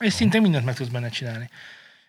És 0.00 0.12
szinte 0.12 0.40
mindent 0.40 0.64
meg 0.64 0.74
tudsz 0.74 0.88
benne 0.88 1.08
csinálni. 1.08 1.50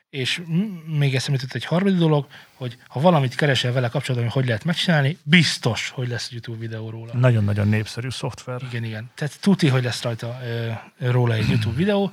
És 0.10 0.42
még 0.86 1.16
eszembe 1.16 1.40
jutott 1.42 1.56
egy 1.56 1.66
harmadik 1.66 1.98
dolog, 1.98 2.28
hogy 2.54 2.78
ha 2.88 3.00
valamit 3.00 3.36
keresel 3.36 3.72
vele 3.72 3.88
kapcsolatban, 3.88 4.30
hogy 4.30 4.40
hogy 4.40 4.46
lehet 4.46 4.64
megcsinálni, 4.64 5.18
biztos, 5.24 5.90
hogy 5.90 6.08
lesz 6.08 6.32
YouTube 6.32 6.58
videó 6.58 6.90
róla. 6.90 7.14
Nagyon-nagyon 7.14 7.68
népszerű 7.68 8.10
szoftver. 8.10 8.62
Igen, 8.70 8.84
igen. 8.84 9.12
Tehát 9.16 9.40
tuti, 9.42 9.68
hogy 9.68 9.84
lesz 9.84 10.02
rajta 10.02 10.40
ö, 10.44 10.72
róla 10.98 11.34
egy 11.34 11.50
YouTube 11.50 11.78
videó. 11.84 12.12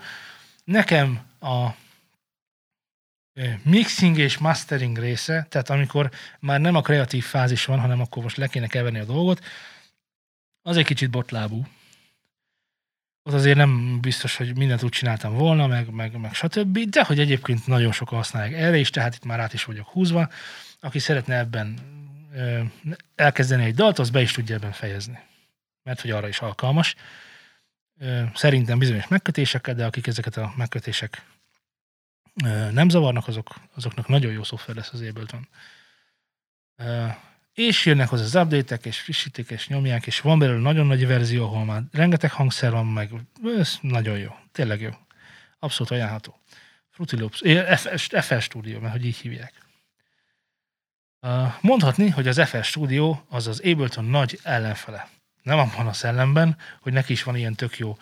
Nekem 0.65 1.21
a 1.41 1.69
mixing 3.63 4.19
és 4.19 4.39
mastering 4.39 4.99
része, 4.99 5.47
tehát 5.49 5.71
amikor 5.71 6.11
már 6.39 6.61
nem 6.61 6.75
a 6.75 6.81
kreatív 6.81 7.25
fázis 7.25 7.65
van, 7.65 7.81
hanem 7.81 8.01
akkor 8.01 8.23
most 8.23 8.37
le 8.37 8.47
kéne 8.47 8.67
keverni 8.67 8.99
a 8.99 9.05
dolgot, 9.05 9.45
az 10.65 10.77
egy 10.77 10.87
kicsit 10.87 11.11
botlábú 11.11 11.67
ott 13.27 13.35
azért 13.35 13.57
nem 13.57 14.01
biztos, 14.01 14.37
hogy 14.37 14.57
mindent 14.57 14.83
úgy 14.83 14.91
csináltam 14.91 15.35
volna, 15.35 15.67
meg, 15.67 15.91
meg, 15.91 16.21
meg 16.21 16.35
stb., 16.35 16.79
de 16.79 17.05
hogy 17.05 17.19
egyébként 17.19 17.67
nagyon 17.67 17.93
sokan 17.93 18.19
használják 18.19 18.61
erre 18.61 18.77
is, 18.77 18.91
tehát 18.91 19.15
itt 19.15 19.25
már 19.25 19.41
át 19.41 19.53
is 19.53 19.65
vagyok 19.65 19.89
húzva. 19.89 20.31
Aki 20.81 20.99
szeretne 20.99 21.39
ebben 21.39 21.79
ö, 22.35 22.63
elkezdeni 23.15 23.65
egy 23.65 23.75
dalt, 23.75 23.99
az 23.99 24.11
be 24.11 24.21
is 24.21 24.33
tudja 24.33 24.55
ebben 24.55 24.73
fejezni. 24.73 25.19
Mert 25.83 26.01
hogy 26.01 26.11
arra 26.11 26.29
is 26.29 26.41
alkalmas. 26.41 26.95
Ö, 27.99 28.23
szerintem 28.35 28.79
bizonyos 28.79 29.09
megkötésekkel, 29.09 29.75
de 29.75 29.87
akik 29.87 30.07
ezeket 30.07 30.37
a 30.37 30.53
megkötések 30.57 31.23
ö, 32.45 32.71
nem 32.71 32.89
zavarnak, 32.89 33.29
azok, 33.29 33.55
azoknak 33.75 34.09
nagyon 34.09 34.33
jó 34.33 34.43
szoftver 34.43 34.77
lesz 34.77 34.93
az 34.93 35.01
Ableton 35.01 35.49
és 37.55 37.87
jönnek 37.87 38.09
hozzá 38.09 38.41
az 38.41 38.47
update 38.47 38.79
és 38.83 39.01
frissítik, 39.01 39.51
és 39.51 39.69
nyomják, 39.69 40.07
és 40.07 40.21
van 40.21 40.39
belőle 40.39 40.61
nagyon 40.61 40.87
nagy 40.87 41.07
verzió, 41.07 41.45
ahol 41.45 41.65
már 41.65 41.83
rengeteg 41.93 42.33
hangszer 42.33 42.71
van, 42.71 42.87
meg 42.87 43.11
ez 43.59 43.79
nagyon 43.81 44.19
jó, 44.19 44.31
tényleg 44.53 44.81
jó. 44.81 44.91
Abszolút 45.59 45.93
ajánlható. 45.93 46.41
Fruity 46.91 47.17
Loops, 47.17 47.43
FL 48.21 48.39
Studio, 48.39 48.81
mert 48.81 48.93
hogy 48.93 49.05
így 49.05 49.17
hívják. 49.17 49.53
Mondhatni, 51.61 52.09
hogy 52.09 52.29
az 52.29 52.41
FL 52.49 52.61
Studio 52.61 53.19
az 53.29 53.47
az 53.47 53.61
Ableton 53.65 54.05
nagy 54.05 54.39
ellenfele. 54.43 55.09
Nem 55.43 55.59
abban 55.59 55.87
a 55.87 55.93
szellemben, 55.93 56.57
hogy 56.81 56.93
neki 56.93 57.13
is 57.13 57.23
van 57.23 57.37
ilyen 57.37 57.55
tök 57.55 57.79
jó 57.79 57.97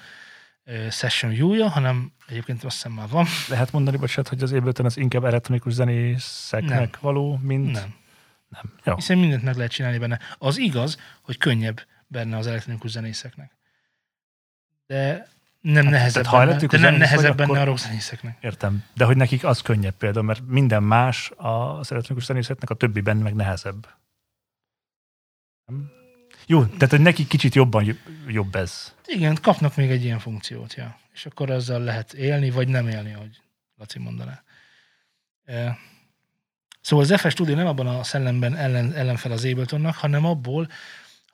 session 0.91 1.33
view 1.33 1.69
hanem 1.69 2.13
egyébként 2.29 2.65
azt 2.65 2.75
hiszem 2.75 2.93
már 2.93 3.09
van. 3.09 3.27
Lehet 3.49 3.73
mondani, 3.73 3.97
bocsánat, 3.97 4.29
hogy 4.29 4.43
az 4.43 4.53
Ableton 4.53 4.87
az 4.87 4.97
inkább 4.97 5.25
elektronikus 5.25 5.73
zenészeknek 5.73 6.91
nem. 6.91 7.01
való, 7.01 7.39
mint... 7.43 7.73
Nem 7.73 8.01
nem. 8.53 8.73
Jó. 8.85 8.95
Hiszen 8.95 9.19
mindent 9.19 9.43
meg 9.43 9.57
lehet 9.57 9.73
csinálni 9.73 9.99
benne. 9.99 10.19
Az 10.39 10.59
igaz, 10.59 10.99
hogy 11.23 11.39
könnyebb 11.39 11.81
benne 12.07 12.37
az 12.37 12.47
elektronikus 12.47 12.91
zenészeknek. 12.91 13.57
De 14.87 15.29
nem 15.61 15.85
hát, 15.85 15.93
nehezebb, 15.93 16.25
benne, 16.31 16.67
de 16.67 16.79
nem 16.79 16.95
nehezebb 16.95 17.37
benne 17.37 17.61
a 17.61 17.65
rockzenészeknek. 17.65 18.39
Értem. 18.41 18.85
De 18.95 19.05
hogy 19.05 19.17
nekik 19.17 19.45
az 19.45 19.61
könnyebb 19.61 19.95
például, 19.95 20.25
mert 20.25 20.47
minden 20.47 20.83
más 20.83 21.33
az 21.37 21.93
elektronikus 21.93 22.25
zenészeknek, 22.25 22.71
a 22.71 22.75
többiben 22.75 23.17
meg 23.17 23.35
nehezebb. 23.35 23.89
Nem? 25.67 25.91
Jó, 26.47 26.65
tehát 26.65 26.91
hogy 26.91 27.01
nekik 27.01 27.29
kicsit 27.29 27.55
jobban 27.55 27.99
jobb 28.27 28.55
ez. 28.55 28.95
Igen, 29.07 29.39
kapnak 29.43 29.77
még 29.77 29.91
egy 29.91 30.05
ilyen 30.05 30.19
funkciót, 30.19 30.75
ja. 30.75 30.99
És 31.13 31.27
akkor 31.27 31.51
azzal 31.51 31.81
lehet 31.81 32.13
élni, 32.13 32.51
vagy 32.51 32.69
nem 32.69 32.89
élni, 32.89 33.15
ahogy 33.15 33.41
Laci 33.77 33.99
mondaná. 33.99 34.43
Szóval 36.83 37.05
az 37.05 37.21
FS 37.21 37.31
Studio 37.31 37.55
nem 37.55 37.67
abban 37.67 37.87
a 37.87 38.03
szellemben 38.03 38.57
ellen, 38.57 38.93
ellenfel 38.93 39.33
az 39.33 39.45
Abletonnak, 39.45 39.95
hanem 39.95 40.25
abból, 40.25 40.69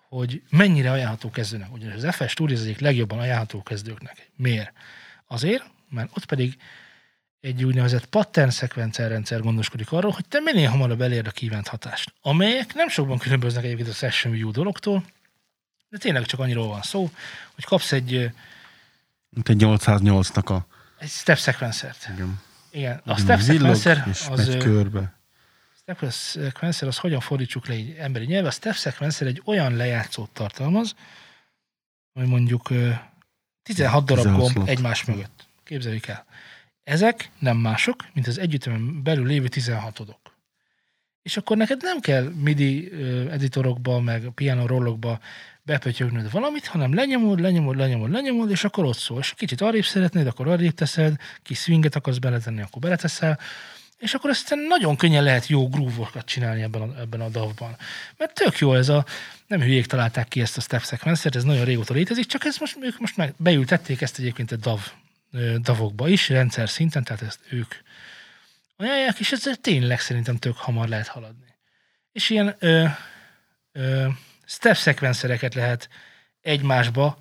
hogy 0.09 0.43
mennyire 0.51 0.91
ajánlható 0.91 1.31
kezdőnek. 1.31 1.73
Ugyanis 1.73 2.05
az 2.05 2.15
FS 2.15 2.31
Studio 2.31 2.57
az 2.57 2.63
egyik 2.63 2.81
legjobban 2.81 3.19
ajánlható 3.19 3.63
kezdőknek. 3.63 4.31
Miért? 4.37 4.73
Azért, 5.27 5.65
mert 5.91 6.11
ott 6.17 6.25
pedig 6.25 6.57
egy 7.41 7.65
úgynevezett 7.65 8.07
pattern 8.07 8.51
szekvencer 8.51 9.11
rendszer 9.11 9.41
gondoskodik 9.41 9.93
arról, 9.93 10.11
hogy 10.11 10.25
te 10.29 10.41
minél 10.41 10.69
hamarabb 10.69 11.01
elérd 11.01 11.27
a 11.27 11.31
kívánt 11.31 11.69
hatást, 11.69 12.13
amelyek 12.21 12.75
nem 12.75 12.89
sokban 12.89 13.19
különböznek 13.19 13.65
egyébként 13.65 13.89
a 13.89 13.93
Session 13.93 14.33
View 14.33 14.51
dologtól, 14.51 15.05
de 15.89 15.99
tényleg 15.99 16.27
csak 16.27 16.41
annyiról 16.41 16.67
van 16.67 16.83
szó, 16.83 17.11
hogy 17.55 17.65
kapsz 17.65 17.93
egy... 17.93 18.31
Mint 19.31 19.49
egy 19.49 19.61
808-nak 19.65 20.45
a... 20.45 20.67
Egy 20.99 21.09
step 21.09 21.39
sequencert. 21.39 22.09
Igen. 22.15 22.41
Igen. 22.71 23.01
A 23.05 23.17
step 23.17 23.41
sequencer 23.41 24.09
az... 24.31 24.57
körbe 24.59 25.18
step 25.95 26.13
sequencer, 26.13 26.89
az 26.89 26.99
hogyan 26.99 27.21
fordítsuk 27.21 27.67
le 27.67 27.75
egy 27.75 27.95
emberi 27.99 28.25
nyelve? 28.25 28.49
A 28.49 28.51
step 28.51 28.75
sequencer 28.75 29.27
egy 29.27 29.43
olyan 29.45 29.77
lejátszót 29.77 30.31
tartalmaz, 30.31 30.95
hogy 32.13 32.27
mondjuk 32.27 32.69
16 33.63 34.05
darab 34.05 34.23
16 34.23 34.41
gomb 34.41 34.51
slot. 34.51 34.69
egymás 34.69 35.05
mögött. 35.05 35.47
Képzeljük 35.65 36.07
el. 36.07 36.25
Ezek 36.85 37.31
nem 37.39 37.57
mások, 37.57 38.05
mint 38.13 38.27
az 38.27 38.39
együttemen 38.39 39.03
belül 39.03 39.27
lévő 39.27 39.49
16 39.49 39.99
odok. 39.99 40.37
És 41.23 41.37
akkor 41.37 41.57
neked 41.57 41.83
nem 41.83 42.01
kell 42.01 42.33
MIDI 42.35 42.93
editorokba, 43.31 44.01
meg 44.01 44.31
piano 44.35 44.67
rollokba 44.67 45.21
bepötyögnöd 45.63 46.31
valamit, 46.31 46.67
hanem 46.67 46.95
lenyomod, 46.95 47.41
lenyomod, 47.41 47.77
lenyomod, 47.77 48.11
lenyomod, 48.11 48.51
és 48.51 48.65
akkor 48.65 48.85
ott 48.85 48.97
szól. 48.97 49.19
És 49.19 49.35
kicsit 49.37 49.61
arrébb 49.61 49.85
szeretnéd, 49.85 50.27
akkor 50.27 50.49
arrébb 50.49 50.75
teszed, 50.75 51.17
kis 51.43 51.59
swinget 51.59 51.97
akarsz 51.97 52.19
beletenni, 52.19 52.61
akkor 52.61 52.81
beleteszel 52.81 53.39
és 53.99 54.15
akkor 54.15 54.31
aztán 54.31 54.59
nagyon 54.59 54.97
könnyen 54.97 55.23
lehet 55.23 55.47
jó 55.47 55.69
grúvokat 55.69 56.25
csinálni 56.25 56.63
ebben 56.63 56.83
a, 56.83 57.01
ebben 57.01 57.21
a 57.21 57.29
DAV-ban. 57.29 57.77
Mert 58.17 58.35
tök 58.35 58.59
jó 58.59 58.75
ez 58.75 58.89
a, 58.89 59.05
nem 59.47 59.61
hülyék 59.61 59.87
találták 59.87 60.29
ki 60.29 60.41
ezt 60.41 60.57
a 60.57 60.61
step 60.61 60.85
sequencer 60.85 61.37
ez 61.37 61.45
nagyon 61.45 61.65
régóta 61.65 61.95
létezik, 61.95 62.27
csak 62.27 62.45
ez 62.45 62.57
most, 62.59 62.77
ők 62.81 62.99
most 62.99 63.17
meg 63.17 63.35
beültették 63.37 64.01
ezt 64.01 64.19
egyébként 64.19 64.53
a 64.53 64.57
DAV 64.57 64.81
davokba 65.61 66.09
is, 66.09 66.29
rendszer 66.29 66.69
szinten, 66.69 67.05
tehát 67.05 67.23
ezt 67.23 67.41
ők 67.51 67.75
ajánlják, 68.77 69.19
és 69.19 69.33
ezzel 69.33 69.57
tényleg 69.57 70.01
szerintem 70.01 70.37
tök 70.37 70.57
hamar 70.57 70.89
lehet 70.89 71.07
haladni. 71.07 71.57
És 72.13 72.31
ilyen 72.31 72.57
ö, 72.59 72.85
ö, 73.73 74.07
step 74.45 74.77
szekvenszereket 74.77 75.55
lehet 75.55 75.89
egymásba, 76.41 77.19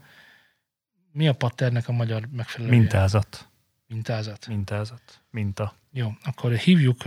mi 1.11 1.28
a 1.28 1.34
patternek 1.34 1.88
a 1.88 1.91
magyar 1.91 2.28
megfelelő 2.32 2.71
Mintázat. 2.71 3.47
Mintázat? 3.88 4.47
Mintázat. 4.47 5.21
Minta. 5.29 5.73
Jó, 5.91 6.11
akkor 6.23 6.53
hívjuk 6.53 7.03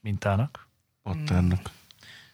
Mintának. 0.00 0.68
Patternak. 1.02 1.70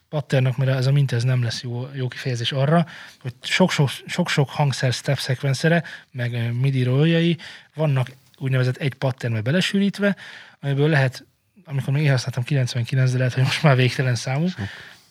patternak, 0.09 0.57
mert 0.57 0.71
ez 0.71 0.85
a 0.85 0.91
mint 0.91 1.11
ez 1.11 1.23
nem 1.23 1.43
lesz 1.43 1.61
jó, 1.61 1.87
jó 1.93 2.07
kifejezés 2.07 2.51
arra, 2.51 2.85
hogy 3.19 3.33
sok-sok, 3.41 3.89
sok-sok 4.05 4.49
hangszer 4.49 4.93
step 4.93 5.19
szekvenszere, 5.19 5.83
meg 6.11 6.53
MIDI 6.53 6.83
rolljai 6.83 7.37
vannak 7.73 8.11
úgynevezett 8.37 8.77
egy 8.77 8.93
patternbe 8.93 9.41
belesűrítve, 9.41 10.15
amiből 10.59 10.89
lehet, 10.89 11.25
amikor 11.65 11.93
még 11.93 12.03
én 12.03 12.09
használtam 12.09 12.43
99, 12.43 13.11
de 13.11 13.17
lehet, 13.17 13.33
hogy 13.33 13.43
most 13.43 13.63
már 13.63 13.75
végtelen 13.75 14.15
számú 14.15 14.47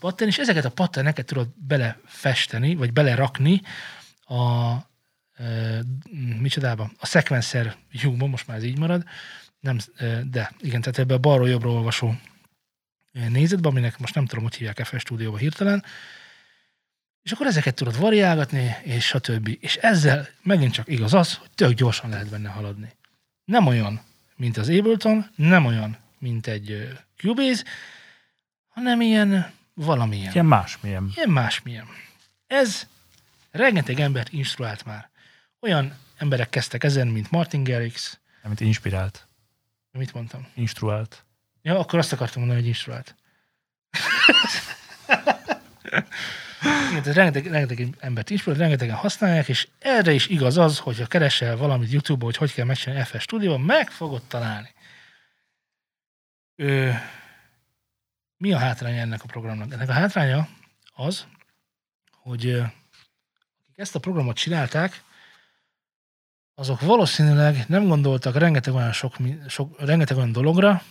pattern, 0.02 0.30
és 0.30 0.38
ezeket 0.38 0.64
a 0.64 0.70
patterneket 0.70 1.26
tudod 1.26 1.48
belefesteni, 1.54 2.74
vagy 2.74 2.92
belerakni 2.92 3.60
a 4.24 4.74
micsodába, 6.40 6.90
a 6.99 7.07
szekvenszer 7.07 7.76
lyukba, 7.93 8.26
most 8.26 8.47
már 8.47 8.57
ez 8.57 8.64
így 8.64 8.78
marad, 8.78 9.05
nem, 9.61 9.78
de 10.30 10.53
igen, 10.61 10.80
tehát 10.80 10.99
ebbe 10.99 11.14
a 11.14 11.18
balról 11.18 11.49
jobbra 11.49 11.70
olvasó 11.70 12.14
nézetbe, 13.12 13.68
aminek 13.68 13.99
most 13.99 14.14
nem 14.14 14.26
tudom, 14.26 14.45
hogy 14.45 14.55
hívják 14.55 14.84
FS 14.84 15.01
stúdióba 15.01 15.36
hirtelen, 15.36 15.84
és 17.22 17.32
akkor 17.32 17.47
ezeket 17.47 17.74
tudod 17.74 17.99
variálgatni, 17.99 18.76
és 18.82 19.07
stb. 19.07 19.57
És 19.61 19.76
ezzel 19.76 20.28
megint 20.43 20.72
csak 20.72 20.88
igaz 20.88 21.14
az, 21.14 21.34
hogy 21.34 21.51
tök 21.55 21.72
gyorsan 21.72 22.11
lehet 22.11 22.28
benne 22.28 22.49
haladni. 22.49 22.93
Nem 23.45 23.66
olyan, 23.66 24.01
mint 24.36 24.57
az 24.57 24.68
Ableton, 24.68 25.30
nem 25.36 25.64
olyan, 25.64 25.97
mint 26.18 26.47
egy 26.47 26.99
Cubase, 27.16 27.64
hanem 28.68 29.01
ilyen 29.01 29.53
valamilyen. 29.74 30.32
Ilyen 30.32 30.47
másmilyen. 30.47 31.12
Ilyen 31.14 31.30
másmilyen. 31.30 31.86
Ez 32.47 32.86
rengeteg 33.51 34.01
embert 34.01 34.32
instruált 34.32 34.84
már. 34.84 35.11
Olyan 35.64 35.98
emberek 36.16 36.50
kezdtek 36.50 36.84
ezen, 36.84 37.08
mint 37.08 37.30
Martin 37.30 37.64
Garrix, 37.64 38.18
Amit 38.42 38.60
inspirált. 38.60 39.26
mit 39.90 40.12
mondtam? 40.14 40.46
Instruált. 40.54 41.24
Ja, 41.62 41.78
akkor 41.78 41.98
azt 41.98 42.12
akartam 42.12 42.38
mondani, 42.40 42.60
hogy 42.60 42.68
instruált. 42.68 43.14
Igen, 46.90 47.02
tehát 47.02 47.14
rengeteg, 47.14 47.46
rengeteg 47.46 47.96
embert 47.98 48.30
inspirált, 48.30 48.60
rengetegen 48.60 48.94
használják, 48.94 49.48
és 49.48 49.68
erre 49.78 50.12
is 50.12 50.26
igaz 50.28 50.58
az, 50.58 50.78
hogyha 50.78 51.06
keresel 51.06 51.56
valamit 51.56 51.92
YouTube-on, 51.92 52.30
hogy 52.30 52.36
hogy 52.36 52.52
kell 52.52 52.64
megcsinálni 52.66 53.04
FS 53.04 53.22
Studio, 53.22 53.58
meg 53.58 53.90
fogod 53.90 54.22
találni. 54.22 54.74
Ö, 56.56 56.90
mi 58.36 58.52
a 58.52 58.58
hátránya 58.58 59.00
ennek 59.00 59.22
a 59.22 59.26
programnak? 59.26 59.72
Ennek 59.72 59.88
a 59.88 59.92
hátránya 59.92 60.48
az, 60.92 61.26
hogy 62.10 62.50
akik 62.50 63.76
ezt 63.76 63.94
a 63.94 64.00
programot 64.00 64.36
csinálták, 64.36 65.02
azok 66.55 66.80
valószínűleg 66.80 67.64
nem 67.68 67.86
gondoltak 67.86 68.36
rengeteg 68.36 68.74
olyan, 68.74 68.92
sok, 68.92 69.16
sok, 69.48 69.80
rengeteg 69.80 70.16
olyan 70.16 70.32
dologra, 70.32 70.82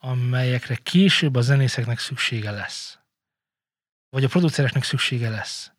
amelyekre 0.00 0.74
később 0.74 1.34
a 1.34 1.40
zenészeknek 1.40 1.98
szüksége 1.98 2.50
lesz. 2.50 2.98
Vagy 4.10 4.24
a 4.24 4.28
producereknek 4.28 4.84
szüksége 4.84 5.28
lesz. 5.28 5.70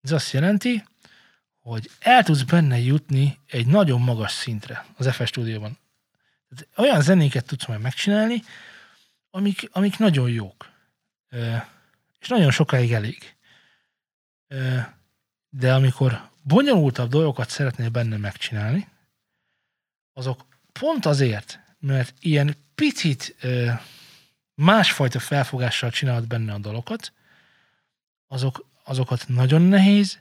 Ez 0.00 0.12
azt 0.12 0.32
jelenti, 0.32 0.84
hogy 1.58 1.90
el 1.98 2.22
tudsz 2.22 2.42
benne 2.42 2.78
jutni 2.78 3.38
egy 3.46 3.66
nagyon 3.66 4.00
magas 4.00 4.32
szintre 4.32 4.86
az 4.96 5.14
FS 5.14 5.28
stúdióban. 5.28 5.78
Tehát 6.48 6.68
olyan 6.76 7.02
zenéket 7.02 7.46
tudsz 7.46 7.66
majd 7.66 7.80
megcsinálni, 7.80 8.42
amik, 9.30 9.68
amik 9.72 9.98
nagyon 9.98 10.30
jók. 10.30 10.70
És 12.20 12.28
nagyon 12.28 12.50
sokáig 12.50 12.92
elég. 12.92 13.36
De 15.48 15.74
amikor 15.74 16.30
bonyolultabb 16.42 17.10
dolgokat 17.10 17.50
szeretnél 17.50 17.88
benne 17.88 18.16
megcsinálni, 18.16 18.88
azok 20.12 20.46
pont 20.72 21.06
azért, 21.06 21.60
mert 21.78 22.14
ilyen 22.20 22.56
picit 22.74 23.36
ö, 23.40 23.70
másfajta 24.54 25.18
felfogással 25.18 25.90
csinálod 25.90 26.26
benne 26.26 26.52
a 26.52 26.58
dolgokat, 26.58 27.12
azok, 28.26 28.66
azokat 28.84 29.24
nagyon 29.28 29.62
nehéz, 29.62 30.18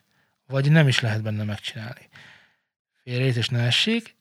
vagy 0.47 0.71
nem 0.71 0.87
is 0.87 0.99
lehet 0.99 1.21
benne 1.21 1.43
megcsinálni. 1.43 2.09
Félrejtés 3.03 3.49
ne 3.49 3.59
essék, 3.59 4.15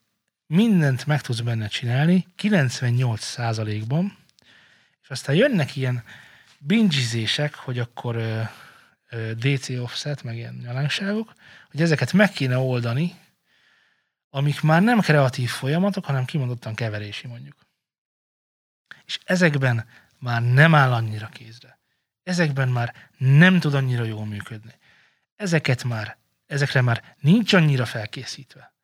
mindent 0.46 1.06
meg 1.06 1.20
tudsz 1.20 1.40
benne 1.40 1.68
csinálni, 1.68 2.26
98%-ban, 2.38 4.18
és 5.02 5.08
aztán 5.08 5.36
jönnek 5.36 5.76
ilyen 5.76 6.04
bingizések, 6.58 7.54
hogy 7.54 7.78
akkor 7.78 8.16
ö, 8.16 8.42
DC 9.36 9.68
offset, 9.68 10.22
meg 10.22 10.36
ilyen 10.36 10.54
nyalánkságok, 10.54 11.34
hogy 11.70 11.82
ezeket 11.82 12.12
meg 12.12 12.30
kéne 12.30 12.58
oldani, 12.58 13.18
amik 14.30 14.60
már 14.60 14.82
nem 14.82 15.00
kreatív 15.00 15.50
folyamatok, 15.50 16.04
hanem 16.04 16.24
kimondottan 16.24 16.74
keverési 16.74 17.26
mondjuk. 17.26 17.56
És 19.04 19.18
ezekben 19.24 19.86
már 20.18 20.42
nem 20.42 20.74
áll 20.74 20.92
annyira 20.92 21.26
kézre. 21.26 21.78
Ezekben 22.22 22.68
már 22.68 22.94
nem 23.16 23.60
tud 23.60 23.74
annyira 23.74 24.04
jól 24.04 24.26
működni. 24.26 24.74
Ezeket 25.36 25.84
már, 25.84 26.18
ezekre 26.46 26.80
már 26.80 27.16
nincs 27.20 27.52
annyira 27.52 27.86
felkészítve. 27.86 28.74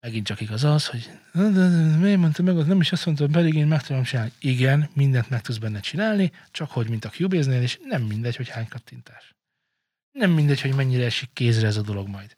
Megint 0.00 0.26
csak 0.26 0.40
igaz 0.40 0.64
az, 0.64 0.86
hogy 0.86 1.10
"De, 1.32 1.42
de, 1.42 1.68
de, 1.68 1.96
miért 1.96 2.18
mondta 2.18 2.42
meg, 2.42 2.58
az 2.58 2.66
nem 2.66 2.80
is 2.80 2.92
azt 2.92 3.06
mondta, 3.06 3.26
pedig 3.26 3.54
én 3.54 3.66
meg 3.66 3.82
tudom 3.82 4.02
csinálni. 4.02 4.32
Igen, 4.38 4.88
mindent 4.92 5.30
meg 5.30 5.40
tudsz 5.40 5.58
benne 5.58 5.80
csinálni, 5.80 6.32
csak 6.50 6.70
hogy 6.70 6.88
mint 6.88 7.04
a 7.04 7.08
Cubase-nél, 7.08 7.62
és 7.62 7.78
nem 7.82 8.02
mindegy, 8.02 8.36
hogy 8.36 8.48
hány 8.48 8.68
kattintás. 8.68 9.34
Nem 10.12 10.30
mindegy, 10.30 10.60
hogy 10.60 10.74
mennyire 10.74 11.04
esik 11.04 11.30
kézre 11.32 11.66
ez 11.66 11.76
a 11.76 11.82
dolog 11.82 12.08
majd. 12.08 12.36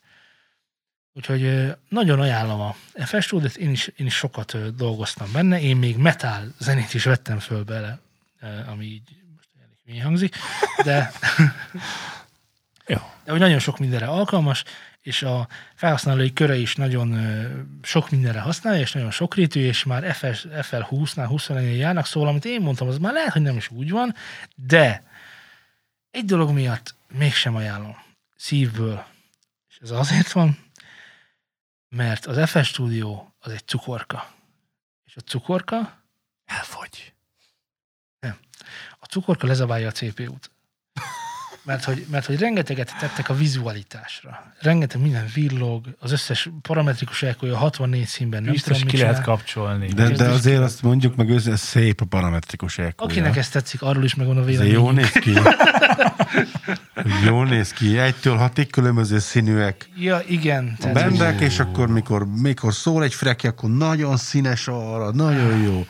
Úgyhogy 1.13 1.73
nagyon 1.89 2.19
ajánlom 2.19 2.59
a 2.59 2.75
FS 3.05 3.25
Studio-t, 3.25 3.55
én 3.55 3.69
is, 3.69 3.87
én 3.87 4.05
is 4.05 4.15
sokat 4.15 4.75
dolgoztam 4.75 5.31
benne, 5.31 5.61
én 5.61 5.77
még 5.77 5.97
metal 5.97 6.53
zenét 6.59 6.93
is 6.93 7.03
vettem 7.03 7.39
föl 7.39 7.63
bele, 7.63 7.99
ami 8.67 8.85
így 8.85 9.15
most 9.35 9.49
elég 9.57 9.77
hülyén 9.85 10.03
hangzik, 10.03 10.35
de, 10.83 11.11
de 13.23 13.31
hogy 13.31 13.39
nagyon 13.39 13.59
sok 13.59 13.79
mindenre 13.79 14.05
alkalmas, 14.07 14.63
és 15.01 15.23
a 15.23 15.47
felhasználói 15.75 16.33
köre 16.33 16.55
is 16.55 16.75
nagyon 16.75 17.19
sok 17.81 18.09
mindenre 18.09 18.39
használja, 18.39 18.81
és 18.81 18.91
nagyon 18.91 19.11
sokrétű, 19.11 19.59
és 19.59 19.83
már 19.83 20.15
FS, 20.15 20.45
FL20-nál, 20.49 21.25
21 21.27 21.77
járnak, 21.77 22.05
szóval 22.05 22.29
amit 22.29 22.45
én 22.45 22.61
mondtam, 22.61 22.87
az 22.87 22.97
már 22.97 23.13
lehet, 23.13 23.33
hogy 23.33 23.41
nem 23.41 23.57
is 23.57 23.71
úgy 23.71 23.89
van, 23.89 24.15
de 24.55 25.03
egy 26.11 26.25
dolog 26.25 26.51
miatt 26.51 26.95
mégsem 27.13 27.55
ajánlom 27.55 27.95
szívből, 28.35 29.05
és 29.69 29.77
ez 29.81 29.91
azért 29.91 30.31
van, 30.31 30.57
mert 31.89 32.25
az 32.25 32.49
FS 32.49 32.67
Studio 32.67 33.25
az 33.39 33.51
egy 33.51 33.65
cukorka. 33.65 34.33
És 35.05 35.15
a 35.15 35.21
cukorka, 35.21 36.03
Elfogy. 36.45 37.13
a 38.99 39.05
cukorka 39.05 39.47
lezabálja 39.47 39.87
a 39.87 39.91
CPU-t. 39.91 40.51
Mert 41.69 41.83
hogy, 41.83 42.05
mert 42.11 42.25
hogy 42.25 42.39
rengeteget 42.39 42.95
tettek 42.99 43.29
a 43.29 43.33
vizualitásra. 43.33 44.53
Rengeteg 44.59 45.01
minden 45.01 45.25
villog, 45.33 45.85
az 45.99 46.11
összes 46.11 46.49
parametrikus 46.61 47.23
elkója 47.23 47.57
64 47.57 48.05
színben 48.05 48.43
nem 48.43 48.51
Biztos 48.51 48.77
tudom, 48.77 48.93
ki 48.93 48.97
lehet 48.97 49.21
kapcsolni. 49.21 49.87
De, 49.87 50.09
de 50.09 50.29
azért 50.29 50.61
azt 50.61 50.81
mondjuk 50.81 51.15
meg, 51.15 51.31
ez 51.31 51.59
szép 51.59 52.01
a 52.01 52.05
parametrikus 52.05 52.77
elkúja. 52.77 53.11
Akinek 53.11 53.37
ez 53.37 53.49
tetszik, 53.49 53.81
arról 53.81 54.03
is 54.03 54.15
megvan 54.15 54.37
a 54.37 54.43
vélemény. 54.43 54.71
jó 54.71 54.91
néz 54.91 55.11
ki. 55.11 55.33
jó 57.27 57.43
néz 57.43 57.73
ki. 57.73 57.97
Egytől 57.97 58.35
hatig 58.35 58.69
különböző 58.69 59.19
színűek. 59.19 59.89
Ja, 59.95 60.21
igen. 60.27 60.77
A 60.81 60.87
bendek, 60.87 61.39
és 61.39 61.59
akkor 61.59 61.87
mikor, 61.87 62.27
mikor 62.27 62.73
szól 62.73 63.03
egy 63.03 63.13
freki, 63.13 63.47
akkor 63.47 63.69
nagyon 63.69 64.17
színes 64.17 64.67
arra, 64.67 65.11
nagyon 65.11 65.61
jó. 65.61 65.85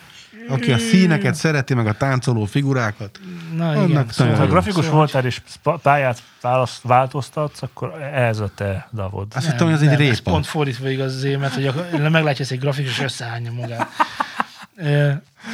Aki 0.50 0.72
a 0.72 0.78
színeket 0.78 1.34
szereti, 1.34 1.74
meg 1.74 1.86
a 1.86 1.92
táncoló 1.92 2.44
figurákat, 2.44 3.20
na 3.56 3.68
annak 3.68 3.88
igen. 3.88 3.90
nagyon 3.90 4.06
Ha. 4.06 4.12
Szóval, 4.12 4.46
grafikus 4.46 4.84
szóval- 4.84 4.98
voltál 4.98 5.24
és 5.24 5.40
pályát 5.82 6.22
választ, 6.40 6.82
változtatsz, 6.82 7.62
akkor 7.62 8.02
ez 8.14 8.38
a 8.38 8.50
te 8.54 8.88
davod. 8.92 9.26
Azt 9.34 9.46
hittem, 9.50 9.66
hogy 9.66 9.74
ez 9.74 9.80
egy 9.82 9.86
nem, 9.88 10.00
Ez 10.00 10.16
répa. 10.16 10.30
pont 10.30 10.46
fordítva 10.46 10.88
igaz 10.88 11.14
az 11.14 11.24
émet, 11.24 11.52
hogy 11.54 11.72
meglátja 12.00 12.42
ezt 12.42 12.50
egy 12.52 12.58
grafikus, 12.58 13.00
összehányja 13.00 13.52
magát. 13.52 13.88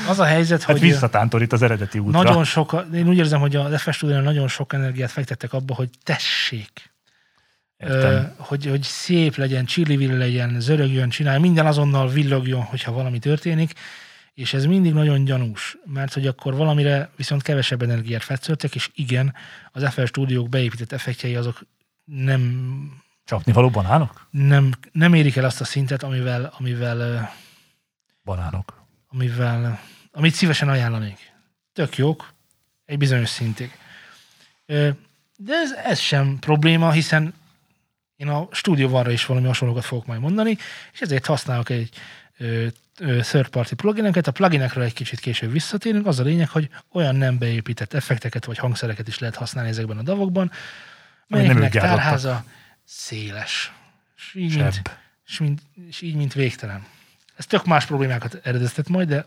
Az 0.09 0.18
a 0.18 0.24
helyzet, 0.24 0.62
Hát 0.62 0.70
hogy 0.78 0.81
visszatántorít 0.89 1.52
az 1.52 1.62
eredeti 1.62 1.98
útra. 1.98 2.23
nagyon 2.23 2.44
sok, 2.44 2.85
én 2.94 3.09
úgy 3.09 3.16
érzem, 3.16 3.40
hogy 3.40 3.56
a 3.56 3.78
FS 3.78 3.97
Studio 3.97 4.20
nagyon 4.20 4.48
sok 4.48 4.73
energiát 4.73 5.10
fektettek 5.10 5.52
abba, 5.52 5.74
hogy 5.74 5.89
tessék, 6.02 6.90
Értem. 7.78 8.32
hogy, 8.36 8.66
hogy 8.66 8.82
szép 8.82 9.36
legyen, 9.36 9.64
csili 9.64 10.16
legyen, 10.16 10.60
zörögjön, 10.60 11.09
csinálj, 11.09 11.39
minden 11.40 11.66
azonnal 11.66 12.09
villogjon, 12.09 12.62
hogyha 12.62 12.93
valami 12.93 13.18
történik, 13.18 13.73
és 14.37 14.55
ez 14.55 14.65
mindig 14.65 14.93
nagyon 14.93 15.25
gyanús, 15.25 15.77
mert 15.85 16.13
hogy 16.13 16.27
akkor 16.27 16.55
valamire 16.55 17.11
viszont 17.17 17.43
kevesebb 17.43 17.83
energiát 17.83 18.23
fetszöltek, 18.23 18.75
és 18.75 18.91
igen, 18.95 19.35
az 19.73 19.93
FL 19.93 20.05
stúdiók 20.05 20.49
beépített 20.49 20.93
effektjei 20.93 21.37
azok 21.37 21.67
nem 22.05 23.03
Csapni 23.25 23.53
való 23.53 23.71
banánok? 23.71 24.29
nem, 24.31 24.73
nem 24.93 25.15
érik 25.15 25.37
el 25.37 25.45
azt 25.45 25.61
a 25.61 25.65
szintet, 25.65 26.03
amivel, 26.03 26.53
amivel, 26.59 27.33
Banánok. 28.25 28.87
amivel, 29.09 29.81
amit 30.13 30.35
szívesen 30.35 30.69
ajánlanék. 30.69 31.33
Tök 31.73 31.97
jók, 31.97 32.33
egy 32.85 32.99
bizonyos 32.99 33.29
szintig. 33.29 33.79
De 35.37 35.55
ez, 35.55 35.73
ez 35.73 35.99
sem 35.99 36.39
probléma, 36.39 36.91
hiszen 36.91 37.35
én 38.17 38.29
a 38.29 38.49
stúdióvarra 38.51 39.11
is 39.11 39.27
valami 39.27 39.47
hasonlókat 39.47 39.85
fogok 39.85 40.07
majd 40.07 40.21
mondani, 40.21 40.57
és 40.93 41.01
ezért 41.01 41.27
használok 41.27 41.71
egy 41.71 41.91
third 43.20 43.48
party 43.48 43.74
plugineket. 43.74 44.27
A 44.27 44.32
pluginekről 44.32 44.85
egy 44.85 44.93
kicsit 44.93 45.20
később 45.20 45.52
visszatérünk. 45.52 46.06
Az 46.06 46.18
a 46.18 46.23
lényeg, 46.23 46.48
hogy 46.48 46.68
olyan 46.93 47.16
nem 47.16 47.39
beépített 47.39 47.93
effekteket 47.93 48.44
vagy 48.44 48.59
hangszereket 48.59 49.09
is 49.09 49.18
lehet 49.18 49.36
használni 49.36 49.70
ezekben 49.70 49.98
a 49.98 50.02
davokban, 50.02 50.51
melyeknek 51.27 51.73
tárháza 51.73 52.44
széles. 52.85 53.73
És 54.16 54.35
így, 54.35 54.56
mint, 54.56 54.74
Sebb. 54.74 54.90
és, 55.27 55.39
mint, 55.39 55.62
és 55.89 56.01
így, 56.01 56.14
mint 56.14 56.32
végtelen. 56.32 56.86
Ez 57.36 57.47
tök 57.47 57.64
más 57.64 57.86
problémákat 57.86 58.40
eredeztet 58.43 58.89
majd, 58.89 59.09
de, 59.09 59.27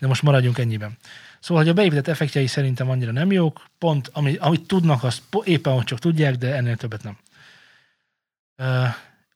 de 0.00 0.06
most 0.06 0.22
maradjunk 0.22 0.58
ennyiben. 0.58 0.96
Szóval, 1.40 1.62
hogy 1.62 1.72
a 1.72 1.74
beépített 1.74 2.08
effektjei 2.08 2.46
szerintem 2.46 2.90
annyira 2.90 3.12
nem 3.12 3.32
jók, 3.32 3.66
pont 3.78 4.10
ami, 4.12 4.36
amit 4.36 4.66
tudnak, 4.66 5.02
azt 5.02 5.22
éppen 5.44 5.72
hogy 5.72 5.84
csak 5.84 5.98
tudják, 5.98 6.34
de 6.34 6.54
ennél 6.54 6.76
többet 6.76 7.02
nem. 7.02 7.18
Ö, 8.56 8.84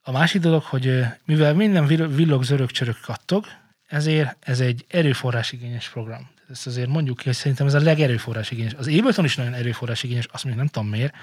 A 0.08 0.12
másik 0.12 0.40
dolog, 0.40 0.62
hogy 0.62 1.04
mivel 1.24 1.54
minden 1.54 1.86
vill- 1.86 2.14
villog, 2.14 2.42
zörög, 2.42 2.70
csörög, 2.70 3.00
kattog, 3.00 3.46
ezért 3.86 4.36
ez 4.40 4.60
egy 4.60 4.84
erőforrásigényes 4.88 5.88
program. 5.88 6.30
Ezt 6.50 6.66
azért 6.66 6.88
mondjuk 6.88 7.16
ki, 7.16 7.24
hogy 7.24 7.34
szerintem 7.34 7.66
ez 7.66 7.74
a 7.74 7.80
legerőforrásigényes. 7.80 8.74
Az 8.74 8.86
Ableton 8.86 9.24
is 9.24 9.36
nagyon 9.36 9.54
erőforrásigényes, 9.54 10.26
azt 10.32 10.44
még 10.44 10.54
nem 10.54 10.66
tudom 10.66 10.88
miért, 10.88 11.14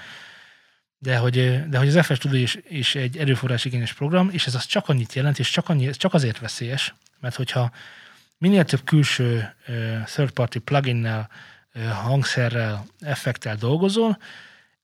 de 0.98 1.16
hogy, 1.16 1.68
de 1.68 1.78
hogy 1.78 1.88
az 1.88 2.06
FS 2.06 2.14
Studio 2.14 2.40
is, 2.40 2.58
is 2.68 2.94
egy 2.94 3.16
erőforrásigényes 3.16 3.92
program, 3.92 4.28
és 4.32 4.46
ez 4.46 4.54
az 4.54 4.66
csak 4.66 4.88
annyit 4.88 5.14
jelent, 5.14 5.38
és 5.38 5.50
csak, 5.50 5.68
annyi, 5.68 5.90
csak 5.90 6.14
azért 6.14 6.38
veszélyes, 6.38 6.94
mert 7.20 7.34
hogyha 7.34 7.70
minél 8.38 8.64
több 8.64 8.84
külső 8.84 9.54
third 10.04 10.30
party 10.30 10.58
pluginnel, 10.58 11.28
hangszerrel, 12.02 12.86
effektel 13.00 13.56
dolgozol, 13.56 14.18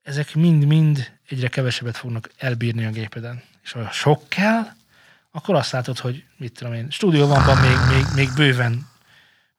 ezek 0.02 0.34
mind-mind 0.34 1.18
egyre 1.28 1.48
kevesebbet 1.48 1.96
fognak 1.96 2.30
elbírni 2.38 2.84
a 2.84 2.90
gépeden. 2.90 3.42
És 3.62 3.72
ha 3.72 3.90
sok 3.90 4.28
kell, 4.28 4.62
akkor 5.30 5.54
azt 5.54 5.72
látod, 5.72 5.98
hogy 5.98 6.24
mit 6.36 6.52
tudom 6.52 6.72
én, 6.72 6.90
stúdióban 6.90 7.58
még, 7.58 7.76
még, 7.96 8.04
még 8.14 8.28
bőven 8.36 8.90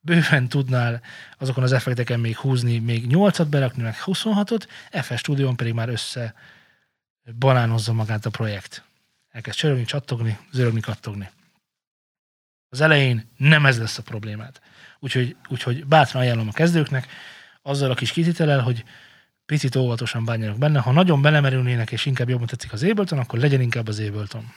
bőven 0.03 0.47
tudnál 0.47 1.01
azokon 1.37 1.63
az 1.63 1.71
effekteken 1.71 2.19
még 2.19 2.37
húzni, 2.37 2.79
még 2.79 3.05
8-at 3.09 3.47
berakni, 3.49 3.83
meg 3.83 3.95
26-ot, 4.05 4.67
FS 5.01 5.19
stúdión 5.19 5.55
pedig 5.55 5.73
már 5.73 5.89
össze 5.89 6.33
banánozza 7.39 7.93
magát 7.93 8.25
a 8.25 8.29
projekt. 8.29 8.83
Elkezd 9.29 9.57
csörögni, 9.57 9.85
csattogni, 9.85 10.37
zörögni, 10.51 10.79
kattogni. 10.79 11.29
Az 12.69 12.81
elején 12.81 13.29
nem 13.37 13.65
ez 13.65 13.79
lesz 13.79 13.97
a 13.97 14.01
problémád. 14.01 14.59
Úgyhogy, 14.99 15.35
úgyhogy 15.47 15.85
bátran 15.85 16.21
ajánlom 16.21 16.47
a 16.47 16.51
kezdőknek, 16.51 17.07
azzal 17.61 17.91
a 17.91 17.95
kis 17.95 18.11
kitétellel, 18.11 18.59
hogy 18.59 18.83
picit 19.53 19.75
óvatosan 19.75 20.25
bánjanak 20.25 20.57
benne. 20.57 20.79
Ha 20.79 20.91
nagyon 20.91 21.21
belemerülnének, 21.21 21.91
és 21.91 22.05
inkább 22.05 22.29
jobban 22.29 22.47
tetszik 22.47 22.73
az 22.73 22.83
Ableton, 22.83 23.19
akkor 23.19 23.39
legyen 23.39 23.61
inkább 23.61 23.87
az 23.87 23.99
Ableton. 23.99 24.53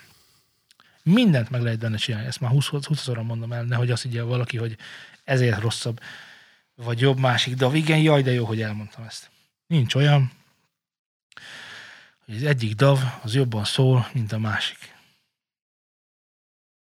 Mindent 1.02 1.50
meg 1.50 1.62
lehet 1.62 1.78
benne 1.78 1.96
csinálni. 1.96 2.26
Ezt 2.26 2.40
már 2.40 2.50
20 2.50 2.66
20 2.66 3.06
mondom 3.06 3.52
el, 3.52 3.62
nehogy 3.62 3.90
azt 3.90 4.02
higgye 4.02 4.22
valaki, 4.22 4.56
hogy 4.56 4.76
ezért 5.24 5.60
rosszabb, 5.60 6.00
vagy 6.74 7.00
jobb 7.00 7.18
másik. 7.18 7.54
De 7.54 7.66
igen, 7.66 7.98
jaj, 7.98 8.22
de 8.22 8.32
jó, 8.32 8.44
hogy 8.44 8.62
elmondtam 8.62 9.04
ezt. 9.04 9.30
Nincs 9.66 9.94
olyan, 9.94 10.30
hogy 12.24 12.36
az 12.36 12.42
egyik 12.42 12.74
DAV 12.74 12.98
az 13.22 13.34
jobban 13.34 13.64
szól, 13.64 14.08
mint 14.12 14.32
a 14.32 14.38
másik. 14.38 14.94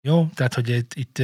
Jó? 0.01 0.28
Tehát, 0.35 0.55
hogy 0.55 0.69
itt, 0.69 0.95
itt 0.95 1.23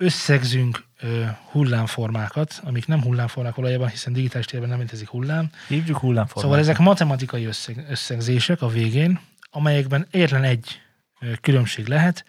összegzünk 0.00 0.84
ö, 1.00 1.24
hullámformákat, 1.50 2.60
amik 2.64 2.86
nem 2.86 3.02
hullámformák 3.02 3.54
valójában, 3.54 3.88
hiszen 3.88 4.12
digitális 4.12 4.46
térben 4.46 4.68
nem 4.68 4.78
létezik 4.78 5.08
hullám. 5.08 5.50
Hívjuk 5.68 5.98
hullámformát. 5.98 6.44
Szóval 6.44 6.58
ezek 6.58 6.78
matematikai 6.78 7.44
összeg, 7.44 7.86
összegzések 7.88 8.62
a 8.62 8.68
végén, 8.68 9.20
amelyekben 9.50 10.06
egyetlen 10.10 10.42
egy 10.42 10.80
ö, 11.20 11.32
különbség 11.40 11.86
lehet, 11.86 12.24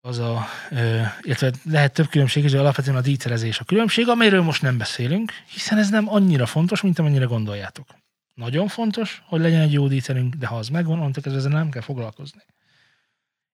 az 0.00 0.18
a, 0.18 0.46
ö, 0.70 1.00
illetve 1.20 1.52
lehet 1.64 1.92
több 1.92 2.08
különbség 2.08 2.44
is, 2.44 2.50
de 2.50 2.58
alapvetően 2.58 2.96
a 2.96 3.00
díterezés 3.00 3.58
a 3.58 3.64
különbség, 3.64 4.08
amelyről 4.08 4.42
most 4.42 4.62
nem 4.62 4.78
beszélünk, 4.78 5.32
hiszen 5.46 5.78
ez 5.78 5.90
nem 5.90 6.08
annyira 6.08 6.46
fontos, 6.46 6.80
mint 6.80 6.98
amennyire 6.98 7.24
gondoljátok. 7.24 7.86
Nagyon 8.34 8.68
fontos, 8.68 9.22
hogy 9.26 9.40
legyen 9.40 9.60
egy 9.60 9.72
jó 9.72 9.88
díterünk, 9.88 10.34
de 10.34 10.46
ha 10.46 10.56
az 10.56 10.68
megvan, 10.68 10.98
onnantól 10.98 11.22
kezdve 11.22 11.40
ezzel 11.40 11.58
nem 11.58 11.70
kell 11.70 11.82
foglalkozni. 11.82 12.42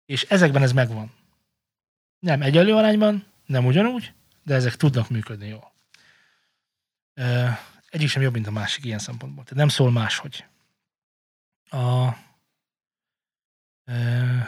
És 0.07 0.23
ezekben 0.23 0.63
ez 0.63 0.73
megvan. 0.73 1.13
Nem 2.19 2.43
egyenlő 2.43 2.75
arányban, 2.75 3.25
nem 3.47 3.67
ugyanúgy, 3.67 4.13
de 4.43 4.55
ezek 4.55 4.75
tudnak 4.77 5.09
működni 5.11 5.49
jól. 5.49 5.73
Egyik 7.89 8.09
sem 8.09 8.23
jobb, 8.23 8.33
mint 8.33 8.47
a 8.47 8.51
másik 8.51 8.85
ilyen 8.85 8.99
szempontból. 8.99 9.43
Tehát 9.45 9.59
nem 9.59 9.69
szól 9.69 9.91
máshogy. 9.91 10.45
A, 11.71 12.11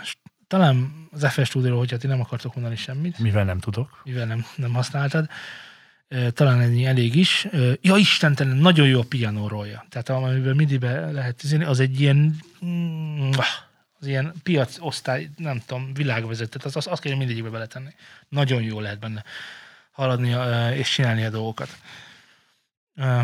s- 0.04 0.16
talán 0.46 1.06
az 1.10 1.26
FS 1.32 1.46
Studio-ról, 1.48 1.78
hogyha 1.78 1.96
ti 1.96 2.06
nem 2.06 2.20
akartok 2.20 2.54
mondani 2.54 2.76
semmit, 2.76 3.18
Mivel 3.18 3.44
nem 3.44 3.58
tudok. 3.58 4.00
mivel 4.04 4.26
nem, 4.26 4.44
nem 4.56 4.72
használtad, 4.74 5.28
ö, 6.08 6.30
talán 6.30 6.60
ennyi 6.60 6.84
elég 6.84 7.14
is. 7.14 7.46
Ö, 7.50 7.72
Ja, 7.80 7.96
istentelen, 7.96 8.56
nagyon 8.56 8.86
jó 8.88 9.00
a 9.00 9.04
piano 9.08 9.48
rolja. 9.48 9.84
Tehát 9.88 10.08
amiben 10.08 10.56
midibe 10.56 11.10
lehet 11.10 11.36
tűzni, 11.36 11.64
az 11.64 11.80
egy 11.80 12.00
ilyen 12.00 12.36
mm, 12.64 13.30
az 14.00 14.06
ilyen 14.06 14.34
piacosztály, 14.42 15.30
nem 15.36 15.62
tudom, 15.66 15.94
világvezető, 15.94 16.58
az, 16.64 16.76
az, 16.76 16.86
azt 16.86 17.02
kell 17.02 17.16
mindegyikbe 17.16 17.50
beletenni. 17.50 17.90
Nagyon 18.28 18.62
jó 18.62 18.80
lehet 18.80 18.98
benne 18.98 19.24
haladni 19.90 20.28
és 20.74 20.90
csinálni 20.90 21.24
a 21.24 21.30
dolgokat. 21.30 21.78
Ö, 22.94 23.20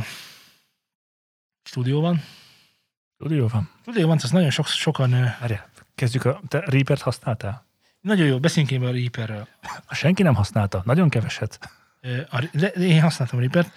Stúdióban. 1.63 2.25
Stúdió 3.15 3.49
van. 3.49 3.71
Stúdióban, 3.81 4.19
az 4.23 4.31
nagyon 4.31 4.51
sok, 4.51 4.67
sokan, 4.67 5.11
Várjál, 5.11 5.71
kezdjük 5.95 6.25
a... 6.25 6.41
Te 6.49 6.59
Reaper-t 6.59 7.01
használtál? 7.01 7.65
nagyon 8.05 8.27
jó, 8.27 8.39
beszéljünk 8.39 8.75
én 8.75 8.89
a 8.89 8.93
Reaperről. 8.93 9.49
Senki 9.91 10.23
nem 10.23 10.35
használta. 10.35 10.83
Nagyon 10.85 11.09
keveset. 11.09 11.71
A, 12.31 12.49
de, 12.53 12.69
én 12.69 13.01
használtam 13.01 13.39
a 13.39 13.41
Reaper-t. 13.41 13.73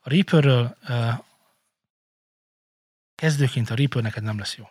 A 0.00 0.08
Reaperről 0.08 0.76
kezdőként 3.14 3.70
a 3.70 3.74
Reaper 3.74 4.02
neked 4.02 4.22
nem 4.22 4.38
lesz 4.38 4.56
jó. 4.56 4.68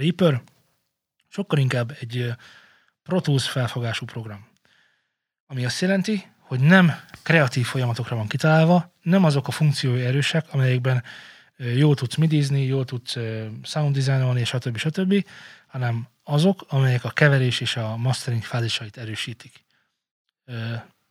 Reaper 0.00 0.42
sokkal 1.28 1.58
inkább 1.58 1.96
egy 2.00 2.32
Pro 3.02 3.20
Tools 3.20 3.48
felfogású 3.48 4.04
program. 4.04 4.48
Ami 5.46 5.64
azt 5.64 5.80
jelenti, 5.80 6.26
hogy 6.38 6.60
nem 6.60 6.92
kreatív 7.22 7.66
folyamatokra 7.66 8.16
van 8.16 8.28
kitalálva, 8.28 8.94
nem 9.02 9.24
azok 9.24 9.48
a 9.48 9.50
funkciói 9.50 10.04
erősek, 10.04 10.46
amelyekben 10.52 11.02
jól 11.56 11.94
tudsz 11.94 12.14
midizni, 12.14 12.64
jól 12.64 12.84
tudsz 12.84 13.16
sound 13.62 13.94
designolni, 13.94 14.44
stb. 14.44 14.76
stb., 14.76 15.24
hanem 15.66 16.08
azok, 16.22 16.64
amelyek 16.68 17.04
a 17.04 17.10
keverés 17.10 17.60
és 17.60 17.76
a 17.76 17.96
mastering 17.96 18.42
fázisait 18.42 18.96
erősítik. 18.96 19.64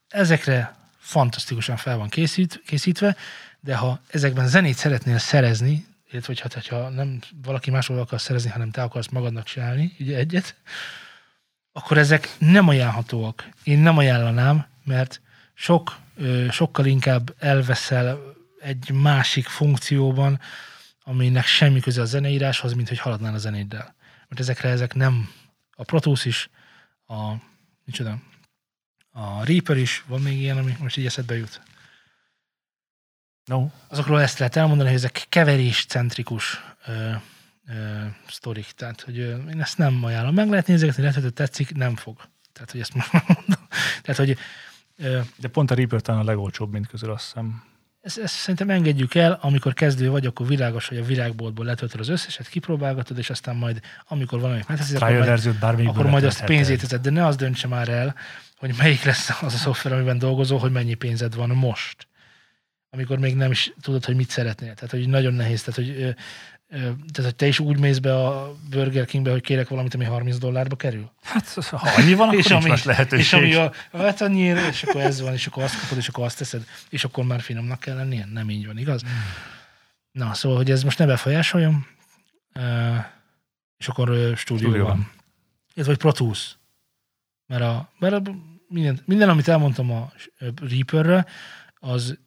Ezekre 0.08 0.76
fantasztikusan 0.98 1.78
fel 1.78 1.98
van 1.98 2.10
készít, 2.10 2.62
készítve, 2.66 3.16
de 3.60 3.76
ha 3.76 4.02
ezekben 4.08 4.48
zenét 4.48 4.76
szeretnél 4.76 5.18
szerezni, 5.18 5.86
illetve 6.12 6.34
hogy 6.34 6.40
hát, 6.40 6.68
ha 6.68 6.90
nem 6.90 7.20
valaki 7.44 7.72
máshol 7.72 8.00
akarsz 8.00 8.24
szerezni, 8.24 8.50
hanem 8.50 8.72
te 8.72 8.82
akarsz 8.82 9.08
magadnak 9.08 9.44
csinálni, 9.44 9.96
ugye 10.00 10.18
egyet, 10.18 10.56
akkor 11.72 11.98
ezek 11.98 12.36
nem 12.38 12.68
ajánlhatóak. 12.68 13.50
Én 13.64 13.80
nem 13.80 13.98
ajánlanám, 13.98 14.66
mert 14.84 15.22
sok, 15.54 15.98
sokkal 16.52 16.86
inkább 16.86 17.36
elveszel 17.40 18.20
egy 18.60 18.92
másik 18.92 19.48
funkcióban, 19.48 20.40
aminek 21.04 21.46
semmi 21.46 21.80
köze 21.80 22.02
a 22.02 22.06
zeneíráshoz, 22.06 22.74
mint 22.74 22.88
hogy 22.88 23.00
haladnál 23.00 23.34
a 23.34 23.38
zenéddel. 23.38 23.96
Mert 24.28 24.42
ezekre 24.42 24.70
ezek 24.70 24.94
nem, 24.94 25.30
a 25.76 25.84
Pro 25.84 26.00
Tools 26.00 26.26
is, 26.26 26.50
a, 27.08 27.34
micsoda, 27.86 28.18
a 29.12 29.44
Reaper 29.44 29.78
is, 29.78 30.04
van 30.08 30.22
még 30.22 30.40
ilyen, 30.40 30.58
ami 30.58 30.76
most 30.80 30.98
így 30.98 31.06
eszedbe 31.06 31.36
jut. 31.36 31.62
No. 33.50 33.68
Azokról 33.88 34.22
ezt 34.22 34.40
lehet 34.40 34.56
elmondani, 34.56 34.90
hogy 34.90 34.98
ezek 34.98 35.26
keveréscentrikus 35.30 36.64
ö, 36.88 36.92
ö, 37.68 37.74
sztorik. 38.28 38.72
Tehát, 38.72 39.02
hogy 39.02 39.20
ö, 39.20 39.36
én 39.38 39.62
ezt 39.62 39.78
nem 39.78 40.04
ajánlom. 40.04 40.34
Meg 40.34 40.50
lehet 40.50 40.68
nézegetni, 40.68 41.04
lehet, 41.04 41.22
hogy 41.22 41.34
tetszik, 41.34 41.76
nem 41.76 41.96
fog. 41.96 42.18
Tehát, 42.54 42.72
hogy 42.72 42.80
ezt 42.80 42.94
most 42.94 43.12
mondom. 43.12 43.68
Tehát, 44.02 44.18
hogy 44.18 44.38
ö, 44.98 45.20
De 45.36 45.48
pont 45.48 45.72
a 45.72 45.76
Reaper 45.76 46.02
talán 46.02 46.22
a 46.22 46.24
legolcsóbb, 46.24 46.72
mint 46.72 46.88
közül 46.88 47.12
azt 47.12 47.24
hiszem. 47.24 47.64
ezt, 48.02 48.18
ezt 48.18 48.34
szerintem 48.34 48.70
engedjük 48.70 49.16
el, 49.16 49.40
amikor 49.42 49.74
kezdő 49.74 50.10
vagy, 50.10 50.26
akkor 50.26 50.48
világos, 50.48 50.88
hogy 50.88 50.98
a 50.98 51.04
virágboltból 51.04 51.66
letöltöd 51.66 52.00
az 52.00 52.10
összeset, 52.10 52.48
kipróbálgatod, 52.48 53.18
és 53.18 53.30
aztán 53.30 53.56
majd, 53.56 53.80
amikor 54.08 54.40
valamit 54.40 54.68
megteszik, 54.68 55.02
akkor 55.02 55.14
majd, 55.18 55.88
akkor 55.88 56.06
majd 56.06 56.24
azt 56.24 56.46
pénzét 56.46 56.80
teszed, 56.82 57.02
de 57.02 57.10
ne 57.10 57.26
az 57.26 57.36
döntse 57.36 57.68
már 57.68 57.90
el, 57.90 58.16
hogy 58.58 58.76
melyik 58.78 59.04
lesz 59.04 59.42
az 59.42 59.54
a 59.54 59.58
szoftver, 59.58 59.94
amiben 59.94 60.18
dolgozol, 60.18 60.60
hogy 60.60 60.72
mennyi 60.72 60.94
pénzed 60.94 61.36
van 61.36 61.50
most. 61.50 62.09
Amikor 62.90 63.20
még 63.20 63.36
nem 63.36 63.52
is 63.52 63.74
tudod, 63.82 64.06
hogy 64.06 64.16
mit 64.16 64.30
szeretnél. 64.30 64.74
Tehát, 64.74 64.92
hogy 64.92 65.08
nagyon 65.08 65.34
nehéz. 65.34 65.64
Tehát, 65.64 65.76
hogy 65.76 66.02
ö, 66.02 66.10
Ö, 66.72 66.78
Tehát, 66.78 67.24
hogy 67.24 67.36
te 67.36 67.48
is 67.48 67.60
úgy 67.60 67.80
mész 67.80 67.98
be 67.98 68.16
a 68.28 68.56
Burger 68.70 69.06
Kingbe, 69.06 69.32
hogy 69.32 69.42
kérek 69.42 69.68
valamit, 69.68 69.94
ami 69.94 70.04
30 70.04 70.38
dollárba 70.38 70.76
kerül? 70.76 71.12
Hát, 71.22 71.54
ha 71.54 71.90
annyi 71.98 72.14
van, 72.14 72.28
akkor 72.30 72.44
nincs 72.52 72.68
más 72.68 72.84
lehetőség. 72.84 73.26
és 73.26 73.34
ami 73.34 73.54
a, 73.54 73.74
hát 73.92 74.22
annyira, 74.22 74.68
és 74.68 74.84
akkor 74.84 75.02
ez 75.02 75.22
van, 75.22 75.34
és 75.34 75.48
akkor 75.48 75.64
azt 75.64 75.80
kapod, 75.80 75.98
és 75.98 76.08
akkor 76.08 76.24
azt 76.24 76.38
teszed, 76.38 76.66
és 76.90 77.04
akkor 77.04 77.24
már 77.24 77.42
finomnak 77.42 77.80
kell 77.80 77.96
lennie? 77.96 78.26
Nem 78.34 78.50
így 78.50 78.66
van, 78.66 78.78
igaz? 78.78 79.02
Na, 80.12 80.34
szóval, 80.34 80.58
hogy 80.58 80.72
ez 80.72 80.84
most 80.84 80.98
ne 80.98 81.06
befolyásoljon, 81.06 81.86
és 83.78 83.88
akkor 83.88 84.10
ö, 84.10 84.32
stúdió 84.36 84.68
Stúdió 84.68 84.84
van. 84.84 84.98
van. 84.98 85.12
Ez 85.76 85.86
vagy 85.86 85.98
Pro 85.98 86.12
Tools. 86.12 86.58
Mert, 87.46 87.62
a, 87.64 87.92
mert 88.00 88.14
a, 88.14 88.22
minden, 88.68 89.00
minden, 89.06 89.30
amit 89.30 89.48
elmondtam 89.48 89.92
a 89.92 90.12
ö, 90.40 90.48
Reaperre, 90.70 91.26
az 91.80 92.18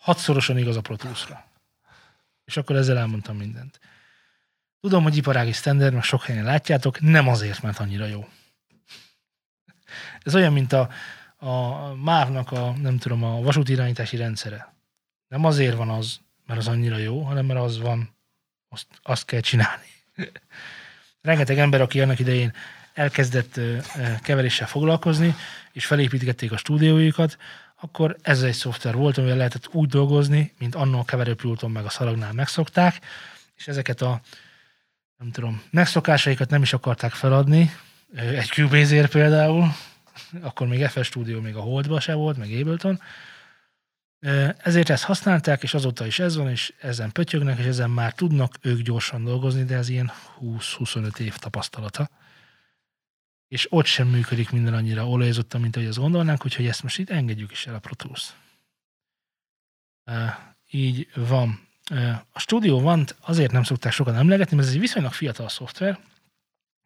hatszorosan 0.00 0.58
igaz 0.58 0.76
a 0.76 0.80
Pro. 0.80 0.96
És 2.44 2.56
akkor 2.56 2.76
ezzel 2.76 2.98
elmondtam 2.98 3.36
mindent. 3.36 3.80
Tudom, 4.80 5.02
hogy 5.02 5.16
iparági 5.16 5.52
standard, 5.52 5.94
meg 5.94 6.02
sok 6.02 6.22
helyen 6.22 6.44
látjátok, 6.44 7.00
nem 7.00 7.28
azért, 7.28 7.62
mert 7.62 7.78
annyira 7.78 8.06
jó. 8.06 8.28
Ez 10.22 10.34
olyan, 10.34 10.52
mint 10.52 10.72
a, 10.72 10.90
a 11.36 11.94
MÁV-nak 11.94 12.52
a, 12.52 12.72
nem 12.72 12.98
tudom, 12.98 13.24
a 13.24 13.40
vasúti 13.40 13.72
irányítási 13.72 14.16
rendszere. 14.16 14.74
Nem 15.28 15.44
azért 15.44 15.76
van 15.76 15.88
az, 15.88 16.20
mert 16.46 16.60
az 16.60 16.68
annyira 16.68 16.96
jó, 16.96 17.22
hanem 17.22 17.46
mert 17.46 17.60
az 17.60 17.78
van, 17.78 18.14
azt, 18.68 18.86
azt 19.02 19.24
kell 19.24 19.40
csinálni. 19.40 19.86
Rengeteg 21.22 21.58
ember, 21.58 21.80
aki 21.80 22.00
annak 22.00 22.18
idején 22.18 22.52
elkezdett 22.94 23.60
keveréssel 24.22 24.66
foglalkozni, 24.66 25.34
és 25.72 25.86
felépítgették 25.86 26.52
a 26.52 26.56
stúdiójukat, 26.56 27.38
akkor 27.80 28.16
ez 28.22 28.42
egy 28.42 28.54
szoftver 28.54 28.94
volt, 28.94 29.18
amivel 29.18 29.36
lehetett 29.36 29.68
úgy 29.72 29.88
dolgozni, 29.88 30.54
mint 30.58 30.74
annó 30.74 30.98
a 30.98 31.04
keverőpulton 31.04 31.70
meg 31.70 31.84
a 31.84 31.88
szalagnál 31.88 32.32
megszokták, 32.32 33.00
és 33.56 33.68
ezeket 33.68 34.00
a 34.02 34.20
nem 35.18 35.30
tudom, 35.30 35.62
megszokásaikat 35.70 36.50
nem 36.50 36.62
is 36.62 36.72
akarták 36.72 37.12
feladni, 37.12 37.70
egy 38.14 38.46
Cubase-ért 38.46 39.10
például, 39.10 39.72
akkor 40.40 40.66
még 40.66 40.86
FS 40.86 41.06
Studio 41.06 41.40
még 41.40 41.56
a 41.56 41.60
Holdba 41.60 42.00
se 42.00 42.14
volt, 42.14 42.36
meg 42.36 42.52
Ableton, 42.52 43.00
ezért 44.56 44.90
ezt 44.90 45.04
használták, 45.04 45.62
és 45.62 45.74
azóta 45.74 46.06
is 46.06 46.18
ez 46.18 46.36
van, 46.36 46.50
és 46.50 46.72
ezen 46.80 47.12
pötyögnek, 47.12 47.58
és 47.58 47.64
ezen 47.64 47.90
már 47.90 48.12
tudnak 48.12 48.54
ők 48.60 48.80
gyorsan 48.80 49.24
dolgozni, 49.24 49.64
de 49.64 49.76
ez 49.76 49.88
ilyen 49.88 50.12
20-25 50.40 51.18
év 51.18 51.36
tapasztalata. 51.36 52.10
És 53.50 53.66
ott 53.70 53.84
sem 53.84 54.08
működik 54.08 54.50
minden 54.50 54.74
annyira 54.74 55.08
olajozottan, 55.08 55.60
mint 55.60 55.76
ahogy 55.76 55.88
azt 55.88 55.98
gondolnánk, 55.98 56.44
úgyhogy 56.44 56.66
ezt 56.66 56.82
most 56.82 56.98
itt 56.98 57.10
engedjük 57.10 57.50
is 57.50 57.66
el 57.66 57.74
a 57.74 57.78
Pro 57.78 57.94
Tools. 57.94 58.32
Ö, 60.04 60.24
így 60.70 61.08
van. 61.14 61.68
Ö, 61.90 62.10
A 62.32 62.38
Studio 62.38 62.80
van 62.80 63.06
azért 63.20 63.52
nem 63.52 63.62
szokták 63.62 63.92
sokan 63.92 64.14
emlegetni, 64.14 64.56
mert 64.56 64.68
ez 64.68 64.74
egy 64.74 64.80
viszonylag 64.80 65.12
fiatal 65.12 65.48
szoftver. 65.48 65.98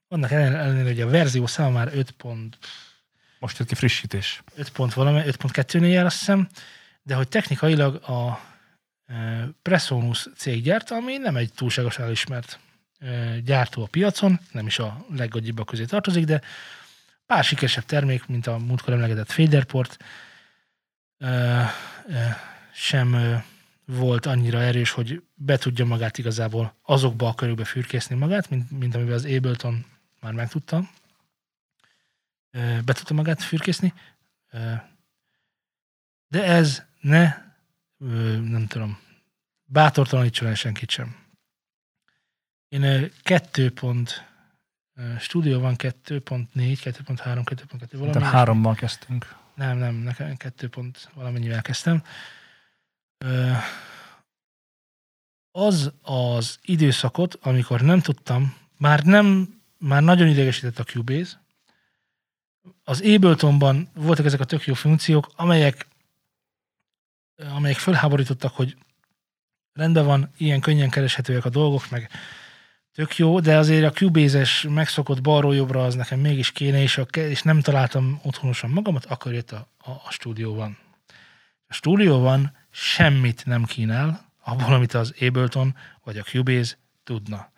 Annak 0.09 0.31
ellen- 0.31 0.55
ellenére, 0.55 0.89
hogy 0.89 1.01
a 1.01 1.09
verzió 1.09 1.47
száma 1.47 1.71
már 1.71 1.91
5 1.95 2.11
pont 2.11 2.59
Most 3.39 3.59
jött 3.59 3.69
ki 3.69 3.75
frissítés. 3.75 4.43
5 4.55 4.71
pont 4.71 4.95
valami, 4.95 5.21
5.2-nél 5.25 5.91
jár, 5.93 6.05
azt 6.05 6.19
hiszem, 6.19 6.49
de 7.03 7.15
hogy 7.15 7.29
technikailag 7.29 7.95
a 7.95 8.41
e, 9.07 9.49
Presonus 9.63 10.29
cég 10.37 10.63
gyárta, 10.63 10.95
ami 10.95 11.17
nem 11.17 11.37
egy 11.37 11.53
túlságosan 11.53 12.05
elismert 12.05 12.53
e, 12.53 12.64
gyártó 13.45 13.83
a 13.83 13.87
piacon, 13.87 14.41
nem 14.53 14.67
is 14.67 14.79
a 14.79 15.07
leggagyibbak 15.17 15.67
közé 15.67 15.85
tartozik, 15.85 16.25
de 16.25 16.43
pár 17.27 17.45
sikeresebb 17.45 17.85
termék, 17.85 18.27
mint 18.27 18.47
a 18.47 18.59
múltkor 18.59 18.93
emlegetett 18.93 19.33
Faderport, 19.33 20.05
sem 22.73 23.43
volt 23.85 24.27
annyira 24.27 24.63
erős, 24.63 24.91
hogy 24.91 25.23
be 25.35 25.57
tudja 25.57 25.85
magát 25.85 26.19
igazából 26.19 26.75
azokba 26.83 27.29
a 27.29 27.35
körükbe 27.35 27.65
fürkészni 27.65 28.17
magát, 28.17 28.51
mint, 28.51 28.71
mint 28.71 28.95
amivel 28.95 29.15
az 29.15 29.25
Ableton 29.25 29.85
már 30.21 30.33
meg 30.33 30.49
tudta. 30.49 30.91
E, 32.51 32.83
Be 32.83 32.93
tudta 32.93 33.15
magát 33.15 33.43
fürkészni. 33.43 33.93
De 36.29 36.45
ez 36.45 36.83
ne, 37.01 37.35
nem 38.39 38.67
tudom, 38.69 38.99
bátortalanítson 39.65 40.49
el 40.49 40.55
senkit 40.55 40.91
sem. 40.91 41.24
Én 42.75 43.11
2 43.23 43.71
pont, 43.71 44.25
stúdió 45.19 45.61
van 45.61 45.75
2.4, 45.79 46.47
2.3, 46.55 47.17
2.2, 47.25 47.89
valami. 47.93 48.13
De 48.13 48.25
hárommal 48.25 48.75
kezdtünk. 48.75 49.35
Nem, 49.55 49.79
nem, 49.79 49.95
nekem 49.95 50.37
2 50.37 50.69
pont 50.69 51.11
valamennyivel 51.15 51.63
kezdtem. 51.63 52.03
Az 55.51 55.93
az 56.03 56.59
időszakot, 56.63 57.35
amikor 57.35 57.81
nem 57.81 58.01
tudtam, 58.01 58.57
már 58.79 59.03
nem, 59.03 59.59
már 59.79 60.03
nagyon 60.03 60.29
idegesített 60.29 60.79
a 60.79 60.85
Cubase, 60.85 61.41
az 62.85 63.03
Abletonban 63.03 63.89
voltak 63.95 64.25
ezek 64.25 64.41
a 64.41 64.45
tök 64.45 64.65
jó 64.67 64.75
funkciók, 64.75 65.33
amelyek 65.37 65.87
amelyek 67.37 67.79
fölháborítottak, 67.79 68.55
hogy 68.55 68.77
rendben 69.73 70.07
van, 70.07 70.31
ilyen 70.37 70.61
könnyen 70.61 70.91
kereshetőek 70.91 71.45
a 71.45 71.49
dolgok, 71.49 71.91
meg 71.91 72.11
tök 72.95 73.17
jó, 73.17 73.41
de 73.41 73.57
azért 73.57 73.85
a 73.85 73.91
Cubase-es 73.91 74.67
megszokott 74.69 75.21
balról 75.21 75.55
jobbra 75.55 75.85
az 75.85 75.95
nekem 75.95 76.21
mégis 76.21 76.53
kéne, 76.53 76.83
és, 76.83 76.99
a, 76.99 77.03
és 77.03 77.43
nem 77.43 77.61
találtam 77.61 78.21
otthonosan 78.23 78.71
magamat, 78.71 79.05
akkor 79.05 79.33
jött 79.33 79.53
a, 79.53 79.69
a, 79.79 79.91
a 79.91 80.11
stúdióban. 80.11 80.79
A 81.67 81.73
stúdióban 81.73 82.57
semmit 82.71 83.47
nem 83.47 83.65
kínál, 83.65 84.33
abból, 84.45 84.75
amit 84.75 84.95
az 84.95 85.15
Ableton 85.21 85.77
vagy 86.05 86.19
a 86.19 86.23
Cubase 86.23 86.77
tudna. 87.05 87.53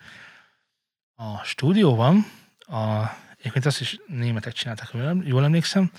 A 1.15 1.45
stúdióban, 1.45 2.27
a, 2.59 3.05
egyébként 3.39 3.67
azt 3.67 3.81
is 3.81 3.99
németek 4.07 4.53
csinálták, 4.53 4.89
ha 4.89 4.99
jól- 5.25 5.45
emlékszem, 5.45 5.91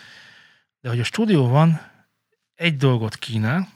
de 0.81 0.89
hogy 0.89 0.99
a 0.99 1.03
stúdióban 1.03 1.81
egy 2.55 2.77
dolgot 2.77 3.15
kínál, 3.15 3.69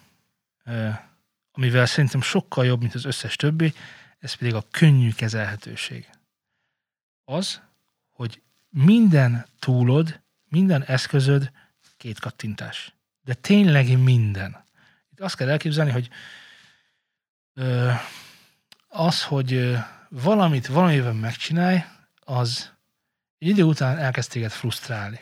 amivel 1.52 1.86
szerintem 1.86 2.22
sokkal 2.22 2.66
jobb, 2.66 2.80
mint 2.80 2.96
az 2.96 3.06
összes 3.06 3.36
többi, 3.36 3.74
ez 4.22 4.34
pedig 4.34 4.54
a 4.54 4.66
könnyű 4.72 5.12
kezelhetőség. 5.12 6.10
Az, 7.24 7.62
hogy 8.10 8.42
minden 8.70 9.46
túlod, 9.60 10.22
minden 10.50 10.84
eszközöd 10.84 11.52
két 11.98 12.20
kattintás. 12.20 12.94
De 13.24 13.34
tényleg 13.34 13.98
minden. 13.98 14.64
Itt 15.12 15.20
azt 15.20 15.36
kell 15.36 15.50
elképzelni, 15.50 15.92
hogy 15.92 16.10
ö, 17.54 17.92
az, 18.88 19.24
hogy 19.24 19.78
valamit 20.10 20.68
valamiben 20.68 21.16
megcsinálj, 21.16 21.84
az 22.20 22.72
egy 23.38 23.48
idő 23.48 23.64
után 23.64 23.98
elkezd 23.98 24.30
téged 24.30 24.52
frusztrálni. 24.52 25.20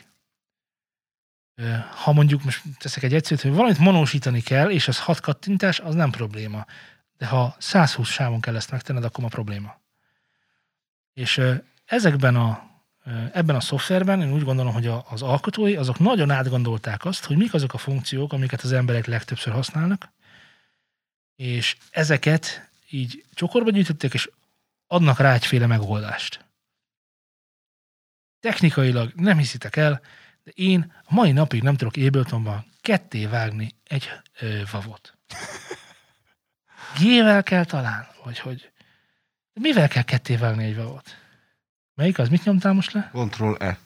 Ha 2.04 2.12
mondjuk, 2.12 2.42
most 2.42 2.62
teszek 2.78 3.02
egy 3.02 3.14
egyszerűt, 3.14 3.42
hogy 3.42 3.52
valamit 3.52 3.78
monósítani 3.78 4.40
kell, 4.40 4.70
és 4.70 4.88
az 4.88 5.00
hat 5.00 5.20
kattintás, 5.20 5.80
az 5.80 5.94
nem 5.94 6.10
probléma. 6.10 6.66
De 7.20 7.26
ha 7.26 7.56
120 7.58 8.08
sávon 8.08 8.40
kell 8.40 8.56
ezt 8.56 8.70
megtenned, 8.70 9.04
akkor 9.04 9.24
ma 9.24 9.28
probléma. 9.28 9.80
És 11.12 11.40
ezekben 11.84 12.36
a, 12.36 12.70
ebben 13.32 13.56
a 13.56 13.60
szoftverben 13.60 14.20
én 14.20 14.32
úgy 14.32 14.44
gondolom, 14.44 14.72
hogy 14.72 14.86
a, 14.86 15.04
az 15.10 15.22
alkotói 15.22 15.76
azok 15.76 15.98
nagyon 15.98 16.30
átgondolták 16.30 17.04
azt, 17.04 17.24
hogy 17.24 17.36
mik 17.36 17.54
azok 17.54 17.74
a 17.74 17.78
funkciók, 17.78 18.32
amiket 18.32 18.62
az 18.62 18.72
emberek 18.72 19.06
legtöbbször 19.06 19.52
használnak, 19.52 20.12
és 21.36 21.76
ezeket 21.90 22.70
így 22.90 23.24
csokorba 23.34 23.70
gyűjtötték, 23.70 24.14
és 24.14 24.30
adnak 24.86 25.18
rá 25.18 25.34
egyféle 25.34 25.66
megoldást. 25.66 26.44
Technikailag 28.38 29.12
nem 29.14 29.38
hiszitek 29.38 29.76
el, 29.76 30.00
de 30.44 30.50
én 30.54 30.92
a 31.04 31.14
mai 31.14 31.32
napig 31.32 31.62
nem 31.62 31.76
tudok 31.76 31.96
Abletonban 31.96 32.66
ketté 32.80 33.26
vágni 33.26 33.74
egy 33.84 34.10
ö, 34.38 34.62
vavot. 34.70 35.18
G-vel 36.98 37.42
kell 37.42 37.64
talán, 37.64 38.06
vagy 38.24 38.38
hogy. 38.38 38.70
Mivel 39.52 39.88
kell 39.88 40.02
ketté 40.02 40.36
vágni 40.36 40.64
egy 40.64 40.76
vavot? 40.76 41.16
Melyik 41.94 42.18
az? 42.18 42.28
Mit 42.28 42.44
nyomtál 42.44 42.72
most 42.72 42.92
le? 42.92 43.10
Ctrl 43.14 43.52
E. 43.58 43.78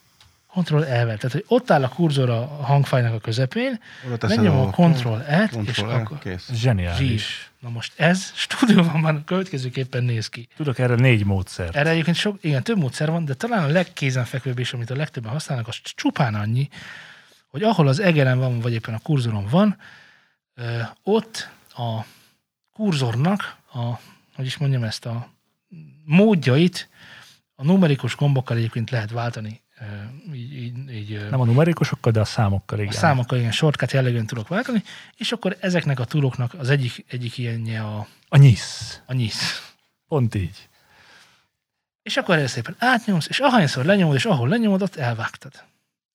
Ctrl 0.55 0.83
E-vel. 0.83 1.17
Tehát, 1.17 1.33
hogy 1.33 1.45
ott 1.49 1.71
áll 1.71 1.83
a 1.85 1.89
kurzor 1.89 2.31
a 2.31 2.47
hangfájnak 2.47 3.15
a 3.15 3.19
közepén, 3.19 3.81
megnyomom 4.21 4.61
a 4.67 4.69
ahol- 4.69 4.97
Ctrl 4.97 5.15
E-t, 5.27 5.55
és 5.67 5.79
E, 5.79 5.85
akkor 5.95 6.19
kész. 6.19 6.51
Zseniális. 6.53 6.99
zsír. 6.99 7.23
Na 7.61 7.69
most 7.69 7.93
ez 8.01 8.33
stúdióban 8.35 9.01
már 9.01 9.15
a 9.15 9.25
következőképpen 9.25 10.05
néz 10.05 10.29
ki. 10.29 10.49
Tudok 10.57 10.79
erre 10.79 10.95
négy 10.95 11.25
módszert. 11.25 11.77
Erre 11.77 11.91
egyébként 11.91 12.17
sok, 12.17 12.37
igen, 12.41 12.63
több 12.63 12.79
módszer 12.79 13.11
van, 13.11 13.25
de 13.25 13.35
talán 13.35 13.65
a 13.65 13.67
legkézenfekvőbb 13.73 14.59
is, 14.59 14.73
amit 14.73 14.91
a 14.91 14.97
legtöbben 14.97 15.33
használnak, 15.33 15.69
az 15.69 15.77
csupán 15.83 16.35
annyi, 16.35 16.69
hogy 17.49 17.63
ahol 17.63 17.89
az 17.89 17.99
egeren 18.01 18.39
van, 18.39 18.61
vagy 18.61 18.73
éppen 18.73 18.95
a 18.95 18.99
kurzoron 18.99 19.47
van, 19.47 19.77
ott 21.03 21.49
a 21.77 22.01
kurzornak 22.75 23.57
a, 23.73 23.99
hogy 24.35 24.47
is 24.47 24.57
mondjam 24.57 24.83
ezt, 24.85 25.07
a 25.07 25.29
módjait 26.05 26.89
a 27.55 27.65
numerikus 27.65 28.17
gombokkal 28.17 28.57
egyébként 28.57 28.91
lehet 28.91 29.11
váltani. 29.11 29.63
Így, 30.33 30.53
így, 30.53 30.91
így, 30.91 31.27
Nem 31.31 31.41
a 31.41 31.45
numerikusokkal, 31.45 32.13
de 32.13 32.21
a 32.21 32.25
számokkal, 32.25 32.79
a 32.79 32.83
igen. 32.83 32.95
számokkal 32.95 33.39
ilyen 33.39 33.53
shortcut 33.53 33.93
jellegűen 33.93 34.27
tudok 34.27 34.49
váltani, 34.49 34.83
és 35.17 35.33
akkor 35.33 35.57
ezeknek 35.61 36.01
a 36.01 36.05
túloknak 36.05 36.55
az 36.55 36.71
egyik, 36.71 37.05
egyik 37.09 37.39
ilyenje 37.39 37.83
a, 37.83 38.07
A 38.29 38.37
nyisz. 38.37 39.01
a 39.07 39.13
nyisz. 39.13 39.73
Pont 40.09 40.35
így. 40.35 40.69
És 42.03 42.17
akkor 42.17 42.35
erre 42.37 42.47
szépen 42.47 42.77
átnyomsz, 42.79 43.27
és 43.29 43.39
ahányszor 43.39 43.85
lenyomod, 43.85 44.15
és 44.15 44.25
ahol 44.25 44.49
lenyomod, 44.49 44.83
ott 44.83 44.97
elvágtad. 44.97 45.53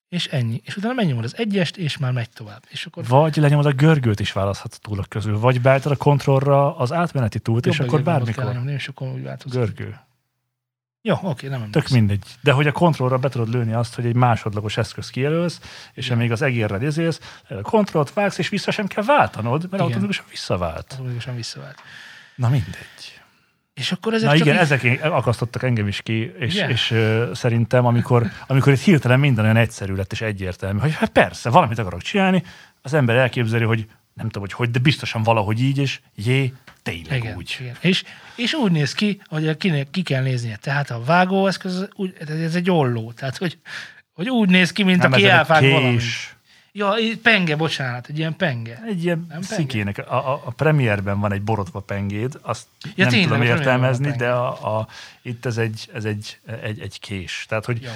És 0.09 0.25
ennyi. 0.27 0.61
És 0.63 0.77
utána 0.77 0.93
megnyomod 0.93 1.23
az 1.23 1.37
egyest, 1.37 1.77
és 1.77 1.97
már 1.97 2.11
megy 2.11 2.29
tovább. 2.29 2.63
És 2.69 2.85
akkor 2.85 3.07
Vagy 3.07 3.35
lenyomod 3.35 3.65
a 3.65 3.71
görgőt 3.71 4.19
is 4.19 4.31
választhatsz 4.31 4.75
a 4.75 4.79
túlok 4.81 5.05
közül, 5.09 5.39
vagy 5.39 5.61
beállítod 5.61 5.91
a 5.91 5.95
kontrollra 5.95 6.77
az 6.77 6.91
átmeneti 6.91 7.39
túlt, 7.39 7.65
és 7.65 7.77
jobb 7.77 7.87
akkor 7.87 7.99
legjobb 7.99 8.15
bármikor. 8.15 8.43
kell 8.43 8.53
nyomni, 8.53 8.71
és 8.73 8.87
akkor 8.87 9.07
úgy 9.07 9.23
változik. 9.23 9.59
Görgő. 9.59 9.99
Jó, 11.01 11.15
oké, 11.21 11.47
nem 11.47 11.59
Tök 11.59 11.67
emlékszem. 11.75 11.97
mindegy. 11.97 12.23
De 12.41 12.51
hogy 12.51 12.67
a 12.67 12.71
kontrollra 12.71 13.17
be 13.17 13.29
tudod 13.29 13.49
lőni 13.49 13.73
azt, 13.73 13.95
hogy 13.95 14.05
egy 14.05 14.15
másodlagos 14.15 14.77
eszköz 14.77 15.09
kijelölsz, 15.09 15.59
és 15.93 16.09
amíg 16.09 16.31
az 16.31 16.41
egérrel 16.41 16.81
izélsz, 16.81 17.41
a 17.49 17.61
kontrollt 17.61 18.13
vágsz, 18.13 18.37
és 18.37 18.49
vissza 18.49 18.71
sem 18.71 18.87
kell 18.87 19.03
váltanod, 19.03 19.61
mert 19.61 19.73
Igen. 19.73 19.79
automatikusan 19.85 20.25
visszavált. 20.29 20.87
Automatikusan 20.91 21.35
visszavált. 21.35 21.77
Na 22.35 22.49
mindegy. 22.49 23.18
És 23.79 23.91
akkor 23.91 24.13
ezek 24.13 24.29
Na 24.29 24.35
igen, 24.35 24.53
így- 24.53 24.59
ezek 24.59 24.99
akasztottak 25.03 25.63
engem 25.63 25.87
is 25.87 26.01
ki, 26.01 26.31
és, 26.39 26.53
Ugye? 26.53 26.69
és 26.69 26.91
uh, 26.91 27.33
szerintem, 27.33 27.85
amikor, 27.85 28.31
amikor 28.47 28.73
itt 28.73 28.79
hirtelen 28.79 29.19
minden 29.19 29.43
olyan 29.43 29.57
egyszerű 29.57 29.93
lett 29.93 30.11
és 30.11 30.21
egyértelmű, 30.21 30.79
hogy 30.79 30.95
hát 30.95 31.09
persze, 31.09 31.49
valamit 31.49 31.77
akarok 31.79 32.01
csinálni, 32.01 32.43
az 32.81 32.93
ember 32.93 33.15
elképzeli, 33.15 33.63
hogy 33.63 33.85
nem 34.13 34.25
tudom, 34.25 34.41
hogy 34.41 34.53
hogy, 34.53 34.71
de 34.71 34.79
biztosan 34.79 35.23
valahogy 35.23 35.61
így, 35.61 35.77
és 35.77 35.99
jé, 36.15 36.53
tényleg 36.83 37.17
Igen, 37.23 37.35
úgy. 37.35 37.57
igen. 37.59 37.75
És, 37.79 38.03
és 38.35 38.53
úgy 38.53 38.71
néz 38.71 38.93
ki, 38.93 39.21
hogy 39.25 39.57
kinek 39.57 39.89
ki 39.89 40.01
kell 40.01 40.23
néznie. 40.23 40.55
Tehát 40.55 40.89
a 40.89 41.03
vágóeszköz, 41.03 41.87
úgy, 41.95 42.13
ez 42.43 42.55
egy 42.55 42.69
olló. 42.71 43.11
Tehát, 43.11 43.37
hogy, 43.37 43.57
hogy 44.13 44.29
úgy 44.29 44.49
néz 44.49 44.71
ki, 44.71 44.83
mint 44.83 45.01
Nem, 45.01 45.11
aki 45.11 45.25
elvág 45.27 45.71
valamit. 45.71 46.01
Ja, 46.71 46.93
penge, 47.21 47.55
bocsánat, 47.55 48.07
egy 48.07 48.17
ilyen 48.17 48.35
penge. 48.35 48.83
Egy 48.87 49.03
ilyen 49.03 49.25
Nem 49.29 49.41
szikének. 49.41 49.97
A, 49.97 50.31
a, 50.33 50.41
a 50.45 50.51
premierben 50.51 51.19
van 51.19 51.31
egy 51.31 51.41
borotva 51.41 51.79
pengéd, 51.79 52.39
azt 52.41 52.67
Ja, 52.83 52.91
nem 52.95 53.07
tényleg, 53.09 53.27
tudom 53.29 53.41
értelmezni, 53.41 54.11
de 54.11 54.31
a, 54.31 54.77
a, 54.77 54.87
itt 55.21 55.45
ez 55.45 55.57
egy, 55.57 55.89
ez 55.93 56.05
egy, 56.05 56.39
egy, 56.63 56.79
egy 56.79 56.99
kés. 56.99 57.45
Tehát, 57.49 57.65
hogy 57.65 57.81
Ja. 57.81 57.91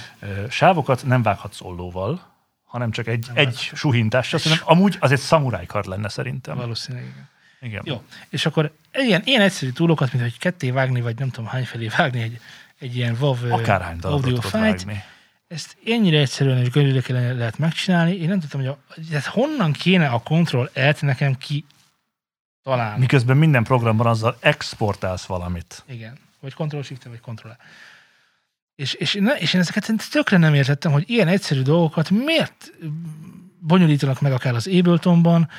sávokat 0.49 1.05
nem 1.05 1.21
vághatsz 1.21 1.61
ollóval, 1.61 2.31
hanem 2.65 2.91
csak 2.91 3.07
egy, 3.07 3.25
Nem 3.27 3.35
egy 3.37 3.45
vághatsz. 3.45 3.77
suhintással. 3.77 4.39
Szerintem 4.39 4.67
amúgy 4.69 4.97
az 4.99 5.11
egy 5.11 5.19
szamurájkard 5.19 5.87
lenne 5.87 6.09
szerintem. 6.09 6.55
Valószínűleg. 6.57 7.07
igen. 7.07 7.31
Igen. 7.61 7.81
Jó, 7.85 8.03
és 8.29 8.45
akkor 8.45 8.71
ilyen, 8.93 9.21
ilyen 9.25 9.41
egyszerű 9.41 9.71
túlokat, 9.71 10.13
mint 10.13 10.23
hogy 10.23 10.37
ketté 10.37 10.71
vágni, 10.71 11.01
vagy 11.01 11.17
nem 11.17 11.29
tudom 11.29 11.49
hány 11.49 11.65
felé 11.65 11.87
vágni 11.97 12.21
egy, 12.21 12.39
egy 12.79 12.95
ilyen 12.95 13.17
darabot 13.19 14.05
audio 14.05 14.41
fájt, 14.41 14.83
vágni. 14.83 15.03
Ezt 15.53 15.77
ennyire 15.85 16.19
egyszerűen 16.19 16.57
és 16.57 16.69
gördülékeny 16.69 17.37
lehet 17.37 17.57
megcsinálni. 17.57 18.15
Én 18.15 18.27
nem 18.27 18.39
tudtam, 18.39 18.59
hogy 18.59 18.69
a, 18.69 18.79
tehát 19.09 19.25
honnan 19.25 19.71
kéne 19.71 20.07
a 20.07 20.19
Ctrl 20.19 20.63
et 20.73 21.01
nekem 21.01 21.37
ki 21.37 21.65
találni. 22.63 22.99
Miközben 22.99 23.37
minden 23.37 23.63
programban 23.63 24.07
azzal 24.07 24.37
exportálsz 24.39 25.25
valamit. 25.25 25.83
Igen. 25.87 26.17
Vagy 26.39 26.53
Ctrl 26.53 26.81
Shift, 26.81 27.03
vagy 27.03 27.19
Ctrl 27.19 27.47
-E. 27.47 27.57
és, 28.75 28.93
és, 28.93 29.17
ne, 29.19 29.33
és 29.33 29.53
én 29.53 29.61
ezeket 29.61 29.91
tökre 30.11 30.37
nem 30.37 30.53
értettem, 30.53 30.91
hogy 30.91 31.09
ilyen 31.09 31.27
egyszerű 31.27 31.61
dolgokat 31.61 32.09
miért 32.09 32.71
bonyolítanak 33.59 34.21
meg 34.21 34.31
akár 34.31 34.55
az 34.55 34.67
Abletonban, 34.67 35.49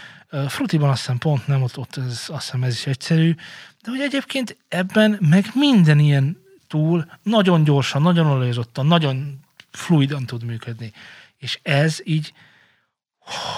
Frutiban 0.48 0.88
azt 0.88 0.98
hiszem 0.98 1.18
pont 1.18 1.46
nem, 1.46 1.62
ott, 1.62 1.78
ott 1.78 1.96
ez, 1.96 2.26
azt 2.28 2.44
hiszem 2.44 2.62
ez 2.62 2.74
is 2.74 2.86
egyszerű, 2.86 3.34
de 3.82 3.90
hogy 3.90 4.00
egyébként 4.00 4.56
ebben 4.68 5.18
meg 5.20 5.44
minden 5.54 5.98
ilyen 5.98 6.42
túl 6.66 7.06
nagyon 7.22 7.64
gyorsan, 7.64 8.02
nagyon 8.02 8.26
olajozottan, 8.26 8.86
nagyon 8.86 9.43
fluidan 9.76 10.26
tud 10.26 10.44
működni. 10.44 10.92
És 11.36 11.60
ez 11.62 12.00
így, 12.04 12.32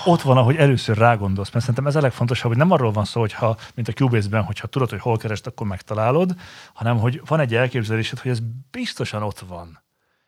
Ott 0.04 0.22
van, 0.22 0.36
ahogy 0.36 0.56
először 0.56 0.96
rágondolsz, 0.96 1.50
mert 1.50 1.60
szerintem 1.60 1.86
ez 1.86 1.96
a 1.96 2.00
legfontosabb, 2.00 2.48
hogy 2.48 2.56
nem 2.56 2.70
arról 2.70 2.92
van 2.92 3.04
szó, 3.04 3.20
hogyha, 3.20 3.56
mint 3.74 3.88
a 3.88 3.92
Cubase-ben, 3.92 4.42
hogyha 4.42 4.66
tudod, 4.66 4.90
hogy 4.90 5.00
hol 5.00 5.16
keresd, 5.16 5.46
akkor 5.46 5.66
megtalálod, 5.66 6.34
hanem 6.72 6.98
hogy 6.98 7.22
van 7.24 7.40
egy 7.40 7.54
elképzelésed, 7.54 8.18
hogy 8.18 8.30
ez 8.30 8.38
biztosan 8.70 9.22
ott 9.22 9.38
van. 9.38 9.82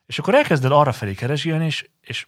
És 0.06 0.18
akkor 0.18 0.34
elkezded 0.34 0.72
arra 0.72 0.92
felé 0.92 1.14
keresgélni, 1.14 1.64
és, 1.64 1.88
és 2.00 2.26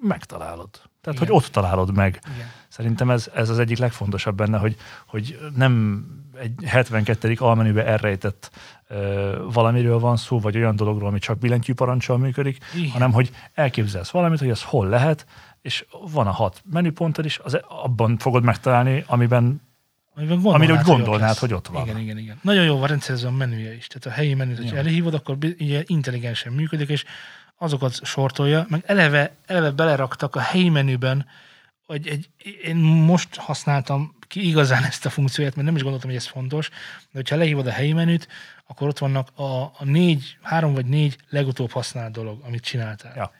megtalálod. 0.00 0.70
Tehát, 0.70 1.18
Igen. 1.18 1.18
hogy 1.18 1.30
ott 1.30 1.46
találod 1.46 1.94
meg. 1.94 2.20
igen, 2.34 2.50
Szerintem 2.68 3.10
ez, 3.10 3.30
ez 3.34 3.48
az 3.48 3.58
egyik 3.58 3.78
legfontosabb 3.78 4.36
benne, 4.36 4.58
hogy, 4.58 4.76
hogy 5.06 5.38
nem 5.56 6.04
egy 6.40 6.52
72. 6.64 7.34
almenübe 7.38 7.84
elrejtett 7.84 8.50
ö, 8.88 9.36
valamiről 9.52 9.98
van 9.98 10.16
szó, 10.16 10.40
vagy 10.40 10.56
olyan 10.56 10.76
dologról, 10.76 11.08
ami 11.08 11.18
csak 11.18 11.38
billentyű 11.38 11.74
parancsal 11.74 12.18
működik, 12.18 12.64
Igen. 12.76 12.90
hanem 12.90 13.12
hogy 13.12 13.30
elképzelsz 13.54 14.10
valamit, 14.10 14.38
hogy 14.38 14.48
ez 14.48 14.62
hol 14.62 14.88
lehet, 14.88 15.26
és 15.62 15.84
van 16.12 16.26
a 16.26 16.30
hat 16.30 16.62
menüpontod 16.70 17.24
is, 17.24 17.38
az, 17.38 17.60
abban 17.68 18.18
fogod 18.18 18.42
megtalálni, 18.42 19.04
amiben 19.06 19.68
Amiben 20.14 20.40
Amire 20.44 20.72
úgy 20.72 20.78
hogy 20.78 20.94
gondolnád, 20.94 21.28
lesz. 21.28 21.38
hogy 21.38 21.52
ott 21.52 21.66
van. 21.66 21.82
Igen, 21.82 21.98
igen, 21.98 22.18
igen. 22.18 22.38
Nagyon 22.42 22.64
jó 22.64 22.78
van 22.78 22.88
rendszerezve 22.88 23.28
a 23.28 23.32
menüje 23.32 23.74
is. 23.74 23.86
Tehát 23.86 24.06
a 24.06 24.20
helyi 24.20 24.34
menüt, 24.34 24.56
hogyha 24.56 24.76
elhívod, 24.76 25.14
akkor 25.14 25.36
ugye 25.58 25.82
intelligensen 25.86 26.52
működik, 26.52 26.88
és 26.88 27.04
azokat 27.58 28.04
sortolja, 28.04 28.66
meg 28.68 28.82
eleve, 28.86 29.34
eleve 29.46 29.70
beleraktak 29.70 30.36
a 30.36 30.40
helyi 30.40 30.68
menüben, 30.68 31.26
hogy 31.90 32.08
egy, 32.08 32.30
én 32.62 32.76
most 32.76 33.34
használtam 33.34 34.14
ki 34.20 34.46
igazán 34.46 34.84
ezt 34.84 35.06
a 35.06 35.10
funkcióját, 35.10 35.54
mert 35.54 35.66
nem 35.66 35.76
is 35.76 35.82
gondoltam, 35.82 36.10
hogy 36.10 36.18
ez 36.18 36.26
fontos, 36.26 36.68
de 36.68 36.74
hogyha 37.12 37.36
lehívod 37.36 37.66
a 37.66 37.70
helyi 37.70 37.92
menüt, 37.92 38.28
akkor 38.66 38.88
ott 38.88 38.98
vannak 38.98 39.38
a, 39.38 39.62
a 39.62 39.84
négy, 39.84 40.38
három 40.42 40.74
vagy 40.74 40.86
négy 40.86 41.16
legutóbb 41.28 41.70
használt 41.70 42.12
dolog, 42.12 42.40
amit 42.44 42.62
csináltál. 42.62 43.16
Ja. 43.16 43.32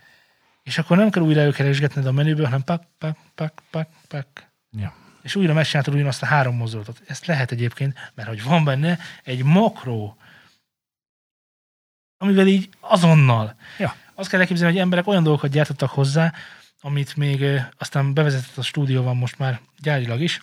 És 0.63 0.79
akkor 0.79 0.97
nem 0.97 1.11
kell 1.11 1.23
újra 1.23 1.41
előkeresgetned 1.41 2.07
a 2.07 2.13
menüből, 2.13 2.45
hanem 2.45 2.63
pak, 2.63 2.83
pak, 2.99 3.17
pak, 3.35 3.63
pak, 3.71 3.89
pak, 4.09 4.27
ja. 4.71 4.95
és 5.23 5.37
újra 5.37 5.53
megcsináltad 5.53 5.95
ugyanazt 5.95 6.23
a 6.23 6.27
három 6.27 6.57
mozdulatot. 6.57 7.03
Ezt 7.07 7.27
lehet 7.27 7.51
egyébként, 7.51 8.11
mert 8.15 8.29
hogy 8.29 8.43
van 8.43 8.65
benne 8.65 8.99
egy 9.25 9.45
makró, 9.45 10.17
amivel 12.19 12.47
így 12.47 12.69
azonnal. 12.81 13.55
Ja. 13.79 13.95
Azt 14.15 14.29
kell 14.29 14.41
elképzelni, 14.41 14.73
hogy 14.73 14.83
emberek 14.83 15.07
olyan 15.07 15.23
dolgokat 15.23 15.51
gyártottak 15.51 15.91
hozzá, 15.91 16.33
amit 16.81 17.17
még 17.17 17.45
aztán 17.79 18.15
bevezetett 18.15 18.57
a 18.57 18.63
stúdióban 18.63 19.17
most 19.17 19.39
már 19.39 19.61
gyárilag 19.79 20.21
is, 20.21 20.41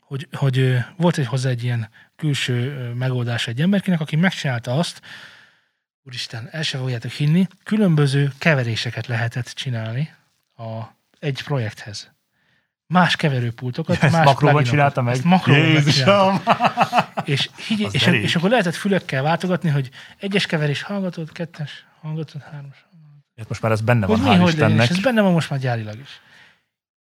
hogy, 0.00 0.28
hogy 0.32 0.78
volt 0.96 1.18
egy 1.18 1.26
hozzá 1.26 1.48
egy 1.50 1.64
ilyen 1.64 1.88
külső 2.16 2.92
megoldás 2.94 3.46
egy 3.46 3.60
emberkinek, 3.60 4.00
aki 4.00 4.16
megcsinálta 4.16 4.78
azt, 4.78 5.00
úristen, 6.04 6.48
el 6.50 6.62
se 6.62 6.78
fogjátok 6.78 7.10
hinni, 7.10 7.46
különböző 7.64 8.32
keveréseket 8.38 9.06
lehetett 9.06 9.46
csinálni 9.46 10.14
a, 10.56 10.80
egy 11.18 11.42
projekthez. 11.44 12.10
Más 12.86 13.16
keverőpultokat, 13.16 14.02
Ezt 14.02 14.12
más 14.12 14.24
makróban 14.24 14.64
csinálta 14.64 15.02
meg? 15.02 15.14
Ezt 15.14 15.24
makróban. 15.24 15.60
Jézusom! 15.60 16.42
És, 17.24 17.50
higgy, 17.68 17.88
és, 17.90 18.06
és, 18.06 18.36
akkor 18.36 18.50
lehetett 18.50 18.74
fülekkel 18.74 19.22
váltogatni, 19.22 19.70
hogy 19.70 19.90
egyes 20.18 20.46
keverés 20.46 20.82
hallgatod, 20.82 21.32
kettes 21.32 21.86
hallgatod, 22.00 22.42
hármas. 22.42 22.86
Hát 23.36 23.48
most 23.48 23.62
már 23.62 23.72
ez 23.72 23.80
benne 23.80 24.06
van, 24.06 24.16
Hogy 24.20 24.28
mi, 24.28 24.34
hál' 24.36 24.40
hogy 24.40 24.52
legyen, 24.52 24.70
Istennek. 24.70 24.90
ez 24.90 25.00
benne 25.00 25.20
van 25.20 25.32
most 25.32 25.50
már 25.50 25.58
gyárilag 25.58 25.98
is. 25.98 26.20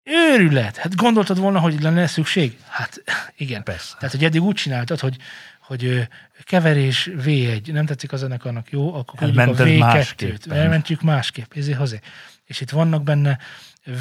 Őrület! 0.03 0.77
Hát 0.77 0.95
gondoltad 0.95 1.37
volna, 1.39 1.59
hogy 1.59 1.81
lenne 1.81 2.07
szükség? 2.07 2.57
Hát 2.67 3.03
igen. 3.35 3.63
Persze. 3.63 3.95
Tehát, 3.99 4.15
hogy 4.15 4.23
eddig 4.23 4.41
úgy 4.41 4.55
csináltad, 4.55 4.99
hogy, 4.99 5.17
hogy 5.61 6.07
keverés 6.43 7.09
V1, 7.17 7.71
nem 7.71 7.85
tetszik 7.85 8.11
a 8.11 8.17
zenekarnak, 8.17 8.69
jó, 8.69 8.95
akkor 8.95 9.19
küldjük 9.19 9.37
a 9.39 9.41
Elmented 9.41 9.67
V2-t, 9.67 9.79
másképpen. 9.79 10.57
elmentjük 10.57 11.01
másképp, 11.01 11.53
ezért 11.55 11.77
hozzá. 11.77 11.97
És 12.45 12.61
itt 12.61 12.69
vannak 12.69 13.03
benne 13.03 13.37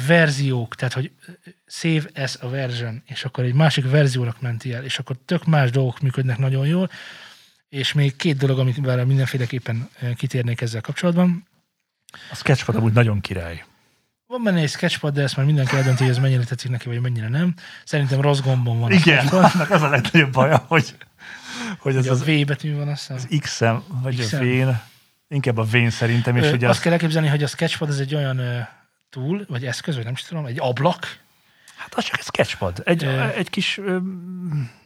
verziók, 0.07 0.75
tehát, 0.75 0.93
hogy 0.93 1.11
save 1.67 2.09
as 2.15 2.35
a 2.41 2.49
version, 2.49 3.03
és 3.05 3.23
akkor 3.25 3.43
egy 3.43 3.53
másik 3.53 3.89
verziónak 3.89 4.41
menti 4.41 4.73
el, 4.73 4.83
és 4.83 4.99
akkor 4.99 5.15
tök 5.25 5.45
más 5.45 5.69
dolgok 5.71 5.99
működnek 5.99 6.37
nagyon 6.37 6.67
jól, 6.67 6.89
és 7.69 7.93
még 7.93 8.15
két 8.15 8.37
dolog, 8.37 8.59
amit 8.59 8.77
vele 8.81 9.03
mindenféleképpen 9.03 9.89
kitérnék 10.15 10.61
ezzel 10.61 10.81
kapcsolatban. 10.81 11.47
A 12.31 12.35
sketchpad 12.35 12.75
amúgy 12.75 12.93
nagyon 12.93 13.21
király. 13.21 13.63
Van 14.27 14.43
benne 14.43 14.59
egy 14.59 14.69
sketchpad, 14.69 15.13
de 15.13 15.21
ezt 15.21 15.37
már 15.37 15.45
mindenki 15.45 15.75
eldönti, 15.75 16.01
hogy 16.03 16.11
ez 16.11 16.17
mennyire 16.17 16.43
tetszik 16.43 16.69
neki, 16.71 16.87
vagy 16.87 16.99
mennyire 17.01 17.27
nem. 17.29 17.53
Szerintem 17.85 18.21
rossz 18.21 18.39
gombon 18.39 18.79
van 18.79 18.91
a 18.91 18.93
Igen, 18.93 19.17
sketchpad. 19.17 19.51
annak 19.53 19.69
az 19.69 19.81
a 19.81 19.89
legnagyobb 19.89 20.31
baja, 20.31 20.57
hogy, 20.67 20.95
hogy 21.79 21.95
ez 21.95 22.01
Ugye 22.01 22.09
a 22.09 22.13
az, 22.13 22.23
V 22.25 22.45
betű 22.45 22.75
van, 22.75 22.87
azt 22.87 22.99
hiszem. 23.07 23.15
az 23.15 23.37
X-em, 23.39 23.83
vagy 24.01 24.17
X-em. 24.19 24.39
a 24.39 24.43
vén, 24.43 24.81
inkább 25.27 25.57
a 25.57 25.63
vén 25.63 25.89
szerintem, 25.89 26.37
és 26.37 26.45
Ö, 26.45 26.53
ugye 26.53 26.67
azt 26.67 26.77
az, 26.77 26.83
kell 26.83 26.91
elképzelni, 26.91 27.27
hogy 27.27 27.43
a 27.43 27.47
sketchpad 27.47 27.89
ez 27.89 27.99
egy 27.99 28.15
olyan 28.15 28.37
ö, 28.37 28.59
tool, 29.09 29.45
vagy 29.47 29.65
eszköz, 29.65 29.95
vagy 29.95 30.03
nem 30.03 30.13
is 30.13 30.23
tudom, 30.23 30.45
egy 30.45 30.59
ablak. 30.59 31.17
hát 31.75 31.93
az 31.95 32.03
csak 32.03 32.17
egy 32.17 32.23
sketchpad. 32.25 32.81
Egy, 32.85 33.03
Ö. 33.03 33.27
egy 33.35 33.49
kis, 33.49 33.77
ö, 33.77 33.97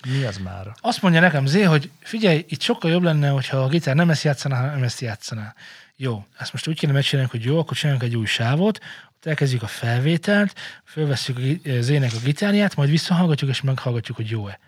mi 0.10 0.24
az 0.24 0.38
már? 0.38 0.68
Azt 0.82 1.02
mondja 1.02 1.22
nekem 1.22 1.46
Zé, 1.46 1.64
hogy 1.64 1.90
figyelj, 2.00 2.46
itt 2.50 2.62
sokkal 2.62 2.92
jobb 2.92 3.04
lenne, 3.04 3.30
hogyha 3.30 3.58
a 3.58 3.68
gitár 3.68 3.96
nem 3.96 4.10
ezt 4.10 4.24
játszaná, 4.24 4.60
hanem 4.60 4.84
ezt 4.84 5.00
játszaná. 5.02 5.54
Jó, 6.00 6.26
ezt 6.38 6.52
most 6.52 6.68
úgy 6.68 6.80
kéne 6.80 6.92
megcsinálni, 6.94 7.30
hogy 7.32 7.44
jó, 7.44 7.60
akkor 7.60 7.78
csinálunk 7.78 8.04
egy 8.04 8.16
új 8.16 8.26
sávot, 8.26 8.80
ott 9.16 9.26
elkezdjük 9.26 9.64
a 9.64 9.68
felvételt, 9.68 10.60
fölveszünk 10.86 11.38
a 11.38 11.42
gi- 11.42 11.82
Zének 11.82 12.14
a 12.14 12.20
gitárját, 12.24 12.76
majd 12.76 12.90
visszahallgatjuk, 12.90 13.50
és 13.50 13.62
meghallgatjuk, 13.62 14.18
hogy 14.18 14.30
jó-e. 14.30 14.60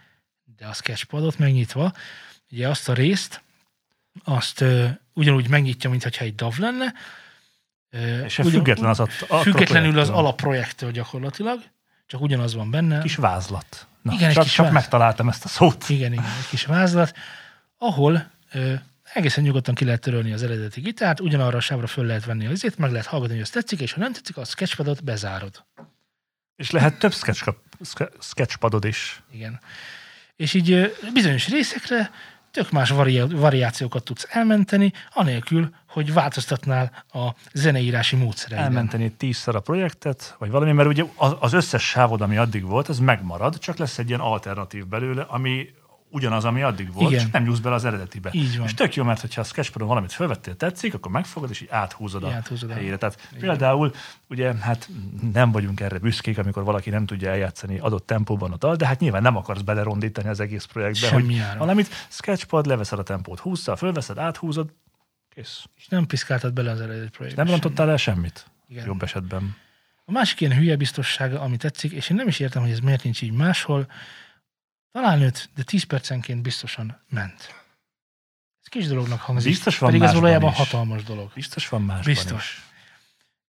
De 0.57 0.65
a 0.67 0.73
sketchpadot 0.73 1.37
megnyitva, 1.37 1.93
ugye 2.51 2.67
azt 2.67 2.89
a 2.89 2.93
részt, 2.93 3.41
azt 4.23 4.61
ö, 4.61 4.87
ugyanúgy 5.13 5.49
megnyitja, 5.49 5.89
mintha 5.89 6.09
egy 6.25 6.35
DAV 6.35 6.57
lenne. 6.57 6.93
Ö, 7.89 8.23
És 8.25 8.35
független 8.35 8.89
az 8.89 8.99
attól 8.99 9.37
a 9.37 9.41
Függetlenül 9.41 9.87
az 9.89 9.93
projektől. 9.93 10.15
alapprojektől 10.15 10.91
gyakorlatilag, 10.91 11.63
csak 12.07 12.21
ugyanaz 12.21 12.53
van 12.53 12.71
benne. 12.71 13.01
Kis 13.01 13.15
vázlat. 13.15 13.87
Na, 14.01 14.13
Igen, 14.13 14.27
egy 14.29 14.33
csak, 14.35 14.43
kis 14.43 14.53
csak 14.53 14.63
váz- 14.65 14.73
megtaláltam 14.73 15.29
ezt 15.29 15.45
a 15.45 15.47
szót. 15.47 15.89
Igen, 15.89 16.11
igen, 16.11 16.25
egy 16.25 16.47
kis 16.49 16.65
vázlat. 16.65 17.15
ahol 17.77 18.29
ö, 18.51 18.73
egészen 19.13 19.43
nyugodtan 19.43 19.75
ki 19.75 19.85
lehet 19.85 20.01
törölni 20.01 20.33
az 20.33 20.43
eredeti 20.43 20.81
gitárt, 20.81 21.19
ugyanarra 21.19 21.57
a 21.57 21.61
sávra 21.61 21.87
föl 21.87 22.05
lehet 22.05 22.25
venni 22.25 22.45
az 22.45 22.51
izét, 22.51 22.77
meg 22.77 22.91
lehet 22.91 23.07
hallgatni, 23.07 23.33
hogy 23.33 23.43
az 23.43 23.49
tetszik, 23.49 23.79
és 23.79 23.93
ha 23.93 23.99
nem 23.99 24.13
tetszik, 24.13 24.37
a 24.37 24.45
sketchpadot 24.45 25.03
bezárod. 25.03 25.65
És 26.55 26.71
lehet 26.71 26.99
több 26.99 27.13
sketch, 27.13 27.51
sketchpadod 28.19 28.85
is. 28.85 29.21
Igen. 29.31 29.59
És 30.35 30.53
így 30.53 30.95
bizonyos 31.13 31.47
részekre 31.47 32.11
tök 32.51 32.71
más 32.71 32.89
vari- 32.89 33.23
variációkat 33.29 34.03
tudsz 34.03 34.27
elmenteni, 34.29 34.93
anélkül, 35.13 35.69
hogy 35.87 36.13
változtatnál 36.13 37.05
a 37.11 37.29
zeneírási 37.53 38.15
módszereiden. 38.15 38.65
Elmenteni 38.65 39.11
tízszer 39.11 39.55
a 39.55 39.59
projektet, 39.59 40.35
vagy 40.39 40.49
valami, 40.49 40.71
mert 40.71 40.89
ugye 40.89 41.03
az 41.39 41.53
összes 41.53 41.89
sávod, 41.89 42.21
ami 42.21 42.37
addig 42.37 42.63
volt, 42.63 42.87
az 42.87 42.99
megmarad, 42.99 43.57
csak 43.57 43.77
lesz 43.77 43.97
egy 43.97 44.07
ilyen 44.07 44.19
alternatív 44.19 44.87
belőle, 44.87 45.21
ami 45.21 45.67
ugyanaz, 46.11 46.45
ami 46.45 46.61
addig 46.61 46.93
volt, 46.93 47.09
Igen. 47.11 47.23
csak 47.23 47.31
nem 47.31 47.43
nyúlsz 47.43 47.59
bele 47.59 47.75
az 47.75 47.85
eredetibe. 47.85 48.29
Így 48.33 48.57
van. 48.57 48.65
És 48.65 48.73
tök 48.73 48.95
jó, 48.95 49.03
mert 49.03 49.33
ha 49.33 49.41
a 49.41 49.43
sketchpadon 49.43 49.87
valamit 49.87 50.11
felvettél, 50.11 50.55
tetszik, 50.55 50.93
akkor 50.93 51.11
megfogod, 51.11 51.49
és 51.49 51.61
így 51.61 51.67
áthúzod 51.71 52.23
a 52.23 52.27
Így 52.27 52.33
áthúzod 52.33 52.69
a- 52.69 52.73
helyére. 52.73 52.97
Tehát 52.97 53.29
például, 53.39 53.91
ugye, 54.29 54.53
hát 54.55 54.89
nem 55.33 55.51
vagyunk 55.51 55.79
erre 55.79 55.97
büszkék, 55.97 56.37
amikor 56.37 56.63
valaki 56.63 56.89
nem 56.89 57.05
tudja 57.05 57.29
eljátszani 57.29 57.77
adott 57.79 58.05
tempóban 58.05 58.51
a 58.51 58.57
dal, 58.57 58.75
de 58.75 58.85
hát 58.85 58.99
nyilván 58.99 59.21
nem 59.21 59.35
akarsz 59.35 59.61
belerondítani 59.61 60.27
az 60.29 60.39
egész 60.39 60.63
projektbe, 60.65 61.07
Semmi 61.07 61.23
hogy 61.33 61.37
áron. 61.37 61.57
valamit 61.57 61.89
sketchpad, 62.09 62.65
leveszed 62.65 62.99
a 62.99 63.03
tempót, 63.03 63.39
húzzal, 63.39 63.75
fölveszed, 63.75 64.17
áthúzod, 64.17 64.69
kész. 65.29 65.63
És 65.75 65.87
nem 65.87 66.05
piszkáltad 66.05 66.53
bele 66.53 66.71
az 66.71 66.81
eredeti 66.81 67.09
projektbe. 67.09 67.43
Nem 67.43 67.51
rontottál 67.51 67.89
el 67.89 67.97
semmit. 67.97 68.45
Igen. 68.67 68.85
Jobb 68.85 69.03
esetben. 69.03 69.55
A 70.05 70.11
másik 70.11 70.41
ilyen 70.41 70.55
hülye 70.55 70.75
biztossága, 70.75 71.41
ami 71.41 71.57
tetszik, 71.57 71.91
és 71.91 72.09
én 72.09 72.15
nem 72.17 72.27
is 72.27 72.39
értem, 72.39 72.61
hogy 72.61 72.71
ez 72.71 72.79
miért 72.79 73.03
nincs 73.03 73.21
így 73.21 73.31
máshol, 73.31 73.87
talán 74.91 75.21
5, 75.21 75.49
de 75.55 75.63
10 75.63 75.83
percenként 75.83 76.41
biztosan 76.41 77.01
ment. 77.09 77.55
Ez 78.61 78.67
kis 78.69 78.87
dolognak 78.87 79.19
hangzik, 79.19 79.51
Biztos 79.51 79.77
van 79.77 79.89
pedig 79.91 80.05
ez 80.07 80.13
valójában 80.13 80.51
is. 80.51 80.57
hatalmas 80.57 81.03
dolog. 81.03 81.31
Biztos 81.33 81.69
van 81.69 81.81
másban 81.81 82.13
Biztos. 82.13 82.63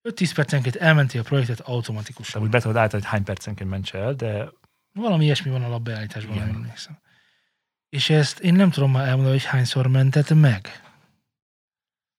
is. 0.04 0.12
5-10 0.14 0.32
percenként 0.36 0.76
elmenti 0.76 1.18
a 1.18 1.24
projektet 1.24 1.60
automatikusan. 1.60 2.42
úgy 2.42 2.50
be 2.50 2.60
tudod 2.60 2.78
állítani, 2.78 3.02
hogy 3.02 3.12
hány 3.12 3.24
percenként 3.24 3.70
mentse 3.70 3.98
el, 3.98 4.14
de 4.14 4.50
Valami 4.94 5.24
ilyesmi 5.24 5.52
van 5.52 5.64
a 5.64 5.68
labbeállításban, 5.70 6.36
Igen. 6.36 6.50
emlékszem. 6.50 7.00
És 7.90 8.10
ezt 8.10 8.40
én 8.40 8.54
nem 8.54 8.70
tudom 8.72 8.92
már 8.92 9.08
elmondani, 9.08 9.36
hogy 9.36 9.46
hányszor 9.46 9.88
mentett 9.88 10.34
meg. 10.34 10.62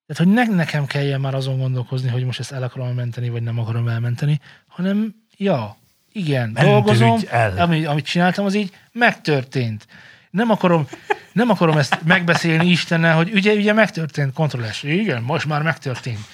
Tehát, 0.07 0.25
hogy 0.25 0.27
ne, 0.29 0.45
nekem 0.45 0.87
kelljen 0.87 1.21
már 1.21 1.35
azon 1.35 1.59
gondolkozni, 1.59 2.09
hogy 2.09 2.25
most 2.25 2.39
ezt 2.41 2.53
el 2.53 2.63
akarom 2.63 2.95
menteni, 2.95 3.29
vagy 3.29 3.43
nem 3.43 3.59
akarom 3.59 3.89
elmenteni, 3.89 4.41
hanem 4.67 5.15
ja, 5.37 5.77
igen, 6.19 6.49
Mentődj 6.49 6.71
dolgozom, 6.71 7.21
el. 7.31 7.59
Ami, 7.59 7.85
amit 7.85 8.05
csináltam, 8.05 8.45
az 8.45 8.55
így 8.55 8.73
megtörtént. 8.93 9.87
Nem 10.31 10.51
akarom, 10.51 10.89
nem 11.33 11.51
akarom 11.51 11.79
ezt 11.79 11.99
megbeszélni 12.05 12.67
Istennel, 12.67 13.17
hogy 13.17 13.33
ugye, 13.33 13.53
ugye 13.53 13.73
megtörtént 13.73 14.33
kontrollás. 14.33 14.83
Igen, 14.83 15.23
most 15.23 15.47
már 15.47 15.63
megtörtént. 15.63 16.27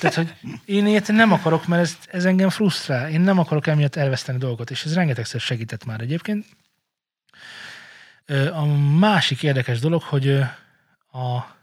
Tehát, 0.00 0.14
hogy 0.14 0.34
én 0.64 0.86
ilyet 0.86 1.08
nem 1.08 1.32
akarok, 1.32 1.66
mert 1.66 1.82
ez, 1.82 1.98
ez 2.10 2.24
engem 2.24 2.48
frusztrál. 2.48 3.10
Én 3.10 3.20
nem 3.20 3.38
akarok 3.38 3.66
emiatt 3.66 3.96
elveszteni 3.96 4.38
dolgot, 4.38 4.70
és 4.70 4.84
ez 4.84 4.94
rengetegszer 4.94 5.40
segített 5.40 5.84
már 5.84 6.00
egyébként. 6.00 6.46
A 8.52 8.64
másik 8.98 9.42
érdekes 9.42 9.80
dolog, 9.80 10.02
hogy 10.02 10.28
a 11.12 11.55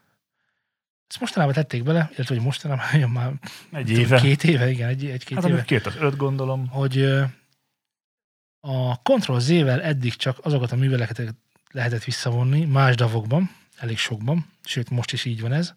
ezt 1.14 1.22
mostanában 1.22 1.54
tették 1.54 1.84
bele, 1.84 2.10
illetve 2.16 2.36
hogy 2.36 2.44
mostanában, 2.44 2.86
ja, 3.00 3.08
már 3.08 3.34
egy 3.72 3.86
tudom, 3.86 4.00
éve. 4.00 4.20
két 4.20 4.44
éve, 4.44 4.70
igen, 4.70 4.90
egy, 4.90 5.06
egy-két 5.06 5.38
hát 5.38 5.48
éve, 5.48 5.64
két 5.64 5.86
az 5.86 5.96
öt 6.00 6.16
gondolom. 6.16 6.68
hogy 6.68 7.02
a 8.60 8.96
Ctrl 8.96 9.38
Z-vel 9.38 9.82
eddig 9.82 10.16
csak 10.16 10.38
azokat 10.42 10.72
a 10.72 10.76
műveleket 10.76 11.36
lehetett 11.72 12.04
visszavonni 12.04 12.66
más 12.66 12.96
davokban, 12.96 13.56
elég 13.78 13.98
sokban, 13.98 14.46
sőt 14.64 14.90
most 14.90 15.12
is 15.12 15.26
így 15.26 15.42
van 15.42 15.54
ez, 15.54 15.74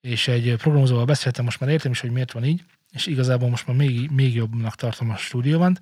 és 0.00 0.28
egy 0.28 0.56
programozóval 0.56 1.04
beszéltem, 1.04 1.44
most 1.44 1.60
már 1.60 1.70
értem 1.70 1.90
is, 1.90 2.00
hogy 2.00 2.10
miért 2.10 2.32
van 2.32 2.44
így, 2.44 2.64
és 2.90 3.06
igazából 3.06 3.48
most 3.48 3.66
már 3.66 3.76
még, 3.76 4.10
még 4.10 4.34
jobbnak 4.34 4.74
tartom 4.74 5.10
a 5.10 5.16
stúdióban, 5.16 5.78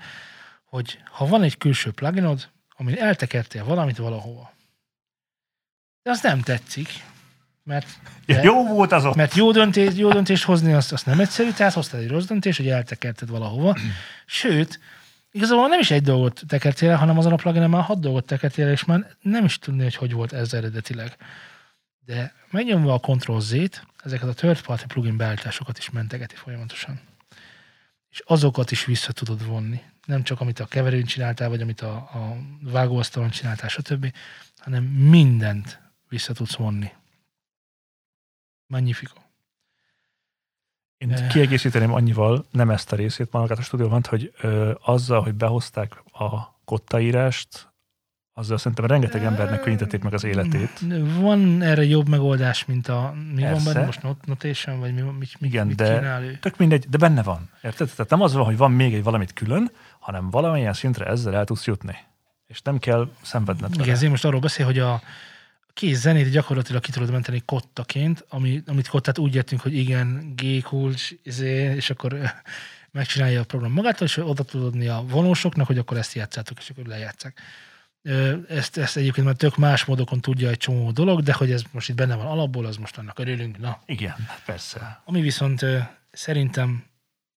hogy 0.65 0.99
ha 1.11 1.27
van 1.27 1.43
egy 1.43 1.59
külső 1.59 1.91
pluginod, 1.91 2.51
amin 2.77 2.97
eltekertél 2.99 3.65
valamit 3.65 3.97
valahova, 3.97 4.53
de 6.03 6.11
az 6.11 6.23
nem 6.23 6.41
tetszik, 6.41 6.89
mert 7.65 7.87
Ja, 8.27 8.43
jó 8.43 8.67
volt 8.67 8.93
az 8.93 9.05
ott. 9.05 9.15
mert 9.15 9.35
jó, 9.35 9.53
döntés, 9.53 9.95
jó 9.95 10.11
döntést 10.11 10.45
hozni, 10.45 10.73
azt, 10.73 10.93
azt 10.93 11.07
nem 11.07 11.21
egyszerű, 11.21 11.51
tehát 11.51 11.73
hoztál 11.73 12.01
egy 12.01 12.09
rossz 12.09 12.25
döntést, 12.25 12.57
hogy 12.57 12.69
eltekerted 12.69 13.29
valahova. 13.29 13.77
Sőt, 14.27 14.81
igazából 15.31 15.69
nem 15.69 15.79
is 15.81 15.91
egy 15.91 16.03
dolgot 16.03 16.43
tekertél 16.47 16.91
el, 16.91 16.97
hanem 16.97 17.19
azon 17.19 17.33
a 17.33 17.37
pluginen 17.37 17.71
már 17.71 17.83
hat 17.83 18.01
dolgot 18.01 18.27
tekertél 18.27 18.69
és 18.69 18.85
már 18.85 19.07
nem 19.21 19.45
is 19.45 19.59
tudni, 19.59 19.83
hogy 19.83 19.95
hogy 19.95 20.13
volt 20.13 20.33
ez 20.33 20.53
eredetileg. 20.53 21.17
De 22.05 22.33
megnyomva 22.51 22.95
a 22.95 22.99
Ctrl 22.99 23.39
Z-t, 23.39 23.87
ezeket 24.05 24.29
a 24.29 24.33
third 24.33 24.61
party 24.61 24.85
plugin 24.87 25.17
beállításokat 25.17 25.79
is 25.79 25.91
mentegeti 25.91 26.35
folyamatosan. 26.35 27.01
És 28.11 28.23
azokat 28.27 28.71
is 28.71 28.85
vissza 28.85 29.13
tudod 29.13 29.47
vonni. 29.47 29.81
Nem 30.07 30.23
csak 30.23 30.41
amit 30.41 30.61
a 30.61 30.67
keverőn 30.67 31.05
csináltál, 31.05 31.49
vagy 31.49 31.61
amit 31.61 31.81
a, 31.81 31.93
a 31.95 32.37
vágóasztalon 32.61 33.31
csináltál, 33.31 33.69
stb., 33.69 34.13
hanem 34.59 34.85
mindent 34.85 35.81
vissza 36.09 36.33
tudsz 36.33 36.55
vonni. 36.55 36.91
Magnifico. 38.75 39.17
Én 40.97 41.13
Eh. 41.13 41.27
kiegészíteném 41.29 41.93
annyival, 41.93 42.45
nem 42.51 42.71
ezt 42.71 42.93
a 42.93 42.97
részét, 42.97 43.33
magát 43.33 43.59
a 43.59 43.63
stúdióban, 43.63 44.03
hogy 44.09 44.33
ö, 44.41 44.73
azzal, 44.85 45.23
hogy 45.23 45.35
behozták 45.35 46.03
a 46.13 46.59
kottaírást, 46.65 47.73
azzal 48.33 48.59
szerintem 48.59 48.87
rengeteg 48.87 49.25
embernek 49.25 49.61
könnyítették 49.61 50.03
meg 50.03 50.15
az 50.15 50.25
életét. 50.25 50.81
Van 51.21 51.63
erre 51.63 51.85
jobb 51.85 52.09
megoldás, 52.09 52.65
mint 52.65 52.89
a 52.89 53.15
mi 53.35 53.41
van 53.43 53.51
Persze. 53.51 53.73
benne 53.73 53.87
most 53.87 54.03
not- 54.03 54.27
notation, 54.27 54.79
vagy 54.81 54.95
mi, 54.95 55.01
mit, 55.01 55.19
mit, 55.19 55.37
Igen, 55.53 55.67
mit 55.67 55.77
de 55.77 55.97
csinál 55.99 56.23
ő? 56.23 56.39
tök 56.41 56.57
mindegy, 56.57 56.89
de 56.89 56.99
benne 56.99 57.23
van. 57.23 57.51
Érted? 57.63 57.89
Tehát 57.91 58.11
nem 58.11 58.21
az 58.21 58.33
van, 58.35 58.45
hogy 58.45 58.57
van 58.57 58.73
még 58.73 58.95
egy 58.95 59.03
valamit 59.03 59.33
külön, 59.33 59.71
hanem 59.99 60.31
valamilyen 60.31 60.73
szintre 60.73 61.05
ezzel 61.07 61.35
el 61.35 61.45
tudsz 61.45 61.67
jutni. 61.67 61.97
És 62.47 62.63
nem 62.63 62.79
kell 62.79 63.09
szenvedned 63.23 63.75
Igen, 63.75 63.89
ezért 63.95 64.11
most 64.11 64.25
arról 64.25 64.41
beszél, 64.41 64.67
hogy 64.67 64.79
a 64.79 65.03
kész 65.75 66.01
zenét 66.01 66.31
gyakorlatilag 66.31 66.83
ki 66.83 66.91
tudod 66.91 67.11
menteni 67.11 67.43
kottaként, 67.45 68.25
ami, 68.29 68.63
amit 68.67 68.89
kottát 68.89 69.19
úgy 69.19 69.35
értünk, 69.35 69.61
hogy 69.61 69.75
igen, 69.75 70.33
G 70.37 70.63
kulcs, 70.63 71.11
izé, 71.23 71.75
és 71.75 71.91
akkor 71.91 72.33
megcsinálja 72.91 73.41
a 73.41 73.45
program 73.45 73.73
magától, 73.73 74.07
és 74.07 74.17
oda 74.17 74.43
tudod 74.43 74.67
adni 74.67 74.89
a 74.89 75.05
vonósoknak, 75.09 75.67
hogy 75.67 75.79
akkor 75.79 75.97
ezt 75.97 76.15
játszátok, 76.15 76.59
és 76.59 76.71
akkor 76.71 76.87
lejátszák. 76.87 77.41
Ezt, 78.49 78.77
ezt 78.77 78.97
egyébként 78.97 79.27
már 79.27 79.37
tök 79.37 79.57
más 79.57 79.85
módokon 79.85 80.21
tudja 80.21 80.49
egy 80.49 80.57
csomó 80.57 80.91
dolog, 80.91 81.23
de 81.23 81.33
hogy 81.33 81.51
ez 81.51 81.63
most 81.71 81.89
itt 81.89 81.95
benne 81.95 82.15
van 82.15 82.27
alapból, 82.27 82.67
az 82.67 82.77
most 82.77 82.99
annak 82.99 83.19
örülünk. 83.19 83.59
Na, 83.59 83.83
Igen, 83.87 84.15
hát 84.27 84.43
persze. 84.45 85.03
Ami 85.05 85.21
viszont 85.21 85.65
szerintem 86.11 86.85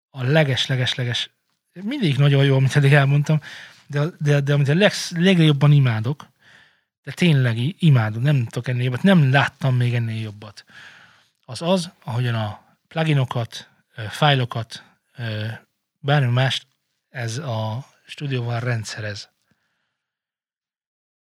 a 0.10 0.24
leges-leges-leges, 0.24 1.30
mindig 1.82 2.18
nagyon 2.18 2.46
jó, 2.46 2.56
amit 2.56 2.76
eddig 2.76 2.94
elmondtam, 2.94 3.42
de, 3.88 4.06
de, 4.20 4.40
de 4.40 4.54
amit 4.54 4.70
a 4.70 4.74
legsz, 4.74 5.12
legjobban 5.12 5.72
imádok, 5.72 6.28
de 7.06 7.12
tényleg 7.12 7.84
imádom, 7.84 8.22
nem 8.22 8.46
tudok 8.46 8.68
ennél 8.68 8.84
jobbat, 8.84 9.04
nem 9.04 9.32
láttam 9.32 9.76
még 9.76 9.94
ennél 9.94 10.22
jobbat. 10.22 10.66
Az 11.46 11.62
az, 11.62 11.92
ahogyan 12.04 12.36
a 12.36 12.64
pluginokat, 12.88 13.70
fájlokat, 14.10 14.84
bármi 16.00 16.32
mást 16.32 16.68
ez 17.10 17.38
a 17.38 17.86
stúdióval 18.06 18.60
rendszerez. 18.60 19.30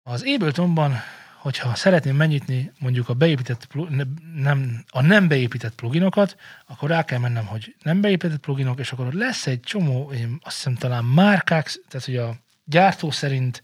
Az 0.04 0.24
Abletonban, 0.26 0.96
hogyha 1.36 1.76
szeretném 1.76 2.16
megnyitni 2.16 2.72
mondjuk 2.80 3.10
a 3.10 3.14
beépített, 3.14 3.68
nem, 4.36 4.84
a 4.90 5.02
nem 5.02 5.28
beépített 5.28 5.76
pluginokat, 5.76 6.36
akkor 6.66 6.90
rá 6.90 7.06
kell 7.06 7.20
mennem, 7.20 7.46
hogy 7.46 7.76
nem 7.82 8.02
beépített 8.02 8.40
pluginok, 8.40 8.80
és 8.80 8.92
akkor 8.92 9.14
lesz 9.14 9.48
egy 9.48 9.60
csomó, 9.60 10.12
én 10.12 10.40
azt 10.44 10.56
hiszem 10.56 10.76
talán 10.76 11.06
márkák, 11.06 11.72
tehát 11.88 12.06
hogy 12.06 12.18
a 12.18 12.36
gyártó 12.64 13.12
szerint 13.12 13.64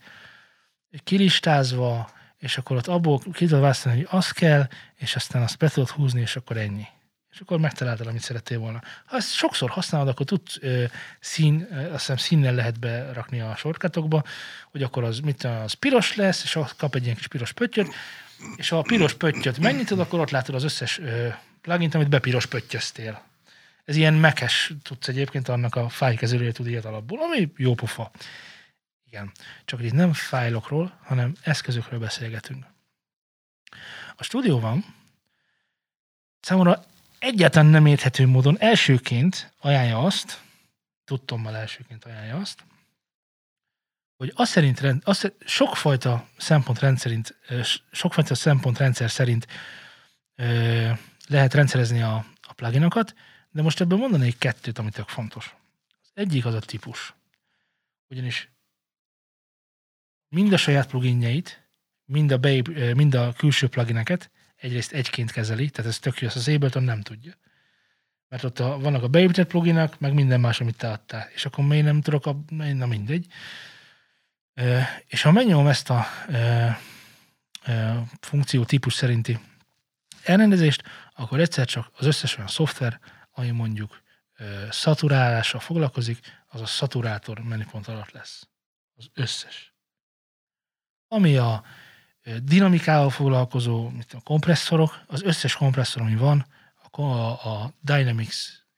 kilistázva, 1.04 2.10
és 2.38 2.58
akkor 2.58 2.76
ott 2.76 2.86
abból 2.86 3.18
ki 3.18 3.44
tudod 3.46 3.60
választani, 3.60 3.96
hogy 3.96 4.06
az 4.10 4.30
kell, 4.30 4.68
és 4.94 5.16
aztán 5.16 5.42
azt 5.42 5.58
be 5.58 5.68
tudod 5.68 5.88
húzni, 5.88 6.20
és 6.20 6.36
akkor 6.36 6.56
ennyi. 6.56 6.86
És 7.32 7.40
akkor 7.40 7.58
megtaláltad, 7.58 8.06
amit 8.06 8.22
szerettél 8.22 8.58
volna. 8.58 8.82
Ha 9.04 9.16
ezt 9.16 9.32
sokszor 9.32 9.70
használod, 9.70 10.08
akkor 10.08 10.26
tudsz 10.26 10.58
ö, 10.60 10.84
szín, 11.20 11.68
ö, 11.70 11.76
azt 11.76 11.98
hiszem 11.98 12.16
színnel 12.16 12.54
lehet 12.54 12.78
berakni 12.78 13.40
a 13.40 13.56
sorkatokba, 13.56 14.22
hogy 14.70 14.82
akkor 14.82 15.04
az, 15.04 15.18
mit 15.18 15.44
az 15.44 15.72
piros 15.72 16.14
lesz, 16.14 16.42
és 16.42 16.56
az 16.56 16.72
kap 16.76 16.94
egy 16.94 17.04
ilyen 17.04 17.16
kis 17.16 17.28
piros 17.28 17.52
pöttyöt, 17.52 17.88
és 18.56 18.68
ha 18.68 18.78
a 18.78 18.82
piros 18.82 19.14
pöttyöt 19.14 19.58
megnyitod, 19.58 20.00
akkor 20.00 20.20
ott 20.20 20.30
látod 20.30 20.54
az 20.54 20.64
összes 20.64 20.98
ö, 20.98 21.28
plugint, 21.60 21.94
amit 21.94 22.08
bepiros 22.08 22.46
pöttyöztél. 22.46 23.22
Ez 23.84 23.96
ilyen 23.96 24.14
mekes 24.14 24.72
tudsz 24.82 25.08
egyébként, 25.08 25.48
annak 25.48 25.74
a 25.74 25.88
fájlkezelője 25.88 26.52
tud 26.52 26.66
ilyet 26.66 26.84
alapból, 26.84 27.18
ami 27.22 27.52
jó 27.56 27.74
pofa. 27.74 28.10
Igen. 29.16 29.32
Csak 29.64 29.82
itt 29.82 29.92
nem 29.92 30.12
fájlokról, 30.12 30.98
hanem 31.02 31.34
eszközökről 31.42 31.98
beszélgetünk. 31.98 32.66
A 34.16 34.22
stúdióban 34.22 34.94
számomra 36.40 36.84
egyáltalán 37.18 37.66
nem 37.66 37.86
érthető 37.86 38.26
módon 38.26 38.60
elsőként 38.60 39.52
ajánlja 39.60 39.98
azt, 39.98 40.40
tudtommal 41.04 41.56
elsőként 41.56 42.04
ajánlja 42.04 42.36
azt, 42.36 42.64
hogy 44.16 44.32
az 44.34 44.48
szerint, 44.48 44.80
rend- 44.80 45.08
az, 45.08 45.32
sokfajta 45.44 46.28
szempont 46.36 46.78
rendszerint, 46.78 47.36
sokfajta 47.90 48.34
szempont 48.34 48.78
rendszer 48.78 49.10
szerint 49.10 49.46
ö, 50.34 50.90
lehet 51.26 51.54
rendszerezni 51.54 52.02
a, 52.02 52.26
a 52.42 52.52
pluginokat, 52.52 53.14
de 53.50 53.62
most 53.62 53.80
ebből 53.80 53.98
mondanék 53.98 54.38
kettőt, 54.38 54.78
ami 54.78 54.90
tök 54.90 55.08
fontos. 55.08 55.54
Az 56.02 56.10
egyik 56.14 56.46
az 56.46 56.54
a 56.54 56.60
típus. 56.60 57.14
Ugyanis 58.08 58.55
mind 60.28 60.52
a 60.52 60.56
saját 60.56 60.86
pluginjeit, 60.88 61.68
mind 62.04 62.30
a, 62.30 62.38
be, 62.38 62.60
ö, 62.74 62.94
mind 62.94 63.14
a 63.14 63.32
külső 63.32 63.68
plugineket 63.68 64.30
egyrészt 64.56 64.92
egyként 64.92 65.30
kezeli, 65.30 65.70
tehát 65.70 65.90
ez 65.90 65.98
tök 65.98 66.20
jó, 66.20 66.28
az 66.28 66.48
Ableton 66.48 66.82
nem 66.82 67.00
tudja. 67.00 67.32
Mert 68.28 68.44
ott 68.44 68.58
a, 68.58 68.78
vannak 68.78 69.02
a 69.02 69.08
beépített 69.08 69.48
pluginak, 69.48 69.98
meg 69.98 70.12
minden 70.12 70.40
más, 70.40 70.60
amit 70.60 70.76
te 70.76 70.90
adtál. 70.90 71.28
És 71.34 71.44
akkor 71.44 71.64
miért 71.64 71.84
nem 71.84 72.00
tudok, 72.00 72.26
a, 72.26 72.36
na 72.48 72.86
mindegy. 72.86 73.26
Ö, 74.54 74.78
És 75.06 75.22
ha 75.22 75.32
megnyomom 75.32 75.66
ezt 75.66 75.90
a 75.90 76.06
ö, 76.28 76.66
ö, 77.66 77.92
funkció 78.20 78.64
típus 78.64 78.94
szerinti 78.94 79.38
elrendezést, 80.22 80.82
akkor 81.14 81.40
egyszer 81.40 81.66
csak 81.66 81.90
az 81.96 82.06
összes 82.06 82.36
olyan 82.36 82.48
szoftver, 82.48 83.00
ami 83.30 83.50
mondjuk 83.50 84.04
szaturálással 84.70 85.60
foglalkozik, 85.60 86.18
az 86.46 86.60
a 86.60 86.66
szaturátor 86.66 87.38
menüpont 87.38 87.88
alatt 87.88 88.10
lesz. 88.10 88.48
Az 88.96 89.10
összes. 89.14 89.74
Ami 91.08 91.36
a 91.36 91.64
dinamikával 92.42 93.10
foglalkozó 93.10 93.88
mint 93.88 94.12
a 94.12 94.20
kompresszorok, 94.20 95.00
az 95.06 95.22
összes 95.22 95.54
kompresszor, 95.54 96.02
ami 96.02 96.16
van, 96.16 96.46
a, 96.90 97.30
a 97.30 97.72
Dynamics 97.80 98.36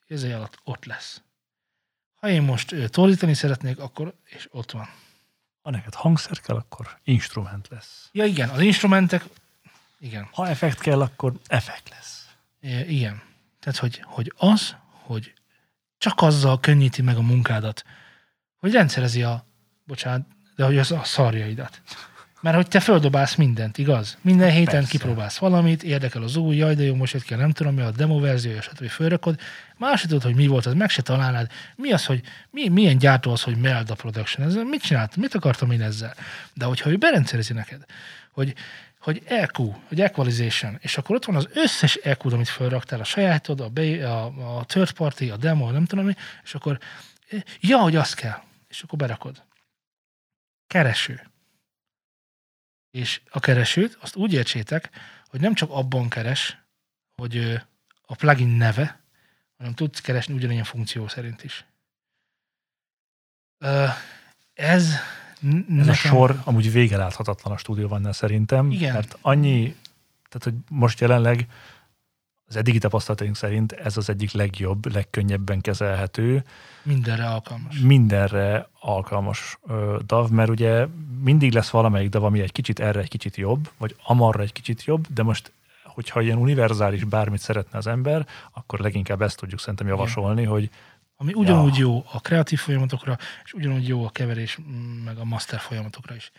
ezé 0.09 0.32
alatt 0.32 0.59
ott 0.64 0.84
lesz. 0.84 1.22
Ha 2.14 2.28
én 2.28 2.42
most 2.42 2.72
ö, 2.72 2.88
torzítani 2.88 3.34
szeretnék, 3.34 3.78
akkor 3.78 4.14
és 4.24 4.48
ott 4.50 4.70
van. 4.70 4.88
Ha 5.62 5.70
neked 5.70 5.94
hangszer 5.94 6.40
kell, 6.40 6.56
akkor 6.56 6.98
instrument 7.05 7.68
lesz. 7.70 8.09
Ja 8.12 8.24
igen, 8.24 8.48
az 8.48 8.60
instrumentek, 8.60 9.24
igen, 9.98 10.28
Ha 10.32 10.48
effekt 10.48 10.78
kell, 10.80 11.00
akkor 11.00 11.32
effekt 11.46 11.88
lesz. 11.88 12.28
Igen. 12.88 13.22
Tehát, 13.60 13.78
hogy, 13.78 14.02
hogy 14.05 14.32
az, 14.36 14.76
hogy 14.90 15.32
csak 15.98 16.20
azzal 16.22 16.60
könnyíti 16.60 17.02
meg 17.02 17.16
a 17.16 17.22
munkádat, 17.22 17.84
hogy 18.56 18.72
rendszerezi 18.72 19.22
a, 19.22 19.44
bocsánat, 19.84 20.26
de 20.56 20.64
hogy 20.64 20.78
az 20.78 20.92
a 20.92 21.05
szarjaidat. 21.05 21.82
Mert 22.40 22.56
hogy 22.56 22.69
te 22.69 22.81
földobálsz 22.81 23.35
mindent, 23.35 23.78
igaz? 23.78 24.19
Minden 24.20 24.51
héten 24.51 24.74
Persze. 24.74 24.90
kipróbálsz 24.90 25.39
valamit, 25.39 25.82
érdekel 25.82 26.23
az 26.23 26.36
új, 26.36 26.56
jaj, 26.56 26.74
de 26.74 26.82
jó, 26.82 26.94
most 26.94 27.12
jött 27.12 27.23
ki 27.23 27.35
nem 27.35 27.51
tudom 27.51 27.74
mi, 27.74 27.81
a 27.81 27.90
demo 27.90 28.20
verziója, 28.20 28.60
stb. 28.60 28.89
fölrakod. 28.89 29.40
Más 29.77 30.01
tudod, 30.01 30.23
hogy 30.23 30.35
mi 30.35 30.47
volt, 30.47 30.66
az 30.66 30.74
meg 30.74 30.90
se 30.90 31.02
találnád. 31.02 31.51
Mi 31.77 31.93
az, 31.93 32.06
hogy 32.06 32.23
mi, 32.51 32.69
milyen 32.69 32.98
gyártó 32.98 33.32
az, 33.32 33.43
hogy 33.43 33.56
Melda 33.56 33.94
Production? 33.94 34.47
Ezzel 34.47 34.65
mit 34.65 34.82
csinált? 34.82 35.16
Mit 35.16 35.35
akartam 35.35 35.70
én 35.70 35.82
ezzel? 35.82 36.15
De 36.55 36.65
hogyha 36.65 36.90
ő 36.90 36.97
berendszerezi 36.97 37.52
neked, 37.52 37.85
hogy 38.31 38.55
hogy 38.98 39.23
EQ, 39.27 39.73
hogy 39.89 40.01
equalization, 40.01 40.78
és 40.81 40.98
akkor 40.98 41.16
ott 41.16 41.24
van 41.24 41.36
az 41.36 41.48
összes 41.55 41.94
EQ, 41.94 42.32
amit 42.32 42.48
felraktál, 42.48 43.01
a 43.01 43.05
sajátod, 43.05 43.60
a, 43.60 43.69
be, 43.69 44.10
a, 44.10 44.24
a 44.59 44.65
third 44.65 44.90
party, 44.90 45.31
a 45.31 45.36
demo, 45.36 45.70
nem 45.70 45.85
tudom 45.85 46.05
mi, 46.05 46.15
és 46.44 46.55
akkor, 46.55 46.78
ja, 47.60 47.78
hogy 47.78 47.97
az 47.97 48.15
kell, 48.15 48.43
és 48.69 48.82
akkor 48.82 48.98
berakod. 48.98 49.43
Kereső. 50.66 51.20
És 52.98 53.20
a 53.30 53.40
keresőt, 53.40 53.98
azt 54.00 54.16
úgy 54.16 54.32
értsétek, 54.32 54.90
hogy 55.28 55.40
nem 55.40 55.54
csak 55.54 55.70
abban 55.70 56.08
keres, 56.08 56.58
hogy 57.16 57.60
a 58.06 58.14
plugin 58.14 58.48
neve, 58.48 59.00
hanem 59.56 59.74
tudsz 59.74 60.00
keresni 60.00 60.34
ugyanilyen 60.34 60.64
funkció 60.64 61.08
szerint 61.08 61.44
is. 61.44 61.64
Ez, 64.54 64.94
Ez 65.78 65.88
a 65.88 65.94
sor 65.94 66.40
amúgy 66.44 66.72
vége 66.72 66.96
láthatatlan 66.96 67.52
a 67.52 67.56
stúdióban 67.56 68.12
szerintem. 68.12 68.70
Igen. 68.70 68.92
Mert 68.92 69.18
annyi, 69.20 69.76
tehát 70.28 70.44
hogy 70.44 70.54
most 70.68 71.00
jelenleg 71.00 71.46
az 72.48 72.56
eddigi 72.56 72.78
tapasztalataink 72.78 73.36
szerint 73.36 73.72
ez 73.72 73.96
az 73.96 74.08
egyik 74.08 74.32
legjobb, 74.32 74.92
legkönnyebben 74.92 75.60
kezelhető, 75.60 76.44
mindenre 76.82 77.26
alkalmas. 77.26 77.78
mindenre 77.78 78.68
alkalmas 78.80 79.58
ö, 79.66 79.98
DAV, 80.06 80.30
mert 80.30 80.50
ugye 80.50 80.86
mindig 81.22 81.52
lesz 81.52 81.70
valamelyik 81.70 82.10
DAV, 82.10 82.24
ami 82.24 82.40
egy 82.40 82.52
kicsit 82.52 82.80
erre 82.80 83.00
egy 83.00 83.08
kicsit 83.08 83.36
jobb, 83.36 83.70
vagy 83.78 83.96
amarra 84.04 84.42
egy 84.42 84.52
kicsit 84.52 84.84
jobb, 84.84 85.06
de 85.14 85.22
most 85.22 85.52
hogyha 85.82 86.20
ilyen 86.20 86.38
univerzális 86.38 87.04
bármit 87.04 87.40
szeretne 87.40 87.78
az 87.78 87.86
ember, 87.86 88.26
akkor 88.52 88.80
leginkább 88.80 89.22
ezt 89.22 89.36
tudjuk 89.36 89.60
szerintem 89.60 89.86
javasolni, 89.86 90.44
hogy 90.44 90.70
Ami 91.16 91.32
ugyanúgy 91.32 91.76
Ja. 91.76 91.86
jó 91.86 92.04
a 92.12 92.20
kreatív 92.20 92.58
folyamatokra, 92.58 93.18
és 93.44 93.52
ugyanúgy 93.52 93.88
jó 93.88 94.04
a 94.04 94.10
keverés, 94.10 94.58
mm, 94.60 95.04
meg 95.04 95.18
a 95.18 95.24
master 95.24 95.60
folyamatokra 95.60 96.14
is. 96.14 96.30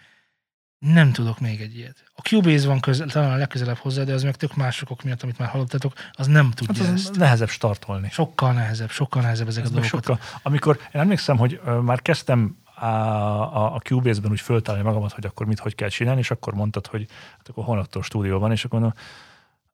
Nem 0.79 1.11
tudok 1.11 1.39
még 1.39 1.61
egy 1.61 1.77
ilyet. 1.77 2.03
A 2.15 2.21
Cubase 2.21 2.67
van 2.67 2.79
közel, 2.79 3.07
talán 3.07 3.31
a 3.31 3.35
legközelebb 3.35 3.77
hozzá, 3.77 4.03
de 4.03 4.13
az 4.13 4.23
meg 4.23 4.35
tök 4.35 4.55
másokok 4.55 5.03
miatt, 5.03 5.23
amit 5.23 5.37
már 5.37 5.49
hallottatok, 5.49 5.93
az 6.11 6.27
nem 6.27 6.51
tudja 6.51 6.83
hát 6.83 6.93
az 6.93 6.99
ezt. 6.99 7.15
nehezebb 7.15 7.49
startolni. 7.49 8.09
Sokkal 8.11 8.53
nehezebb, 8.53 8.89
sokkal 8.89 9.21
nehezebb 9.21 9.47
ezek 9.47 9.63
Ez 9.63 9.69
a 9.69 9.73
meg 9.73 9.81
dolgok. 9.81 10.03
sokkal, 10.03 10.39
amikor 10.43 10.79
én 10.93 11.01
emlékszem, 11.01 11.37
hogy 11.37 11.61
ö, 11.65 11.79
már 11.79 12.01
kezdtem 12.01 12.57
a, 12.75 12.85
a, 12.85 13.75
a 13.75 13.79
Cubase-ben 13.79 14.31
úgy 14.31 14.41
föltálni 14.41 14.81
magamat, 14.81 15.11
hogy 15.11 15.25
akkor 15.25 15.45
mit, 15.45 15.59
hogy 15.59 15.75
kell 15.75 15.89
csinálni, 15.89 16.19
és 16.19 16.31
akkor 16.31 16.53
mondtad, 16.53 16.87
hogy 16.87 17.05
hát 17.37 17.47
akkor 17.49 17.63
holnaptól 17.63 18.03
stúdió 18.03 18.39
van, 18.39 18.51
és 18.51 18.65
akkor 18.65 18.79
mondom, 18.79 18.97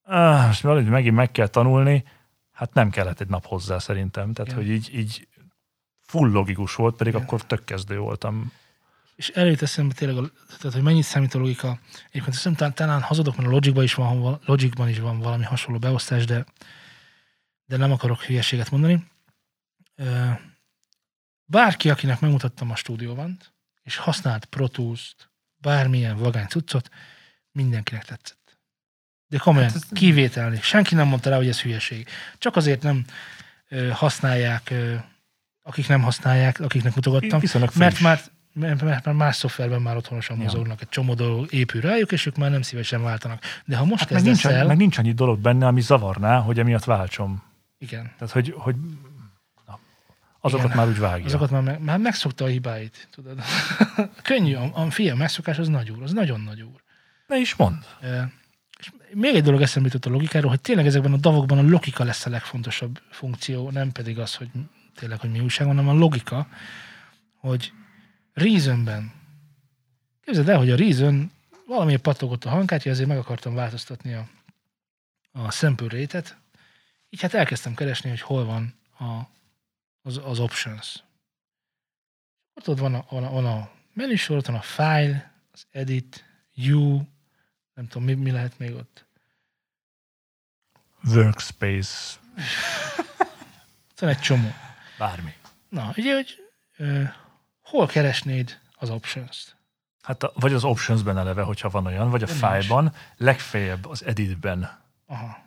ah, 0.03 0.45
most 0.45 0.61
valahogy 0.61 0.85
megint 0.89 1.15
meg 1.15 1.31
kell 1.31 1.47
tanulni, 1.47 2.03
hát 2.51 2.73
nem 2.73 2.89
kellett 2.89 3.19
egy 3.19 3.27
nap 3.29 3.45
hozzá 3.45 3.79
szerintem, 3.79 4.33
tehát 4.33 4.51
Igen. 4.51 4.63
hogy 4.63 4.73
így, 4.73 4.89
így 4.93 5.27
full 6.01 6.29
logikus 6.29 6.75
volt, 6.75 6.95
pedig 6.95 7.13
Igen. 7.13 7.25
akkor 7.25 7.41
tök 7.41 7.63
kezdő 7.63 7.97
voltam. 7.97 8.51
És 9.15 9.29
előtt 9.29 9.61
eszembe 9.61 9.93
tényleg, 9.93 10.17
a, 10.23 10.31
tehát, 10.47 10.73
hogy 10.73 10.81
mennyit 10.81 11.03
számít 11.03 11.33
a 11.33 11.37
logika. 11.37 11.79
Egyébként 12.09 12.35
azt 12.35 12.55
talán, 12.55 12.73
talán 12.73 13.01
hazudok, 13.01 13.35
mert 13.35 13.47
a 13.47 13.51
Logicban 13.51 13.83
is 13.83 13.93
van, 13.93 14.39
Logicban 14.45 14.89
is 14.89 14.99
van 14.99 15.19
valami 15.19 15.43
hasonló 15.43 15.79
beosztás, 15.79 16.25
de, 16.25 16.45
de 17.65 17.77
nem 17.77 17.91
akarok 17.91 18.21
hülyeséget 18.23 18.71
mondani. 18.71 19.07
Bárki, 21.45 21.89
akinek 21.89 22.19
megmutattam 22.19 22.71
a 22.71 22.75
stúdióban, 22.75 23.39
és 23.83 23.97
használt 23.97 24.45
Pro 24.45 24.67
Tools-t, 24.67 25.29
bármilyen 25.57 26.17
vagány 26.17 26.47
cuccot, 26.47 26.89
mindenkinek 27.51 28.05
tetszett. 28.05 28.57
De 29.27 29.37
komolyan, 29.37 29.67
Hát 29.69 29.75
ez- 29.77 29.89
kivételni. 29.93 30.59
Senki 30.61 30.95
nem 30.95 31.07
mondta 31.07 31.29
rá, 31.29 31.35
hogy 31.35 31.47
ez 31.47 31.61
hülyeség. 31.61 32.07
Csak 32.37 32.55
azért 32.55 32.81
nem 32.81 33.05
ö, 33.67 33.89
használják, 33.89 34.69
ö, 34.69 34.95
akik 35.61 35.87
nem 35.87 36.01
használják, 36.01 36.59
akiknek 36.59 36.95
mutogattam, 36.95 37.41
mert 37.73 37.99
már, 37.99 38.21
mert, 38.55 38.81
mert 38.81 39.05
már 39.05 39.15
más 39.15 39.35
szoftverben 39.35 39.81
már 39.81 39.95
otthonosan 39.97 40.37
Ja. 40.37 40.43
mozognak, 40.43 40.81
egy 40.81 40.89
csomó 40.89 41.13
dolog 41.13 41.53
épül 41.53 41.81
rájuk, 41.81 42.11
és 42.11 42.25
ők 42.25 42.35
már 42.35 42.51
nem 42.51 42.61
szívesen 42.61 43.01
váltanak. 43.03 43.43
De 43.65 43.77
ha 43.77 43.85
most 43.85 43.99
Hát 43.99 44.09
meg 44.11 44.23
nincs, 44.23 44.45
el, 44.45 44.65
meg 44.65 44.77
nincs 44.77 44.97
annyi 44.97 45.11
dolog 45.11 45.39
benne, 45.39 45.67
ami 45.67 45.81
zavarná, 45.81 46.39
hogy 46.39 46.59
emiatt 46.59 46.83
váltsom. 46.83 47.43
igen, 47.77 48.11
Tehát, 48.17 48.33
hogy, 48.33 48.53
hogy 48.57 48.75
na, 49.67 49.79
azokat 50.39 50.65
Igen. 50.65 50.77
már 50.77 50.87
úgy 50.87 50.99
vágja. 50.99 51.25
azokat 51.25 51.49
már, 51.49 51.61
meg, 51.61 51.81
már 51.83 51.97
megszokta 51.99 52.43
a 52.45 52.47
hibáit, 52.47 53.07
tudod. 53.11 53.39
Könnyű, 54.23 54.53
a, 54.55 54.71
a 54.73 54.91
fia 54.91 55.15
megszokás 55.15 55.57
az 55.57 55.67
nagy 55.67 55.89
úr, 55.91 56.03
az 56.03 56.11
nagyon 56.11 56.41
nagy 56.41 56.61
úr. 56.61 56.83
Ne 57.27 57.37
is 57.37 57.55
mond. 57.55 57.77
E, 58.01 58.31
és 58.79 58.91
még 59.13 59.35
egy 59.35 59.43
dolog 59.43 59.61
eszembe 59.61 59.89
jutott 59.93 60.11
a 60.11 60.15
logikáról, 60.15 60.49
hogy 60.49 60.61
tényleg 60.61 60.85
ezekben 60.85 61.13
a 61.13 61.17
davokban 61.17 61.57
a 61.57 61.61
logika 61.69 62.03
lesz 62.03 62.25
a 62.25 62.29
legfontosabb 62.29 63.01
funkció, 63.09 63.69
nem 63.69 63.91
pedig 63.91 64.19
az, 64.19 64.35
hogy 64.35 64.49
tényleg, 64.95 65.19
hogy 65.19 65.31
mi 65.31 65.39
újság 65.39 65.67
van, 65.67 65.75
hanem 65.75 65.95
a 65.95 65.99
logika, 65.99 66.47
hogy 67.39 67.73
Reasonben, 68.35 69.13
képzeld 70.21 70.49
el, 70.49 70.57
hogy 70.57 70.71
a 70.71 70.75
Reason 70.75 71.31
valamiért 71.67 72.01
pattogott 72.01 72.43
a 72.45 72.49
hangkártya, 72.49 72.89
ezért 72.89 73.07
meg 73.07 73.17
akartam 73.17 73.53
változtatni 73.53 74.13
a, 74.13 74.27
a 75.31 75.51
sample 75.51 75.87
rate-et, 75.99 76.37
így 77.09 77.21
hát 77.21 77.33
elkezdtem 77.33 77.73
keresni, 77.75 78.09
hogy 78.09 78.21
hol 78.21 78.45
van 78.45 78.75
a, 78.99 79.21
az, 80.01 80.17
az 80.23 80.39
options. 80.39 81.03
Ott, 82.53 82.69
ott 82.69 82.79
van 82.79 82.93
a, 82.95 83.05
van 83.09 83.23
a, 83.23 83.29
van 83.29 83.45
a 83.45 83.69
menüsor, 83.93 84.37
ott 84.37 84.45
van 84.45 84.55
a 84.55 84.61
file, 84.61 85.31
az 85.51 85.65
edit, 85.71 86.25
view, 86.55 87.01
nem 87.73 87.87
tudom, 87.87 88.03
mi, 88.03 88.13
mi 88.13 88.31
lehet 88.31 88.57
még 88.59 88.73
ott. 88.73 89.05
Workspace, 91.03 92.19
Ott 93.91 93.99
van 93.99 94.09
egy 94.09 94.19
csomó. 94.19 94.53
bármi. 94.97 95.33
Na, 95.69 95.93
ugye, 95.97 96.13
hogy 96.13 96.43
ö, 96.77 97.03
hol 97.65 97.87
keresnéd 97.87 98.59
az 98.75 98.89
options-t? 98.89 99.55
Hát 100.01 100.23
a, 100.23 100.31
vagy 100.35 100.53
az 100.53 100.63
optionsben 100.63 101.17
eleve, 101.17 101.41
hogyha 101.41 101.69
van 101.69 101.85
olyan, 101.85 102.09
vagy 102.09 102.23
a 102.23 102.27
file-ban, 102.27 102.93
legfeljebb 103.17 103.85
az 103.85 104.03
editben. 104.05 104.79
Aha. 105.05 105.37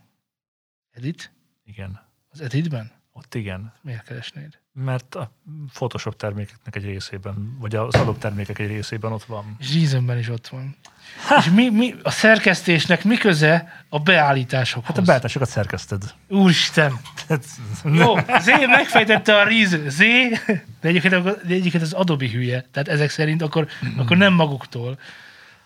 Edit? 0.90 1.32
Igen. 1.64 2.00
Az 2.28 2.40
editben? 2.40 2.92
Ott 3.12 3.34
igen. 3.34 3.72
Miért 3.82 4.02
keresnéd? 4.02 4.58
Mert 4.84 5.14
a 5.14 5.30
Photoshop 5.72 6.16
termékeknek 6.16 6.76
egy 6.76 6.84
részében, 6.84 7.56
vagy 7.60 7.74
az 7.74 7.94
Adobe 7.94 8.18
termékek 8.18 8.58
egy 8.58 8.68
részében 8.68 9.12
ott 9.12 9.24
van. 9.24 9.56
Reasonben 9.74 10.18
is 10.18 10.28
ott 10.28 10.48
van. 10.48 10.76
És 11.38 11.50
mi, 11.50 11.68
mi, 11.68 11.94
a 12.02 12.10
szerkesztésnek 12.10 13.04
mi 13.04 13.16
köze 13.16 13.84
a 13.88 13.98
beállításokhoz? 13.98 14.86
Hát 14.86 14.98
a 14.98 15.02
beállításokat 15.02 15.48
szerkeszted. 15.48 16.14
Úristen! 16.28 17.00
Jó, 17.84 18.16
Z 18.16 18.46
megfejtette 18.66 19.36
a 19.36 19.42
Reason. 19.42 19.90
Z, 19.90 19.98
de 20.80 20.88
egyébként, 20.88 21.22
de 21.22 21.54
egyébként 21.54 21.82
az 21.82 21.92
Adobe 21.92 22.28
hülye. 22.28 22.64
Tehát 22.72 22.88
ezek 22.88 23.10
szerint 23.10 23.42
akkor, 23.42 23.66
akkor 23.96 24.16
nem 24.16 24.32
maguktól. 24.32 24.98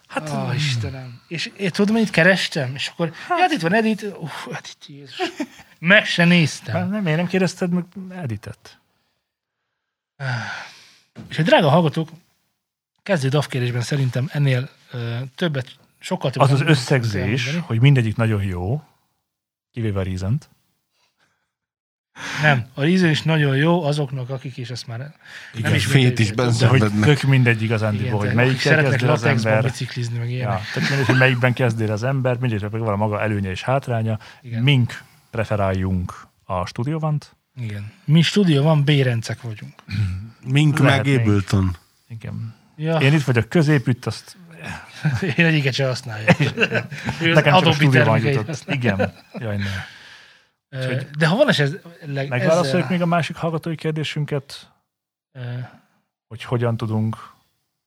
Hát, 0.09 0.29
oh, 0.29 0.55
Istenem. 0.55 1.21
És 1.29 1.51
én 1.57 1.71
tudom, 1.71 1.95
mennyit 1.95 2.11
kerestem? 2.11 2.75
És 2.75 2.89
akkor, 2.89 3.13
hát, 3.29 3.41
hát 3.41 3.51
itt 3.51 3.61
van 3.61 3.75
Edit. 3.75 4.03
Uff, 4.03 4.47
Edit, 4.47 4.87
Jézus. 4.87 5.33
Meg 5.79 6.05
se 6.05 6.25
néztem. 6.25 6.75
Hát 6.75 6.91
nem, 6.91 7.03
miért 7.03 7.19
nem 7.19 7.27
kérdezted 7.27 7.71
meg 7.71 7.85
Editet? 8.23 8.81
És 11.29 11.37
hogy 11.37 11.45
drága 11.45 11.69
hallgatók, 11.69 12.09
kezdő 13.03 13.29
DAF 13.29 13.47
kérdésben 13.47 13.83
szerintem 13.83 14.29
ennél 14.33 14.69
ö, 14.93 15.19
többet, 15.35 15.77
sokkal 15.99 16.31
többet... 16.31 16.49
Az 16.49 16.55
az 16.55 16.61
nem 16.61 16.69
összegzés, 16.69 17.45
mondani. 17.45 17.65
hogy 17.67 17.81
mindegyik 17.81 18.17
nagyon 18.17 18.43
jó, 18.43 18.83
kivéve 19.71 20.01
a 20.01 20.03
reason 20.03 20.39
Nem, 22.43 22.67
a 22.75 22.83
Reason 22.83 23.11
is 23.11 23.23
nagyon 23.23 23.57
jó 23.57 23.85
azoknak, 23.85 24.31
akik 24.31 24.57
is 24.57 24.71
ezt 24.71 24.87
már... 24.87 25.15
Igen, 25.55 25.75
is 25.75 25.87
fényt 25.87 26.19
mindegy, 26.19 26.51
is 26.51 26.57
de 26.57 26.67
hogy 26.67 26.91
tök 27.01 27.23
mindegy 27.23 27.63
igazándiból, 27.63 28.19
hogy 28.19 28.29
de 28.29 28.35
melyik 28.35 28.51
akik 28.51 28.63
szeretnek 28.63 28.91
kezd 28.93 29.05
el 29.05 29.11
az 29.11 29.25
ember. 29.25 29.63
biciklizni, 29.63 30.19
meg 30.19 30.31
Ja, 30.31 30.35
ilyenek. 30.37 30.61
tök 30.73 30.89
mindegy, 30.89 31.07
hogy 31.07 31.19
melyikben 31.19 31.53
kezd 31.53 31.81
el 31.81 31.91
az 31.91 32.03
ember, 32.03 32.39
mindegyikre 32.39 32.69
meg 32.79 32.81
van 32.81 32.99
maga 32.99 33.21
előnye 33.21 33.51
és 33.51 33.63
hátránya. 33.63 34.19
Igen. 34.43 34.63
Mink 34.63 35.03
preferáljunk 35.31 36.27
a 36.45 36.67
stúdióvant. 36.67 37.37
Igen. 37.61 37.93
Mi 38.05 38.23
stúdió 38.23 38.63
van, 38.63 38.85
B-rencek 38.85 39.43
vagyunk. 39.43 39.73
Mink 40.47 40.79
Lehet 40.79 41.05
meg 41.05 41.17
még. 41.17 41.27
Ableton. 41.29 41.77
Igen. 42.09 42.55
Ja, 42.77 42.97
Én 42.97 43.13
itt 43.13 43.23
vagyok 43.23 43.49
középütt, 43.49 44.07
azt 44.07 44.37
én 45.37 45.45
egyiket 45.45 45.73
sem 45.75 45.87
használja. 45.87 46.35
Nekem 47.21 47.55
csak 47.55 47.67
a 47.67 47.73
stúdióban 47.73 48.19
jutott. 48.21 48.65
Igen. 48.67 49.13
Jaj, 49.39 49.57
ne. 49.57 49.71
De 51.19 51.27
ha 51.27 51.37
van 51.37 51.49
esetleg... 51.49 52.29
Megválaszoljuk 52.29 52.75
ezzel- 52.77 52.91
még 52.91 53.01
a 53.03 53.07
másik 53.07 53.37
hallgatói 53.37 53.75
kérdésünket, 53.75 54.71
Ö, 55.33 55.41
hogy 56.29 56.43
hogyan 56.45 56.77
tudunk... 56.77 57.31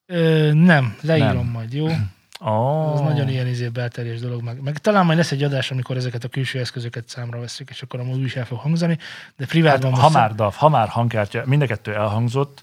Ö, 0.05 0.51
nem, 0.53 0.95
leírom 1.01 1.35
Nem. 1.35 1.45
majd, 1.45 1.73
jó? 1.73 1.87
Oh. 2.39 2.91
Az 2.93 2.99
nagyon 2.99 3.29
ilyen 3.29 3.47
izé 3.47 3.67
belterjes 3.67 4.19
dolog. 4.19 4.41
Meg, 4.43 4.61
meg 4.61 4.77
talán 4.77 5.05
majd 5.05 5.17
lesz 5.17 5.31
egy 5.31 5.43
adás, 5.43 5.71
amikor 5.71 5.95
ezeket 5.97 6.23
a 6.23 6.27
külső 6.27 6.59
eszközöket 6.59 7.09
számra 7.09 7.39
veszük, 7.39 7.69
és 7.69 7.81
akkor 7.81 7.99
amúgy 7.99 8.21
is 8.23 8.35
el 8.35 8.45
fog 8.45 8.59
hangzani, 8.59 8.95
de 8.95 9.03
Hát, 9.37 9.47
privátban 9.47 9.93
ha 9.93 10.01
most- 10.01 10.13
már 10.13 10.35
DAV, 10.35 10.53
ha 10.55 10.69
már 10.69 10.87
hangkártya, 10.87 11.43
mind 11.45 11.61
a 11.61 11.65
kettő 11.65 11.93
elhangzott, 11.93 12.61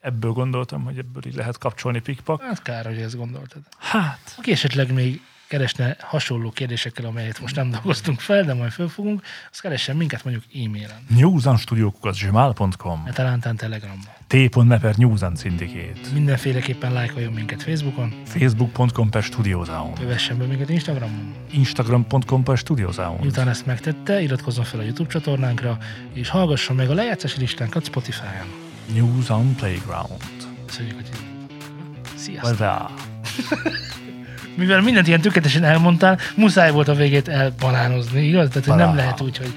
ebből 0.00 0.30
gondoltam, 0.32 0.84
hogy 0.84 0.98
ebből 0.98 1.26
így 1.26 1.34
lehet 1.34 1.58
kapcsolni 1.58 2.00
pikpak. 2.00 2.42
Hát 2.42 2.62
kár, 2.62 2.84
hogy 2.86 2.98
ezt 2.98 3.16
gondoltad. 3.16 3.62
Hát, 3.78 4.34
Aki 4.38 4.52
esetleg 4.52 4.92
még 4.92 5.20
keresne 5.48 5.96
hasonló 6.00 6.50
kérdésekkel, 6.50 7.04
amelyet 7.04 7.40
most 7.40 7.56
nem 7.56 7.70
dolgoztunk 7.70 8.20
fel, 8.20 8.44
de 8.44 8.54
majd 8.54 8.70
fölfogunk, 8.70 9.22
az 9.50 9.60
keressen 9.60 9.96
minket 9.96 10.24
mondjuk 10.24 10.44
e-mailen. 10.54 11.06
newsanstudiókukat.gmail.com 11.08 13.04
Talántán 13.12 13.56
Telegramon. 13.56 14.04
t.me 14.26 14.78
per 14.78 14.96
Newsan 14.96 15.36
Syndicate 15.36 16.00
Mindenféleképpen 16.12 16.92
lájkoljon 16.92 17.32
minket 17.32 17.62
Facebookon, 17.62 18.14
facebook.com 18.24 19.10
per 19.10 19.22
Studiosound 19.22 19.98
kövessen 19.98 20.38
be 20.38 20.44
minket 20.44 20.68
Instagramon. 20.68 21.34
instagram.com 21.50 22.42
per 22.42 22.58
Studiosound 22.58 23.20
Miután 23.20 23.48
ezt 23.48 23.66
megtette, 23.66 24.20
iratkozzon 24.20 24.64
fel 24.64 24.80
a 24.80 24.82
YouTube 24.82 25.10
csatornánkra, 25.10 25.78
és 26.12 26.28
hallgasson 26.28 26.76
meg 26.76 26.90
a 26.90 26.94
lejátszási 26.94 27.38
listánkat 27.38 27.84
Spotify-on. 27.84 28.66
News 28.94 29.28
on 29.28 29.54
Playground. 29.54 30.22
Köszönjük, 30.66 30.94
hogy 30.94 31.08
Sziasztok! 32.14 32.90
Mivel 34.58 34.80
mindent 34.80 35.06
ilyen 35.06 35.20
tökéletesen 35.20 35.64
elmondtál, 35.64 36.18
muszáj 36.34 36.70
volt 36.70 36.88
a 36.88 36.94
végét 36.94 37.28
elbanánozni, 37.28 38.26
igaz? 38.26 38.48
Tehát, 38.48 38.68
hogy 38.68 38.76
nem 38.76 38.96
lehet 38.96 39.20
úgy, 39.20 39.36
hogy... 39.36 39.54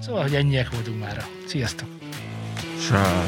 Szóval, 0.00 0.22
hogy 0.22 0.34
ennyiek 0.34 0.70
voltunk 0.70 1.00
mára. 1.00 1.22
Sziasztok! 1.46 1.88
Sár. 2.88 3.24